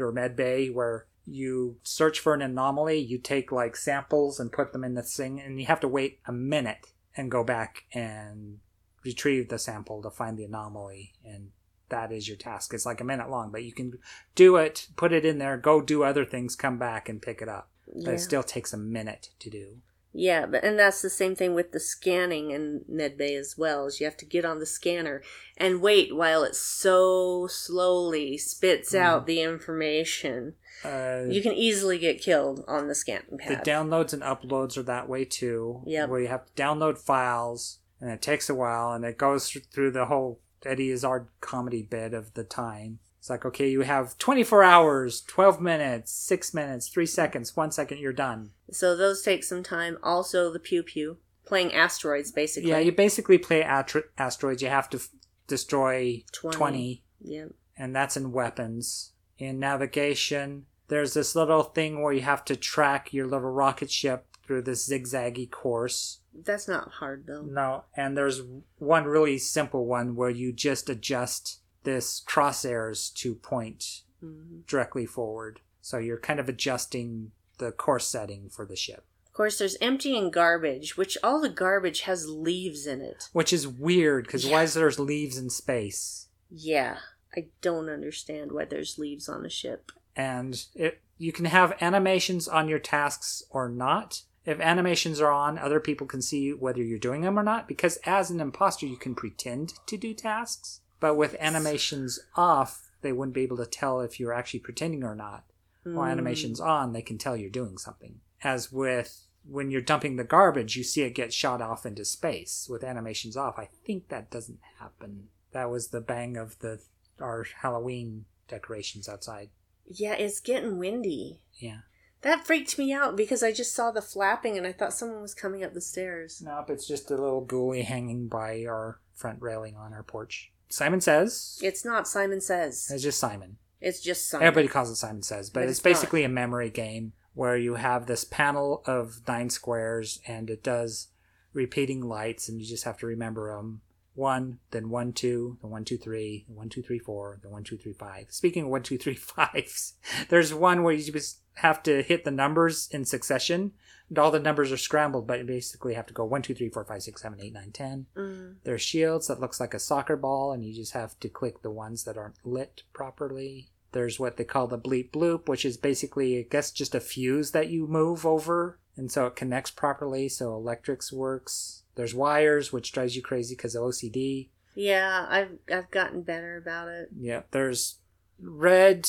or 0.00 0.12
med 0.12 0.36
bay 0.36 0.68
where 0.68 1.06
you 1.24 1.78
search 1.82 2.20
for 2.20 2.34
an 2.34 2.42
anomaly, 2.42 2.98
you 2.98 3.18
take 3.18 3.50
like 3.50 3.76
samples 3.76 4.38
and 4.38 4.52
put 4.52 4.72
them 4.72 4.84
in 4.84 4.94
this 4.94 5.16
thing, 5.16 5.40
and 5.40 5.58
you 5.58 5.66
have 5.66 5.80
to 5.80 5.88
wait 5.88 6.20
a 6.26 6.32
minute 6.32 6.92
and 7.16 7.30
go 7.30 7.42
back 7.42 7.84
and 7.92 8.58
retrieve 9.06 9.48
the 9.48 9.58
sample 9.58 10.02
to 10.02 10.10
find 10.10 10.36
the 10.36 10.44
anomaly 10.44 11.12
and 11.24 11.50
that 11.88 12.10
is 12.12 12.26
your 12.28 12.36
task 12.36 12.74
it's 12.74 12.84
like 12.84 13.00
a 13.00 13.04
minute 13.04 13.30
long 13.30 13.50
but 13.52 13.62
you 13.64 13.72
can 13.72 13.98
do 14.34 14.56
it 14.56 14.88
put 14.96 15.12
it 15.12 15.24
in 15.24 15.38
there 15.38 15.56
go 15.56 15.80
do 15.80 16.02
other 16.02 16.24
things 16.24 16.56
come 16.56 16.76
back 16.78 17.08
and 17.08 17.22
pick 17.22 17.40
it 17.40 17.48
up 17.48 17.68
but 17.86 18.02
Yeah. 18.02 18.10
it 18.10 18.18
still 18.18 18.42
takes 18.42 18.72
a 18.72 18.76
minute 18.76 19.30
to 19.38 19.48
do 19.48 19.78
Yeah, 20.18 20.46
but 20.46 20.64
and 20.64 20.78
that's 20.78 21.02
the 21.02 21.10
same 21.10 21.34
thing 21.36 21.52
with 21.54 21.72
the 21.72 21.78
scanning 21.78 22.50
in 22.50 22.86
medbay 22.90 23.38
as 23.38 23.58
well. 23.58 23.84
Is 23.86 24.00
you 24.00 24.06
have 24.06 24.16
to 24.16 24.24
get 24.24 24.46
on 24.46 24.60
the 24.60 24.64
scanner 24.66 25.20
and 25.58 25.82
wait 25.82 26.16
while 26.16 26.42
it 26.42 26.56
so 26.56 27.46
slowly 27.48 28.38
spits 28.38 28.92
Mm. 28.94 28.98
out 28.98 29.26
the 29.26 29.42
information. 29.42 30.54
uh, 30.84 31.24
You 31.28 31.42
can 31.42 31.52
easily 31.52 31.98
get 31.98 32.20
killed 32.22 32.64
on 32.66 32.88
the 32.88 32.94
scanning 32.94 33.36
pad. 33.38 33.50
the 33.64 33.70
downloads 33.70 34.14
and 34.14 34.22
uploads 34.22 34.78
are 34.78 34.82
that 34.84 35.06
way 35.08 35.24
too 35.26 35.82
Yep. 35.86 36.08
where 36.08 36.20
you 36.20 36.28
have 36.28 36.46
to 36.46 36.52
download 36.62 36.96
files 36.98 37.78
and 38.00 38.10
it 38.10 38.22
takes 38.22 38.48
a 38.48 38.54
while 38.54 38.92
and 38.92 39.04
it 39.04 39.18
goes 39.18 39.50
through 39.72 39.90
the 39.90 40.06
whole 40.06 40.40
eddie 40.64 40.90
izzard 40.90 41.28
comedy 41.40 41.82
bit 41.82 42.12
of 42.12 42.34
the 42.34 42.44
time 42.44 42.98
it's 43.18 43.30
like 43.30 43.44
okay 43.44 43.68
you 43.68 43.82
have 43.82 44.16
24 44.18 44.62
hours 44.62 45.22
12 45.22 45.60
minutes 45.60 46.12
6 46.12 46.54
minutes 46.54 46.88
3 46.88 47.06
seconds 47.06 47.56
1 47.56 47.70
second 47.72 47.98
you're 47.98 48.12
done 48.12 48.50
so 48.70 48.96
those 48.96 49.22
take 49.22 49.44
some 49.44 49.62
time. 49.62 49.98
Also, 50.02 50.52
the 50.52 50.58
pew 50.58 50.82
pew 50.82 51.18
playing 51.44 51.72
asteroids 51.72 52.32
basically. 52.32 52.70
Yeah, 52.70 52.78
you 52.78 52.92
basically 52.92 53.38
play 53.38 53.62
atro- 53.62 54.04
asteroids. 54.18 54.62
You 54.62 54.68
have 54.68 54.90
to 54.90 54.98
f- 54.98 55.08
destroy 55.46 56.24
20. 56.32 56.56
20. 56.56 57.02
yeah. 57.22 57.44
and 57.76 57.94
that's 57.94 58.16
in 58.16 58.32
weapons. 58.32 59.12
In 59.38 59.60
navigation, 59.60 60.66
there's 60.88 61.14
this 61.14 61.36
little 61.36 61.62
thing 61.62 62.02
where 62.02 62.12
you 62.12 62.22
have 62.22 62.44
to 62.46 62.56
track 62.56 63.12
your 63.12 63.26
little 63.26 63.50
rocket 63.50 63.90
ship 63.90 64.25
through 64.46 64.62
this 64.62 64.88
zigzaggy 64.88 65.50
course. 65.50 66.20
That's 66.34 66.68
not 66.68 66.90
hard 66.92 67.26
though. 67.26 67.42
No, 67.42 67.84
and 67.96 68.16
there's 68.16 68.42
one 68.78 69.04
really 69.04 69.38
simple 69.38 69.86
one 69.86 70.14
where 70.16 70.30
you 70.30 70.52
just 70.52 70.88
adjust 70.88 71.60
this 71.84 72.22
crosshairs 72.26 73.12
to 73.14 73.34
point 73.34 74.02
Mhm. 74.22 74.66
directly 74.66 75.06
forward. 75.06 75.60
So 75.80 75.98
you're 75.98 76.18
kind 76.18 76.40
of 76.40 76.48
adjusting 76.48 77.32
the 77.58 77.72
course 77.72 78.06
setting 78.08 78.48
for 78.50 78.66
the 78.66 78.76
ship, 78.76 79.04
Of 79.26 79.32
course, 79.32 79.58
there's 79.58 79.76
emptying 79.80 80.30
garbage, 80.30 80.96
which 80.96 81.16
all 81.22 81.40
the 81.40 81.48
garbage 81.50 82.00
has 82.02 82.28
leaves 82.28 82.86
in 82.86 83.00
it. 83.02 83.28
which 83.32 83.52
is 83.52 83.68
weird 83.68 84.24
because 84.26 84.44
Yeah. 84.46 84.52
why 84.52 84.62
is 84.64 84.74
there 84.74 84.90
leaves 84.92 85.36
in 85.38 85.48
space? 85.50 86.28
Yeah, 86.50 86.98
I 87.36 87.48
don't 87.60 87.88
understand 87.90 88.50
why 88.52 88.64
there's 88.64 88.98
leaves 88.98 89.28
on 89.28 89.44
a 89.46 89.50
ship. 89.50 89.92
and 90.18 90.64
it, 90.74 91.02
you 91.18 91.30
can 91.30 91.44
have 91.44 91.76
animations 91.82 92.48
on 92.48 92.68
your 92.68 92.78
tasks 92.78 93.42
or 93.50 93.68
not. 93.68 94.22
If 94.46 94.60
animations 94.60 95.20
are 95.20 95.32
on, 95.32 95.58
other 95.58 95.80
people 95.80 96.06
can 96.06 96.22
see 96.22 96.52
whether 96.52 96.82
you're 96.82 96.98
doing 96.98 97.22
them 97.22 97.38
or 97.38 97.42
not, 97.42 97.66
because 97.66 97.98
as 98.06 98.30
an 98.30 98.40
imposter, 98.40 98.86
you 98.86 98.96
can 98.96 99.14
pretend 99.14 99.74
to 99.86 99.96
do 99.96 100.14
tasks. 100.14 100.80
But 101.00 101.16
with 101.16 101.36
animations 101.40 102.20
off, 102.36 102.90
they 103.02 103.12
wouldn't 103.12 103.34
be 103.34 103.42
able 103.42 103.56
to 103.58 103.66
tell 103.66 104.00
if 104.00 104.18
you're 104.18 104.32
actually 104.32 104.60
pretending 104.60 105.02
or 105.02 105.16
not. 105.16 105.44
While 105.82 106.06
hmm. 106.06 106.12
animations 106.12 106.60
on, 106.60 106.92
they 106.92 107.02
can 107.02 107.18
tell 107.18 107.36
you're 107.36 107.50
doing 107.50 107.76
something. 107.76 108.20
As 108.42 108.72
with 108.72 109.26
when 109.48 109.70
you're 109.70 109.80
dumping 109.80 110.16
the 110.16 110.24
garbage, 110.24 110.76
you 110.76 110.84
see 110.84 111.02
it 111.02 111.14
get 111.14 111.32
shot 111.32 111.60
off 111.60 111.84
into 111.84 112.04
space. 112.04 112.66
With 112.70 112.84
animations 112.84 113.36
off, 113.36 113.58
I 113.58 113.68
think 113.84 114.08
that 114.08 114.30
doesn't 114.30 114.60
happen. 114.78 115.28
That 115.52 115.70
was 115.70 115.88
the 115.88 116.00
bang 116.00 116.36
of 116.36 116.58
the 116.60 116.80
our 117.20 117.46
Halloween 117.62 118.26
decorations 118.48 119.08
outside. 119.08 119.50
Yeah, 119.86 120.14
it's 120.14 120.40
getting 120.40 120.78
windy. 120.78 121.40
Yeah. 121.54 121.80
That 122.22 122.46
freaked 122.46 122.78
me 122.78 122.92
out 122.92 123.16
because 123.16 123.42
I 123.42 123.52
just 123.52 123.74
saw 123.74 123.90
the 123.90 124.02
flapping 124.02 124.56
and 124.56 124.66
I 124.66 124.72
thought 124.72 124.92
someone 124.92 125.22
was 125.22 125.34
coming 125.34 125.62
up 125.62 125.74
the 125.74 125.80
stairs. 125.80 126.42
Nope, 126.44 126.70
it's 126.70 126.86
just 126.86 127.10
a 127.10 127.16
little 127.16 127.44
ghoulie 127.46 127.84
hanging 127.84 128.28
by 128.28 128.64
our 128.64 128.98
front 129.14 129.40
railing 129.40 129.76
on 129.76 129.92
our 129.92 130.02
porch. 130.02 130.50
Simon 130.68 131.00
Says. 131.00 131.58
It's 131.62 131.84
not 131.84 132.08
Simon 132.08 132.40
Says. 132.40 132.88
It's 132.90 133.02
just 133.02 133.20
Simon. 133.20 133.58
It's 133.80 134.00
just 134.00 134.28
Simon. 134.28 134.46
Everybody 134.46 134.68
calls 134.68 134.90
it 134.90 134.96
Simon 134.96 135.22
Says, 135.22 135.50
but, 135.50 135.60
But 135.60 135.68
it's, 135.68 135.78
it's 135.78 135.84
not. 135.84 135.90
basically 135.90 136.24
a 136.24 136.28
memory 136.28 136.70
game 136.70 137.12
where 137.34 137.56
you 137.56 137.74
have 137.74 138.06
this 138.06 138.24
panel 138.24 138.82
of 138.86 139.20
nine 139.28 139.50
squares 139.50 140.20
and 140.26 140.48
it 140.50 140.62
does 140.64 141.08
repeating 141.52 142.00
lights 142.00 142.48
and 142.48 142.60
you 142.60 142.66
just 142.66 142.84
have 142.84 142.98
to 142.98 143.06
remember 143.06 143.54
them. 143.54 143.82
One, 144.16 144.58
then 144.72 144.90
one, 144.90 145.12
two, 145.12 145.58
then 145.62 145.70
one, 145.70 145.84
two, 145.84 145.96
three, 145.96 146.44
then 146.48 146.56
one, 146.56 146.68
two, 146.68 146.82
three, 146.82 146.98
four, 146.98 147.38
then 147.42 147.52
one, 147.52 147.64
two, 147.64 147.76
three, 147.76 147.92
five. 147.92 148.26
Speaking 148.30 148.64
of 148.64 148.70
one, 148.70 148.82
two, 148.82 148.98
three, 148.98 149.14
fives, 149.14 149.94
there's 150.28 150.52
one 150.52 150.82
where 150.82 150.94
you 150.94 151.12
just 151.12 151.40
have 151.54 151.82
to 151.84 152.02
hit 152.02 152.24
the 152.24 152.30
numbers 152.30 152.88
in 152.90 153.04
succession 153.04 153.72
and 154.08 154.18
all 154.18 154.30
the 154.30 154.38
numbers 154.38 154.70
are 154.70 154.76
scrambled, 154.76 155.26
but 155.26 155.40
you 155.40 155.44
basically 155.44 155.94
have 155.94 156.06
to 156.06 156.14
go 156.14 156.24
one, 156.24 156.42
two, 156.42 156.54
three, 156.54 156.68
four, 156.68 156.84
five, 156.84 157.02
six, 157.02 157.22
seven, 157.22 157.40
eight, 157.40 157.52
nine, 157.52 157.72
ten. 157.72 158.06
Mm. 158.16 158.56
There's 158.62 158.82
shields 158.82 159.26
that 159.26 159.40
looks 159.40 159.58
like 159.58 159.74
a 159.74 159.78
soccer 159.78 160.16
ball, 160.16 160.52
and 160.52 160.64
you 160.64 160.72
just 160.72 160.92
have 160.92 161.18
to 161.20 161.28
click 161.28 161.62
the 161.62 161.70
ones 161.70 162.04
that 162.04 162.16
aren't 162.16 162.44
lit 162.44 162.84
properly. 162.92 163.70
There's 163.92 164.20
what 164.20 164.36
they 164.36 164.44
call 164.44 164.68
the 164.68 164.78
bleep 164.78 165.10
bloop, 165.10 165.48
which 165.48 165.64
is 165.64 165.76
basically, 165.76 166.38
I 166.38 166.42
guess, 166.42 166.70
just 166.70 166.94
a 166.94 167.00
fuse 167.00 167.50
that 167.52 167.68
you 167.68 167.86
move 167.86 168.24
over, 168.24 168.78
and 168.96 169.10
so 169.10 169.26
it 169.26 169.36
connects 169.36 169.70
properly, 169.70 170.28
so 170.28 170.54
electrics 170.54 171.12
works. 171.12 171.82
There's 171.96 172.14
wires, 172.14 172.72
which 172.72 172.92
drives 172.92 173.16
you 173.16 173.22
crazy 173.22 173.54
because 173.56 173.74
of 173.74 173.82
OCD. 173.82 174.50
Yeah, 174.74 175.26
I've 175.28 175.58
I've 175.72 175.90
gotten 175.90 176.22
better 176.22 176.56
about 176.56 176.88
it. 176.88 177.08
Yeah, 177.18 177.42
There's 177.50 177.96
red, 178.38 179.08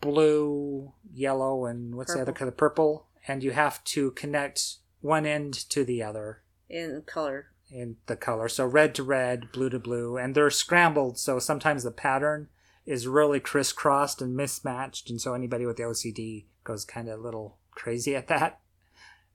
blue, 0.00 0.92
yellow, 1.12 1.66
and 1.66 1.94
what's 1.94 2.14
the 2.14 2.20
other 2.22 2.32
color? 2.32 2.50
Purple. 2.50 3.06
And 3.26 3.42
you 3.42 3.52
have 3.52 3.82
to 3.84 4.10
connect 4.12 4.76
one 5.00 5.24
end 5.24 5.54
to 5.70 5.84
the 5.84 6.02
other. 6.02 6.42
in 6.68 7.02
color. 7.06 7.46
in 7.70 7.96
the 8.06 8.16
color. 8.16 8.48
So 8.48 8.66
red 8.66 8.94
to 8.96 9.02
red, 9.02 9.50
blue 9.52 9.70
to 9.70 9.78
blue, 9.78 10.16
and 10.18 10.34
they're 10.34 10.50
scrambled. 10.50 11.18
So 11.18 11.38
sometimes 11.38 11.84
the 11.84 11.90
pattern 11.90 12.48
is 12.84 13.06
really 13.06 13.40
crisscrossed 13.40 14.20
and 14.20 14.36
mismatched, 14.36 15.08
and 15.08 15.20
so 15.20 15.32
anybody 15.34 15.64
with 15.64 15.76
the 15.76 15.84
OCD 15.84 16.46
goes 16.64 16.84
kind 16.84 17.08
of 17.08 17.18
a 17.20 17.22
little 17.22 17.58
crazy 17.70 18.14
at 18.14 18.28
that 18.28 18.60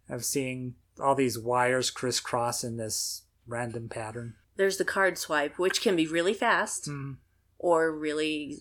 of 0.10 0.24
seeing 0.26 0.76
all 1.02 1.16
these 1.16 1.38
wires 1.40 1.92
crisscross 1.92 2.64
in 2.64 2.78
this 2.78 3.24
random 3.48 3.90
pattern. 3.90 4.36
There's 4.58 4.78
the 4.78 4.86
card 4.86 5.18
swipe, 5.18 5.58
which 5.58 5.82
can 5.82 5.96
be 5.96 6.06
really 6.08 6.34
fast 6.34 6.90
Mm. 6.90 7.18
or 7.58 7.92
really 7.98 8.58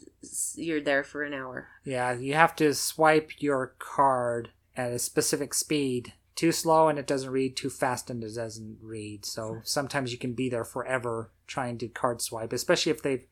you're 0.54 0.80
there 0.80 1.04
for 1.04 1.22
an 1.22 1.34
hour. 1.34 1.68
Yeah, 1.84 2.12
you 2.12 2.34
have 2.34 2.54
to 2.56 2.72
swipe 2.74 3.30
your 3.40 3.74
card 3.78 4.50
at 4.76 4.92
a 4.92 4.98
specific 4.98 5.54
speed. 5.54 6.12
Too 6.36 6.52
slow 6.52 6.88
and 6.88 6.98
it 7.00 7.06
doesn't 7.08 7.30
read, 7.30 7.56
too 7.56 7.68
fast 7.70 8.10
and 8.10 8.22
it 8.22 8.34
doesn't 8.34 8.78
read. 8.80 9.24
So 9.26 9.60
sometimes 9.64 10.12
you 10.12 10.18
can 10.18 10.34
be 10.34 10.48
there 10.48 10.64
forever 10.64 11.32
trying 11.48 11.78
to 11.78 11.88
card 11.88 12.22
swipe, 12.22 12.52
especially 12.52 12.92
if 12.92 13.02
they've 13.02 13.26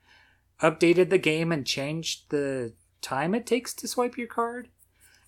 updated 0.61 1.11
the 1.11 1.19
game 1.19 1.53
and 1.53 1.65
changed 1.66 2.31
the 2.31 2.74
time 3.03 3.35
it 3.35 3.47
takes 3.47 3.73
to 3.74 3.87
swipe 3.87 4.19
your 4.19 4.27
card. 4.27 4.69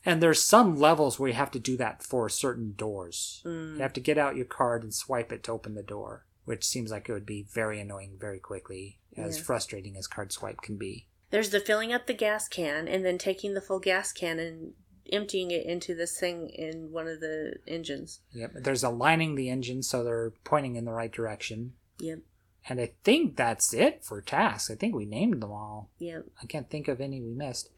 And 0.05 0.23
there's 0.23 0.41
some 0.43 0.77
levels 0.77 1.19
where 1.19 1.29
you 1.29 1.35
have 1.35 1.51
to 1.51 1.59
do 1.59 1.77
that 1.77 2.03
for 2.03 2.29
certain 2.29 2.73
doors. 2.77 3.43
Mm. 3.45 3.75
You 3.77 3.83
have 3.83 3.93
to 3.95 4.01
get 4.01 4.17
out 4.19 4.37
your 4.37 4.45
card 4.47 4.83
and 4.83 4.95
swipe 4.95 5.33
it 5.33 5.43
to 5.45 5.53
open 5.53 5.75
the 5.75 5.83
door, 5.83 6.25
which 6.45 6.65
seems 6.65 6.91
like 6.91 7.09
it 7.09 7.13
would 7.13 7.27
be 7.27 7.43
very 7.53 7.81
annoying 7.81 8.17
very 8.19 8.39
quickly, 8.39 8.99
as 9.17 9.37
Yeah. 9.39 9.43
frustrating 9.43 9.97
as 9.97 10.07
card 10.07 10.33
swipe 10.33 10.61
can 10.63 10.77
be. 10.77 11.07
There's 11.31 11.51
the 11.51 11.61
filling 11.61 11.93
up 11.93 12.07
the 12.07 12.15
gas 12.15 12.49
can 12.49 12.89
and 12.89 13.05
then 13.05 13.19
taking 13.19 13.55
the 13.55 13.61
full 13.61 13.81
gas 13.81 14.13
can 14.13 14.39
and 14.39 14.75
emptying 15.13 15.51
it 15.51 15.67
into 15.67 15.95
this 15.95 16.19
thing 16.19 16.49
in 16.51 16.91
one 16.93 17.09
of 17.09 17.21
the 17.21 17.57
engines. 17.67 18.21
Yep. 18.33 18.53
There's 18.63 18.85
aligning 18.85 19.35
the 19.35 19.51
engine 19.51 19.83
so 19.83 20.05
they're 20.05 20.33
pointing 20.45 20.77
in 20.77 20.85
the 20.85 20.93
right 20.93 21.13
direction. 21.13 21.75
Yep. 21.99 22.21
And 22.69 22.81
I 22.81 22.93
think 23.05 23.37
that's 23.37 23.73
it 23.73 24.05
for 24.05 24.21
tasks. 24.21 24.71
I 24.71 24.75
think 24.75 24.95
we 24.95 25.07
named 25.07 25.41
them 25.43 25.51
all. 25.51 25.91
Yep. 25.99 26.27
I 26.43 26.47
can't 26.47 26.69
think 26.69 26.87
of 26.89 27.01
any 27.01 27.21
we 27.21 27.33
missed. 27.33 27.71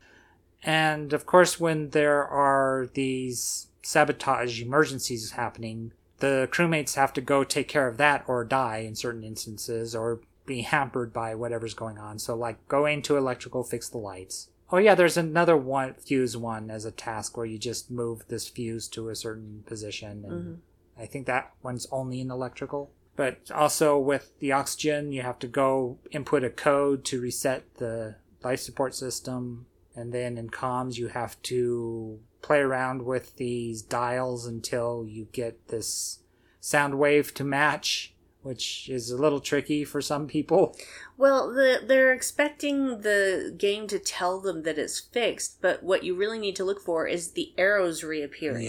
And 0.62 1.12
of 1.12 1.26
course, 1.26 1.58
when 1.58 1.90
there 1.90 2.26
are 2.26 2.88
these 2.94 3.68
sabotage 3.82 4.60
emergencies 4.60 5.32
happening, 5.32 5.92
the 6.18 6.48
crewmates 6.52 6.94
have 6.94 7.12
to 7.14 7.20
go 7.20 7.44
take 7.44 7.68
care 7.68 7.88
of 7.88 7.96
that 7.96 8.24
or 8.26 8.44
die 8.44 8.78
in 8.78 8.94
certain 8.94 9.24
instances 9.24 9.94
or 9.94 10.20
be 10.46 10.62
hampered 10.74 11.12
by 11.12 11.34
whatever's 11.34 11.74
going 11.74 11.98
on. 11.98 12.18
So, 12.18 12.34
like, 12.34 12.66
go 12.68 12.86
into 12.86 13.16
electrical, 13.16 13.64
fix 13.64 13.88
the 13.88 13.98
lights. 13.98 14.50
Oh, 14.72 14.78
yeah, 14.78 14.94
there's 14.94 15.16
another 15.16 15.56
one, 15.56 15.94
fuse 15.94 16.36
one 16.36 16.70
as 16.70 16.84
a 16.84 16.92
task 16.92 17.36
where 17.36 17.46
you 17.46 17.58
just 17.58 17.90
move 17.90 18.24
this 18.28 18.48
fuse 18.48 18.86
to 18.88 19.08
a 19.08 19.16
certain 19.16 19.64
position. 19.66 20.24
And 20.24 20.32
mm-hmm. 20.32 21.02
I 21.02 21.06
think 21.06 21.26
that 21.26 21.52
one's 21.62 21.88
only 21.90 22.20
in 22.20 22.30
electrical. 22.30 22.92
But 23.16 23.50
also 23.52 23.98
with 23.98 24.38
the 24.38 24.52
oxygen, 24.52 25.12
you 25.12 25.22
have 25.22 25.38
to 25.40 25.48
go 25.48 25.98
input 26.12 26.44
a 26.44 26.50
code 26.50 27.04
to 27.06 27.20
reset 27.20 27.64
the 27.78 28.16
life 28.42 28.60
support 28.60 28.94
system. 28.94 29.66
And 29.94 30.12
then 30.12 30.38
in 30.38 30.50
comms, 30.50 30.96
you 30.96 31.08
have 31.08 31.40
to 31.42 32.20
play 32.42 32.58
around 32.58 33.02
with 33.04 33.36
these 33.36 33.82
dials 33.82 34.46
until 34.46 35.04
you 35.06 35.28
get 35.32 35.68
this 35.68 36.20
sound 36.60 36.98
wave 36.98 37.34
to 37.34 37.44
match, 37.44 38.14
which 38.42 38.88
is 38.88 39.10
a 39.10 39.20
little 39.20 39.40
tricky 39.40 39.84
for 39.84 40.00
some 40.00 40.26
people. 40.26 40.76
Well, 41.18 41.52
the, 41.52 41.80
they're 41.84 42.12
expecting 42.12 43.00
the 43.02 43.54
game 43.58 43.86
to 43.88 43.98
tell 43.98 44.40
them 44.40 44.62
that 44.62 44.78
it's 44.78 45.00
fixed, 45.00 45.60
but 45.60 45.82
what 45.82 46.04
you 46.04 46.14
really 46.14 46.38
need 46.38 46.56
to 46.56 46.64
look 46.64 46.80
for 46.80 47.06
is 47.06 47.32
the 47.32 47.52
arrows 47.58 48.02
reappearing. 48.04 48.64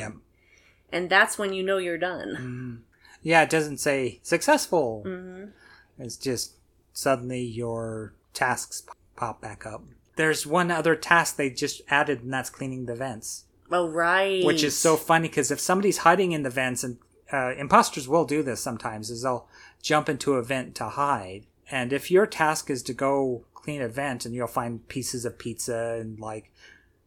And 0.91 1.09
that's 1.09 1.37
when 1.37 1.53
you 1.53 1.63
know 1.63 1.77
you're 1.77 1.97
done. 1.97 2.83
Yeah, 3.21 3.43
it 3.43 3.49
doesn't 3.49 3.77
say 3.77 4.19
successful. 4.23 5.03
hmm 5.05 5.45
It's 5.97 6.17
just 6.17 6.55
suddenly 6.91 7.41
your 7.41 8.13
tasks 8.33 8.83
pop 9.15 9.39
back 9.41 9.65
up. 9.65 9.83
There's 10.21 10.45
one 10.45 10.69
other 10.69 10.95
task 10.95 11.35
they 11.35 11.49
just 11.49 11.81
added, 11.89 12.21
and 12.21 12.31
that's 12.31 12.51
cleaning 12.51 12.85
the 12.85 12.93
vents. 12.95 13.45
Oh, 13.71 13.87
right. 13.89 14.45
which 14.45 14.63
is 14.63 14.77
so 14.77 14.95
funny 14.97 15.27
because 15.29 15.49
if 15.49 15.59
somebody's 15.59 15.97
hiding 15.99 16.31
in 16.31 16.43
the 16.43 16.51
vents 16.51 16.83
and 16.83 16.97
uh, 17.33 17.53
imposters 17.57 18.07
will 18.07 18.25
do 18.25 18.43
this 18.43 18.61
sometimes 18.61 19.09
is 19.09 19.23
they'll 19.23 19.47
jump 19.81 20.07
into 20.09 20.33
a 20.33 20.43
vent 20.43 20.75
to 20.75 20.89
hide 20.89 21.45
and 21.71 21.91
if 21.93 22.11
your 22.11 22.27
task 22.27 22.69
is 22.69 22.83
to 22.83 22.93
go 22.93 23.45
clean 23.55 23.81
a 23.81 23.87
vent 23.87 24.25
and 24.25 24.35
you'll 24.35 24.45
find 24.45 24.87
pieces 24.89 25.23
of 25.25 25.39
pizza 25.39 25.97
and 26.01 26.19
like 26.19 26.51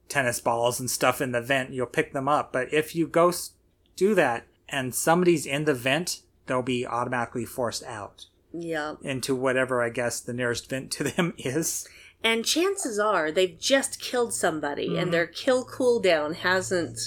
tennis 0.08 0.40
balls 0.40 0.80
and 0.80 0.90
stuff 0.90 1.20
in 1.20 1.32
the 1.32 1.40
vent 1.42 1.70
you'll 1.70 1.86
pick 1.86 2.14
them 2.14 2.26
up 2.28 2.50
but 2.52 2.72
if 2.72 2.96
you 2.96 3.06
go 3.06 3.28
s- 3.28 3.50
do 3.96 4.14
that 4.14 4.44
and 4.68 4.94
somebody's 4.94 5.44
in 5.46 5.66
the 5.66 5.74
vent 5.74 6.20
they'll 6.46 6.62
be 6.62 6.86
automatically 6.86 7.44
forced 7.44 7.84
out 7.84 8.24
Yeah. 8.54 8.94
into 9.02 9.34
whatever 9.34 9.82
i 9.82 9.90
guess 9.90 10.18
the 10.20 10.32
nearest 10.32 10.70
vent 10.70 10.90
to 10.92 11.04
them 11.04 11.34
is 11.38 11.86
And 12.24 12.44
chances 12.44 12.98
are 12.98 13.30
they've 13.30 13.58
just 13.60 14.00
killed 14.00 14.32
somebody 14.32 14.96
and 14.96 15.12
their 15.12 15.26
kill 15.26 15.64
cooldown 15.64 16.34
hasn't 16.36 16.98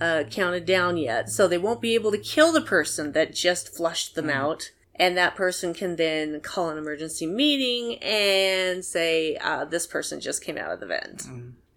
uh, 0.00 0.22
counted 0.30 0.64
down 0.64 0.96
yet. 0.96 1.28
So 1.28 1.48
they 1.48 1.58
won't 1.58 1.80
be 1.80 1.94
able 1.94 2.12
to 2.12 2.18
kill 2.18 2.52
the 2.52 2.60
person 2.60 3.10
that 3.12 3.34
just 3.34 3.74
flushed 3.76 4.14
them 4.14 4.30
out. 4.30 4.70
And 4.94 5.16
that 5.16 5.34
person 5.34 5.74
can 5.74 5.96
then 5.96 6.40
call 6.40 6.70
an 6.70 6.78
emergency 6.78 7.26
meeting 7.26 7.98
and 8.02 8.84
say, 8.84 9.36
uh, 9.36 9.64
this 9.66 9.86
person 9.86 10.20
just 10.20 10.42
came 10.44 10.56
out 10.56 10.70
of 10.70 10.80
the 10.80 10.86
vent. 10.86 11.24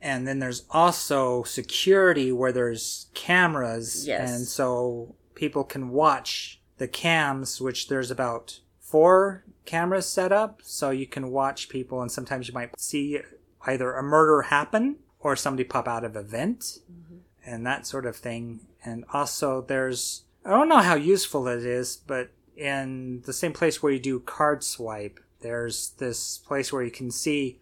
and 0.01 0.25
then 0.27 0.39
there's 0.39 0.63
also 0.69 1.43
security 1.43 2.31
where 2.31 2.51
there's 2.53 3.07
cameras 3.15 4.07
Yes. 4.07 4.29
and 4.31 4.47
so 4.47 5.15
people 5.35 5.63
can 5.65 5.89
watch 5.89 6.61
the 6.77 6.87
cams 6.87 7.59
which 7.59 7.89
there's 7.89 8.09
about 8.11 8.59
four 8.79 9.43
cameras 9.69 10.07
set 10.07 10.31
up 10.31 10.61
so 10.63 10.89
you 10.89 11.05
can 11.05 11.29
watch 11.29 11.69
people 11.69 12.01
and 12.01 12.11
sometimes 12.11 12.47
you 12.47 12.53
might 12.55 12.71
see 12.79 13.19
either 13.67 13.93
a 13.93 14.01
murder 14.01 14.41
happen 14.41 14.95
or 15.19 15.35
somebody 15.35 15.63
pop 15.63 15.87
out 15.87 16.03
of 16.03 16.15
a 16.15 16.23
vent 16.23 16.79
mm-hmm. 16.91 17.17
and 17.45 17.67
that 17.67 17.85
sort 17.85 18.07
of 18.07 18.15
thing. 18.15 18.61
And 18.83 19.05
also 19.13 19.61
there's 19.61 20.23
i 20.43 20.49
don't 20.49 20.69
know 20.69 20.79
how 20.79 20.95
useful 20.95 21.47
it 21.47 21.63
is 21.63 21.97
but 21.97 22.31
in 22.57 23.21
the 23.25 23.33
same 23.33 23.53
place 23.53 23.83
where 23.83 23.91
you 23.91 23.99
do 23.99 24.19
card 24.21 24.63
swipe 24.63 25.19
there's 25.41 25.91
this 25.99 26.39
place 26.39 26.73
where 26.73 26.81
you 26.81 26.91
can 26.91 27.11
see 27.11 27.59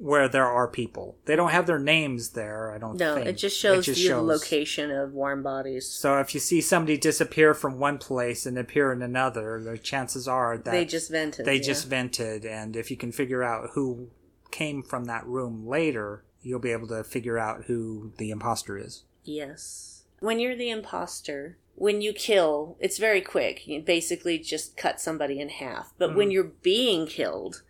where 0.00 0.28
there 0.28 0.46
are 0.46 0.66
people. 0.66 1.16
They 1.26 1.36
don't 1.36 1.50
have 1.50 1.66
their 1.66 1.78
names 1.78 2.30
there, 2.30 2.72
I 2.72 2.78
don't 2.78 2.96
No, 2.96 3.16
think. 3.16 3.26
it 3.26 3.34
just 3.34 3.58
shows 3.58 3.84
just 3.84 4.00
you 4.00 4.08
the 4.08 4.14
shows- 4.14 4.26
location 4.42 4.90
of 4.90 5.12
warm 5.12 5.42
bodies. 5.42 5.86
So 5.86 6.18
if 6.18 6.32
you 6.32 6.40
see 6.40 6.60
somebody 6.62 6.96
disappear 6.96 7.52
from 7.52 7.78
one 7.78 7.98
place 7.98 8.46
and 8.46 8.56
appear 8.58 8.92
in 8.92 9.02
another, 9.02 9.60
the 9.62 9.76
chances 9.76 10.26
are 10.26 10.56
that 10.56 10.70
They 10.70 10.84
just 10.86 11.10
vented. 11.10 11.44
they 11.44 11.56
yeah. 11.56 11.62
just 11.62 11.86
vented 11.86 12.46
and 12.46 12.76
if 12.76 12.90
you 12.90 12.96
can 12.96 13.12
figure 13.12 13.42
out 13.42 13.70
who 13.74 14.08
came 14.50 14.82
from 14.82 15.04
that 15.04 15.26
room 15.26 15.66
later, 15.66 16.24
you'll 16.42 16.58
be 16.58 16.72
able 16.72 16.88
to 16.88 17.04
figure 17.04 17.38
out 17.38 17.64
who 17.66 18.12
the 18.16 18.30
imposter 18.30 18.78
is. 18.78 19.04
Yes. 19.22 20.04
When 20.20 20.38
you're 20.40 20.56
the 20.56 20.70
imposter, 20.70 21.58
when 21.74 22.00
you 22.00 22.12
kill, 22.12 22.76
it's 22.80 22.98
very 22.98 23.20
quick. 23.20 23.66
You 23.66 23.80
basically 23.80 24.38
just 24.38 24.76
cut 24.76 24.98
somebody 25.00 25.40
in 25.40 25.50
half. 25.50 25.92
But 25.98 26.08
Mm-hmm. 26.10 26.16
when 26.18 26.30
you're 26.30 26.52
being 26.62 27.06
killed, 27.06 27.62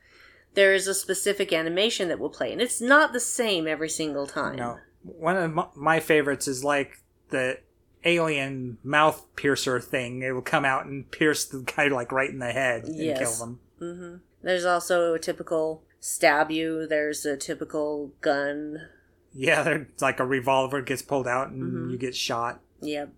there 0.55 0.75
is 0.75 0.87
a 0.89 0.95
specific 0.95 1.53
animation 1.53 2.09
that 2.09 2.19
will 2.19 2.31
play. 2.31 2.53
And 2.53 2.61
it's 2.61 2.81
not 2.81 3.13
the 3.13 3.21
same 3.21 3.67
every 3.67 3.89
single 3.89 4.27
time. 4.27 4.57
No, 4.57 4.79
one 5.03 5.37
of 5.37 5.77
my- 5.77 6.01
favorites 6.01 6.49
is 6.49 6.65
like 6.65 7.03
the 7.31 7.59
alien 8.05 8.79
mouth 8.83 9.25
piercer 9.37 9.79
thing. 9.81 10.23
It 10.23 10.33
will 10.33 10.43
come 10.43 10.65
out 10.65 10.87
and 10.87 11.11
pierce 11.11 11.45
the 11.45 11.61
guy 11.77 11.89
like 11.89 12.11
right 12.13 12.31
in 12.31 12.39
the 12.39 12.53
head 12.53 12.85
and 12.85 12.97
Yes. 12.97 13.19
kill 13.19 13.47
them. 13.47 13.61
hmm 13.79 14.17
There's 14.43 14.65
also 14.65 15.15
a 15.15 15.19
typical 15.19 15.83
stab 16.01 16.51
you, 16.51 16.87
there's 16.87 17.27
a 17.27 17.37
typical 17.37 18.13
gun. 18.23 18.89
Yeah, 19.35 19.63
they're- 19.63 19.87
it's 19.93 20.03
like 20.03 20.19
a 20.19 20.25
revolver 20.27 20.81
gets 20.81 21.03
pulled 21.03 21.29
out 21.29 21.51
and 21.51 21.63
Mm-hmm. 21.63 21.91
you 21.91 21.99
get 21.99 22.17
shot. 22.17 22.61
Yep. 22.81 23.11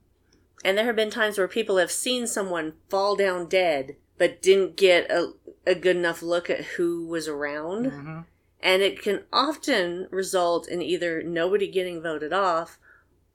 And 0.64 0.76
there 0.76 0.84
have 0.84 0.96
been 0.96 1.10
times 1.10 1.38
where 1.38 1.48
people 1.48 1.76
have 1.78 1.90
seen 1.92 2.26
someone 2.26 2.74
fall 2.88 3.14
down 3.16 3.46
dead, 3.46 3.96
but 4.22 4.40
didn't 4.40 4.76
get 4.76 5.10
a, 5.10 5.32
a 5.66 5.74
good 5.74 5.96
enough 5.96 6.22
look 6.22 6.48
at 6.48 6.64
who 6.76 7.04
was 7.08 7.26
around. 7.26 7.86
Mm-hmm. 7.86 8.20
And 8.60 8.82
it 8.82 9.02
can 9.02 9.24
often 9.32 10.06
result 10.12 10.68
in 10.68 10.80
either 10.80 11.24
nobody 11.24 11.66
getting 11.66 12.00
voted 12.00 12.32
off 12.32 12.78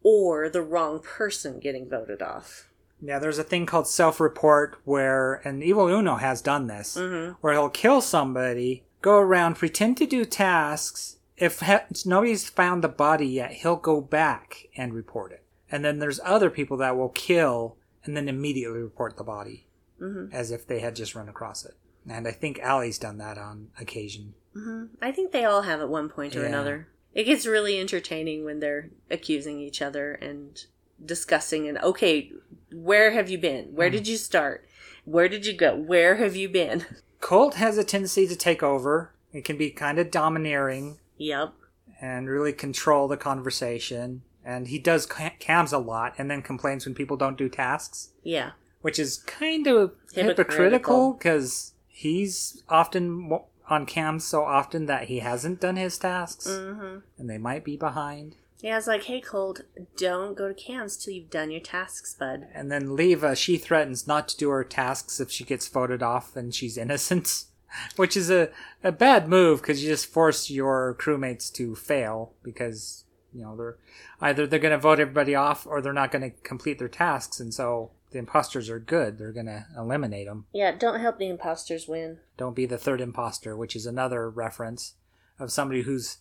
or 0.01 0.47
the 0.47 0.61
wrong 0.61 1.01
person 1.01 1.59
getting 1.59 1.89
voted 1.89 2.21
off. 2.21 2.69
Yeah, 3.01 3.19
there's 3.19 3.37
a 3.37 3.43
thing 3.43 3.65
called 3.65 3.89
self-report 3.89 4.79
where, 4.85 5.41
and 5.43 5.61
Evil 5.61 5.89
Uno 5.89 6.15
has 6.15 6.41
done 6.41 6.67
this, 6.67 6.95
Mm-hmm. 6.95 7.33
where 7.41 7.51
he'll 7.51 7.67
kill 7.69 7.99
somebody, 7.99 8.85
go 9.01 9.17
around, 9.17 9.55
pretend 9.55 9.97
to 9.97 10.05
do 10.05 10.23
tasks. 10.23 11.17
If 11.35 11.59
ha- 11.59 11.83
nobody's 12.05 12.47
found 12.47 12.81
the 12.81 12.87
body 12.87 13.27
yet, 13.27 13.51
he'll 13.51 13.75
go 13.75 13.99
back 13.99 14.67
and 14.77 14.93
report 14.93 15.33
it. 15.33 15.43
And 15.69 15.83
then 15.83 15.99
there's 15.99 16.21
other 16.23 16.49
people 16.49 16.77
that 16.77 16.95
will 16.95 17.09
kill 17.09 17.75
and 18.05 18.15
then 18.15 18.29
immediately 18.29 18.79
report 18.79 19.17
the 19.17 19.25
body, 19.25 19.66
Mm-hmm. 20.01 20.31
as 20.33 20.51
if 20.51 20.67
they 20.67 20.79
had 20.79 20.95
just 20.95 21.15
run 21.15 21.27
across 21.29 21.65
it. 21.65 21.73
And 22.09 22.27
I 22.27 22.31
think 22.31 22.59
Allie's 22.59 22.99
done 22.99 23.17
that 23.17 23.37
on 23.37 23.69
occasion. 23.79 24.33
hmm 24.53 24.85
I 25.01 25.11
think 25.11 25.31
they 25.31 25.43
all 25.45 25.63
have 25.63 25.81
at 25.81 25.89
one 25.89 26.07
point 26.09 26.35
or 26.35 26.41
Yeah. 26.41 26.47
another. 26.49 26.87
It 27.13 27.23
gets 27.23 27.45
really 27.47 27.79
entertaining 27.79 28.45
when 28.45 28.59
they're 28.59 28.89
accusing 29.09 29.59
each 29.59 29.81
other 29.81 30.13
and 30.13 30.63
discussing 31.03 31.67
and 31.67 31.77
okay, 31.79 32.31
where 32.71 33.11
have 33.11 33.29
you 33.29 33.37
been? 33.39 33.73
Where 33.75 33.89
did 33.89 34.07
you 34.07 34.17
start? 34.17 34.67
Where 35.05 35.27
did 35.29 35.45
you 35.45 35.53
go? 35.53 35.75
Where 35.75 36.15
have 36.17 36.35
you 36.35 36.47
been? 36.49 36.85
Colt 37.19 37.55
has 37.55 37.77
a 37.77 37.83
tendency 37.83 38.27
to 38.27 38.35
take 38.35 38.61
over. 38.61 39.11
It 39.33 39.43
can 39.45 39.57
be 39.57 39.71
kind 39.71 39.97
of 39.99 40.11
domineering 40.11 40.99
Yep. 41.17 41.53
and 41.99 42.29
really 42.29 42.53
control 42.53 43.07
the 43.07 43.17
conversation. 43.17 44.21
And 44.45 44.67
he 44.67 44.79
does 44.79 45.05
cams 45.39 45.73
a 45.73 45.77
lot 45.79 46.13
and 46.17 46.29
then 46.31 46.41
complains 46.41 46.85
when 46.85 46.95
people 46.95 47.17
don't 47.17 47.37
do 47.37 47.49
tasks, 47.49 48.09
Yeah. 48.23 48.51
Which 48.81 48.99
is 48.99 49.17
kind 49.17 49.67
of 49.67 49.93
Hypocritical. 50.13 51.13
because 51.13 51.73
he's 51.87 52.63
often 52.69 53.39
on 53.69 53.85
cams 53.85 54.23
so 54.25 54.43
often 54.43 54.85
that 54.85 55.05
he 55.05 55.19
hasn't 55.19 55.59
done 55.59 55.75
his 55.75 55.97
tasks 55.97 56.47
Mm-hmm. 56.47 56.99
and 57.17 57.29
they 57.29 57.37
might 57.37 57.63
be 57.63 57.75
behind. 57.75 58.35
Yeah, 58.59 58.77
it's 58.77 58.87
like, 58.87 59.03
hey, 59.03 59.21
Colt, 59.21 59.61
don't 59.97 60.35
go 60.35 60.47
to 60.47 60.53
cams 60.53 60.97
till 60.97 61.13
you've 61.13 61.29
done 61.29 61.51
your 61.51 61.61
tasks, 61.61 62.15
bud. 62.15 62.47
And 62.55 62.71
then 62.71 62.95
Leva, 62.95 63.35
she 63.35 63.57
threatens 63.57 64.07
not 64.07 64.27
to 64.29 64.37
do 64.37 64.49
her 64.49 64.63
tasks 64.63 65.19
if 65.19 65.29
she 65.29 65.43
gets 65.43 65.67
voted 65.67 66.01
off 66.01 66.35
and 66.35 66.53
she's 66.55 66.77
innocent. 66.77 67.45
which 67.97 68.15
is 68.15 68.31
a, 68.31 68.49
a 68.83 68.91
bad 68.93 69.27
move 69.27 69.61
because 69.61 69.83
you 69.83 69.89
just 69.89 70.05
force 70.07 70.49
your 70.49 70.95
crewmates 70.99 71.51
to 71.51 71.75
fail 71.75 72.31
because 72.41 73.03
you 73.33 73.41
know 73.41 73.57
they're 73.57 73.75
either 74.21 74.47
they're 74.47 74.57
going 74.57 74.71
to 74.71 74.77
vote 74.77 75.01
everybody 75.01 75.35
off 75.35 75.67
or 75.67 75.81
they're 75.81 75.91
not 75.91 76.09
going 76.09 76.21
to 76.21 76.35
complete 76.43 76.79
their 76.79 76.87
tasks 76.87 77.41
and 77.41 77.53
so 77.53 77.91
the 78.11 78.17
imposters 78.19 78.69
are 78.69 78.79
good 78.79 79.17
they're 79.17 79.33
going 79.33 79.45
to 79.45 79.65
eliminate 79.77 80.27
them 80.27 80.45
Yeah, 80.53 80.71
don't 80.71 80.99
help 80.99 81.17
the 81.19 81.27
imposters 81.29 81.87
win. 81.87 82.19
don't 82.37 82.55
be 82.55 82.65
the 82.65 82.77
third 82.77 83.01
imposter 83.01 83.55
which 83.55 83.75
is 83.75 83.85
another 83.85 84.29
reference 84.29 84.95
of 85.39 85.51
somebody 85.51 85.81
who's 85.83 86.17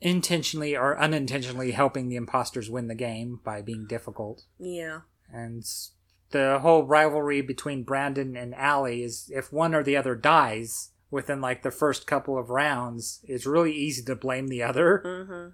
intentionally 0.00 0.76
or 0.76 0.98
unintentionally 0.98 1.70
helping 1.72 2.08
the 2.08 2.16
imposters 2.16 2.68
win 2.70 2.88
the 2.88 2.94
game 2.94 3.40
by 3.44 3.62
being 3.62 3.86
difficult 3.86 4.42
Yeah. 4.58 5.00
and 5.32 5.64
the 6.30 6.58
whole 6.60 6.82
rivalry 6.84 7.42
between 7.42 7.84
Brandon 7.84 8.36
and 8.36 8.54
Allie 8.56 9.04
is 9.04 9.30
if 9.32 9.52
one 9.52 9.72
or 9.74 9.84
the 9.84 9.96
other 9.96 10.16
dies 10.16 10.90
within 11.10 11.40
like 11.40 11.62
the 11.62 11.70
first 11.70 12.08
couple 12.08 12.36
of 12.36 12.50
rounds, 12.50 13.20
it's 13.22 13.46
really 13.46 13.72
easy 13.72 14.02
to 14.02 14.16
blame 14.16 14.48
the 14.48 14.60
other. 14.60 15.00
Mm-hmm. 15.06 15.48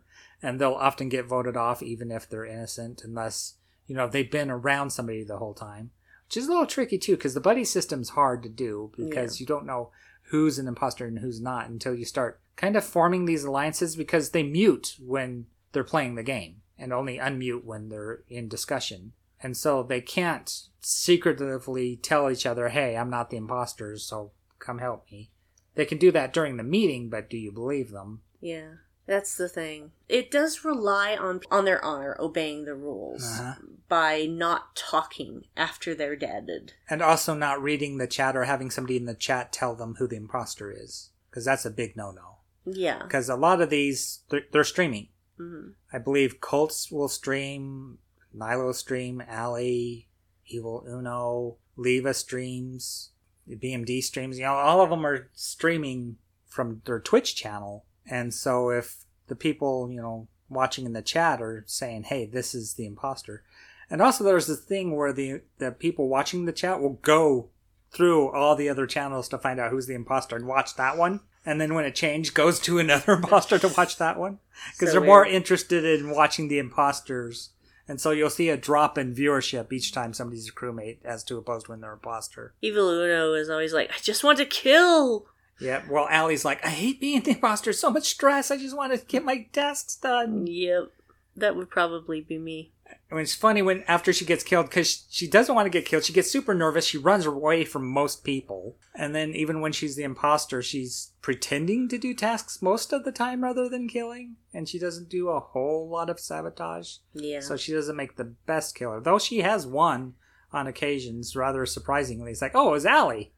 And 0.47 0.59
they'll 0.59 0.73
often 0.73 1.11
get 1.11 1.27
voted 1.27 1.55
off 1.55 1.83
even 1.83 2.11
if 2.11 2.27
they're 2.31 2.47
innocent, 2.47 3.03
unless, 3.05 3.57
you 3.91 3.97
know, 3.97 4.07
they've 4.07 4.31
been 4.31 4.53
around 4.53 4.91
somebody 4.91 5.25
the 5.25 5.39
whole 5.39 5.53
time. 5.53 5.91
Which 6.29 6.37
is 6.37 6.47
a 6.47 6.51
little 6.51 6.65
tricky 6.65 6.97
too, 6.97 7.17
because 7.17 7.35
the 7.35 7.41
buddy 7.41 7.65
system's 7.65 8.11
hard 8.11 8.45
to 8.45 8.49
do 8.49 8.93
because 8.97 9.41
you 9.41 9.47
don't 9.47 9.67
know 9.67 9.91
who's 10.27 10.61
an 10.61 10.69
imposter 10.69 11.07
and 11.07 11.19
who's 11.19 11.41
not 11.41 11.69
until 11.69 11.93
you 11.93 12.05
start 12.05 12.41
kind 12.55 12.77
of 12.77 12.85
forming 12.85 13.25
these 13.25 13.43
alliances 13.43 13.97
because 13.97 14.31
they 14.31 14.45
mute 14.45 14.95
when 15.05 15.47
they're 15.73 15.83
playing 15.83 16.15
the 16.15 16.23
game 16.23 16.63
and 16.79 16.93
only 16.93 17.19
unmute 17.19 17.65
when 17.65 17.89
they're 17.89 18.21
in 18.29 18.47
discussion. 18.47 19.11
And 19.43 19.57
so 19.57 19.83
they 19.83 20.01
can't 20.01 20.69
secretively 20.79 21.97
tell 21.97 22.31
each 22.31 22.47
other, 22.47 22.69
hey, 22.69 22.97
I'm 22.97 23.11
not 23.11 23.31
the 23.31 23.39
imposter, 23.39 23.97
so 23.99 24.31
come 24.61 24.79
help 24.79 25.11
me. 25.11 25.31
They 25.75 25.85
can 25.85 25.99
do 25.99 26.13
that 26.13 26.33
during 26.33 26.59
the 26.59 26.63
meeting, 26.63 27.11
but 27.11 27.29
do 27.29 27.37
you 27.37 27.51
believe 27.51 27.91
them? 27.91 28.21
Yeah. 28.41 28.75
That's 29.11 29.37
the 29.37 29.49
thing. 29.49 29.91
It 30.09 30.31
does 30.31 30.65
rely 30.65 31.17
on 31.17 31.41
on 31.51 31.65
their 31.65 31.85
honor 31.85 32.17
obeying 32.21 32.65
the 32.65 32.77
rules 32.77 33.25
Uh-huh. 33.25 33.55
by 33.89 34.27
not 34.27 34.77
talking 34.77 35.47
after 35.57 35.97
they're 35.97 36.15
deaded. 36.15 36.75
And 36.89 37.03
also 37.03 37.35
not 37.35 37.61
reading 37.61 37.99
the 37.99 38.07
chat 38.07 38.37
or 38.37 38.45
having 38.45 38.71
somebody 38.71 38.97
in 38.97 39.07
the 39.07 39.17
chat 39.17 39.53
tell 39.53 39.75
them 39.75 39.97
who 39.99 40.07
the 40.07 40.15
imposter 40.15 40.71
is. 40.71 41.11
Because 41.29 41.45
that's 41.45 41.67
a 41.67 41.71
big 41.73 41.97
no 41.97 42.13
no. 42.13 42.37
Yeah. 42.65 43.03
Because 43.03 43.29
a 43.29 43.35
lot 43.35 43.61
of 43.61 43.69
these, 43.69 44.21
they're, 44.31 44.43
they're 44.53 44.63
streaming. 44.63 45.09
Mhm. 45.41 45.75
I 45.93 45.99
believe 45.99 46.41
Colts 46.41 46.93
will 46.93 47.09
stream, 47.09 47.99
Nyla 48.33 48.77
stream, 48.77 49.21
Allie, 49.27 50.09
Evil 50.47 50.85
Uno, 50.87 51.57
Leva 51.75 52.15
streams, 52.15 53.11
BMD 53.49 54.01
streams. 54.05 54.39
You 54.39 54.45
know, 54.45 54.55
all 54.55 54.81
of 54.83 54.91
them 54.91 55.05
are 55.05 55.31
streaming 55.35 56.19
from 56.47 56.83
their 56.85 57.01
Twitch 57.01 57.35
channel. 57.35 57.87
And 58.11 58.35
so 58.35 58.71
if 58.71 59.05
the 59.29 59.37
people, 59.37 59.89
you 59.91 60.03
know, 60.03 60.27
watching 60.49 60.85
in 60.85 60.93
the 60.93 61.01
chat 61.01 61.41
are 61.41 61.65
saying, 61.67 62.03
hey, 62.05 62.27
this 62.27 62.55
is 62.55 62.75
the 62.75 62.85
imposter. 62.85 63.45
And 63.89 64.03
also 64.03 64.25
there's 64.25 64.49
this 64.49 64.61
thing 64.61 64.97
where 64.97 65.13
the, 65.13 65.43
the 65.59 65.71
people 65.71 66.09
watching 66.09 66.45
the 66.45 66.53
chat 66.53 66.81
will 66.81 66.99
go 67.03 67.49
through 67.93 68.31
all 68.31 68.57
the 68.57 68.69
other 68.69 68.87
channels 68.87 69.29
to 69.29 69.39
find 69.39 69.59
out 69.59 69.71
who's 69.71 69.87
the 69.87 69.95
imposter 69.95 70.37
and 70.37 70.47
watch 70.47 70.75
that 70.77 70.97
one. 70.97 71.21
And 71.47 71.61
then 71.61 71.75
when 71.75 71.85
it 71.85 71.95
changed, 71.95 72.35
goes 72.35 72.61
to 72.61 72.79
another 72.79 73.13
imposter 73.15 73.59
to 73.61 73.69
watch 73.77 73.97
that 73.99 74.19
one. 74.19 74.39
Because 74.73 74.93
So 74.93 75.01
they're 75.01 75.09
more 75.09 75.27
interested 75.27 75.85
in 75.85 76.11
watching 76.11 76.49
the 76.49 76.59
imposters. 76.59 77.51
And 77.89 78.01
so 78.01 78.11
you'll 78.11 78.31
see 78.31 78.51
a 78.51 78.57
drop 78.57 78.99
in 78.99 79.15
viewership 79.15 79.73
each 79.73 79.93
time 79.93 80.13
somebody's 80.13 80.49
a 80.49 80.53
crewmate 80.53 80.99
as 81.05 81.25
to 81.25 81.39
opposed 81.39 81.69
when 81.69 81.81
they're 81.81 81.93
imposter. 81.93 82.55
Evil 82.61 82.89
Uno 82.89 83.33
is 83.33 83.51
always 83.51 83.73
like, 83.73 83.91
I 83.91 83.99
just 84.01 84.23
want 84.23 84.39
to 84.39 84.45
kill. 84.45 85.27
Yeah, 85.61 85.83
well, 85.89 86.09
Allie's 86.09 86.45
like, 86.45 86.65
I 86.65 86.71
hate 86.71 87.01
being 87.01 87.23
the 87.23 87.33
imposter. 87.33 87.73
So 87.73 87.91
much 87.91 88.09
stress. 88.09 88.51
I 88.51 88.57
just 88.57 88.77
want 88.77 88.99
to 88.99 89.07
get 89.07 89.25
my 89.25 89.47
tasks 89.53 89.97
done. 89.97 90.47
Yep. 90.47 90.93
That 91.37 91.57
would 91.57 91.71
probably 91.71 92.21
be 92.21 92.39
me. 92.39 92.73
I 93.11 93.15
mean, 93.15 93.23
it's 93.23 93.35
funny 93.35 93.63
when 93.63 93.83
after 93.89 94.13
she 94.13 94.25
gets 94.25 94.45
killed 94.45 94.67
because 94.67 95.05
she 95.11 95.29
doesn't 95.29 95.55
want 95.55 95.67
to 95.67 95.71
get 95.71 95.85
killed. 95.85 96.05
She 96.05 96.13
gets 96.13 96.31
super 96.31 96.55
nervous. 96.55 96.87
She 96.87 96.99
runs 96.99 97.27
away 97.27 97.65
from 97.65 97.89
most 97.89 98.25
people, 98.25 98.77
and 98.95 99.15
then 99.15 99.31
even 99.31 99.61
when 99.61 99.73
she's 99.73 99.97
the 99.97 100.03
imposter, 100.03 100.63
she's 100.63 101.13
pretending 101.21 101.89
to 101.89 101.99
do 101.99 102.15
tasks 102.15 102.63
most 102.63 102.93
of 102.93 103.05
the 103.05 103.13
time 103.13 103.43
rather 103.43 103.69
than 103.69 103.89
killing, 103.89 104.37
and 104.53 104.69
she 104.69 104.79
doesn't 104.79 105.09
do 105.09 105.29
a 105.29 105.41
whole 105.41 105.89
lot 105.89 106.11
of 106.11 106.21
sabotage. 106.21 106.97
Yeah. 107.13 107.41
So 107.41 107.57
she 107.57 107.73
doesn't 107.73 107.97
make 107.97 108.17
the 108.17 108.35
best 108.47 108.75
killer, 108.75 109.01
though 109.01 109.19
she 109.19 109.39
has 109.39 109.67
won 109.67 110.15
on 110.53 110.67
occasions. 110.67 111.37
Rather 111.37 111.67
surprisingly, 111.67 112.33
it's 112.33 112.43
like, 112.43 112.55
oh, 112.55 112.69
it 112.71 112.73
was 112.73 112.87
Allie. 112.87 113.33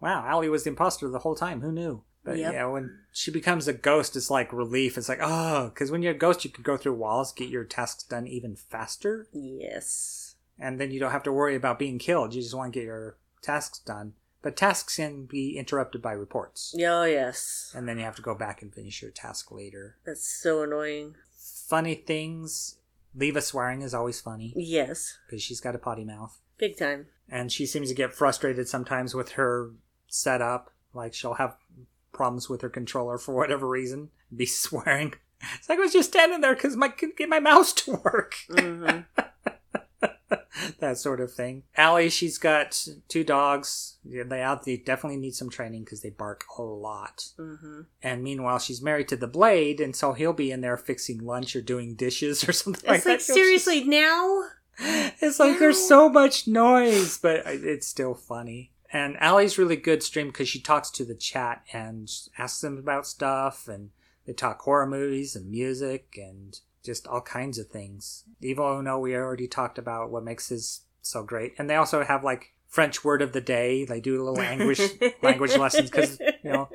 Wow, 0.00 0.24
Allie 0.26 0.48
was 0.48 0.64
the 0.64 0.70
imposter 0.70 1.08
the 1.08 1.18
whole 1.20 1.34
time. 1.34 1.60
Who 1.60 1.72
knew? 1.72 2.02
But 2.24 2.36
Yep. 2.38 2.52
yeah, 2.52 2.66
when 2.66 2.98
she 3.12 3.30
becomes 3.30 3.66
a 3.68 3.72
ghost, 3.72 4.14
it's 4.16 4.30
like 4.30 4.52
relief. 4.52 4.98
It's 4.98 5.08
like, 5.08 5.20
oh, 5.22 5.68
because 5.68 5.90
when 5.90 6.02
you're 6.02 6.12
a 6.14 6.18
ghost, 6.18 6.44
you 6.44 6.50
can 6.50 6.62
go 6.62 6.76
through 6.76 6.94
walls, 6.94 7.32
get 7.32 7.48
your 7.48 7.64
tasks 7.64 8.02
done 8.02 8.26
even 8.26 8.56
faster, 8.56 9.26
yes. 9.32 10.34
and 10.58 10.78
then 10.80 10.90
you 10.90 11.00
don't 11.00 11.12
have 11.12 11.22
to 11.24 11.32
worry 11.32 11.54
about 11.56 11.78
being 11.78 11.98
killed. 11.98 12.34
You 12.34 12.42
just 12.42 12.54
want 12.54 12.72
to 12.72 12.78
get 12.78 12.84
your 12.84 13.16
tasks 13.42 13.78
done. 13.78 14.14
But 14.42 14.56
tasks 14.56 14.96
can 14.96 15.26
be 15.26 15.58
interrupted 15.58 16.00
by 16.00 16.12
reports, 16.12 16.74
Oh, 16.78 17.04
yes. 17.04 17.72
and 17.74 17.86
then 17.88 17.98
you 17.98 18.04
have 18.04 18.16
to 18.16 18.22
go 18.22 18.34
back 18.34 18.62
and 18.62 18.74
finish 18.74 19.02
your 19.02 19.10
task 19.10 19.50
later. 19.52 19.96
That's 20.06 20.26
so 20.26 20.62
annoying. 20.62 21.16
Funny 21.66 21.94
things. 21.94 22.76
Leva 23.14 23.42
swearing 23.42 23.82
is 23.82 23.92
always 23.92 24.20
funny 24.20 24.52
Yes. 24.56 25.18
because 25.26 25.42
she's 25.42 25.60
got 25.60 25.74
a 25.74 25.78
potty 25.78 26.04
mouth. 26.04 26.38
Big 26.58 26.76
time. 26.76 27.06
and 27.32 27.50
she 27.52 27.64
seems 27.64 27.88
to 27.88 27.94
get 27.94 28.12
frustrated 28.12 28.66
sometimes 28.68 29.14
with 29.14 29.30
her 29.32 29.70
setup. 30.10 30.70
Like 30.92 31.14
she'll 31.14 31.34
have 31.34 31.56
problems 32.12 32.48
with 32.50 32.60
her 32.62 32.68
controller 32.68 33.16
for 33.16 33.34
whatever 33.34 33.66
reason, 33.68 34.10
be 34.34 34.44
swearing. 34.64 35.14
It's 35.54 35.70
like 35.70 35.78
I 35.78 35.82
was 35.82 35.92
just 35.94 36.10
standing 36.10 36.42
there 36.42 36.54
because 36.54 36.76
my 36.76 36.88
couldn't 36.88 37.16
get 37.16 37.28
my 37.30 37.40
mouse 37.40 37.72
to 37.72 37.92
work. 38.04 38.34
hmm 38.50 39.00
that 40.78 40.98
sort 40.98 41.20
of 41.20 41.32
thing. 41.32 41.62
Allie, 41.76 42.10
she's 42.10 42.38
got 42.38 42.86
two 43.08 43.24
dogs. 43.24 43.96
They 44.04 44.42
out. 44.42 44.64
They 44.64 44.76
definitely 44.76 45.18
need 45.18 45.34
some 45.34 45.50
training 45.50 45.84
because 45.84 46.02
they 46.02 46.10
bark 46.10 46.44
a 46.58 46.62
lot. 46.62 47.24
hmm 47.36 47.82
And 48.02 48.22
meanwhile, 48.22 48.58
she's 48.58 48.82
married 48.82 49.08
to 49.08 49.16
the 49.16 49.26
Blade, 49.26 49.80
and 49.80 49.94
so 49.96 50.12
he'll 50.12 50.32
be 50.32 50.50
in 50.50 50.60
there 50.60 50.76
fixing 50.76 51.24
lunch 51.24 51.56
or 51.56 51.62
doing 51.62 51.94
dishes 51.94 52.46
or 52.48 52.52
something 52.52 52.86
like 52.88 52.96
It's 52.98 53.04
that. 53.04 53.10
like, 53.12 53.20
seriously, 53.20 53.84
now? 53.84 54.42
It's 54.78 55.38
like 55.40 55.58
there's 55.58 55.86
so 55.86 56.08
much 56.08 56.46
noise, 56.46 57.18
but 57.18 57.42
it's 57.46 57.86
still 57.86 58.14
funny. 58.14 58.72
And 58.92 59.16
Allie's 59.20 59.58
really 59.58 59.76
good 59.76 60.02
stream 60.02 60.28
because 60.28 60.48
she 60.48 60.60
talks 60.60 60.90
to 60.90 61.04
the 61.04 61.14
chat 61.14 61.62
and 61.72 62.10
asks 62.38 62.60
them 62.60 62.78
about 62.78 63.06
stuff, 63.06 63.68
and 63.68 63.90
they 64.26 64.32
talk 64.32 64.60
horror 64.62 64.86
movies 64.86 65.36
and 65.36 65.50
music 65.50 66.18
and 66.20 66.58
just 66.82 67.06
all 67.06 67.20
kinds 67.20 67.58
of 67.58 67.68
things. 67.68 68.24
Evil 68.40 68.78
Uno, 68.78 68.98
we 68.98 69.14
already 69.14 69.46
talked 69.46 69.78
about 69.78 70.10
what 70.10 70.24
makes 70.24 70.48
his 70.48 70.82
so 71.02 71.22
great, 71.22 71.54
and 71.58 71.70
they 71.70 71.76
also 71.76 72.02
have 72.04 72.24
like 72.24 72.52
French 72.66 73.04
word 73.04 73.22
of 73.22 73.32
the 73.32 73.40
day. 73.40 73.84
They 73.84 74.00
do 74.00 74.18
little 74.18 74.34
language 74.34 74.80
language 75.22 75.56
lessons 75.56 75.90
because 75.90 76.18
you 76.42 76.50
know 76.50 76.68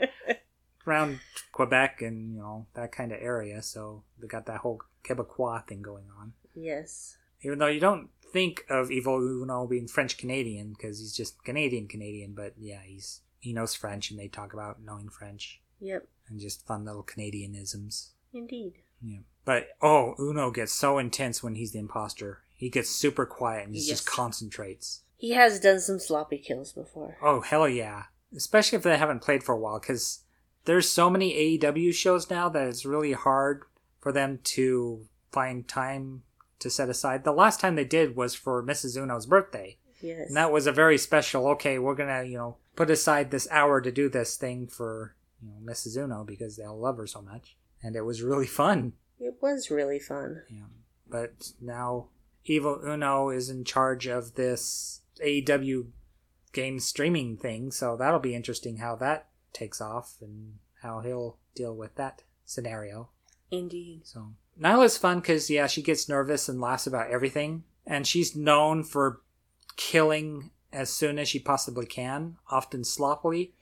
around 0.88 1.20
Quebec 1.52 2.02
and 2.02 2.34
you 2.34 2.40
know 2.40 2.68
that 2.76 2.92
kind 2.92 3.12
of 3.12 3.20
area, 3.22 3.62
so 3.62 4.04
they 4.20 4.28
got 4.28 4.46
that 4.46 4.60
whole 4.60 4.82
Quebecois 5.04 5.68
thing 5.68 5.82
going 5.82 6.06
on 6.20 6.34
Yes. 6.56 7.18
Even 7.46 7.60
though 7.60 7.68
you 7.68 7.80
don't 7.80 8.10
think 8.34 8.66
of 8.70 8.92
Evil 8.92 9.18
Uno 9.22 9.68
being 9.68 9.88
French 9.88 10.18
Canadian 10.18 10.74
because 10.74 11.00
he's 11.00 11.14
just 11.16 11.44
Canadian 11.46 11.88
Canadian, 11.88 12.34
but 12.34 12.54
yeah, 12.58 12.80
he's 12.84 13.22
he 13.40 13.54
knows 13.54 13.76
French 13.76 14.10
and 14.10 14.20
they 14.20 14.28
talk 14.28 14.54
about 14.54 14.82
knowing 14.84 15.08
French 15.10 15.62
Yep. 15.80 16.08
and 16.28 16.40
just 16.40 16.66
fun 16.66 16.84
little 16.86 17.04
Canadianisms. 17.04 18.10
Indeed. 18.34 18.74
Yeah, 19.02 19.20
but 19.46 19.68
oh, 19.82 20.16
Uno 20.20 20.50
gets 20.52 20.74
so 20.74 20.98
intense 20.98 21.44
when 21.44 21.56
he's 21.56 21.72
the 21.72 21.80
imposter. 21.80 22.40
He 22.56 22.70
gets 22.70 22.90
super 22.90 23.26
quiet 23.26 23.66
and 23.66 23.76
he 23.76 23.82
Yes. 23.82 23.90
just 23.90 24.06
concentrates. 24.08 25.02
He 25.18 25.32
has 25.32 25.60
done 25.60 25.80
some 25.80 26.00
sloppy 26.00 26.40
kills 26.40 26.74
before. 26.74 27.18
Oh 27.22 27.42
hell 27.42 27.70
yeah! 27.70 28.04
Especially 28.36 28.78
if 28.78 28.84
they 28.84 28.98
haven't 28.98 29.22
played 29.22 29.44
for 29.44 29.54
a 29.54 29.60
while, 29.60 29.80
because 29.80 30.22
there's 30.66 30.90
so 30.90 31.10
many 31.10 31.34
AEW 31.60 31.94
shows 31.94 32.30
now 32.30 32.50
that 32.50 32.68
it's 32.68 32.86
really 32.86 33.14
hard 33.14 33.64
for 34.02 34.12
them 34.12 34.40
to 34.56 35.06
find 35.32 35.68
time 35.68 36.24
to 36.60 36.70
set 36.70 36.90
aside. 36.90 37.24
The 37.24 37.32
last 37.32 37.60
time 37.60 37.76
they 37.76 37.86
did 37.86 38.16
was 38.16 38.36
for 38.36 38.64
Mrs. 38.64 38.96
Uno's 39.02 39.26
birthday, 39.26 39.78
Yes. 40.02 40.28
and 40.28 40.38
that 40.38 40.52
was 40.52 40.68
a 40.68 40.72
very 40.72 40.98
special. 40.98 41.48
Okay, 41.50 41.78
we're 41.80 41.96
gonna 41.96 42.24
you 42.24 42.38
know 42.38 42.58
put 42.76 42.90
aside 42.90 43.32
this 43.32 43.48
hour 43.52 43.82
to 43.82 43.92
do 43.92 44.10
this 44.10 44.36
thing 44.38 44.68
for 44.68 45.16
you 45.42 45.50
know 45.50 45.72
Mrs. 45.72 45.98
Uno 45.98 46.24
because 46.24 46.58
they 46.58 46.64
all 46.64 46.80
love 46.80 46.98
her 46.98 47.08
so 47.08 47.22
much, 47.22 47.58
and 47.84 47.96
it 47.96 48.02
was 48.06 48.22
really 48.22 48.48
fun. 48.48 48.94
It 49.20 49.36
was 49.42 49.70
really 49.72 50.00
fun. 50.00 50.44
Yeah. 50.50 50.64
But 51.08 51.52
now 51.62 52.08
Evil 52.46 52.80
Uno 52.86 53.30
is 53.30 53.50
in 53.50 53.64
charge 53.64 54.08
of 54.08 54.36
this 54.36 55.02
AEW 55.24 55.88
game 56.54 56.80
streaming 56.80 57.38
thing, 57.38 57.72
so 57.72 57.96
that'll 57.98 58.20
be 58.20 58.36
interesting 58.36 58.78
how 58.78 58.96
that 58.98 59.28
takes 59.54 59.80
off 59.82 60.16
and 60.22 60.56
how 60.82 61.00
he'll 61.02 61.38
deal 61.56 61.76
with 61.76 61.96
that 61.96 62.24
scenario. 62.44 63.10
Indeed. 63.52 64.02
So 64.04 64.34
Nyla's 64.60 64.98
fun 64.98 65.20
because 65.20 65.50
yeah, 65.50 65.68
she 65.68 65.82
gets 65.82 66.08
nervous 66.08 66.48
and 66.48 66.62
laughs 66.62 66.88
about 66.88 67.12
everything, 67.12 67.64
and 67.86 68.08
she's 68.08 68.36
known 68.36 68.84
for 68.84 69.22
killing 69.76 70.52
as 70.72 70.90
soon 70.90 71.20
as 71.20 71.28
she 71.28 71.40
possibly 71.40 71.86
can, 71.86 72.38
often 72.50 72.84
sloppily. 72.84 73.54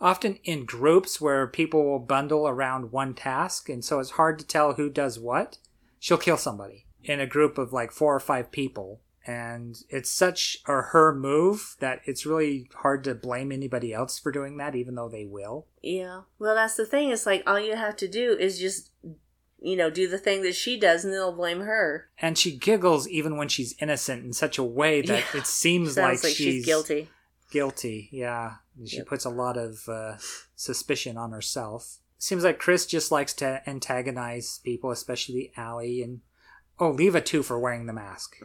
often 0.00 0.38
in 0.44 0.64
groups 0.64 1.20
where 1.20 1.46
people 1.46 1.84
will 1.84 1.98
bundle 1.98 2.48
around 2.48 2.92
one 2.92 3.14
task, 3.14 3.68
and 3.68 3.84
so 3.84 4.00
it's 4.00 4.10
hard 4.10 4.38
to 4.38 4.46
tell 4.46 4.74
who 4.74 4.88
does 4.88 5.18
what. 5.18 5.58
She'll 5.98 6.16
kill 6.16 6.38
somebody 6.38 6.86
in 7.04 7.20
a 7.20 7.26
group 7.26 7.58
of 7.58 7.72
like 7.72 7.92
four 7.92 8.14
or 8.14 8.20
five 8.20 8.50
people. 8.50 9.00
And 9.26 9.78
it's 9.90 10.10
such 10.10 10.58
a 10.66 10.80
her 10.80 11.14
move 11.14 11.76
that 11.80 12.00
it's 12.06 12.24
really 12.24 12.70
hard 12.76 13.04
to 13.04 13.14
blame 13.14 13.52
anybody 13.52 13.92
else 13.92 14.18
for 14.18 14.32
doing 14.32 14.56
that, 14.56 14.74
even 14.74 14.94
though 14.94 15.10
they 15.10 15.26
will. 15.26 15.66
Yeah. 15.82 16.22
Well, 16.38 16.54
that's 16.54 16.76
the 16.76 16.86
thing. 16.86 17.10
It's 17.10 17.26
like 17.26 17.42
all 17.46 17.60
you 17.60 17.76
have 17.76 17.96
to 17.96 18.08
do 18.08 18.32
is 18.32 18.58
just, 18.58 18.90
you 19.60 19.76
know, 19.76 19.90
do 19.90 20.08
the 20.08 20.18
thing 20.18 20.42
that 20.42 20.54
she 20.54 20.78
does, 20.78 21.04
and 21.04 21.12
they'll 21.12 21.32
blame 21.36 21.60
her. 21.60 22.08
And 22.18 22.36
she 22.38 22.56
giggles 22.56 23.06
even 23.08 23.36
when 23.36 23.48
she's 23.48 23.74
innocent 23.80 24.24
in 24.24 24.32
such 24.32 24.58
a 24.58 24.62
way 24.64 25.02
that 25.02 25.24
Yeah. 25.34 25.40
it 25.40 25.46
seems 25.46 25.96
like, 25.96 26.22
like 26.24 26.34
she's 26.34 26.64
guilty. 26.64 27.08
Guilty, 27.50 28.08
yeah. 28.12 28.56
She 28.86 28.98
Yep. 28.98 29.06
puts 29.06 29.24
a 29.24 29.30
lot 29.30 29.56
of 29.56 29.88
uh, 29.88 30.16
suspicion 30.54 31.16
on 31.16 31.32
herself. 31.32 31.98
Seems 32.18 32.44
like 32.44 32.58
Chris 32.58 32.86
just 32.86 33.10
likes 33.10 33.32
to 33.34 33.62
antagonize 33.66 34.60
people, 34.64 34.90
especially 34.90 35.52
Allie 35.56 36.02
and 36.02 36.20
oh, 36.78 36.90
Leva 36.90 37.20
too 37.20 37.42
for 37.42 37.58
wearing 37.58 37.86
the 37.86 37.92
mask. 37.92 38.36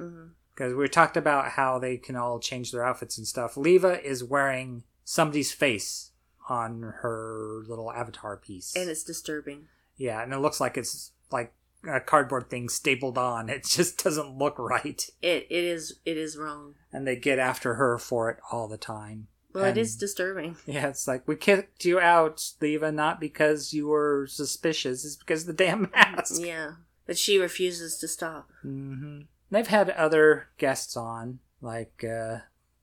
Because 0.54 0.74
we 0.74 0.88
talked 0.90 1.16
about 1.18 1.52
how 1.52 1.80
they 1.80 1.98
can 1.98 2.16
all 2.16 2.40
change 2.40 2.72
their 2.72 2.84
outfits 2.86 3.18
and 3.18 3.28
stuff. 3.28 3.56
Leva 3.58 4.02
is 4.06 4.24
wearing 4.24 4.84
somebody's 5.04 5.52
face 5.54 6.12
on 6.50 6.82
her 7.02 7.64
little 7.68 7.92
avatar 7.92 8.38
piece. 8.38 8.76
And 8.76 8.90
it's 8.90 9.04
disturbing. 9.04 9.68
Yeah, 9.98 10.22
and 10.22 10.34
it 10.34 10.40
looks 10.40 10.60
like 10.60 10.78
it's 10.78 11.12
like 11.32 11.54
a 11.88 12.00
cardboard 12.00 12.50
thing 12.50 12.70
stapled 12.70 13.18
on. 13.18 13.50
It 13.56 13.66
just 13.66 14.04
doesn't 14.04 14.38
look 14.38 14.58
right. 14.60 15.08
It 15.22 15.48
it 15.50 15.64
is 15.64 16.00
it 16.06 16.18
is 16.18 16.38
wrong. 16.38 16.76
And 16.92 17.06
they 17.08 17.16
get 17.16 17.40
after 17.40 17.76
her 17.76 17.98
for 17.98 18.30
it 18.30 18.38
all 18.52 18.68
the 18.68 18.78
time. 18.78 19.28
Well, 19.54 19.64
And- 19.66 19.78
it 19.78 19.82
is 19.82 19.96
disturbing. 19.96 20.58
Yeah, 20.66 20.88
it's 20.90 21.08
like 21.08 21.28
we 21.28 21.36
kicked 21.36 21.86
you 21.86 22.00
out, 22.00 22.44
Leva, 22.62 22.92
not 22.92 23.20
because 23.20 23.74
you 23.74 23.88
were 23.88 24.28
suspicious. 24.28 25.06
It's 25.06 25.16
because 25.16 25.42
of 25.42 25.48
the 25.48 25.64
damn 25.64 25.90
mask. 25.96 26.42
Yeah, 26.44 26.72
but 27.06 27.18
she 27.18 27.38
refuses 27.40 27.98
to 28.00 28.08
stop. 28.08 28.50
Mm-hmm. 28.66 29.22
They've 29.52 29.68
had 29.68 29.92
other 29.92 30.48
guests 30.58 30.98
on, 30.98 31.40
like 31.62 32.04
uh, 32.04 32.40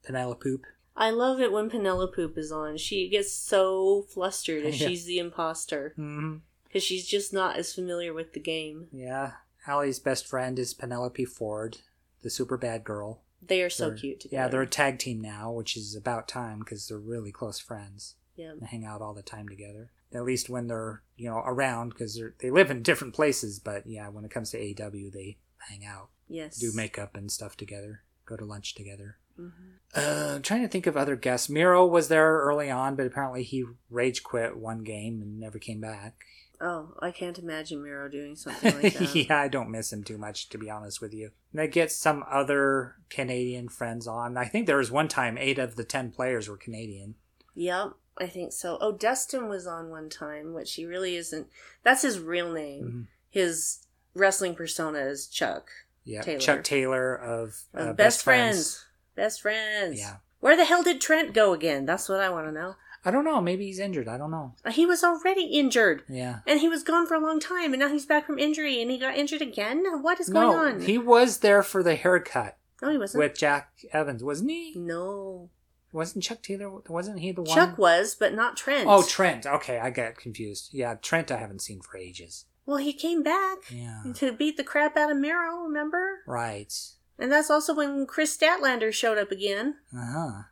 Penelope. 0.06 0.40
Poop. 0.42 0.62
I 0.96 1.10
love 1.10 1.40
it 1.40 1.52
when 1.52 1.68
Penelope 1.68 2.14
Poop 2.14 2.38
is 2.38 2.52
on. 2.52 2.76
She 2.78 3.08
gets 3.08 3.32
so 3.32 4.06
flustered 4.08 4.64
if 4.64 4.80
Yeah. 4.80 4.88
she's 4.88 5.04
the 5.04 5.18
imposter 5.18 5.92
hmm 5.96 6.36
because 6.72 6.84
she's 6.84 7.06
just 7.06 7.32
not 7.34 7.56
as 7.56 7.74
familiar 7.74 8.14
with 8.14 8.32
the 8.32 8.40
game. 8.40 8.86
Yeah, 8.92 9.32
Allie's 9.66 9.98
best 9.98 10.26
friend 10.26 10.58
is 10.58 10.72
Penelope 10.72 11.24
Ford, 11.26 11.78
the 12.22 12.30
super 12.30 12.56
bad 12.56 12.82
girl. 12.82 13.20
They 13.46 13.62
are 13.62 13.70
so 13.70 13.88
They're- 13.88 13.98
cute 13.98 14.20
together. 14.20 14.42
Yeah, 14.42 14.48
they're 14.48 14.62
a 14.62 14.66
tag 14.66 14.98
team 14.98 15.20
now, 15.20 15.52
which 15.52 15.76
is 15.76 15.94
about 15.94 16.28
time 16.28 16.60
because 16.60 16.88
they're 16.88 16.98
really 16.98 17.32
close 17.32 17.58
friends 17.58 18.14
yeah. 18.36 18.52
and 18.52 18.62
hang 18.62 18.84
out 18.84 19.02
all 19.02 19.14
the 19.14 19.22
time 19.22 19.48
together. 19.48 19.90
At 20.14 20.24
least 20.24 20.48
when 20.48 20.66
they're 20.68 21.02
you 21.16 21.28
know 21.28 21.42
around 21.44 21.90
because 21.90 22.20
they 22.40 22.50
live 22.50 22.70
in 22.70 22.82
different 22.82 23.14
places. 23.14 23.58
But 23.58 23.86
yeah, 23.86 24.08
when 24.08 24.24
it 24.24 24.30
comes 24.30 24.50
to 24.50 24.58
AEW, 24.58 25.12
they 25.12 25.38
hang 25.68 25.84
out. 25.84 26.08
Yes. 26.28 26.56
do 26.56 26.72
makeup 26.74 27.14
and 27.14 27.30
stuff 27.30 27.56
together, 27.58 28.04
go 28.24 28.36
to 28.36 28.44
lunch 28.44 28.74
together. 28.74 29.18
Mhm. 29.38 29.50
Uh, 29.94 30.34
I'm 30.36 30.42
trying 30.42 30.62
to 30.62 30.68
think 30.68 30.86
of 30.86 30.96
other 30.96 31.16
guests. 31.16 31.50
Miro 31.50 31.86
was 31.86 32.08
there 32.08 32.38
early 32.38 32.70
on, 32.70 32.96
but 32.96 33.06
apparently 33.06 33.42
he 33.42 33.64
rage 33.90 34.22
quit 34.22 34.56
one 34.56 34.82
game 34.82 35.20
and 35.20 35.38
never 35.38 35.58
came 35.58 35.80
back. 35.80 36.24
Oh, 36.64 36.94
I 37.00 37.10
can't 37.10 37.38
imagine 37.38 37.82
Miro 37.82 38.08
doing 38.08 38.36
something 38.36 38.80
like 38.80 38.94
that. 38.94 39.14
yeah, 39.16 39.40
I 39.40 39.48
don't 39.48 39.70
miss 39.70 39.92
him 39.92 40.04
too 40.04 40.16
much, 40.16 40.48
to 40.50 40.58
be 40.58 40.70
honest 40.70 41.00
with 41.00 41.12
you. 41.12 41.32
And 41.52 41.60
they 41.60 41.66
get 41.68 41.90
some 41.90 42.24
other 42.30 42.94
Canadian 43.10 43.68
friends 43.68 44.06
on. 44.06 44.36
I 44.36 44.44
think 44.46 44.66
there 44.66 44.76
was 44.76 44.90
one 44.90 45.08
time 45.08 45.36
eight 45.36 45.58
of 45.58 45.74
the 45.76 45.84
ten 45.84 46.10
players 46.12 46.48
were 46.48 46.56
Canadian. 46.56 47.16
Yep, 47.54 47.94
I 48.16 48.26
think 48.28 48.52
so. 48.52 48.78
Oh, 48.80 48.92
Dustin 48.92 49.48
was 49.48 49.66
on 49.66 49.90
one 49.90 50.08
time, 50.08 50.54
which 50.54 50.74
he 50.74 50.84
really 50.86 51.16
isn't. 51.16 51.48
That's 51.82 52.02
his 52.02 52.18
real 52.20 52.52
name. 52.52 52.84
Mhm. 52.84 53.06
His 53.28 53.86
wrestling 54.14 54.54
persona 54.54 55.00
is 55.00 55.26
Chuck. 55.26 55.68
Yeah, 56.04 56.22
Taylor. 56.22 56.38
Chuck 56.38 56.64
Taylor 56.64 57.14
of 57.14 57.62
uh, 57.74 57.92
best, 57.92 58.22
friends. 58.22 58.86
Best 59.16 59.42
friends. 59.42 59.98
Yeah. 59.98 60.16
Where 60.40 60.56
the 60.56 60.64
hell 60.64 60.82
did 60.82 61.00
Trent 61.00 61.34
go 61.34 61.52
again? 61.52 61.86
That's 61.86 62.08
what 62.08 62.20
I 62.20 62.28
want 62.28 62.46
to 62.46 62.52
know. 62.52 62.74
I 63.04 63.10
don't 63.10 63.24
know. 63.24 63.40
Maybe 63.40 63.66
he's 63.66 63.80
injured. 63.80 64.06
I 64.08 64.16
don't 64.16 64.30
know. 64.30 64.54
He 64.70 64.86
was 64.86 65.02
already 65.02 65.44
injured. 65.46 66.02
Yeah. 66.08 66.40
And 66.46 66.60
he 66.60 66.68
was 66.68 66.82
gone 66.84 67.06
for 67.06 67.14
a 67.14 67.20
long 67.20 67.40
time, 67.40 67.72
and 67.72 67.80
now 67.80 67.88
he's 67.88 68.06
back 68.06 68.26
from 68.26 68.38
injury, 68.38 68.80
and 68.80 68.90
he 68.90 68.98
got 68.98 69.16
injured 69.16 69.42
again. 69.42 69.84
What 70.02 70.20
is 70.20 70.28
going 70.28 70.50
No, 70.56 70.64
on? 70.64 70.80
he 70.82 70.98
was 70.98 71.38
there 71.38 71.62
for 71.62 71.82
the 71.82 71.96
haircut 71.96 72.56
no, 72.80 72.90
he 72.90 72.98
wasn't. 72.98 73.22
with 73.24 73.36
Jack 73.36 73.70
Evans, 73.92 74.22
wasn't 74.22 74.50
he? 74.50 74.74
no, 74.76 75.50
Wasn't 75.92 76.24
Chuck 76.24 76.42
Taylor? 76.42 76.70
Wasn't 76.88 77.18
he 77.20 77.32
the 77.32 77.42
one? 77.42 77.54
Chuck 77.54 77.76
was, 77.76 78.14
but 78.14 78.34
not 78.34 78.56
Trent. 78.56 78.86
Oh, 78.88 79.02
Trent. 79.02 79.46
Okay, 79.46 79.78
I 79.78 79.90
got 79.90 80.16
confused. 80.16 80.70
Yeah, 80.72 80.94
Trent 80.94 81.30
I 81.30 81.36
haven't 81.38 81.60
seen 81.62 81.80
for 81.80 81.96
ages. 81.98 82.44
well, 82.66 82.78
he 82.78 82.92
came 82.92 83.22
back 83.24 83.58
Yeah. 83.70 84.02
to 84.14 84.32
beat 84.32 84.56
the 84.56 84.64
crap 84.64 84.96
out 84.96 85.10
of 85.10 85.16
Miro. 85.18 85.64
Remember? 85.64 86.20
Right. 86.26 86.72
And 87.18 87.30
that's 87.30 87.50
also 87.50 87.74
when 87.74 88.06
Kris 88.06 88.36
Statlander 88.36 88.92
showed 88.92 89.18
up 89.18 89.30
again. 89.30 89.76
Uh 89.94 90.06
huh. 90.12 90.42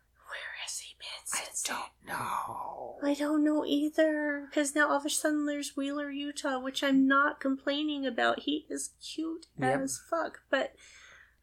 Where 1.32 1.42
has 1.42 1.62
he 1.64 1.72
been 1.72 1.76
since 1.80 1.96
then? 2.06 2.16
No. 2.18 2.96
I 3.02 3.14
don't 3.14 3.44
know 3.44 3.64
either. 3.64 4.46
Because 4.50 4.74
now 4.74 4.88
all 4.90 4.96
of 4.96 5.06
a 5.06 5.10
sudden 5.10 5.46
there's 5.46 5.76
Wheeler, 5.76 6.10
Yuta, 6.10 6.62
which 6.62 6.82
I'm 6.82 7.06
not 7.06 7.40
complaining 7.40 8.04
about. 8.06 8.40
He 8.40 8.66
is 8.68 8.90
cute 9.02 9.46
Yep. 9.58 9.80
as 9.80 10.00
fuck. 10.10 10.40
But 10.50 10.74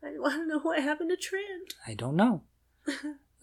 I 0.04 0.10
want 0.20 0.36
to 0.36 0.48
know 0.48 0.60
what 0.60 0.82
happened 0.82 1.10
to 1.12 1.18
Trent. 1.18 1.74
I 1.88 1.94
don't 1.94 2.16
know. 2.16 2.44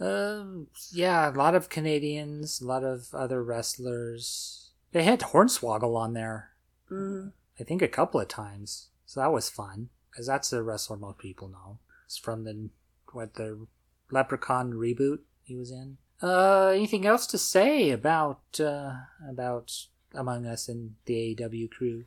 um. 0.01 0.69
Yeah, 0.93 1.31
a 1.31 1.33
lot 1.37 1.55
of 1.55 1.69
Canadians, 1.69 2.61
a 2.61 2.66
lot 2.66 2.85
of 2.85 3.09
other 3.15 3.43
wrestlers. 3.43 4.71
They 4.93 5.03
had 5.05 5.21
Hornswoggle 5.21 5.97
on 5.97 6.15
there. 6.15 6.51
Mm. 6.91 7.33
I 7.59 7.65
think 7.65 7.83
a 7.83 7.89
couple 7.89 8.21
of 8.21 8.29
times, 8.29 8.89
so 9.07 9.21
that 9.21 9.33
was 9.33 9.49
fun 9.49 9.89
because 10.11 10.27
that's 10.27 10.53
a 10.53 10.62
wrestler 10.62 10.97
most 10.97 11.19
people 11.19 11.49
know. 11.49 11.79
It's 12.07 12.19
from 12.19 12.45
the 12.45 12.71
what 13.12 13.35
the 13.35 13.66
Leprechaun 14.11 14.73
reboot 14.73 15.21
he 15.43 15.57
was 15.57 15.71
in. 15.71 15.99
Uh, 16.23 16.69
anything 16.69 17.07
else 17.07 17.27
to 17.27 17.39
say 17.39 17.91
about 17.91 18.41
uh, 18.61 18.93
about 19.28 19.86
Among 20.15 20.47
Us 20.47 20.69
and 20.69 20.95
the 21.07 21.36
AEW 21.36 21.70
crew? 21.70 22.05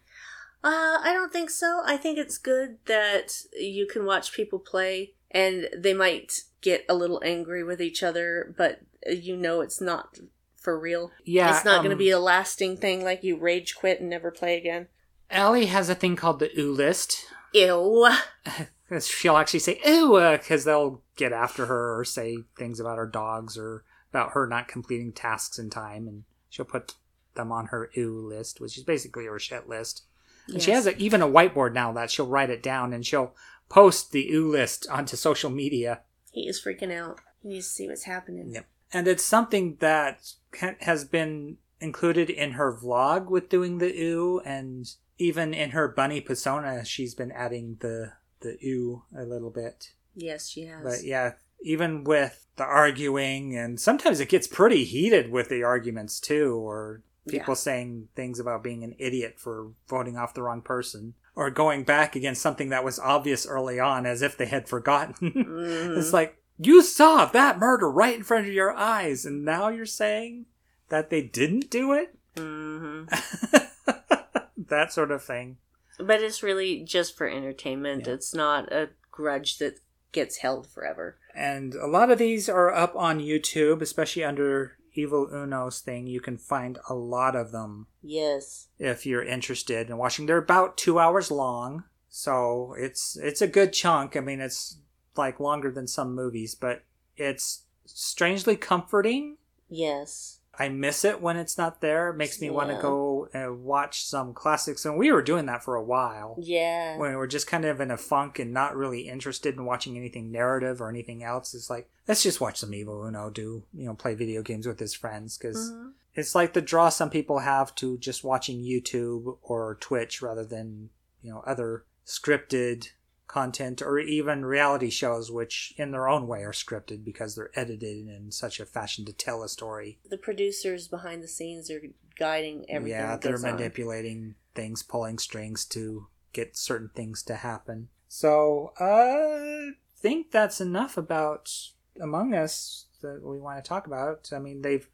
Uh, 0.63 0.99
I 1.03 1.11
don't 1.13 1.31
think 1.31 1.49
so. 1.49 1.81
I 1.85 1.97
think 1.97 2.17
it's 2.17 2.37
good 2.37 2.77
that 2.85 3.41
you 3.53 3.85
can 3.85 4.05
watch 4.05 4.33
people 4.33 4.59
play 4.59 5.13
and 5.31 5.69
they 5.75 5.93
might 5.93 6.41
get 6.61 6.85
a 6.89 6.95
little 6.95 7.21
angry 7.23 7.63
with 7.63 7.81
each 7.81 8.01
other, 8.01 8.53
but 8.57 8.79
you 9.05 9.37
know 9.37 9.61
it's 9.61 9.79
not 9.79 10.19
for 10.55 10.79
real. 10.79 11.11
Yeah, 11.23 11.55
it's 11.55 11.65
not 11.65 11.77
going 11.77 11.89
to 11.89 11.95
um, 11.95 11.99
be 11.99 12.09
a 12.09 12.19
lasting 12.19 12.77
thing 12.77 13.03
like 13.03 13.23
you 13.23 13.37
rage 13.37 13.75
quit 13.75 14.01
and 14.01 14.09
never 14.09 14.31
play 14.31 14.57
again. 14.57 14.87
Allie 15.29 15.67
has 15.67 15.89
a 15.89 15.95
thing 15.95 16.15
called 16.15 16.39
the 16.39 16.49
ooh 16.59 16.71
list. 16.71 17.25
Ew. 17.53 18.09
She'll 19.01 19.37
actually 19.37 19.59
say 19.59 19.79
ooh 19.87 20.19
because 20.31 20.63
they'll 20.63 21.01
get 21.15 21.33
after 21.33 21.65
her 21.65 21.97
or 21.97 22.05
say 22.05 22.37
things 22.57 22.79
about 22.79 22.97
her 22.97 23.07
dogs 23.07 23.57
or 23.57 23.83
about 24.17 24.31
her 24.31 24.47
not 24.47 24.67
completing 24.67 25.11
tasks 25.11 25.59
in 25.59 25.69
time, 25.69 26.07
and 26.07 26.23
she'll 26.49 26.65
put 26.65 26.95
them 27.35 27.51
on 27.51 27.67
her 27.67 27.89
ooh 27.97 28.27
list, 28.27 28.59
which 28.59 28.77
is 28.77 28.83
basically 28.83 29.25
her 29.25 29.39
shit 29.39 29.69
list. 29.69 30.03
And 30.47 30.61
she 30.61 30.71
has 30.71 30.87
a, 30.87 30.97
even 30.97 31.21
a 31.21 31.27
whiteboard 31.27 31.73
now 31.73 31.91
that 31.91 32.09
she'll 32.09 32.27
write 32.27 32.49
it 32.49 32.63
down 32.63 32.93
and 32.93 33.05
she'll 33.05 33.35
post 33.69 34.11
the 34.11 34.31
ooh 34.31 34.49
list 34.49 34.87
onto 34.89 35.17
social 35.17 35.49
media. 35.49 36.01
He 36.31 36.47
is 36.47 36.63
freaking 36.63 36.91
out. 36.91 37.19
He 37.43 37.49
needs 37.49 37.67
to 37.67 37.73
see 37.73 37.87
what's 37.87 38.05
happening. 38.05 38.53
Yep. 38.53 38.65
And 38.93 39.07
it's 39.07 39.23
something 39.23 39.75
that 39.81 40.31
has 40.79 41.03
been 41.03 41.57
included 41.81 42.29
in 42.29 42.53
her 42.53 42.73
vlog 42.73 43.29
with 43.29 43.49
doing 43.49 43.77
the 43.77 43.93
ooh, 44.01 44.39
and 44.45 44.89
even 45.17 45.53
in 45.53 45.71
her 45.71 45.89
bunny 45.89 46.21
persona, 46.21 46.85
she's 46.85 47.13
been 47.13 47.31
adding 47.31 47.77
the 47.81 48.13
the 48.39 48.57
ooh 48.65 49.03
a 49.15 49.23
little 49.23 49.49
bit. 49.49 49.91
Yes, 50.15 50.47
she 50.47 50.65
has. 50.65 50.83
But 50.83 51.03
yeah, 51.03 51.33
even 51.61 52.03
with 52.03 52.45
the 52.55 52.63
arguing, 52.63 53.55
and 53.57 53.79
sometimes 53.79 54.19
it 54.19 54.29
gets 54.29 54.47
pretty 54.47 54.83
heated 54.83 55.31
with 55.31 55.49
the 55.49 55.63
arguments 55.63 56.19
too, 56.19 56.55
or 56.55 57.01
people 57.27 57.51
Yeah. 57.51 57.55
saying 57.55 58.07
things 58.15 58.39
about 58.39 58.63
being 58.63 58.83
an 58.83 58.95
idiot 58.97 59.35
for 59.37 59.71
voting 59.87 60.17
off 60.17 60.33
the 60.33 60.41
wrong 60.41 60.61
person, 60.61 61.13
or 61.35 61.49
going 61.51 61.83
back 61.83 62.15
against 62.15 62.41
something 62.41 62.69
that 62.69 62.83
was 62.83 62.99
obvious 62.99 63.45
early 63.45 63.79
on 63.79 64.05
as 64.05 64.21
if 64.21 64.37
they 64.37 64.45
had 64.45 64.67
forgotten. 64.69 65.31
Mhm. 65.31 65.97
it's 65.97 66.13
like, 66.13 66.41
you 66.57 66.81
saw 66.81 67.25
that 67.25 67.59
murder 67.59 67.89
right 67.91 68.15
in 68.15 68.23
front 68.23 68.47
of 68.47 68.53
your 68.53 68.73
eyes, 68.75 69.25
and 69.25 69.43
now 69.45 69.67
you're 69.69 69.85
saying 69.85 70.45
that 70.89 71.09
they 71.09 71.21
didn't 71.21 71.69
do 71.69 71.93
it? 71.93 72.15
Mhm. 72.35 73.07
that 74.57 74.91
sort 74.91 75.11
of 75.11 75.23
thing. 75.23 75.57
But 75.99 76.21
it's 76.21 76.43
really 76.43 76.81
just 76.83 77.17
for 77.17 77.27
entertainment. 77.27 78.05
Yeah. 78.07 78.13
It's 78.13 78.33
not 78.33 78.71
a 78.71 78.89
grudge 79.11 79.57
that 79.57 79.79
gets 80.17 80.37
held 80.37 80.67
forever. 80.67 81.17
And 81.35 81.75
a 81.75 81.85
lot 81.87 82.09
of 82.09 82.17
these 82.17 82.49
are 82.49 82.73
up 82.73 82.95
on 82.95 83.19
YouTube, 83.19 83.81
especially 83.81 84.23
under 84.23 84.77
Evil 84.93 85.27
Uno's 85.31 85.79
thing. 85.79 86.07
You 86.07 86.19
can 86.19 86.37
find 86.37 86.79
a 86.89 86.95
lot 86.95 87.35
of 87.35 87.51
them 87.51 87.85
Yes. 88.01 88.67
if 88.79 89.05
you're 89.05 89.23
interested 89.23 89.89
in 89.89 89.97
watching. 89.97 90.25
They're 90.25 90.37
about 90.37 90.75
two 90.77 90.97
hours 90.97 91.29
long, 91.29 91.83
so 92.09 92.73
it's 92.79 93.15
it's 93.17 93.41
a 93.43 93.47
good 93.47 93.73
chunk. 93.73 94.17
I 94.17 94.21
mean, 94.21 94.41
it's 94.41 94.79
like 95.15 95.39
longer 95.39 95.69
than 95.71 95.87
some 95.87 96.15
movies, 96.15 96.55
but 96.55 96.83
it's 97.15 97.63
strangely 97.85 98.55
comforting. 98.55 99.37
Yes. 99.69 100.36
I 100.59 100.69
miss 100.69 101.05
it 101.05 101.21
when 101.21 101.37
it's 101.37 101.57
not 101.57 101.81
there. 101.81 102.09
It 102.09 102.15
makes 102.17 102.41
me 102.41 102.49
want 102.49 102.69
to 102.69 102.81
go 102.81 103.29
and 103.33 103.63
watch 103.63 104.05
some 104.05 104.33
classics. 104.33 104.85
And 104.85 104.97
we 104.97 105.11
were 105.11 105.21
doing 105.21 105.45
that 105.45 105.63
for 105.63 105.75
a 105.75 105.83
while. 105.83 106.35
Yeah. 106.39 106.97
When 106.97 107.11
we 107.11 107.15
were 107.15 107.27
just 107.27 107.45
kind 107.47 107.63
of 107.65 107.79
in 107.79 107.91
a 107.91 107.97
funk 107.97 108.39
and 108.39 108.53
not 108.53 108.75
really 108.75 109.01
interested 109.07 109.55
in 109.55 109.65
watching 109.65 109.97
anything 109.97 110.31
narrative 110.31 110.81
or 110.81 110.89
anything 110.89 111.23
else. 111.23 111.53
It's 111.53 111.69
like, 111.69 111.89
let's 112.07 112.23
just 112.23 112.41
watch 112.41 112.57
some 112.57 112.73
Evil 112.73 113.03
Uno 113.05 113.29
do, 113.29 113.63
you 113.73 113.85
know, 113.85 113.93
play 113.93 114.15
video 114.15 114.41
games 114.41 114.65
with 114.65 114.79
his 114.79 114.93
friends. 114.95 115.37
because 115.37 115.71
Mhm. 115.71 115.91
it's 116.15 116.33
like 116.33 116.53
the 116.53 116.61
draw 116.61 116.89
some 116.89 117.09
people 117.11 117.39
have 117.39 117.75
to 117.75 117.97
just 117.99 118.23
watching 118.23 118.59
YouTube 118.63 119.37
or 119.43 119.77
Twitch 119.79 120.21
rather 120.23 120.43
than, 120.43 120.89
you 121.21 121.31
know, 121.31 121.43
other 121.45 121.83
scripted 122.05 122.89
content 123.27 123.81
or 123.81 123.99
even 123.99 124.45
reality 124.45 124.89
shows, 124.89 125.31
which 125.31 125.73
in 125.77 125.91
their 125.91 126.07
own 126.07 126.27
way 126.27 126.43
are 126.43 126.53
scripted 126.53 127.03
because 127.03 127.35
they're 127.35 127.51
edited 127.55 128.07
in 128.07 128.31
such 128.31 128.59
a 128.59 128.65
fashion 128.65 129.05
to 129.05 129.13
tell 129.13 129.43
a 129.43 129.49
story. 129.49 129.99
The 130.09 130.17
producers 130.17 130.87
behind 130.87 131.21
the 131.21 131.27
scenes 131.27 131.69
are 131.69 131.81
guiding 132.17 132.65
everything. 132.69 132.99
yeah, 132.99 133.17
they're 133.17 133.33
goes 133.33 133.43
on. 133.43 133.55
manipulating 133.55 134.35
things, 134.55 134.81
pulling 134.81 135.19
strings 135.19 135.65
to 135.65 136.07
get 136.33 136.57
certain 136.57 136.89
things 136.95 137.23
to 137.23 137.35
happen. 137.35 137.89
So, 138.07 138.73
uh, 138.79 138.83
I 138.83 139.71
think 139.97 140.31
that's 140.31 140.61
enough 140.61 140.97
about 140.97 141.51
Among 141.99 142.33
Us 142.33 142.85
that 143.01 143.21
we 143.21 143.37
want 143.39 143.63
to 143.63 143.67
talk 143.67 143.87
about. 143.87 144.29
I 144.33 144.39
mean, 144.39 144.61
they've 144.61 144.87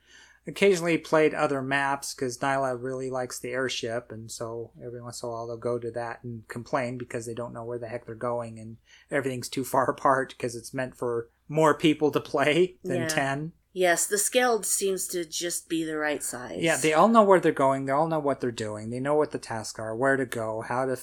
occasionally 0.47 0.97
played 0.97 1.33
other 1.33 1.61
maps 1.61 2.13
because 2.13 2.37
Nyla 2.37 2.81
really 2.81 3.09
likes 3.09 3.39
the 3.39 3.51
airship, 3.51 4.11
and 4.11 4.31
so 4.31 4.71
every 4.85 5.01
once 5.01 5.21
in 5.23 5.29
a 5.29 5.31
while 5.31 5.47
they'll 5.47 5.57
go 5.57 5.79
to 5.79 5.91
that 5.91 6.23
and 6.23 6.47
complain 6.47 6.97
because 6.97 7.25
they 7.25 7.33
don't 7.33 7.53
know 7.53 7.63
where 7.63 7.79
the 7.79 7.87
heck 7.87 8.05
they're 8.05 8.15
going 8.15 8.59
and 8.59 8.77
everything's 9.11 9.49
too 9.49 9.63
far 9.63 9.85
apart 9.89 10.33
because 10.37 10.55
it's 10.55 10.73
meant 10.73 10.95
for 10.95 11.29
more 11.47 11.73
people 11.73 12.11
to 12.11 12.19
play 12.19 12.77
than 12.83 13.01
Yeah. 13.01 13.07
10. 13.07 13.51
Yes, 13.75 14.05
the 14.05 14.19
scale 14.19 14.61
seems 14.61 15.07
to 15.07 15.25
just 15.25 15.67
be 15.67 15.83
the 15.83 15.97
right 15.97 16.21
size. 16.21 16.59
Yeah, 16.61 16.77
they 16.77 16.93
all 16.93 17.07
know 17.07 17.23
where 17.23 17.39
they're 17.39 17.51
going. 17.51 17.85
They 17.85 17.91
all 17.91 18.07
know 18.07 18.19
what 18.19 18.39
they're 18.39 18.51
doing. 18.51 18.91
They 18.91 18.99
know 18.99 19.15
what 19.15 19.31
the 19.31 19.39
tasks 19.39 19.79
are, 19.79 19.95
where 19.95 20.15
to 20.15 20.27
go, 20.27 20.61
how 20.61 20.85
to 20.85 20.95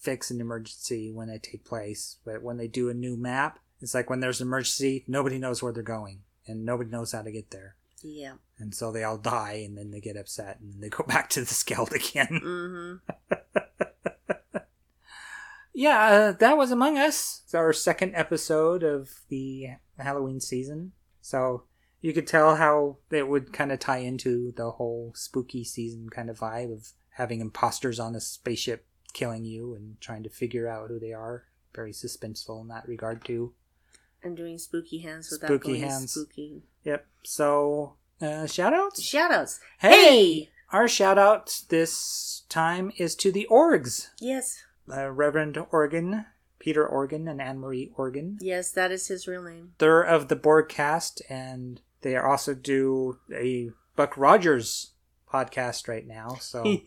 fix 0.00 0.30
an 0.32 0.40
emergency 0.40 1.12
when 1.12 1.28
they 1.28 1.38
take 1.38 1.64
place. 1.64 2.16
But 2.24 2.42
when 2.42 2.56
they 2.56 2.66
do 2.66 2.88
a 2.90 2.94
new 2.94 3.16
map, 3.16 3.60
it's 3.80 3.94
like 3.94 4.10
when 4.10 4.18
there's 4.18 4.40
an 4.40 4.48
emergency, 4.48 5.04
nobody 5.06 5.38
knows 5.38 5.62
where 5.62 5.72
they're 5.72 5.84
going 5.84 6.22
and 6.48 6.64
nobody 6.64 6.90
knows 6.90 7.12
how 7.12 7.22
to 7.22 7.30
get 7.30 7.50
there. 7.52 7.76
Yeah. 8.06 8.34
And 8.58 8.74
so 8.74 8.92
they 8.92 9.04
all 9.04 9.18
die 9.18 9.62
and 9.66 9.76
then 9.76 9.90
they 9.90 10.00
get 10.00 10.16
upset 10.16 10.60
and 10.60 10.82
they 10.82 10.88
go 10.88 11.04
back 11.08 11.28
to 11.30 11.40
the 11.40 11.46
skeld 11.46 11.92
again. 11.92 12.40
Mm-hmm. 12.42 13.36
yeah, 15.74 16.06
uh, 16.06 16.32
that 16.32 16.56
was 16.56 16.70
Among 16.70 16.96
Us. 16.96 17.42
It's 17.44 17.54
our 17.54 17.72
second 17.72 18.14
episode 18.14 18.82
of 18.82 19.10
the 19.28 19.68
Halloween 19.98 20.40
season. 20.40 20.92
So 21.20 21.64
you 22.00 22.12
could 22.12 22.26
tell 22.26 22.56
how 22.56 22.98
it 23.10 23.28
would 23.28 23.52
kind 23.52 23.72
of 23.72 23.80
tie 23.80 23.98
into 23.98 24.52
the 24.56 24.72
whole 24.72 25.12
spooky 25.14 25.64
season 25.64 26.08
kind 26.08 26.30
of 26.30 26.38
vibe 26.38 26.72
of 26.72 26.92
having 27.14 27.40
imposters 27.40 27.98
on 27.98 28.14
a 28.14 28.20
spaceship 28.20 28.86
killing 29.12 29.44
you 29.44 29.74
and 29.74 30.00
trying 30.00 30.22
to 30.22 30.28
figure 30.28 30.68
out 30.68 30.90
who 30.90 31.00
they 31.00 31.12
are. 31.12 31.44
Very 31.74 31.92
suspenseful 31.92 32.62
in 32.62 32.68
that 32.68 32.86
regard, 32.86 33.24
too. 33.24 33.54
And 34.26 34.36
doing 34.36 34.58
spooky 34.58 34.98
hands 34.98 35.30
without 35.30 35.46
Spooky 35.46 35.78
going 35.78 35.82
hands. 35.90 36.12
spooky. 36.12 36.62
Yep. 36.84 37.06
So, 37.22 37.94
uh, 38.20 38.46
shout 38.46 38.74
outs? 38.74 39.00
Shoutouts. 39.02 39.60
Hey! 39.78 40.50
Our 40.72 40.88
shout 40.88 41.16
out 41.16 41.62
this 41.68 42.42
time 42.48 42.90
is 42.96 43.14
to 43.16 43.30
the 43.30 43.46
Orgs. 43.48 44.08
Yes. 44.20 44.64
uh, 44.92 45.08
Reverend 45.10 45.56
Organ, 45.70 46.26
Peter 46.58 46.84
Organ, 46.84 47.28
and 47.28 47.40
Anne 47.40 47.60
Marie 47.60 47.92
Organ. 47.96 48.38
Yes, 48.40 48.72
that 48.72 48.90
is 48.90 49.06
his 49.06 49.28
real 49.28 49.42
name. 49.44 49.74
They're 49.78 50.02
of 50.02 50.26
the 50.26 50.34
broadcast, 50.36 51.22
and 51.28 51.80
they 52.00 52.16
also 52.16 52.52
do 52.54 53.18
a 53.32 53.70
Buck 53.94 54.16
Rogers 54.16 54.92
podcast 55.32 55.86
right 55.86 56.06
now. 56.06 56.36
So, 56.40 56.78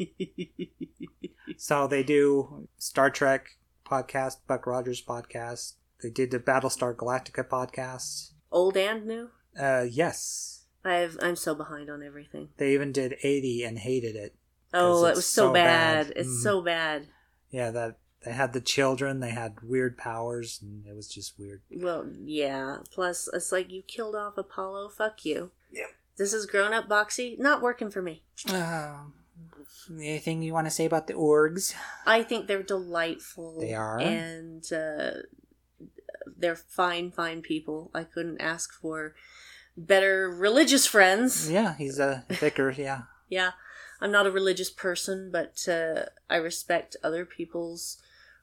so 1.57 1.87
they 1.87 2.03
do 2.03 2.67
Star 2.77 3.09
Trek 3.09 3.57
podcast, 3.85 4.37
Buck 4.47 4.67
Rogers 4.67 5.01
podcast. 5.01 5.73
They 6.01 6.09
did 6.09 6.31
the 6.31 6.39
Battlestar 6.39 6.95
Galactica 6.95 7.47
podcast. 7.47 8.31
Old 8.51 8.77
and 8.77 9.05
new. 9.05 9.29
Uh, 9.59 9.85
yes, 9.89 10.65
I've 10.85 11.17
I'm 11.21 11.35
so 11.35 11.53
behind 11.55 11.89
on 11.89 12.01
everything. 12.03 12.49
they 12.57 12.73
even 12.73 12.91
did 12.91 13.15
eighty 13.23 13.63
and 13.63 13.77
hated 13.79 14.15
it. 14.15 14.35
Oh, 14.73 15.05
it 15.05 15.15
was 15.15 15.25
so, 15.25 15.47
so 15.47 15.53
bad. 15.53 16.07
bad. 16.07 16.17
It's 16.17 16.29
Mhm. 16.29 16.43
so 16.43 16.61
bad. 16.61 17.07
Yeah, 17.49 17.71
that 17.71 17.97
they 18.23 18.31
had 18.31 18.53
the 18.53 18.61
children. 18.61 19.19
They 19.19 19.31
had 19.31 19.61
weird 19.61 19.97
powers, 19.97 20.59
and 20.61 20.85
it 20.85 20.95
was 20.95 21.07
just 21.07 21.37
weird. 21.39 21.61
Well, 21.71 22.07
yeah. 22.23 22.77
Plus, 22.93 23.27
it's 23.33 23.51
like 23.51 23.71
you 23.71 23.81
killed 23.81 24.15
off 24.15 24.37
Apollo. 24.37 24.89
Fuck 24.89 25.25
you. 25.25 25.51
Yep. 25.71 25.87
This 26.17 26.33
is 26.33 26.45
grown 26.45 26.73
up 26.73 26.87
Boxey. 26.87 27.37
Not 27.39 27.61
working 27.61 27.89
for 27.89 28.01
me. 28.01 28.23
Uh, 28.47 28.99
anything 29.89 30.41
you 30.43 30.53
want 30.53 30.67
to 30.67 30.71
say 30.71 30.85
about 30.85 31.07
the 31.07 31.13
orgs? 31.13 31.73
I 32.05 32.23
think 32.23 32.47
they're 32.47 32.63
delightful. 32.63 33.59
They 33.59 33.73
are. 33.73 33.99
and 33.99 34.63
uh, 34.71 35.11
they're 36.37 36.55
fine, 36.55 37.11
fine 37.11 37.41
people. 37.41 37.89
I 37.93 38.03
couldn't 38.03 38.41
ask 38.41 38.73
for 38.73 39.15
better 39.77 40.29
religious 40.29 40.85
friends. 40.85 41.49
Yeah, 41.49 41.75
he's 41.75 41.99
a 41.99 42.25
vicar. 42.29 42.71
Yeah, 42.71 43.03
Yeah, 43.29 43.51
I'm 44.01 44.11
not 44.11 44.27
a 44.27 44.31
religious 44.31 44.69
person, 44.69 45.29
but 45.31 45.67
uh, 45.67 46.05
I 46.29 46.35
respect 46.37 46.95
other 47.03 47.25
people's 47.25 47.97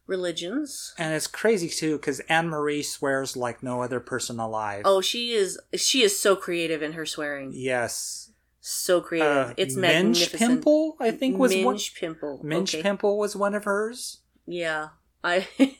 religions. 0.07 0.95
and 0.99 1.13
it's 1.15 1.27
crazy 1.27 1.69
too 1.69 1.97
because 1.97 2.21
Anne 2.29 2.49
Marie 2.49 2.83
swears 2.83 3.37
like 3.37 3.63
no 3.63 3.83
other 3.83 4.01
person 4.01 4.39
alive. 4.39 4.83
Oh, 4.85 5.01
she 5.01 5.33
is 5.33 5.59
she 5.75 6.03
is 6.03 6.19
so 6.19 6.37
creative 6.37 6.83
in 6.83 6.93
her 6.93 7.05
swearing. 7.07 7.51
yes, 7.55 8.31
So 8.61 9.01
creative. 9.01 9.49
Uh, 9.51 9.55
it's 9.57 9.75
Minge 9.77 10.19
magnificent. 10.21 10.39
Pimple, 10.51 10.97
I 11.01 11.11
think 11.11 11.39
was 11.39 11.53
Minge 11.53 11.65
one. 11.65 11.79
Pimple. 11.99 12.41
Minge 12.45 12.75
okay. 12.75 12.83
Pimple 12.83 13.19
was 13.19 13.35
one 13.37 13.55
of 13.55 13.65
hers. 13.65 14.21
Yeah, 14.47 14.89
I. 15.25 15.47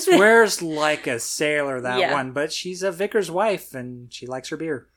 Swears 0.00 0.62
like 0.62 1.06
a 1.06 1.18
sailor 1.18 1.80
that 1.80 1.98
Yeah. 1.98 2.12
one, 2.12 2.32
but 2.32 2.52
she's 2.52 2.82
a 2.82 2.90
vicar's 2.92 3.30
wife 3.30 3.74
and 3.74 4.12
she 4.12 4.26
likes 4.26 4.48
her 4.48 4.56
beer. 4.56 4.88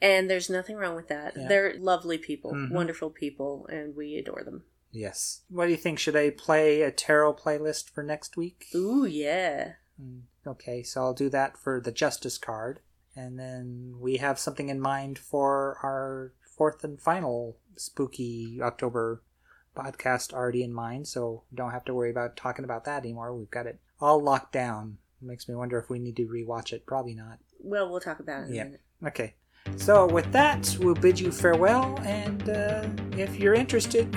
and 0.00 0.28
there's 0.28 0.50
nothing 0.50 0.74
wrong 0.74 0.96
with 0.96 1.06
that. 1.06 1.32
Yeah. 1.36 1.46
They're 1.46 1.74
lovely 1.78 2.18
people, 2.18 2.50
Mhm. 2.52 2.72
wonderful 2.72 3.08
people, 3.10 3.68
and 3.68 3.94
we 3.94 4.16
adore 4.16 4.42
them. 4.42 4.64
Yes. 4.90 5.42
What 5.48 5.66
do 5.66 5.70
you 5.70 5.76
think? 5.76 6.00
Should 6.00 6.16
I 6.16 6.30
play 6.30 6.82
a 6.82 6.90
tarot 6.90 7.34
playlist 7.34 7.88
for 7.88 8.02
next 8.02 8.36
week? 8.36 8.66
Ooh, 8.74 9.04
yeah. 9.04 9.74
Mm, 10.02 10.22
Okay, 10.44 10.82
so 10.82 11.02
I'll 11.02 11.14
do 11.14 11.28
that 11.28 11.56
for 11.56 11.80
the 11.80 11.92
Justice 11.92 12.36
card. 12.36 12.80
And 13.14 13.38
then 13.38 13.94
we 14.00 14.16
have 14.16 14.40
something 14.40 14.68
in 14.70 14.80
mind 14.80 15.20
for 15.20 15.78
our 15.84 16.32
fourth 16.56 16.82
and 16.82 17.00
final 17.00 17.58
spooky 17.76 18.58
October 18.60 19.22
podcast 19.76 20.32
already 20.32 20.62
in 20.62 20.72
mind, 20.72 21.08
so 21.08 21.42
don't 21.54 21.70
have 21.72 21.84
to 21.86 21.94
worry 21.94 22.10
about 22.10 22.36
talking 22.36 22.64
about 22.64 22.84
that 22.84 23.02
anymore. 23.04 23.34
We've 23.34 23.50
got 23.50 23.66
it 23.66 23.78
all 24.00 24.20
locked 24.22 24.52
down. 24.52 24.98
makes 25.20 25.48
me 25.48 25.54
wonder 25.54 25.78
if 25.78 25.88
we 25.88 25.98
need 26.00 26.16
to 26.16 26.26
rewatch 26.26 26.72
it. 26.72 26.84
Probably 26.86 27.14
not. 27.14 27.38
Well, 27.60 27.88
we'll 27.90 28.00
talk 28.00 28.18
about 28.20 28.42
it 28.44 28.48
in 28.48 28.54
Yeah. 28.54 28.62
a 28.62 28.64
minute. 28.66 28.80
Okay. 29.06 29.34
So 29.76 30.06
with 30.06 30.30
that, 30.32 30.76
we'll 30.80 30.94
bid 30.96 31.20
you 31.20 31.30
farewell, 31.30 31.96
and 32.02 32.48
uh, 32.50 32.88
if 33.16 33.38
you're 33.38 33.54
interested, 33.54 34.12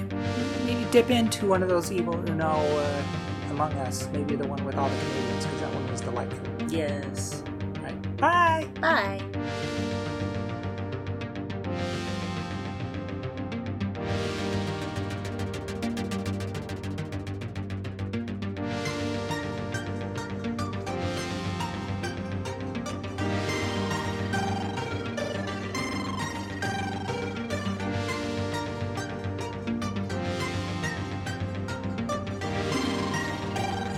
maybe 0.65 0.85
dip 0.91 1.11
into 1.11 1.45
one 1.47 1.61
of 1.61 1.69
those 1.69 1.91
Evil 1.91 2.15
Uno 2.27 2.47
uh, 2.49 3.03
Among 3.51 3.71
Us. 3.73 4.07
Maybe 4.11 4.35
the 4.35 4.47
one 4.47 4.65
with 4.65 4.75
all 4.75 4.89
the 4.89 4.95
Canadians, 4.97 5.45
because 5.45 5.61
that 5.61 5.73
one 5.75 5.91
was 5.91 6.01
delightful. 6.01 6.47
Yes. 6.69 7.43
Right. 7.83 8.17
Bye! 8.17 8.67
Bye. 8.81 9.71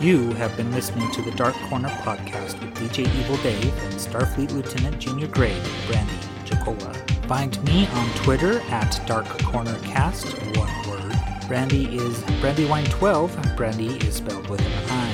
You 0.07 0.31
have 0.35 0.55
been 0.55 0.71
listening 0.71 1.11
to 1.11 1.21
the 1.21 1.31
Dark 1.31 1.53
Corner 1.67 1.89
podcast 1.89 2.57
with 2.61 2.73
DJ 2.75 3.13
Evil 3.19 3.35
Dave 3.43 3.65
and 3.84 3.93
Starfleet 3.95 4.53
Lieutenant 4.53 4.99
Junior 4.99 5.27
Grade, 5.27 5.61
Brandi 5.85 6.45
Jacola. 6.45 6.95
Find 7.27 7.61
me 7.65 7.88
on 7.88 8.09
Twitter 8.11 8.61
at 8.69 9.05
Dark 9.05 9.27
Corner 9.43 9.77
Cast, 9.79 10.27
one 10.55 10.71
word. 10.88 11.11
Brandi 11.49 11.91
is 11.91 12.19
Brandywine12. 12.39 13.57
Brandi 13.57 14.01
is 14.05 14.15
spelled 14.15 14.47
with 14.49 14.61
an 14.61 14.71
I. 14.88 15.13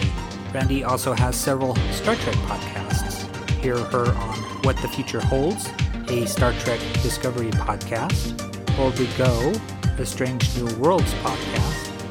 Brandi 0.52 0.86
also 0.86 1.14
has 1.14 1.36
several 1.36 1.76
Star 1.92 2.14
Trek 2.18 2.36
podcasts. 2.46 3.50
Hear 3.64 3.80
her 3.86 4.06
on 4.06 4.38
What 4.62 4.78
the 4.84 4.90
Future 4.90 5.22
Holds, 5.22 5.72
a 6.10 6.28
Star 6.28 6.54
Trek 6.60 6.80
Discovery 7.02 7.50
podcast, 7.50 8.38
Boldly 8.78 9.08
Go, 9.18 9.54
the 9.98 10.06
Strange 10.06 10.56
New 10.56 10.68
Worlds 10.76 11.12
podcast, 11.16 11.63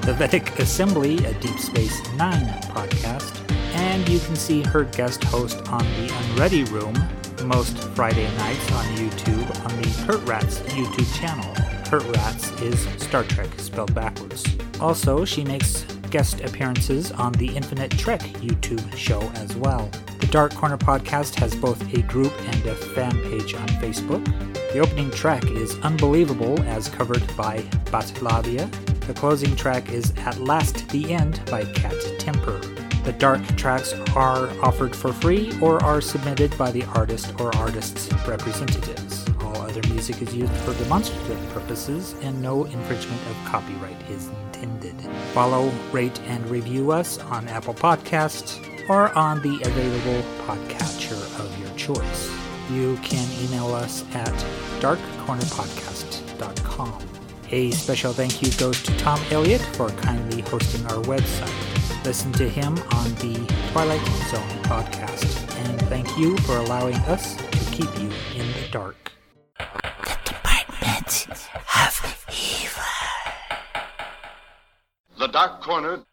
the 0.03 0.13
Vedek 0.15 0.59
Assembly, 0.59 1.25
a 1.25 1.33
Deep 1.35 1.57
Space 1.61 2.03
Nine 2.17 2.47
podcast, 2.63 3.49
and 3.75 4.09
you 4.09 4.19
can 4.19 4.35
see 4.35 4.63
her 4.65 4.83
guest 4.83 5.23
host 5.23 5.59
on 5.69 5.85
the 5.85 6.13
Unready 6.13 6.65
Room, 6.65 6.93
most 7.45 7.79
Friday 7.95 8.29
nights 8.37 8.73
on 8.73 8.85
YouTube 8.97 9.65
on 9.65 9.81
the 9.81 10.05
Kurt 10.05 10.27
Rats 10.27 10.59
YouTube 10.61 11.15
channel. 11.17 11.55
Kurt 11.87 12.05
Rats 12.17 12.51
is 12.63 12.81
Star 13.01 13.23
Trek 13.23 13.49
spelled 13.59 13.95
backwards. 13.95 14.45
Also, 14.81 15.25
she 15.25 15.45
makes 15.45 15.85
guest 16.11 16.41
appearances 16.41 17.13
on 17.13 17.31
the 17.35 17.55
Infinite 17.55 17.93
Trek 17.93 18.23
YouTube 18.41 18.97
show 18.97 19.21
as 19.37 19.55
well. 19.55 19.89
Dark 20.33 20.55
Corner 20.55 20.79
podcast 20.79 21.35
has 21.35 21.55
both 21.55 21.93
a 21.93 22.01
group 22.01 22.33
and 22.49 22.65
a 22.65 22.75
fan 22.75 23.13
page 23.21 23.53
on 23.53 23.69
Facebook. 23.83 24.25
The 24.73 24.79
opening 24.79 25.11
track 25.11 25.45
is 25.45 25.79
Unbelievable 25.81 26.59
as 26.63 26.89
covered 26.89 27.23
by 27.37 27.59
Batlavia. 27.93 28.67
The 29.07 29.13
closing 29.13 29.55
track 29.55 29.93
is 29.93 30.15
At 30.17 30.41
Last 30.41 30.89
the 30.89 31.13
End 31.13 31.43
by 31.51 31.67
Cat 31.67 31.95
Temper. 32.19 32.59
The 33.05 33.13
dark 33.13 33.47
tracks 33.59 33.93
are 34.17 34.49
offered 34.63 34.97
for 34.97 35.13
free 35.13 35.53
or 35.61 35.85
are 35.85 36.01
submitted 36.01 36.57
by 36.57 36.71
the 36.71 36.85
artist 36.95 37.39
or 37.39 37.55
artist's 37.57 38.11
representatives. 38.27 39.29
All 39.43 39.59
other 39.59 39.87
music 39.89 40.23
is 40.23 40.35
used 40.35 40.55
for 40.65 40.73
demonstrative 40.83 41.47
purposes 41.51 42.15
and 42.23 42.41
no 42.41 42.65
infringement 42.65 43.21
of 43.29 43.37
copyright 43.45 44.01
is 44.09 44.29
intended. 44.29 44.99
Follow, 45.35 45.69
rate, 45.93 46.19
and 46.23 46.49
review 46.49 46.91
us 46.91 47.19
on 47.19 47.49
Apple 47.49 47.75
Podcasts 47.75 48.72
or 48.89 49.11
on 49.17 49.41
the 49.43 49.61
available 49.63 50.23
podcatcher 50.47 51.21
of 51.41 51.59
your 51.59 51.71
choice. 51.77 52.31
You 52.71 52.97
can 53.03 53.29
email 53.45 53.75
us 53.75 54.05
at 54.15 54.33
darkcornerpodcast.com. 54.81 57.03
A 57.51 57.71
special 57.73 58.13
thank 58.15 58.41
you 58.43 58.51
goes 58.53 58.83
to 58.83 58.97
Tom 58.97 59.21
Elliott 59.31 59.61
for 59.77 59.91
kindly 59.91 60.41
hosting 60.43 60.85
our 60.87 61.03
website. 61.05 61.53
Listen 62.05 62.33
to 62.33 62.49
him 62.49 62.79
on 62.95 63.15
the 63.17 63.35
Twilight 63.73 64.01
Zone 64.31 64.49
podcast. 64.65 65.55
And 65.67 65.81
thank 65.83 66.17
you 66.19 66.37
for 66.39 66.57
allowing 66.57 66.97
us 67.07 67.37
to 67.37 67.59
keep 67.71 67.95
you 68.01 68.11
in 68.35 68.47
the 68.53 68.69
dark. 68.71 68.97
The 69.59 70.17
Department 70.25 71.27
of 71.77 72.27
Evil. 72.31 72.83
The 75.19 75.29
Dark 75.29 75.61
Corner 75.63 76.05